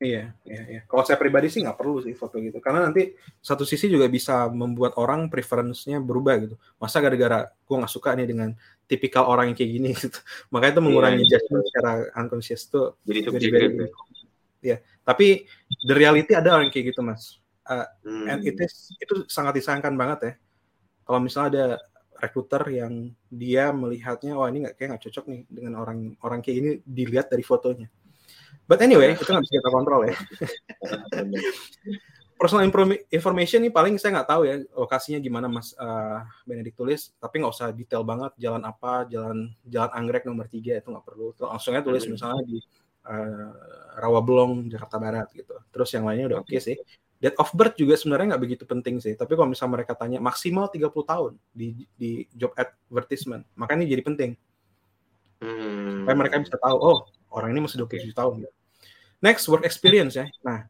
Iya, 0.00 0.32
iya, 0.48 0.62
iya. 0.64 0.80
Kalau 0.88 1.04
saya 1.04 1.20
pribadi 1.20 1.52
sih 1.52 1.60
nggak 1.60 1.76
perlu 1.76 2.00
sih 2.00 2.16
foto 2.16 2.40
gitu, 2.40 2.56
karena 2.56 2.88
nanti 2.88 3.12
satu 3.44 3.68
sisi 3.68 3.84
juga 3.84 4.08
bisa 4.08 4.48
membuat 4.48 4.96
orang 4.96 5.28
preference-nya 5.28 6.00
berubah 6.00 6.40
gitu. 6.40 6.56
Masa 6.80 7.04
gara-gara 7.04 7.52
gue 7.52 7.76
nggak 7.76 7.92
suka 7.92 8.16
nih 8.16 8.24
dengan 8.24 8.56
tipikal 8.88 9.28
orang 9.28 9.52
yang 9.52 9.56
kayak 9.60 9.72
gini 9.76 9.88
gitu. 10.00 10.16
Makanya 10.48 10.80
itu 10.80 10.82
mengurangi 10.88 11.20
yeah, 11.28 11.30
judgment 11.36 11.64
secara 11.68 11.92
unconscious 12.16 12.62
tuh. 12.72 12.96
Jadi 13.04 13.18
subjektif. 13.28 13.70
Ya. 13.76 13.88
Iya, 14.60 14.76
tapi 15.04 15.44
the 15.84 15.92
reality 15.92 16.32
ada 16.32 16.56
orang 16.56 16.72
kayak 16.72 16.96
gitu 16.96 17.04
mas. 17.04 17.36
Uh, 17.68 17.84
hmm. 18.00 18.24
And 18.24 18.40
it 18.40 18.56
is 18.56 18.96
itu 18.96 19.28
sangat 19.28 19.60
disayangkan 19.60 19.92
banget 20.00 20.18
ya. 20.24 20.32
Kalau 21.04 21.20
misalnya 21.20 21.48
ada 21.52 21.64
rekruter 22.20 22.62
yang 22.68 23.08
dia 23.32 23.72
melihatnya, 23.72 24.36
wah 24.36 24.52
ini 24.52 24.68
nggak 24.68 24.76
kayak 24.76 24.88
nggak 24.94 25.04
cocok 25.08 25.24
nih 25.32 25.40
dengan 25.48 25.80
orang 25.80 26.12
orang 26.20 26.44
kayak 26.44 26.56
ini 26.60 26.70
dilihat 26.84 27.32
dari 27.32 27.42
fotonya 27.42 27.88
But 28.70 28.78
anyway, 28.86 29.18
itu 29.18 29.26
nggak 29.26 29.42
bisa 29.42 29.58
kita 29.58 29.70
kontrol 29.74 30.06
ya. 30.06 30.14
Personal 32.38 32.70
information 33.10 33.66
ini 33.66 33.74
paling 33.74 33.98
saya 33.98 34.22
nggak 34.22 34.30
tahu 34.30 34.42
ya 34.46 34.62
lokasinya 34.78 35.18
gimana 35.18 35.50
Mas 35.50 35.74
uh, 35.74 36.22
Benedict 36.46 36.78
tulis, 36.78 37.10
tapi 37.18 37.42
nggak 37.42 37.50
usah 37.50 37.74
detail 37.74 38.06
banget 38.06 38.30
jalan 38.38 38.62
apa, 38.62 39.10
jalan 39.10 39.50
jalan 39.66 39.90
anggrek 39.90 40.22
nomor 40.22 40.46
tiga 40.46 40.78
itu 40.78 40.86
nggak 40.86 41.02
perlu. 41.02 41.34
Langsungnya 41.34 41.82
tulis 41.82 42.06
hmm. 42.06 42.14
misalnya 42.14 42.42
di 42.46 42.62
uh, 43.10 43.50
Rawabelong 43.98 44.70
Jakarta 44.70 45.02
Barat 45.02 45.26
gitu. 45.34 45.58
Terus 45.74 45.90
yang 45.90 46.06
lainnya 46.06 46.26
udah 46.30 46.38
oke 46.46 46.48
okay 46.48 46.62
sih. 46.62 46.78
Date 47.20 47.36
of 47.36 47.52
birth 47.52 47.76
juga 47.76 48.00
sebenarnya 48.00 48.32
nggak 48.34 48.42
begitu 48.48 48.64
penting 48.64 48.96
sih. 48.96 49.12
Tapi 49.12 49.36
kalau 49.36 49.52
misalnya 49.52 49.76
mereka 49.76 49.92
tanya 49.92 50.24
maksimal 50.24 50.72
30 50.72 50.88
tahun 50.88 51.32
di 51.52 51.84
di 51.92 52.24
job 52.32 52.56
advertisement, 52.56 53.44
makanya 53.60 53.84
ini 53.84 53.92
jadi 53.92 54.04
penting. 54.08 54.30
Hmm. 55.44 56.04
Supaya 56.04 56.16
mereka 56.16 56.40
bisa 56.40 56.56
tahu, 56.56 56.76
oh 56.80 56.98
orang 57.36 57.52
ini 57.52 57.60
masih 57.68 57.84
27 57.84 58.16
tahun. 58.16 58.48
Next, 59.20 59.44
work 59.52 59.68
experience 59.68 60.16
ya. 60.16 60.24
Nah, 60.40 60.64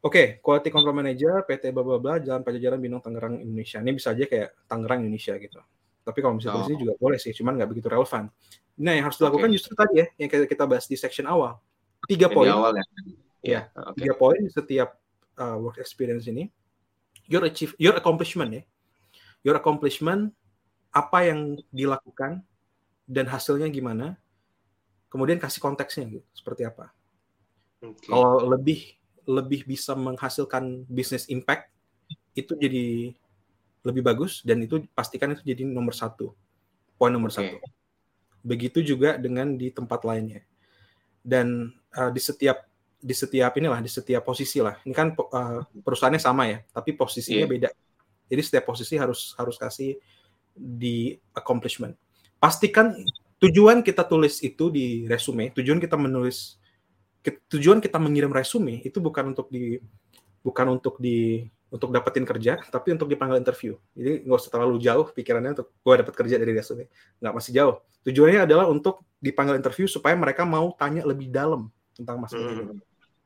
oke, 0.00 0.12
okay, 0.12 0.26
quality 0.40 0.72
control 0.72 0.96
manager, 0.96 1.44
PT 1.44 1.68
bla 1.68 1.84
bla 1.84 2.00
bla, 2.00 2.16
Jalan 2.16 2.40
Pajajaran 2.40 2.80
Binong 2.80 3.04
Tangerang 3.04 3.36
Indonesia. 3.44 3.84
Ini 3.84 3.92
bisa 3.92 4.16
aja 4.16 4.24
kayak 4.24 4.64
Tangerang 4.64 5.04
Indonesia 5.04 5.36
gitu. 5.36 5.60
Tapi 6.02 6.18
kalau 6.24 6.40
misalnya 6.40 6.64
oh. 6.64 6.66
sini 6.66 6.80
juga 6.80 6.96
boleh 6.96 7.20
sih, 7.20 7.36
cuman 7.36 7.60
nggak 7.60 7.70
begitu 7.76 7.92
relevan. 7.92 8.32
Nah, 8.80 8.92
yang 8.96 9.04
harus 9.04 9.20
dilakukan 9.20 9.52
okay. 9.52 9.56
justru 9.60 9.72
tadi 9.76 9.94
ya, 10.00 10.06
yang 10.16 10.28
kita 10.32 10.64
bahas 10.64 10.88
di 10.88 10.96
section 10.96 11.28
awal. 11.28 11.60
Tiga 12.08 12.32
poin. 12.32 12.48
awal 12.48 12.72
ya. 12.80 12.84
Ya, 13.42 13.60
okay. 13.74 14.06
tiga 14.06 14.14
poin 14.16 14.40
setiap 14.48 15.01
uh, 15.38 15.56
work 15.60 15.78
experience 15.78 16.26
ini. 16.28 16.50
Your 17.30 17.46
achieve, 17.46 17.72
your 17.78 17.94
accomplishment 17.96 18.50
ya. 18.50 18.62
Your 19.42 19.56
accomplishment, 19.58 20.34
apa 20.92 21.28
yang 21.28 21.58
dilakukan 21.70 22.42
dan 23.06 23.26
hasilnya 23.28 23.70
gimana. 23.70 24.18
Kemudian 25.12 25.36
kasih 25.36 25.60
konteksnya 25.60 26.08
gitu, 26.08 26.26
seperti 26.32 26.64
apa. 26.64 26.88
Okay. 27.82 28.08
Kalau 28.08 28.48
lebih 28.48 28.96
lebih 29.28 29.66
bisa 29.68 29.94
menghasilkan 29.94 30.82
business 30.90 31.30
impact 31.30 31.70
itu 32.34 32.56
jadi 32.58 33.14
lebih 33.82 34.02
bagus 34.02 34.42
dan 34.42 34.62
itu 34.62 34.82
pastikan 34.94 35.34
itu 35.34 35.42
jadi 35.42 35.62
nomor 35.66 35.94
satu 35.94 36.34
poin 37.02 37.10
nomor 37.10 37.34
okay. 37.34 37.50
satu. 37.50 37.56
Begitu 38.46 38.78
juga 38.94 39.18
dengan 39.18 39.58
di 39.58 39.74
tempat 39.74 40.06
lainnya. 40.06 40.46
Dan 41.22 41.74
uh, 41.94 42.10
di 42.14 42.22
setiap 42.22 42.62
di 43.02 43.14
setiap 43.18 43.58
inilah 43.58 43.82
di 43.82 43.90
setiap 43.90 44.22
posisi 44.22 44.62
lah. 44.62 44.78
Ini 44.86 44.94
kan 44.94 45.18
uh, 45.18 45.66
perusahaannya 45.82 46.22
sama 46.22 46.46
ya, 46.46 46.62
tapi 46.70 46.94
posisinya 46.94 47.44
yeah. 47.44 47.50
beda. 47.50 47.68
Jadi 48.30 48.42
setiap 48.46 48.64
posisi 48.70 48.94
harus 48.94 49.34
harus 49.34 49.58
kasih 49.58 49.98
di 50.54 51.18
accomplishment. 51.34 51.98
Pastikan 52.38 52.94
tujuan 53.42 53.82
kita 53.82 54.06
tulis 54.06 54.38
itu 54.40 54.70
di 54.70 55.10
resume, 55.10 55.50
tujuan 55.50 55.82
kita 55.82 55.98
menulis 55.98 56.62
tujuan 57.22 57.78
kita 57.78 58.02
mengirim 58.02 58.34
resume 58.34 58.82
itu 58.82 58.98
bukan 58.98 59.30
untuk 59.34 59.46
di 59.50 59.78
bukan 60.42 60.78
untuk 60.78 60.98
di 60.98 61.46
untuk 61.72 61.88
dapetin 61.88 62.28
kerja, 62.28 62.60
tapi 62.68 62.92
untuk 62.92 63.08
dipanggil 63.08 63.40
interview. 63.40 63.80
Jadi 63.96 64.28
nggak 64.28 64.38
usah 64.38 64.52
terlalu 64.52 64.76
jauh 64.78 65.08
pikirannya 65.08 65.56
untuk 65.56 65.72
gue 65.72 65.94
dapat 66.04 66.14
kerja 66.14 66.36
dari 66.36 66.52
resume. 66.52 66.92
Nggak 67.18 67.34
masih 67.34 67.52
jauh. 67.56 67.74
Tujuannya 68.04 68.44
adalah 68.44 68.68
untuk 68.68 69.00
dipanggil 69.16 69.56
interview 69.56 69.88
supaya 69.88 70.12
mereka 70.12 70.44
mau 70.44 70.76
tanya 70.76 71.00
lebih 71.08 71.32
dalam 71.32 71.72
tentang 71.96 72.20
mas 72.20 72.34
hmm. 72.36 72.76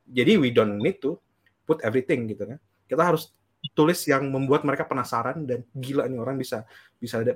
Jadi 0.07 0.39
we 0.39 0.49
don't 0.55 0.79
need 0.79 1.03
to 1.03 1.19
put 1.67 1.83
everything 1.83 2.31
gitu 2.31 2.47
kan. 2.47 2.59
Kita 2.87 3.03
harus 3.03 3.35
tulis 3.75 3.99
yang 4.07 4.31
membuat 4.31 4.63
mereka 4.63 4.87
penasaran 4.87 5.43
dan 5.43 5.65
gila 5.75 6.07
nih 6.07 6.19
orang 6.21 6.39
bisa 6.39 6.63
bisa 7.01 7.19
ada 7.19 7.35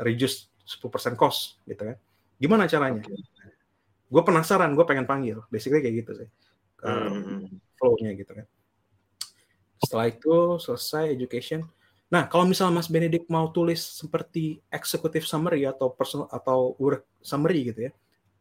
reduce 0.00 0.48
10% 0.64 1.18
cost 1.18 1.60
gitu 1.68 1.92
kan. 1.92 1.96
Gimana 2.40 2.64
caranya? 2.64 3.04
Okay. 3.04 3.20
Gue 4.10 4.22
penasaran, 4.24 4.72
gue 4.72 4.84
pengen 4.88 5.04
panggil. 5.04 5.44
Basically 5.52 5.84
kayak 5.84 6.06
gitu 6.06 6.12
sih. 6.24 6.28
Uh, 6.80 7.44
flow-nya 7.76 8.16
gitu 8.16 8.32
kan. 8.32 8.46
Setelah 9.80 10.06
itu 10.08 10.56
selesai 10.60 11.12
education. 11.12 11.64
Nah, 12.10 12.26
kalau 12.26 12.48
misalnya 12.48 12.80
Mas 12.80 12.90
Benedict 12.90 13.30
mau 13.30 13.52
tulis 13.54 13.78
seperti 13.78 14.58
executive 14.72 15.28
summary 15.28 15.62
atau 15.68 15.94
personal 15.94 16.26
atau 16.32 16.74
work 16.80 17.06
summary 17.22 17.70
gitu 17.70 17.86
ya, 17.86 17.92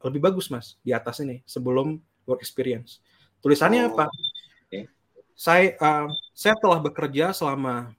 lebih 0.01 0.25
bagus 0.25 0.49
Mas 0.49 0.79
di 0.81 0.89
atas 0.89 1.21
ini 1.21 1.45
sebelum 1.45 2.01
work 2.25 2.41
experience. 2.41 3.03
Tulisannya 3.39 3.87
oh. 3.87 3.89
apa? 3.95 4.05
Okay. 4.67 4.87
Saya 5.35 5.75
uh, 5.79 6.07
saya 6.35 6.55
telah 6.59 6.79
bekerja 6.83 7.31
selama 7.31 7.95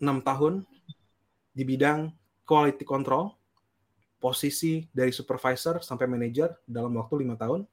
enam 0.00 0.18
tahun 0.20 0.54
di 1.52 1.64
bidang 1.64 2.12
quality 2.44 2.84
control, 2.84 3.36
posisi 4.20 4.88
dari 4.92 5.12
supervisor 5.12 5.80
sampai 5.80 6.08
manager 6.08 6.52
dalam 6.64 6.92
waktu 6.96 7.24
lima 7.24 7.36
tahun. 7.36 7.64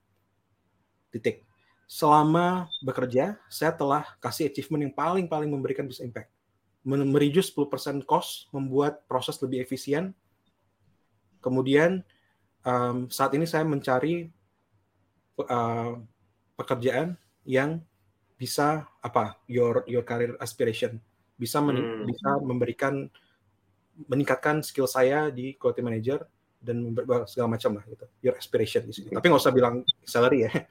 Titik 1.10 1.50
selama 1.90 2.70
bekerja, 2.86 3.42
saya 3.50 3.74
telah 3.74 4.06
kasih 4.22 4.46
achievement 4.46 4.86
yang 4.86 4.94
paling-paling 4.94 5.50
memberikan 5.50 5.90
business 5.90 6.06
impact. 6.06 6.30
Mereduce 6.86 7.50
10% 7.50 8.06
cost, 8.06 8.46
membuat 8.54 9.02
proses 9.10 9.42
lebih 9.42 9.66
efisien. 9.66 10.14
Kemudian, 11.42 12.06
um, 12.62 13.10
saat 13.10 13.34
ini 13.34 13.50
saya 13.50 13.66
mencari 13.66 14.30
uh, 15.50 15.98
pekerjaan 16.60 17.16
yang 17.48 17.80
bisa 18.36 18.88
apa 19.00 19.40
your 19.48 19.88
your 19.88 20.04
career 20.04 20.36
aspiration 20.44 21.00
bisa 21.40 21.64
men, 21.64 21.80
hmm. 21.80 22.04
bisa 22.08 22.30
memberikan 22.44 23.08
meningkatkan 24.08 24.60
skill 24.64 24.88
saya 24.88 25.32
di 25.32 25.56
quality 25.56 25.84
manager 25.84 26.20
dan 26.60 26.92
segala 27.28 27.56
macam 27.56 27.80
lah 27.80 27.84
gitu 27.88 28.06
your 28.20 28.36
aspiration 28.36 28.84
di 28.84 28.92
sini 28.92 29.16
tapi 29.16 29.32
nggak 29.32 29.44
usah 29.44 29.56
bilang 29.56 29.84
salary 30.04 30.48
ya 30.48 30.52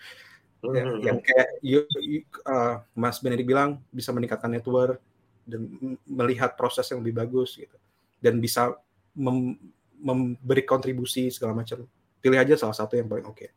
ya, 0.77 0.85
hmm. 0.85 1.01
yang 1.01 1.19
kayak 1.25 1.49
you, 1.65 1.81
you, 2.01 2.21
uh, 2.45 2.85
Mas 2.93 3.21
Benedik 3.21 3.49
bilang 3.49 3.81
bisa 3.89 4.13
meningkatkan 4.13 4.53
network 4.53 5.01
dan 5.49 5.65
melihat 6.05 6.53
proses 6.61 6.85
yang 6.93 7.01
lebih 7.01 7.21
bagus 7.25 7.57
gitu 7.57 7.77
dan 8.21 8.37
bisa 8.41 8.77
mem, 9.17 9.57
memberi 9.97 10.65
kontribusi 10.69 11.33
segala 11.33 11.57
macam 11.57 11.85
pilih 12.21 12.37
aja 12.37 12.59
salah 12.61 12.77
satu 12.77 13.01
yang 13.01 13.09
paling 13.09 13.25
oke 13.25 13.37
okay. 13.39 13.51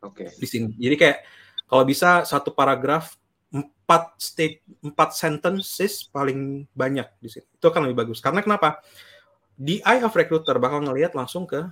oke 0.00 0.24
okay. 0.24 0.28
di 0.40 0.46
sini 0.48 0.72
jadi 0.80 0.96
kayak 0.96 1.18
kalau 1.66 1.84
bisa 1.86 2.22
satu 2.22 2.54
paragraf 2.54 3.18
empat 3.50 4.18
state 4.18 4.62
empat 4.82 5.14
sentences 5.14 6.06
paling 6.10 6.66
banyak 6.74 7.06
di 7.22 7.28
sini 7.30 7.46
itu 7.46 7.66
akan 7.66 7.86
lebih 7.86 8.06
bagus 8.06 8.18
karena 8.18 8.42
kenapa 8.42 8.82
di 9.56 9.80
eye 9.82 10.04
of 10.04 10.12
recruiter 10.12 10.58
bakal 10.60 10.84
ngelihat 10.84 11.16
langsung 11.16 11.48
ke 11.48 11.64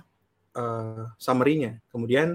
uh, 0.55 1.05
summary-nya. 1.19 1.77
Kemudian 1.91 2.33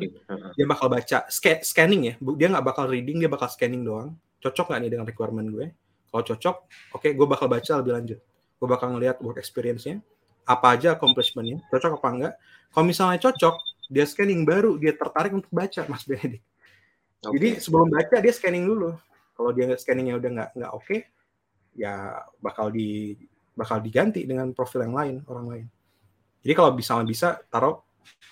dia 0.54 0.66
bakal 0.68 0.86
baca 0.92 1.26
sc 1.26 1.64
scanning 1.64 2.02
ya. 2.06 2.14
Dia 2.36 2.48
nggak 2.52 2.64
bakal 2.64 2.86
reading, 2.86 3.18
dia 3.18 3.26
bakal 3.26 3.48
scanning 3.50 3.82
doang. 3.82 4.14
Cocok 4.40 4.70
nggak 4.70 4.80
nih 4.86 4.90
dengan 4.92 5.06
requirement 5.08 5.48
gue? 5.50 5.66
Kalau 6.10 6.22
cocok, 6.26 6.56
oke, 6.94 7.02
okay, 7.02 7.10
gue 7.14 7.26
bakal 7.26 7.46
baca 7.50 7.72
lebih 7.82 7.92
lanjut. 7.94 8.18
Gue 8.60 8.68
bakal 8.68 8.88
ngelihat 8.94 9.22
work 9.22 9.38
experience-nya, 9.38 10.02
apa 10.42 10.74
aja 10.74 10.98
accomplishment-nya, 10.98 11.62
cocok 11.70 12.02
apa 12.02 12.08
enggak. 12.10 12.34
Kalau 12.74 12.84
misalnya 12.84 13.18
cocok, 13.22 13.54
dia 13.90 14.04
scanning 14.06 14.42
baru, 14.42 14.74
dia 14.74 14.90
tertarik 14.90 15.30
untuk 15.30 15.50
baca, 15.54 15.86
Mas 15.86 16.02
Benedict. 16.02 16.42
Okay. 17.20 17.32
Jadi 17.36 17.48
sebelum 17.60 17.92
baca 17.92 18.16
dia 18.16 18.32
scanning 18.32 18.64
dulu. 18.64 18.96
Kalau 19.36 19.50
dia 19.52 19.72
scanningnya 19.76 20.16
udah 20.16 20.30
nggak 20.36 20.50
nggak 20.56 20.72
oke, 20.72 20.84
okay, 20.84 21.00
ya 21.76 22.16
bakal 22.40 22.72
di 22.72 23.16
bakal 23.52 23.80
diganti 23.84 24.24
dengan 24.24 24.56
profil 24.56 24.88
yang 24.88 24.96
lain 24.96 25.14
orang 25.28 25.46
lain. 25.48 25.66
Jadi 26.40 26.52
kalau 26.56 26.72
misalnya 26.72 27.04
bisa 27.04 27.28
taruh 27.52 27.84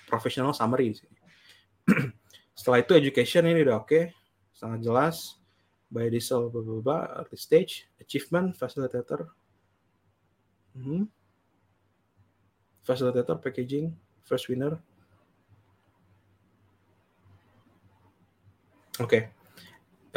professional 0.09 0.57
summary. 0.57 0.97
Setelah 2.59 2.81
itu 2.81 2.97
education 2.97 3.45
ini 3.45 3.61
udah 3.61 3.85
oke, 3.85 3.89
okay, 3.93 4.05
sangat 4.57 4.81
jelas. 4.81 5.37
By 5.89 6.13
diesel, 6.13 6.53
blah, 6.53 6.61
blah, 6.61 6.85
blah, 6.85 7.03
early 7.25 7.41
stage, 7.41 7.89
achievement, 7.97 8.53
facilitator, 8.53 9.33
hmm. 10.77 11.09
facilitator, 12.85 13.41
packaging, 13.41 13.97
first 14.21 14.53
winner. 14.53 14.77
Oke, 18.99 19.07
okay. 19.07 19.23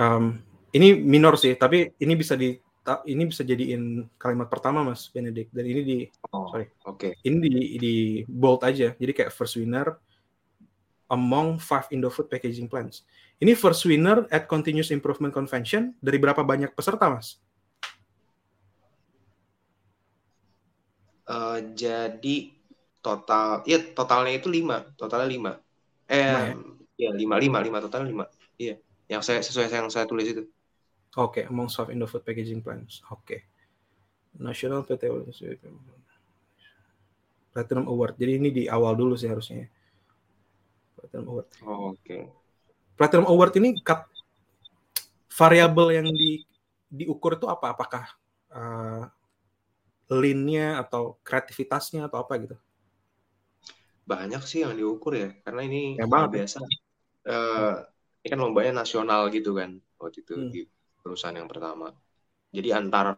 um, 0.02 0.42
ini 0.74 0.98
minor 0.98 1.38
sih, 1.38 1.54
tapi 1.54 1.94
ini 2.02 2.14
bisa 2.18 2.34
di 2.34 2.58
ini 3.06 3.30
bisa 3.30 3.46
jadiin 3.46 4.10
kalimat 4.18 4.50
pertama 4.50 4.82
Mas 4.82 5.06
Benedict 5.14 5.54
dan 5.54 5.66
ini 5.70 5.82
di 5.86 5.98
oh, 6.34 6.50
sorry 6.50 6.66
oke 6.90 6.98
okay. 6.98 7.12
ini 7.22 7.38
di 7.38 7.54
di 7.78 7.96
bold 8.26 8.66
aja 8.66 8.98
jadi 8.98 9.12
kayak 9.14 9.32
first 9.32 9.54
winner 9.62 10.02
among 11.14 11.62
five 11.62 11.86
Indofood 11.94 12.26
packaging 12.26 12.66
plants 12.66 13.06
ini 13.38 13.54
first 13.54 13.86
winner 13.86 14.26
at 14.34 14.50
continuous 14.50 14.90
improvement 14.90 15.34
convention 15.34 15.94
dari 15.98 16.22
berapa 16.22 16.46
banyak 16.46 16.78
peserta 16.78 17.10
Mas? 17.10 17.42
Uh, 21.26 21.58
jadi 21.74 22.54
total 23.02 23.66
ya 23.66 23.82
totalnya 23.98 24.36
itu 24.36 24.46
lima 24.52 24.86
totalnya 24.94 25.30
lima 25.32 25.52
eh 26.06 26.54
ya? 26.54 26.54
ya 27.08 27.10
lima 27.18 27.40
lima 27.40 27.58
lima 27.64 27.78
total 27.82 28.04
lima 28.06 28.30
iya 28.62 28.76
yang 29.10 29.26
saya 29.26 29.42
sesuai 29.42 29.68
yang 29.74 29.90
saya 29.90 30.06
tulis 30.06 30.30
itu 30.30 30.46
Oke, 31.20 31.44
okay, 31.44 31.52
among 31.52 31.68
soft 31.68 31.92
Indofood 31.92 32.24
packaging 32.24 32.64
plans. 32.64 33.04
Oke. 33.12 33.20
Okay. 33.28 33.40
National 34.40 34.88
PT 34.88 35.12
Platinum 37.52 37.84
Award. 37.92 38.16
Jadi 38.16 38.32
ini 38.40 38.48
di 38.48 38.64
awal 38.72 38.96
dulu 38.96 39.20
sih 39.20 39.28
harusnya. 39.28 39.68
Platinum 40.96 41.36
Award. 41.36 41.48
Oh, 41.68 41.92
Oke. 41.92 42.00
Okay. 42.00 42.22
Platinum 42.96 43.28
Award 43.28 43.60
ini 43.60 43.76
kat, 43.84 44.08
variabel 45.28 46.00
yang 46.00 46.08
di 46.16 46.48
diukur 46.88 47.36
itu 47.36 47.52
apa? 47.52 47.76
Apakah 47.76 48.08
uh, 48.56 49.04
lean-nya 50.08 50.80
atau 50.80 51.20
kreativitasnya 51.28 52.08
atau 52.08 52.24
apa 52.24 52.40
gitu? 52.40 52.56
Banyak 54.08 54.48
sih 54.48 54.64
yang 54.64 54.80
diukur 54.80 55.12
ya, 55.20 55.36
karena 55.44 55.68
ini 55.68 56.00
ya, 56.00 56.08
biasa. 56.08 56.64
Uh, 57.28 57.84
ini 58.22 58.28
kan 58.30 58.40
lombanya 58.40 58.86
nasional 58.86 59.28
gitu 59.34 59.58
kan 59.58 59.82
waktu 59.98 60.22
itu. 60.22 60.34
Hmm 60.38 60.70
perusahaan 61.02 61.36
yang 61.36 61.50
pertama. 61.50 61.90
Jadi 62.54 62.70
antar 62.72 63.18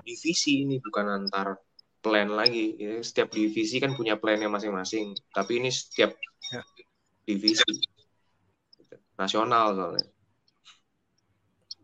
divisi 0.00 0.64
ini 0.64 0.80
bukan 0.80 1.06
antar 1.22 1.60
plan 2.00 2.32
lagi. 2.32 2.74
Setiap 3.04 3.30
divisi 3.30 3.76
kan 3.78 3.92
punya 3.92 4.16
plannya 4.16 4.48
masing-masing. 4.48 5.12
Tapi 5.30 5.60
ini 5.60 5.68
setiap 5.68 6.16
ya. 6.50 6.64
divisi 7.28 7.62
nasional 9.20 9.76
soalnya. 9.76 10.06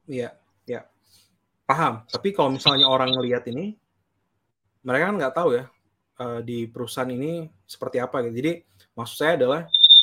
Iya, 0.08 0.30
ya. 0.66 0.82
Paham. 1.68 2.04
Tapi 2.08 2.34
kalau 2.34 2.50
misalnya 2.52 2.90
orang 2.90 3.14
ngelihat 3.14 3.46
ini, 3.48 3.76
mereka 4.82 5.12
kan 5.12 5.16
nggak 5.16 5.36
tahu 5.36 5.50
ya 5.54 5.64
eh, 6.18 6.40
di 6.42 6.66
perusahaan 6.66 7.08
ini 7.10 7.46
seperti 7.64 8.02
apa 8.02 8.22
gitu. 8.26 8.34
Jadi 8.38 8.52
maksud 8.98 9.16
saya 9.16 9.32
adalah 9.38 9.62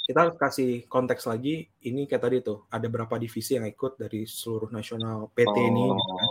kita 0.09 0.33
kasih 0.41 0.89
konteks 0.89 1.29
lagi 1.29 1.69
ini 1.85 2.09
kayak 2.09 2.25
tadi 2.25 2.41
tuh 2.41 2.65
ada 2.73 2.89
berapa 2.89 3.13
divisi 3.21 3.61
yang 3.61 3.69
ikut 3.69 3.93
dari 4.01 4.25
seluruh 4.25 4.73
nasional 4.73 5.29
PT 5.37 5.53
oh. 5.53 5.69
ini 5.69 5.85
gitu 5.85 6.13
kan. 6.17 6.29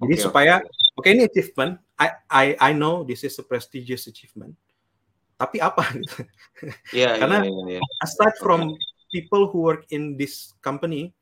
jadi 0.00 0.14
okay, 0.16 0.24
supaya 0.24 0.54
oke 0.64 1.04
okay. 1.04 1.04
okay, 1.04 1.10
ini 1.12 1.22
achievement 1.28 1.72
I, 2.00 2.08
I 2.32 2.46
I 2.56 2.70
know 2.72 3.04
this 3.04 3.20
is 3.20 3.36
a 3.36 3.44
prestigious 3.44 4.08
achievement 4.08 4.56
tapi 5.36 5.60
apa 5.60 5.84
gitu 6.00 6.24
yeah, 7.04 7.20
karena 7.20 7.44
yeah, 7.44 7.76
yeah, 7.76 7.84
yeah. 7.84 8.00
aside 8.00 8.32
from 8.40 8.80
people 9.12 9.52
who 9.52 9.68
work 9.68 9.84
in 9.92 10.16
this 10.16 10.56
company 10.64 11.12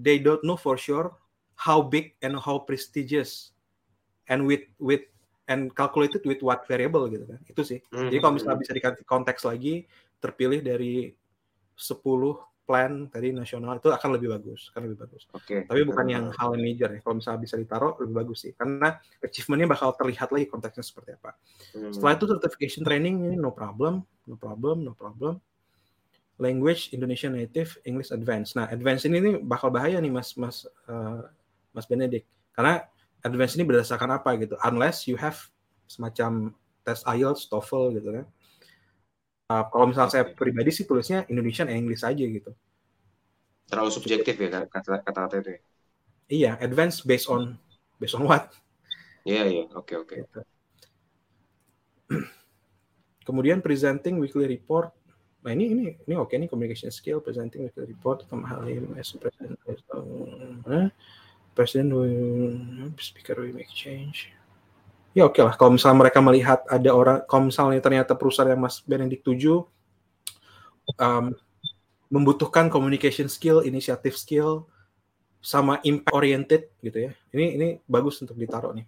they 0.00 0.16
don't 0.16 0.40
know 0.40 0.56
for 0.56 0.80
sure 0.80 1.12
how 1.60 1.84
big 1.84 2.16
and 2.24 2.40
how 2.40 2.56
prestigious 2.56 3.52
and 4.32 4.48
with 4.48 4.64
with 4.80 5.04
and 5.44 5.76
calculated 5.76 6.24
with 6.24 6.40
what 6.40 6.64
variable 6.64 7.04
gitu 7.12 7.28
kan 7.28 7.36
itu 7.44 7.60
sih 7.68 7.78
mm 7.84 8.00
-hmm. 8.00 8.08
jadi 8.08 8.18
kalau 8.24 8.32
misalnya 8.32 8.56
mm-hmm. 8.56 8.64
bisa 8.64 8.78
dikasih 8.80 9.04
konteks 9.04 9.44
lagi 9.44 9.84
terpilih 10.22 10.62
dari 10.62 11.10
10 11.74 11.98
plan 12.62 13.10
tadi 13.10 13.34
nasional 13.34 13.82
itu 13.82 13.90
akan 13.90 14.10
lebih 14.14 14.38
bagus, 14.38 14.70
akan 14.70 14.86
lebih 14.86 14.98
bagus. 15.02 15.26
Oke. 15.34 15.44
Okay. 15.44 15.60
Tapi 15.66 15.82
bukan 15.82 16.06
yang 16.06 16.24
hal 16.30 16.54
yang 16.54 16.62
major 16.62 16.88
ya. 16.94 17.00
Kalau 17.02 17.18
misalnya 17.18 17.40
bisa 17.42 17.56
ditaruh 17.58 17.98
lebih 17.98 18.14
bagus 18.22 18.46
sih, 18.46 18.52
karena 18.54 19.02
achievementnya 19.18 19.68
bakal 19.74 19.90
terlihat 19.98 20.30
lagi 20.30 20.46
konteksnya 20.46 20.84
seperti 20.86 21.18
apa. 21.18 21.34
Hmm. 21.74 21.90
Setelah 21.90 22.12
itu 22.14 22.24
certification 22.38 22.82
training 22.86 23.14
ini 23.26 23.36
no 23.36 23.50
problem, 23.50 24.06
no 24.30 24.38
problem, 24.38 24.86
no 24.86 24.94
problem. 24.94 25.42
Language 26.38 26.94
Indonesian 26.94 27.34
Native, 27.34 27.82
English 27.82 28.14
Advanced. 28.14 28.54
Nah, 28.54 28.70
Advanced 28.70 29.04
ini 29.10 29.18
nih 29.20 29.34
bakal 29.42 29.68
bahaya 29.68 29.98
nih 29.98 30.10
Mas 30.10 30.38
Mas 30.38 30.64
uh, 30.86 31.28
Mas 31.74 31.86
Benedict, 31.90 32.24
karena 32.54 32.86
Advanced 33.26 33.58
ini 33.58 33.66
berdasarkan 33.66 34.22
apa 34.22 34.38
gitu? 34.38 34.54
Unless 34.62 35.10
you 35.10 35.18
have 35.18 35.38
semacam 35.90 36.54
tes 36.86 37.02
IELTS, 37.04 37.50
TOEFL 37.50 37.98
gitu 37.98 38.10
kan 38.22 38.26
Uh, 39.52 39.68
kalau 39.68 39.84
misalnya 39.84 40.10
saya 40.16 40.24
pribadi 40.24 40.72
sih 40.72 40.88
tulisnya 40.88 41.28
Indonesian 41.28 41.68
and 41.68 41.84
English 41.84 42.00
aja 42.00 42.24
gitu. 42.24 42.56
Terlalu 43.68 43.90
subjektif 43.92 44.32
ya 44.40 44.64
kata-kata 44.64 45.44
itu. 45.44 45.50
Ya? 45.52 45.60
Iya, 46.32 46.50
advance 46.64 47.04
based 47.04 47.28
on 47.28 47.60
based 48.00 48.16
on 48.16 48.24
what? 48.24 48.48
Iya, 49.28 49.44
yeah, 49.44 49.44
iya, 49.44 49.58
yeah. 49.68 49.76
oke 49.76 49.92
okay, 49.92 49.96
oke. 50.00 50.08
Okay. 50.08 50.18
Gitu. 50.24 50.40
Kemudian 53.28 53.60
presenting 53.60 54.16
weekly 54.16 54.48
report. 54.48 54.96
Nah 55.44 55.52
ini 55.52 55.68
ini 55.68 55.84
ini 56.08 56.14
oke 56.16 56.32
okay, 56.32 56.40
nih 56.40 56.48
communication 56.48 56.88
skill 56.88 57.20
presenting 57.20 57.68
weekly 57.68 57.92
report 57.92 58.24
sama 58.30 58.48
hal 58.48 58.64
ini 58.64 58.88
as 58.96 59.12
president 59.18 59.58
uh, 59.92 60.88
president 61.52 61.90
will 61.92 62.54
speaker 63.02 63.34
will 63.36 63.50
make 63.50 63.68
change 63.68 64.30
ya 65.12 65.28
oke 65.28 65.36
okay 65.36 65.42
lah 65.44 65.54
kalau 65.56 65.76
misalnya 65.76 65.98
mereka 66.08 66.18
melihat 66.24 66.60
ada 66.68 66.90
orang 66.92 67.18
kalau 67.28 67.52
misalnya 67.52 67.80
ternyata 67.84 68.16
perusahaan 68.16 68.48
yang 68.48 68.60
Mas 68.60 68.80
Benedict 68.80 69.24
tuju 69.24 69.64
um, 70.98 71.36
membutuhkan 72.12 72.68
communication 72.68 73.28
skill, 73.32 73.64
inisiatif 73.64 74.20
skill 74.20 74.68
sama 75.40 75.80
impact 75.82 76.12
oriented 76.12 76.62
gitu 76.84 77.08
ya. 77.08 77.12
Ini 77.32 77.44
ini 77.56 77.68
bagus 77.88 78.20
untuk 78.20 78.36
ditaruh 78.36 78.76
nih. 78.76 78.86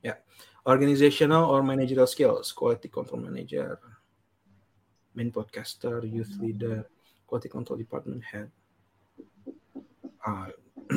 Ya. 0.00 0.14
Organizational 0.64 1.44
or 1.46 1.60
managerial 1.60 2.08
skills, 2.08 2.50
quality 2.56 2.88
control 2.88 3.28
manager, 3.28 3.76
main 5.12 5.28
podcaster, 5.28 6.00
youth 6.08 6.32
leader, 6.40 6.88
quality 7.28 7.52
control 7.52 7.76
department 7.76 8.24
head. 8.24 8.48
Ah. 10.24 10.48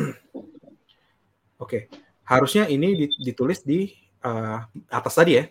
Oke. 1.62 1.86
okay 1.92 2.11
harusnya 2.32 2.64
ini 2.72 3.12
ditulis 3.20 3.60
di 3.68 3.92
uh, 4.24 4.64
atas 4.88 5.20
tadi 5.20 5.36
ya. 5.36 5.46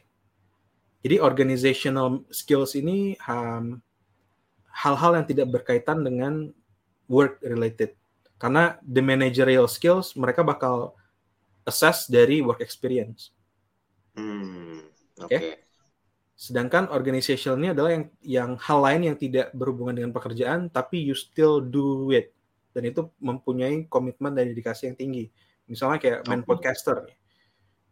Jadi 1.04 1.16
organizational 1.20 2.24
skills 2.32 2.76
ini 2.76 3.16
hal 3.20 3.80
hal-hal 4.72 5.20
yang 5.20 5.26
tidak 5.28 5.48
berkaitan 5.52 6.00
dengan 6.00 6.48
work 7.04 7.40
related. 7.44 7.92
Karena 8.40 8.80
the 8.80 9.04
managerial 9.04 9.68
skills 9.68 10.16
mereka 10.16 10.40
bakal 10.40 10.96
assess 11.68 12.08
dari 12.08 12.40
work 12.40 12.64
experience. 12.64 13.36
Hmm, 14.16 14.88
Oke. 15.20 15.28
Okay. 15.28 15.36
Okay. 15.36 15.56
Sedangkan 16.40 16.88
organizational 16.88 17.60
ini 17.60 17.68
adalah 17.76 17.90
yang 17.92 18.04
yang 18.24 18.50
hal 18.56 18.80
lain 18.80 19.12
yang 19.12 19.16
tidak 19.20 19.52
berhubungan 19.52 19.92
dengan 19.92 20.12
pekerjaan 20.16 20.72
tapi 20.72 20.96
you 21.04 21.12
still 21.12 21.60
do 21.60 22.08
it 22.16 22.32
dan 22.72 22.88
itu 22.88 23.12
mempunyai 23.20 23.84
komitmen 23.92 24.32
dan 24.32 24.48
dedikasi 24.48 24.88
yang 24.88 24.96
tinggi. 24.96 25.28
Misalnya 25.70 26.02
kayak 26.02 26.26
main 26.26 26.42
podcaster. 26.42 27.06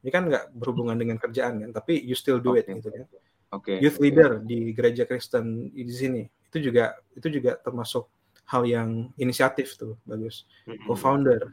Ini 0.02 0.10
kan 0.10 0.26
nggak 0.26 0.50
berhubungan 0.58 0.98
dengan 0.98 1.14
kerjaan 1.22 1.62
kan, 1.62 1.70
tapi 1.70 2.02
you 2.02 2.18
still 2.18 2.42
do 2.42 2.58
it 2.58 2.66
gitu 2.66 2.90
kan. 2.90 3.06
Oke. 3.54 3.78
Okay. 3.78 3.78
Youth 3.78 4.02
leader 4.02 4.42
di 4.42 4.74
gereja 4.74 5.06
Kristen 5.06 5.70
di 5.70 5.94
sini 5.94 6.22
itu 6.26 6.58
juga 6.72 6.98
itu 7.14 7.28
juga 7.28 7.56
termasuk 7.60 8.08
hal 8.48 8.64
yang 8.64 9.12
inisiatif 9.20 9.76
tuh 9.78 9.94
bagus. 10.08 10.48
Co-founder 10.88 11.52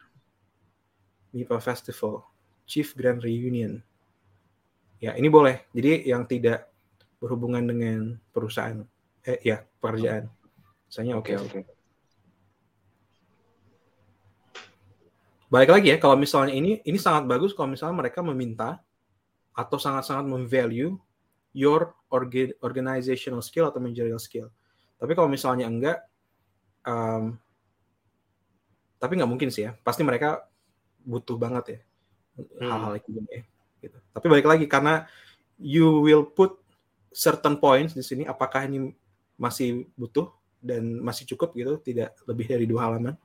MIPA 1.36 1.60
Festival, 1.60 2.24
Chief 2.64 2.88
Grand 2.96 3.20
Reunion. 3.20 3.84
Ya 5.04 5.12
ini 5.20 5.28
boleh. 5.28 5.68
Jadi 5.76 6.08
yang 6.08 6.24
tidak 6.24 6.72
berhubungan 7.20 7.68
dengan 7.68 8.16
perusahaan, 8.32 8.82
eh 9.28 9.40
ya 9.44 9.60
pekerjaan. 9.84 10.32
Misalnya 10.88 11.14
oke 11.20 11.28
okay, 11.28 11.36
oke. 11.36 11.50
Okay. 11.52 11.75
Balik 15.56 15.72
lagi 15.72 15.88
ya 15.96 15.98
kalau 16.04 16.20
misalnya 16.20 16.52
ini 16.52 16.84
ini 16.84 17.00
sangat 17.00 17.24
bagus 17.32 17.56
kalau 17.56 17.72
misalnya 17.72 17.96
mereka 17.96 18.20
meminta 18.20 18.84
atau 19.56 19.80
sangat-sangat 19.80 20.28
memvalue 20.28 21.00
your 21.56 21.96
organizational 22.60 23.40
skill 23.40 23.72
atau 23.72 23.80
managerial 23.80 24.20
skill. 24.20 24.52
Tapi 25.00 25.16
kalau 25.16 25.32
misalnya 25.32 25.72
enggak, 25.72 26.04
um, 26.84 27.40
tapi 29.00 29.16
nggak 29.16 29.32
mungkin 29.32 29.48
sih 29.48 29.72
ya. 29.72 29.72
Pasti 29.80 30.04
mereka 30.04 30.44
butuh 31.08 31.40
banget 31.40 31.66
ya 31.72 31.80
hmm. 32.36 32.68
hal-hal 32.68 32.92
kayak 33.00 33.06
gini 33.08 33.32
ya. 33.32 33.44
Gitu. 33.80 33.98
Tapi 34.12 34.26
balik 34.28 34.48
lagi 34.52 34.66
karena 34.68 35.08
you 35.56 36.04
will 36.04 36.28
put 36.28 36.60
certain 37.16 37.56
points 37.56 37.96
di 37.96 38.04
sini. 38.04 38.28
Apakah 38.28 38.68
ini 38.68 38.92
masih 39.40 39.88
butuh 39.96 40.28
dan 40.60 41.00
masih 41.00 41.24
cukup 41.32 41.56
gitu? 41.56 41.80
Tidak 41.80 42.28
lebih 42.28 42.46
dari 42.52 42.66
dua 42.68 42.92
halaman. 42.92 43.16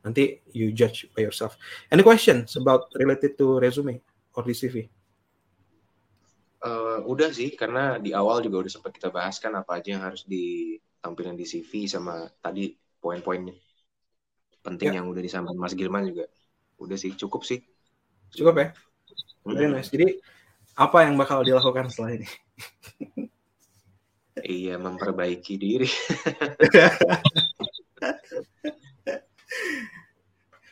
Nanti 0.00 0.40
you 0.56 0.72
judge 0.72 1.08
by 1.12 1.24
yourself. 1.24 1.60
Any 1.92 2.00
questions 2.00 2.56
about 2.56 2.88
related 2.96 3.36
to 3.36 3.60
resume 3.60 4.00
or 4.32 4.42
the 4.42 4.56
CV? 4.56 4.88
Uh, 6.60 7.00
udah 7.08 7.32
sih, 7.32 7.56
karena 7.56 7.96
di 7.96 8.12
awal 8.12 8.44
juga 8.44 8.64
udah 8.64 8.72
sempat 8.72 8.92
kita 8.92 9.08
bahas 9.08 9.40
kan 9.40 9.52
apa 9.56 9.80
aja 9.80 9.96
yang 9.96 10.04
harus 10.04 10.28
ditampilkan 10.28 11.36
di 11.36 11.44
CV 11.48 11.88
sama 11.88 12.28
tadi 12.40 12.76
poin-poinnya 13.00 13.56
penting 14.60 14.92
yeah. 14.92 15.00
yang 15.00 15.08
udah 15.08 15.22
disampaikan 15.24 15.60
Mas 15.60 15.74
Gilman 15.76 16.04
juga. 16.08 16.28
Udah 16.80 16.96
sih, 16.96 17.12
cukup 17.16 17.44
sih. 17.44 17.64
Cukup 18.32 18.54
ya? 18.56 18.68
Very 19.44 19.68
nice. 19.72 19.90
Jadi 19.92 20.20
apa 20.76 21.04
yang 21.04 21.16
bakal 21.16 21.44
dilakukan 21.44 21.88
setelah 21.92 22.20
ini? 22.20 22.28
iya, 24.44 24.76
memperbaiki 24.76 25.56
diri. 25.56 25.88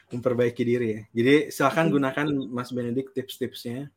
memperbaiki 0.09 0.63
diri 0.65 0.89
ya. 0.89 1.01
Jadi 1.13 1.35
silahkan 1.53 1.87
gunakan 1.93 2.29
Mas 2.49 2.73
Benedict 2.73 3.13
tips-tipsnya. 3.13 3.93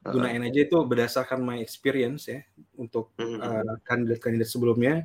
Gunain 0.00 0.40
aja 0.40 0.64
itu 0.64 0.80
berdasarkan 0.80 1.44
my 1.44 1.60
experience 1.60 2.24
ya 2.24 2.40
untuk 2.72 3.12
uh, 3.20 3.76
kandidat-kandidat 3.84 4.48
sebelumnya. 4.48 5.04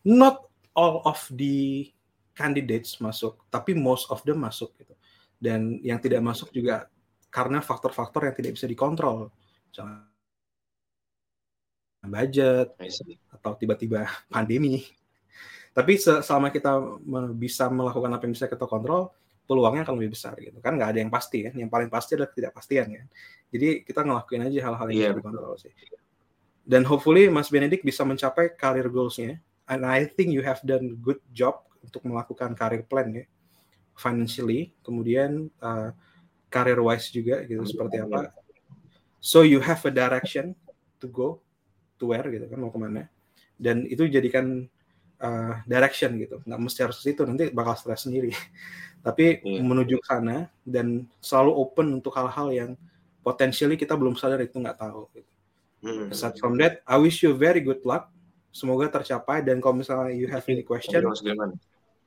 Not 0.00 0.48
all 0.72 1.04
of 1.04 1.20
the 1.28 1.92
candidates 2.32 2.96
masuk, 3.04 3.44
tapi 3.52 3.76
most 3.76 4.08
of 4.08 4.24
them 4.24 4.40
masuk 4.40 4.72
gitu. 4.80 4.96
Dan 5.36 5.76
yang 5.84 6.00
tidak 6.00 6.24
masuk 6.24 6.48
juga 6.56 6.88
karena 7.28 7.60
faktor-faktor 7.60 8.24
yang 8.24 8.36
tidak 8.36 8.56
bisa 8.56 8.64
dikontrol. 8.64 9.28
Misalnya 9.68 10.08
budget 12.04 12.68
atau 13.32 13.52
tiba-tiba 13.56 14.08
pandemi. 14.32 14.84
Tapi 15.74 15.98
selama 15.98 16.54
kita 16.54 16.70
bisa 17.34 17.66
melakukan 17.66 18.14
apa 18.14 18.22
yang 18.24 18.34
bisa 18.38 18.46
kita 18.46 18.62
kontrol, 18.70 19.10
peluangnya 19.44 19.82
akan 19.84 19.98
lebih 19.98 20.14
besar 20.14 20.38
gitu 20.38 20.56
kan. 20.62 20.78
Nggak 20.78 20.90
ada 20.94 20.98
yang 21.02 21.10
pasti 21.10 21.42
kan. 21.44 21.54
Yang 21.58 21.70
paling 21.74 21.90
pasti 21.90 22.10
adalah 22.14 22.30
ketidakpastian 22.30 22.86
kan. 22.94 23.06
Jadi 23.50 23.68
kita 23.82 24.00
ngelakuin 24.06 24.42
aja 24.46 24.58
hal-hal 24.70 24.86
yang 24.88 24.96
yeah. 24.96 25.10
bisa 25.10 25.18
dikontrol 25.18 25.54
sih. 25.58 25.72
Dan 26.64 26.82
hopefully 26.88 27.28
Mas 27.28 27.52
Benedict 27.52 27.84
bisa 27.84 28.06
mencapai 28.06 28.54
career 28.54 28.88
goalsnya. 28.88 29.42
And 29.68 29.84
I 29.84 30.06
think 30.06 30.32
you 30.32 30.40
have 30.46 30.62
done 30.62 30.96
good 31.02 31.20
job 31.34 31.66
untuk 31.82 32.06
melakukan 32.06 32.56
career 32.56 32.86
plan 32.86 33.10
ya. 33.12 33.24
Financially 33.94 34.74
kemudian 34.80 35.50
uh, 35.58 35.90
career 36.48 36.78
wise 36.80 37.10
juga 37.10 37.42
gitu 37.44 37.66
seperti 37.66 37.98
apa. 37.98 38.30
So 39.18 39.42
you 39.42 39.58
have 39.58 39.82
a 39.84 39.92
direction 39.92 40.54
to 41.02 41.06
go 41.10 41.42
to 41.98 42.14
where 42.14 42.26
gitu 42.30 42.46
kan 42.46 42.58
mau 42.62 42.70
ke 42.70 42.78
mana. 42.80 43.10
Dan 43.54 43.86
itu 43.86 44.06
jadikan 44.08 44.66
uh, 45.24 45.64
direction 45.64 46.20
gitu 46.20 46.44
nggak 46.44 46.60
mesti 46.60 46.84
harus 46.84 47.00
ke 47.00 47.10
situ 47.10 47.24
nanti 47.24 47.48
bakal 47.48 47.72
stres 47.72 48.04
sendiri 48.04 48.36
tapi 49.06 49.40
yeah. 49.40 49.64
menuju 49.64 49.96
ke 50.00 50.06
sana 50.06 50.52
dan 50.64 51.08
selalu 51.24 51.52
open 51.56 51.86
untuk 52.00 52.12
hal-hal 52.12 52.52
yang 52.52 52.70
potentially 53.24 53.80
kita 53.80 53.96
belum 53.96 54.14
sadar 54.14 54.44
itu 54.44 54.60
nggak 54.60 54.76
tahu. 54.76 55.08
Gitu. 55.16 55.30
Mm. 55.84 56.12
Aside 56.12 56.36
from 56.36 56.60
that, 56.60 56.84
I 56.84 57.00
wish 57.00 57.24
you 57.24 57.32
very 57.32 57.64
good 57.64 57.80
luck. 57.88 58.12
Semoga 58.54 58.86
tercapai 58.86 59.42
dan 59.42 59.58
kalau 59.58 59.80
misalnya 59.80 60.14
you 60.14 60.30
have 60.30 60.44
any 60.46 60.62
question, 60.62 61.02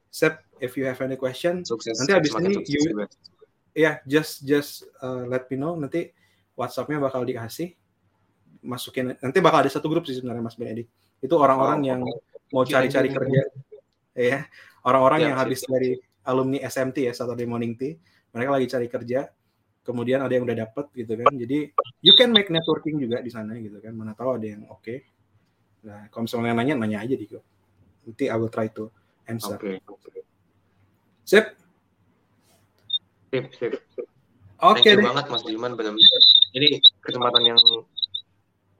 Sep, 0.07 0.39
if 0.63 0.79
you 0.79 0.87
have 0.87 0.97
any 1.03 1.19
question, 1.19 1.67
sukses, 1.67 1.99
nanti 1.99 2.15
habis 2.15 2.31
ini 2.39 2.63
you, 2.63 2.79
ya 2.95 3.03
yeah, 3.75 3.95
just 4.07 4.47
just 4.47 4.87
uh, 5.03 5.27
let 5.27 5.51
me 5.51 5.59
know 5.59 5.75
nanti 5.75 6.15
WhatsAppnya 6.55 7.03
bakal 7.03 7.27
dikasih 7.27 7.75
masukin 8.63 9.19
nanti 9.19 9.43
bakal 9.43 9.59
ada 9.59 9.69
satu 9.69 9.91
grup 9.91 10.07
sih 10.07 10.15
sebenarnya 10.15 10.39
Mas 10.39 10.55
Benedict 10.55 10.87
itu 11.19 11.35
orang-orang 11.35 11.79
oh, 11.83 11.85
yang 11.85 12.01
mau 12.53 12.63
cari-cari 12.63 13.09
kerja 13.11 13.41
ya 14.17 14.39
orang-orang 14.87 15.19
ya, 15.19 15.25
yang 15.31 15.35
habis 15.37 15.61
dari 15.67 15.97
alumni 16.27 16.63
SMT 16.63 17.07
ya 17.07 17.13
Saturday 17.13 17.47
Morning 17.47 17.75
Tea 17.75 17.95
mereka 18.31 18.49
lagi 18.55 18.67
cari 18.67 18.87
kerja 18.87 19.19
kemudian 19.83 20.19
ada 20.19 20.35
yang 20.35 20.43
udah 20.43 20.67
dapet 20.67 20.91
gitu 20.95 21.15
kan 21.15 21.31
jadi 21.31 21.71
you 22.03 22.11
can 22.15 22.31
make 22.35 22.51
networking 22.51 22.99
juga 22.99 23.23
di 23.23 23.31
sana 23.31 23.55
gitu 23.59 23.79
kan 23.79 23.95
mana 23.95 24.11
tahu 24.11 24.35
ada 24.35 24.47
yang 24.47 24.67
oke 24.67 24.83
okay. 24.83 25.07
nah 25.87 26.11
kalau 26.11 26.27
misalnya 26.27 26.55
nanya 26.55 26.75
nanya 26.75 26.99
aja 27.07 27.15
di 27.15 27.27
Nanti 28.07 28.31
I 28.31 28.39
will 28.39 28.47
try 28.47 28.71
to 28.71 28.87
answer. 29.27 29.59
Oke. 29.59 29.83
Okay. 29.83 30.23
Sip. 31.27 31.45
Sip, 33.35 33.45
sip. 33.59 33.73
Oke 34.63 34.79
okay, 34.81 34.93
banget 34.95 35.27
Mas 35.27 35.43
Gilman 35.43 35.75
benar-benar. 35.75 36.21
Ini 36.55 36.79
kesempatan 37.03 37.43
yang 37.43 37.59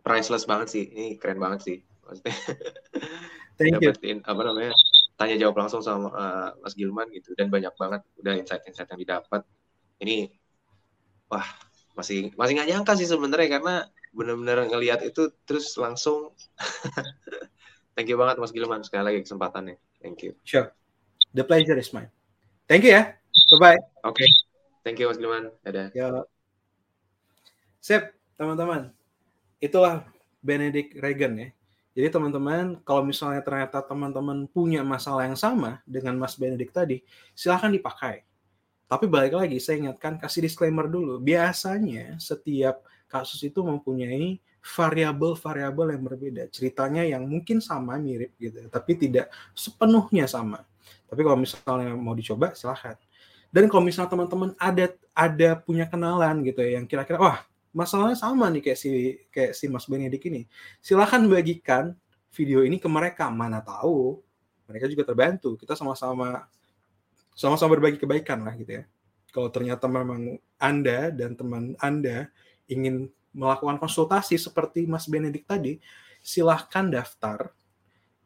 priceless 0.01 0.47
banget 0.47 0.71
sih. 0.71 0.83
Ini 0.87 1.19
keren 1.19 1.43
banget 1.43 1.59
sih. 1.67 1.77
Maksudnya. 2.07 2.33
Thank 3.57 3.81
you. 3.81 3.91
Dapetin, 3.91 4.21
apa 4.21 4.41
namanya? 4.45 4.73
Tanya 5.17 5.35
jawab 5.41 5.57
langsung 5.65 5.81
sama 5.81 6.13
uh, 6.13 6.49
Mas 6.61 6.77
Gilman 6.77 7.09
gitu 7.09 7.33
dan 7.33 7.49
banyak 7.49 7.73
banget 7.73 8.05
udah 8.21 8.33
insight-insight 8.37 8.89
yang 8.93 9.01
didapat. 9.01 9.41
Ini 9.97 10.29
wah, 11.33 11.45
masih 11.97 12.31
masih 12.37 12.53
nggak 12.53 12.69
nyangka 12.69 12.93
sih 12.93 13.09
sebenarnya 13.09 13.57
karena 13.57 13.75
benar-benar 14.13 14.69
ngelihat 14.69 15.01
itu 15.01 15.33
terus 15.49 15.73
langsung 15.81 16.31
Thank 17.97 18.13
you 18.13 18.17
banget 18.21 18.37
Mas 18.37 18.53
Gilman 18.53 18.85
sekali 18.85 19.09
lagi 19.09 19.25
kesempatannya. 19.25 19.81
Thank 20.05 20.21
you. 20.21 20.37
Sure. 20.45 20.69
The 21.33 21.41
pleasure 21.41 21.73
is 21.81 21.89
mine. 21.89 22.13
Thank 22.69 22.85
you 22.85 22.93
ya. 22.93 23.17
Bye 23.49 23.57
bye. 23.57 23.79
Oke. 24.05 24.21
Okay. 24.21 24.29
Thank 24.85 25.01
you 25.01 25.09
Mas 25.09 25.17
Gilman. 25.17 25.49
Dadah. 25.65 25.89
Ya. 25.97 26.21
Sip, 27.81 28.13
teman-teman. 28.37 28.93
Itulah 29.57 30.05
Benedict 30.45 30.93
Reagan 31.01 31.41
ya. 31.41 31.49
Jadi 31.97 32.13
teman-teman, 32.13 32.77
kalau 32.85 33.01
misalnya 33.01 33.41
ternyata 33.41 33.81
teman-teman 33.81 34.45
punya 34.45 34.85
masalah 34.85 35.25
yang 35.25 35.33
sama 35.33 35.81
dengan 35.81 36.13
Mas 36.13 36.37
Benedict 36.37 36.69
tadi, 36.69 37.01
silahkan 37.33 37.73
dipakai. 37.73 38.21
Tapi 38.85 39.09
balik 39.09 39.33
lagi, 39.33 39.57
saya 39.57 39.81
ingatkan 39.81 40.21
kasih 40.21 40.45
disclaimer 40.45 40.85
dulu. 40.85 41.17
Biasanya 41.17 42.21
setiap 42.21 42.85
kasus 43.09 43.41
itu 43.41 43.65
mempunyai 43.65 44.37
variabel-variabel 44.61 45.97
yang 45.97 46.03
berbeda. 46.05 46.43
Ceritanya 46.53 47.01
yang 47.01 47.25
mungkin 47.25 47.57
sama, 47.65 47.97
mirip 47.97 48.37
gitu, 48.37 48.69
tapi 48.69 48.93
tidak 48.93 49.33
sepenuhnya 49.57 50.29
sama. 50.29 50.69
Tapi 51.09 51.25
kalau 51.25 51.41
misalnya 51.41 51.97
mau 51.97 52.13
dicoba, 52.13 52.53
silahkan. 52.53 52.93
Dan 53.49 53.65
kalau 53.73 53.81
misalnya 53.81 54.13
teman-teman 54.13 54.53
ada 54.61 54.93
ada 55.17 55.49
punya 55.57 55.89
kenalan 55.89 56.45
gitu 56.45 56.61
ya, 56.61 56.77
yang 56.77 56.85
kira-kira 56.85 57.17
wah 57.17 57.41
masalahnya 57.77 58.17
sama 58.17 58.49
nih 58.49 58.65
kayak 58.65 58.79
si 58.81 58.89
kayak 59.29 59.53
si 59.53 59.69
Mas 59.69 59.85
Benedik 59.85 60.25
ini, 60.25 60.49
silahkan 60.81 61.21
bagikan 61.29 61.93
video 62.33 62.65
ini 62.65 62.81
ke 62.81 62.89
mereka. 62.89 63.29
Mana 63.29 63.61
tahu 63.61 64.17
mereka 64.65 64.89
juga 64.89 65.05
terbantu. 65.05 65.53
Kita 65.53 65.77
sama-sama 65.77 66.49
sama-sama 67.37 67.77
berbagi 67.77 68.01
kebaikan 68.01 68.41
lah 68.41 68.57
gitu 68.57 68.81
ya. 68.81 68.89
Kalau 69.29 69.53
ternyata 69.53 69.85
memang 69.85 70.41
Anda 70.57 71.13
dan 71.13 71.37
teman 71.37 71.77
Anda 71.77 72.33
ingin 72.65 73.13
melakukan 73.37 73.77
konsultasi 73.77 74.41
seperti 74.41 74.89
Mas 74.89 75.05
Benedik 75.05 75.45
tadi, 75.45 75.77
silahkan 76.25 76.89
daftar 76.89 77.53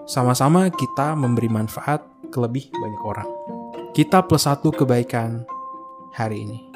Sama-sama 0.06 0.70
kita 0.70 1.18
memberi 1.18 1.50
manfaat 1.50 2.09
ke 2.30 2.38
lebih 2.38 2.70
banyak 2.70 3.02
orang. 3.02 3.28
Kita 3.90 4.22
plus 4.22 4.46
satu 4.46 4.70
kebaikan 4.70 5.44
hari 6.14 6.46
ini. 6.46 6.69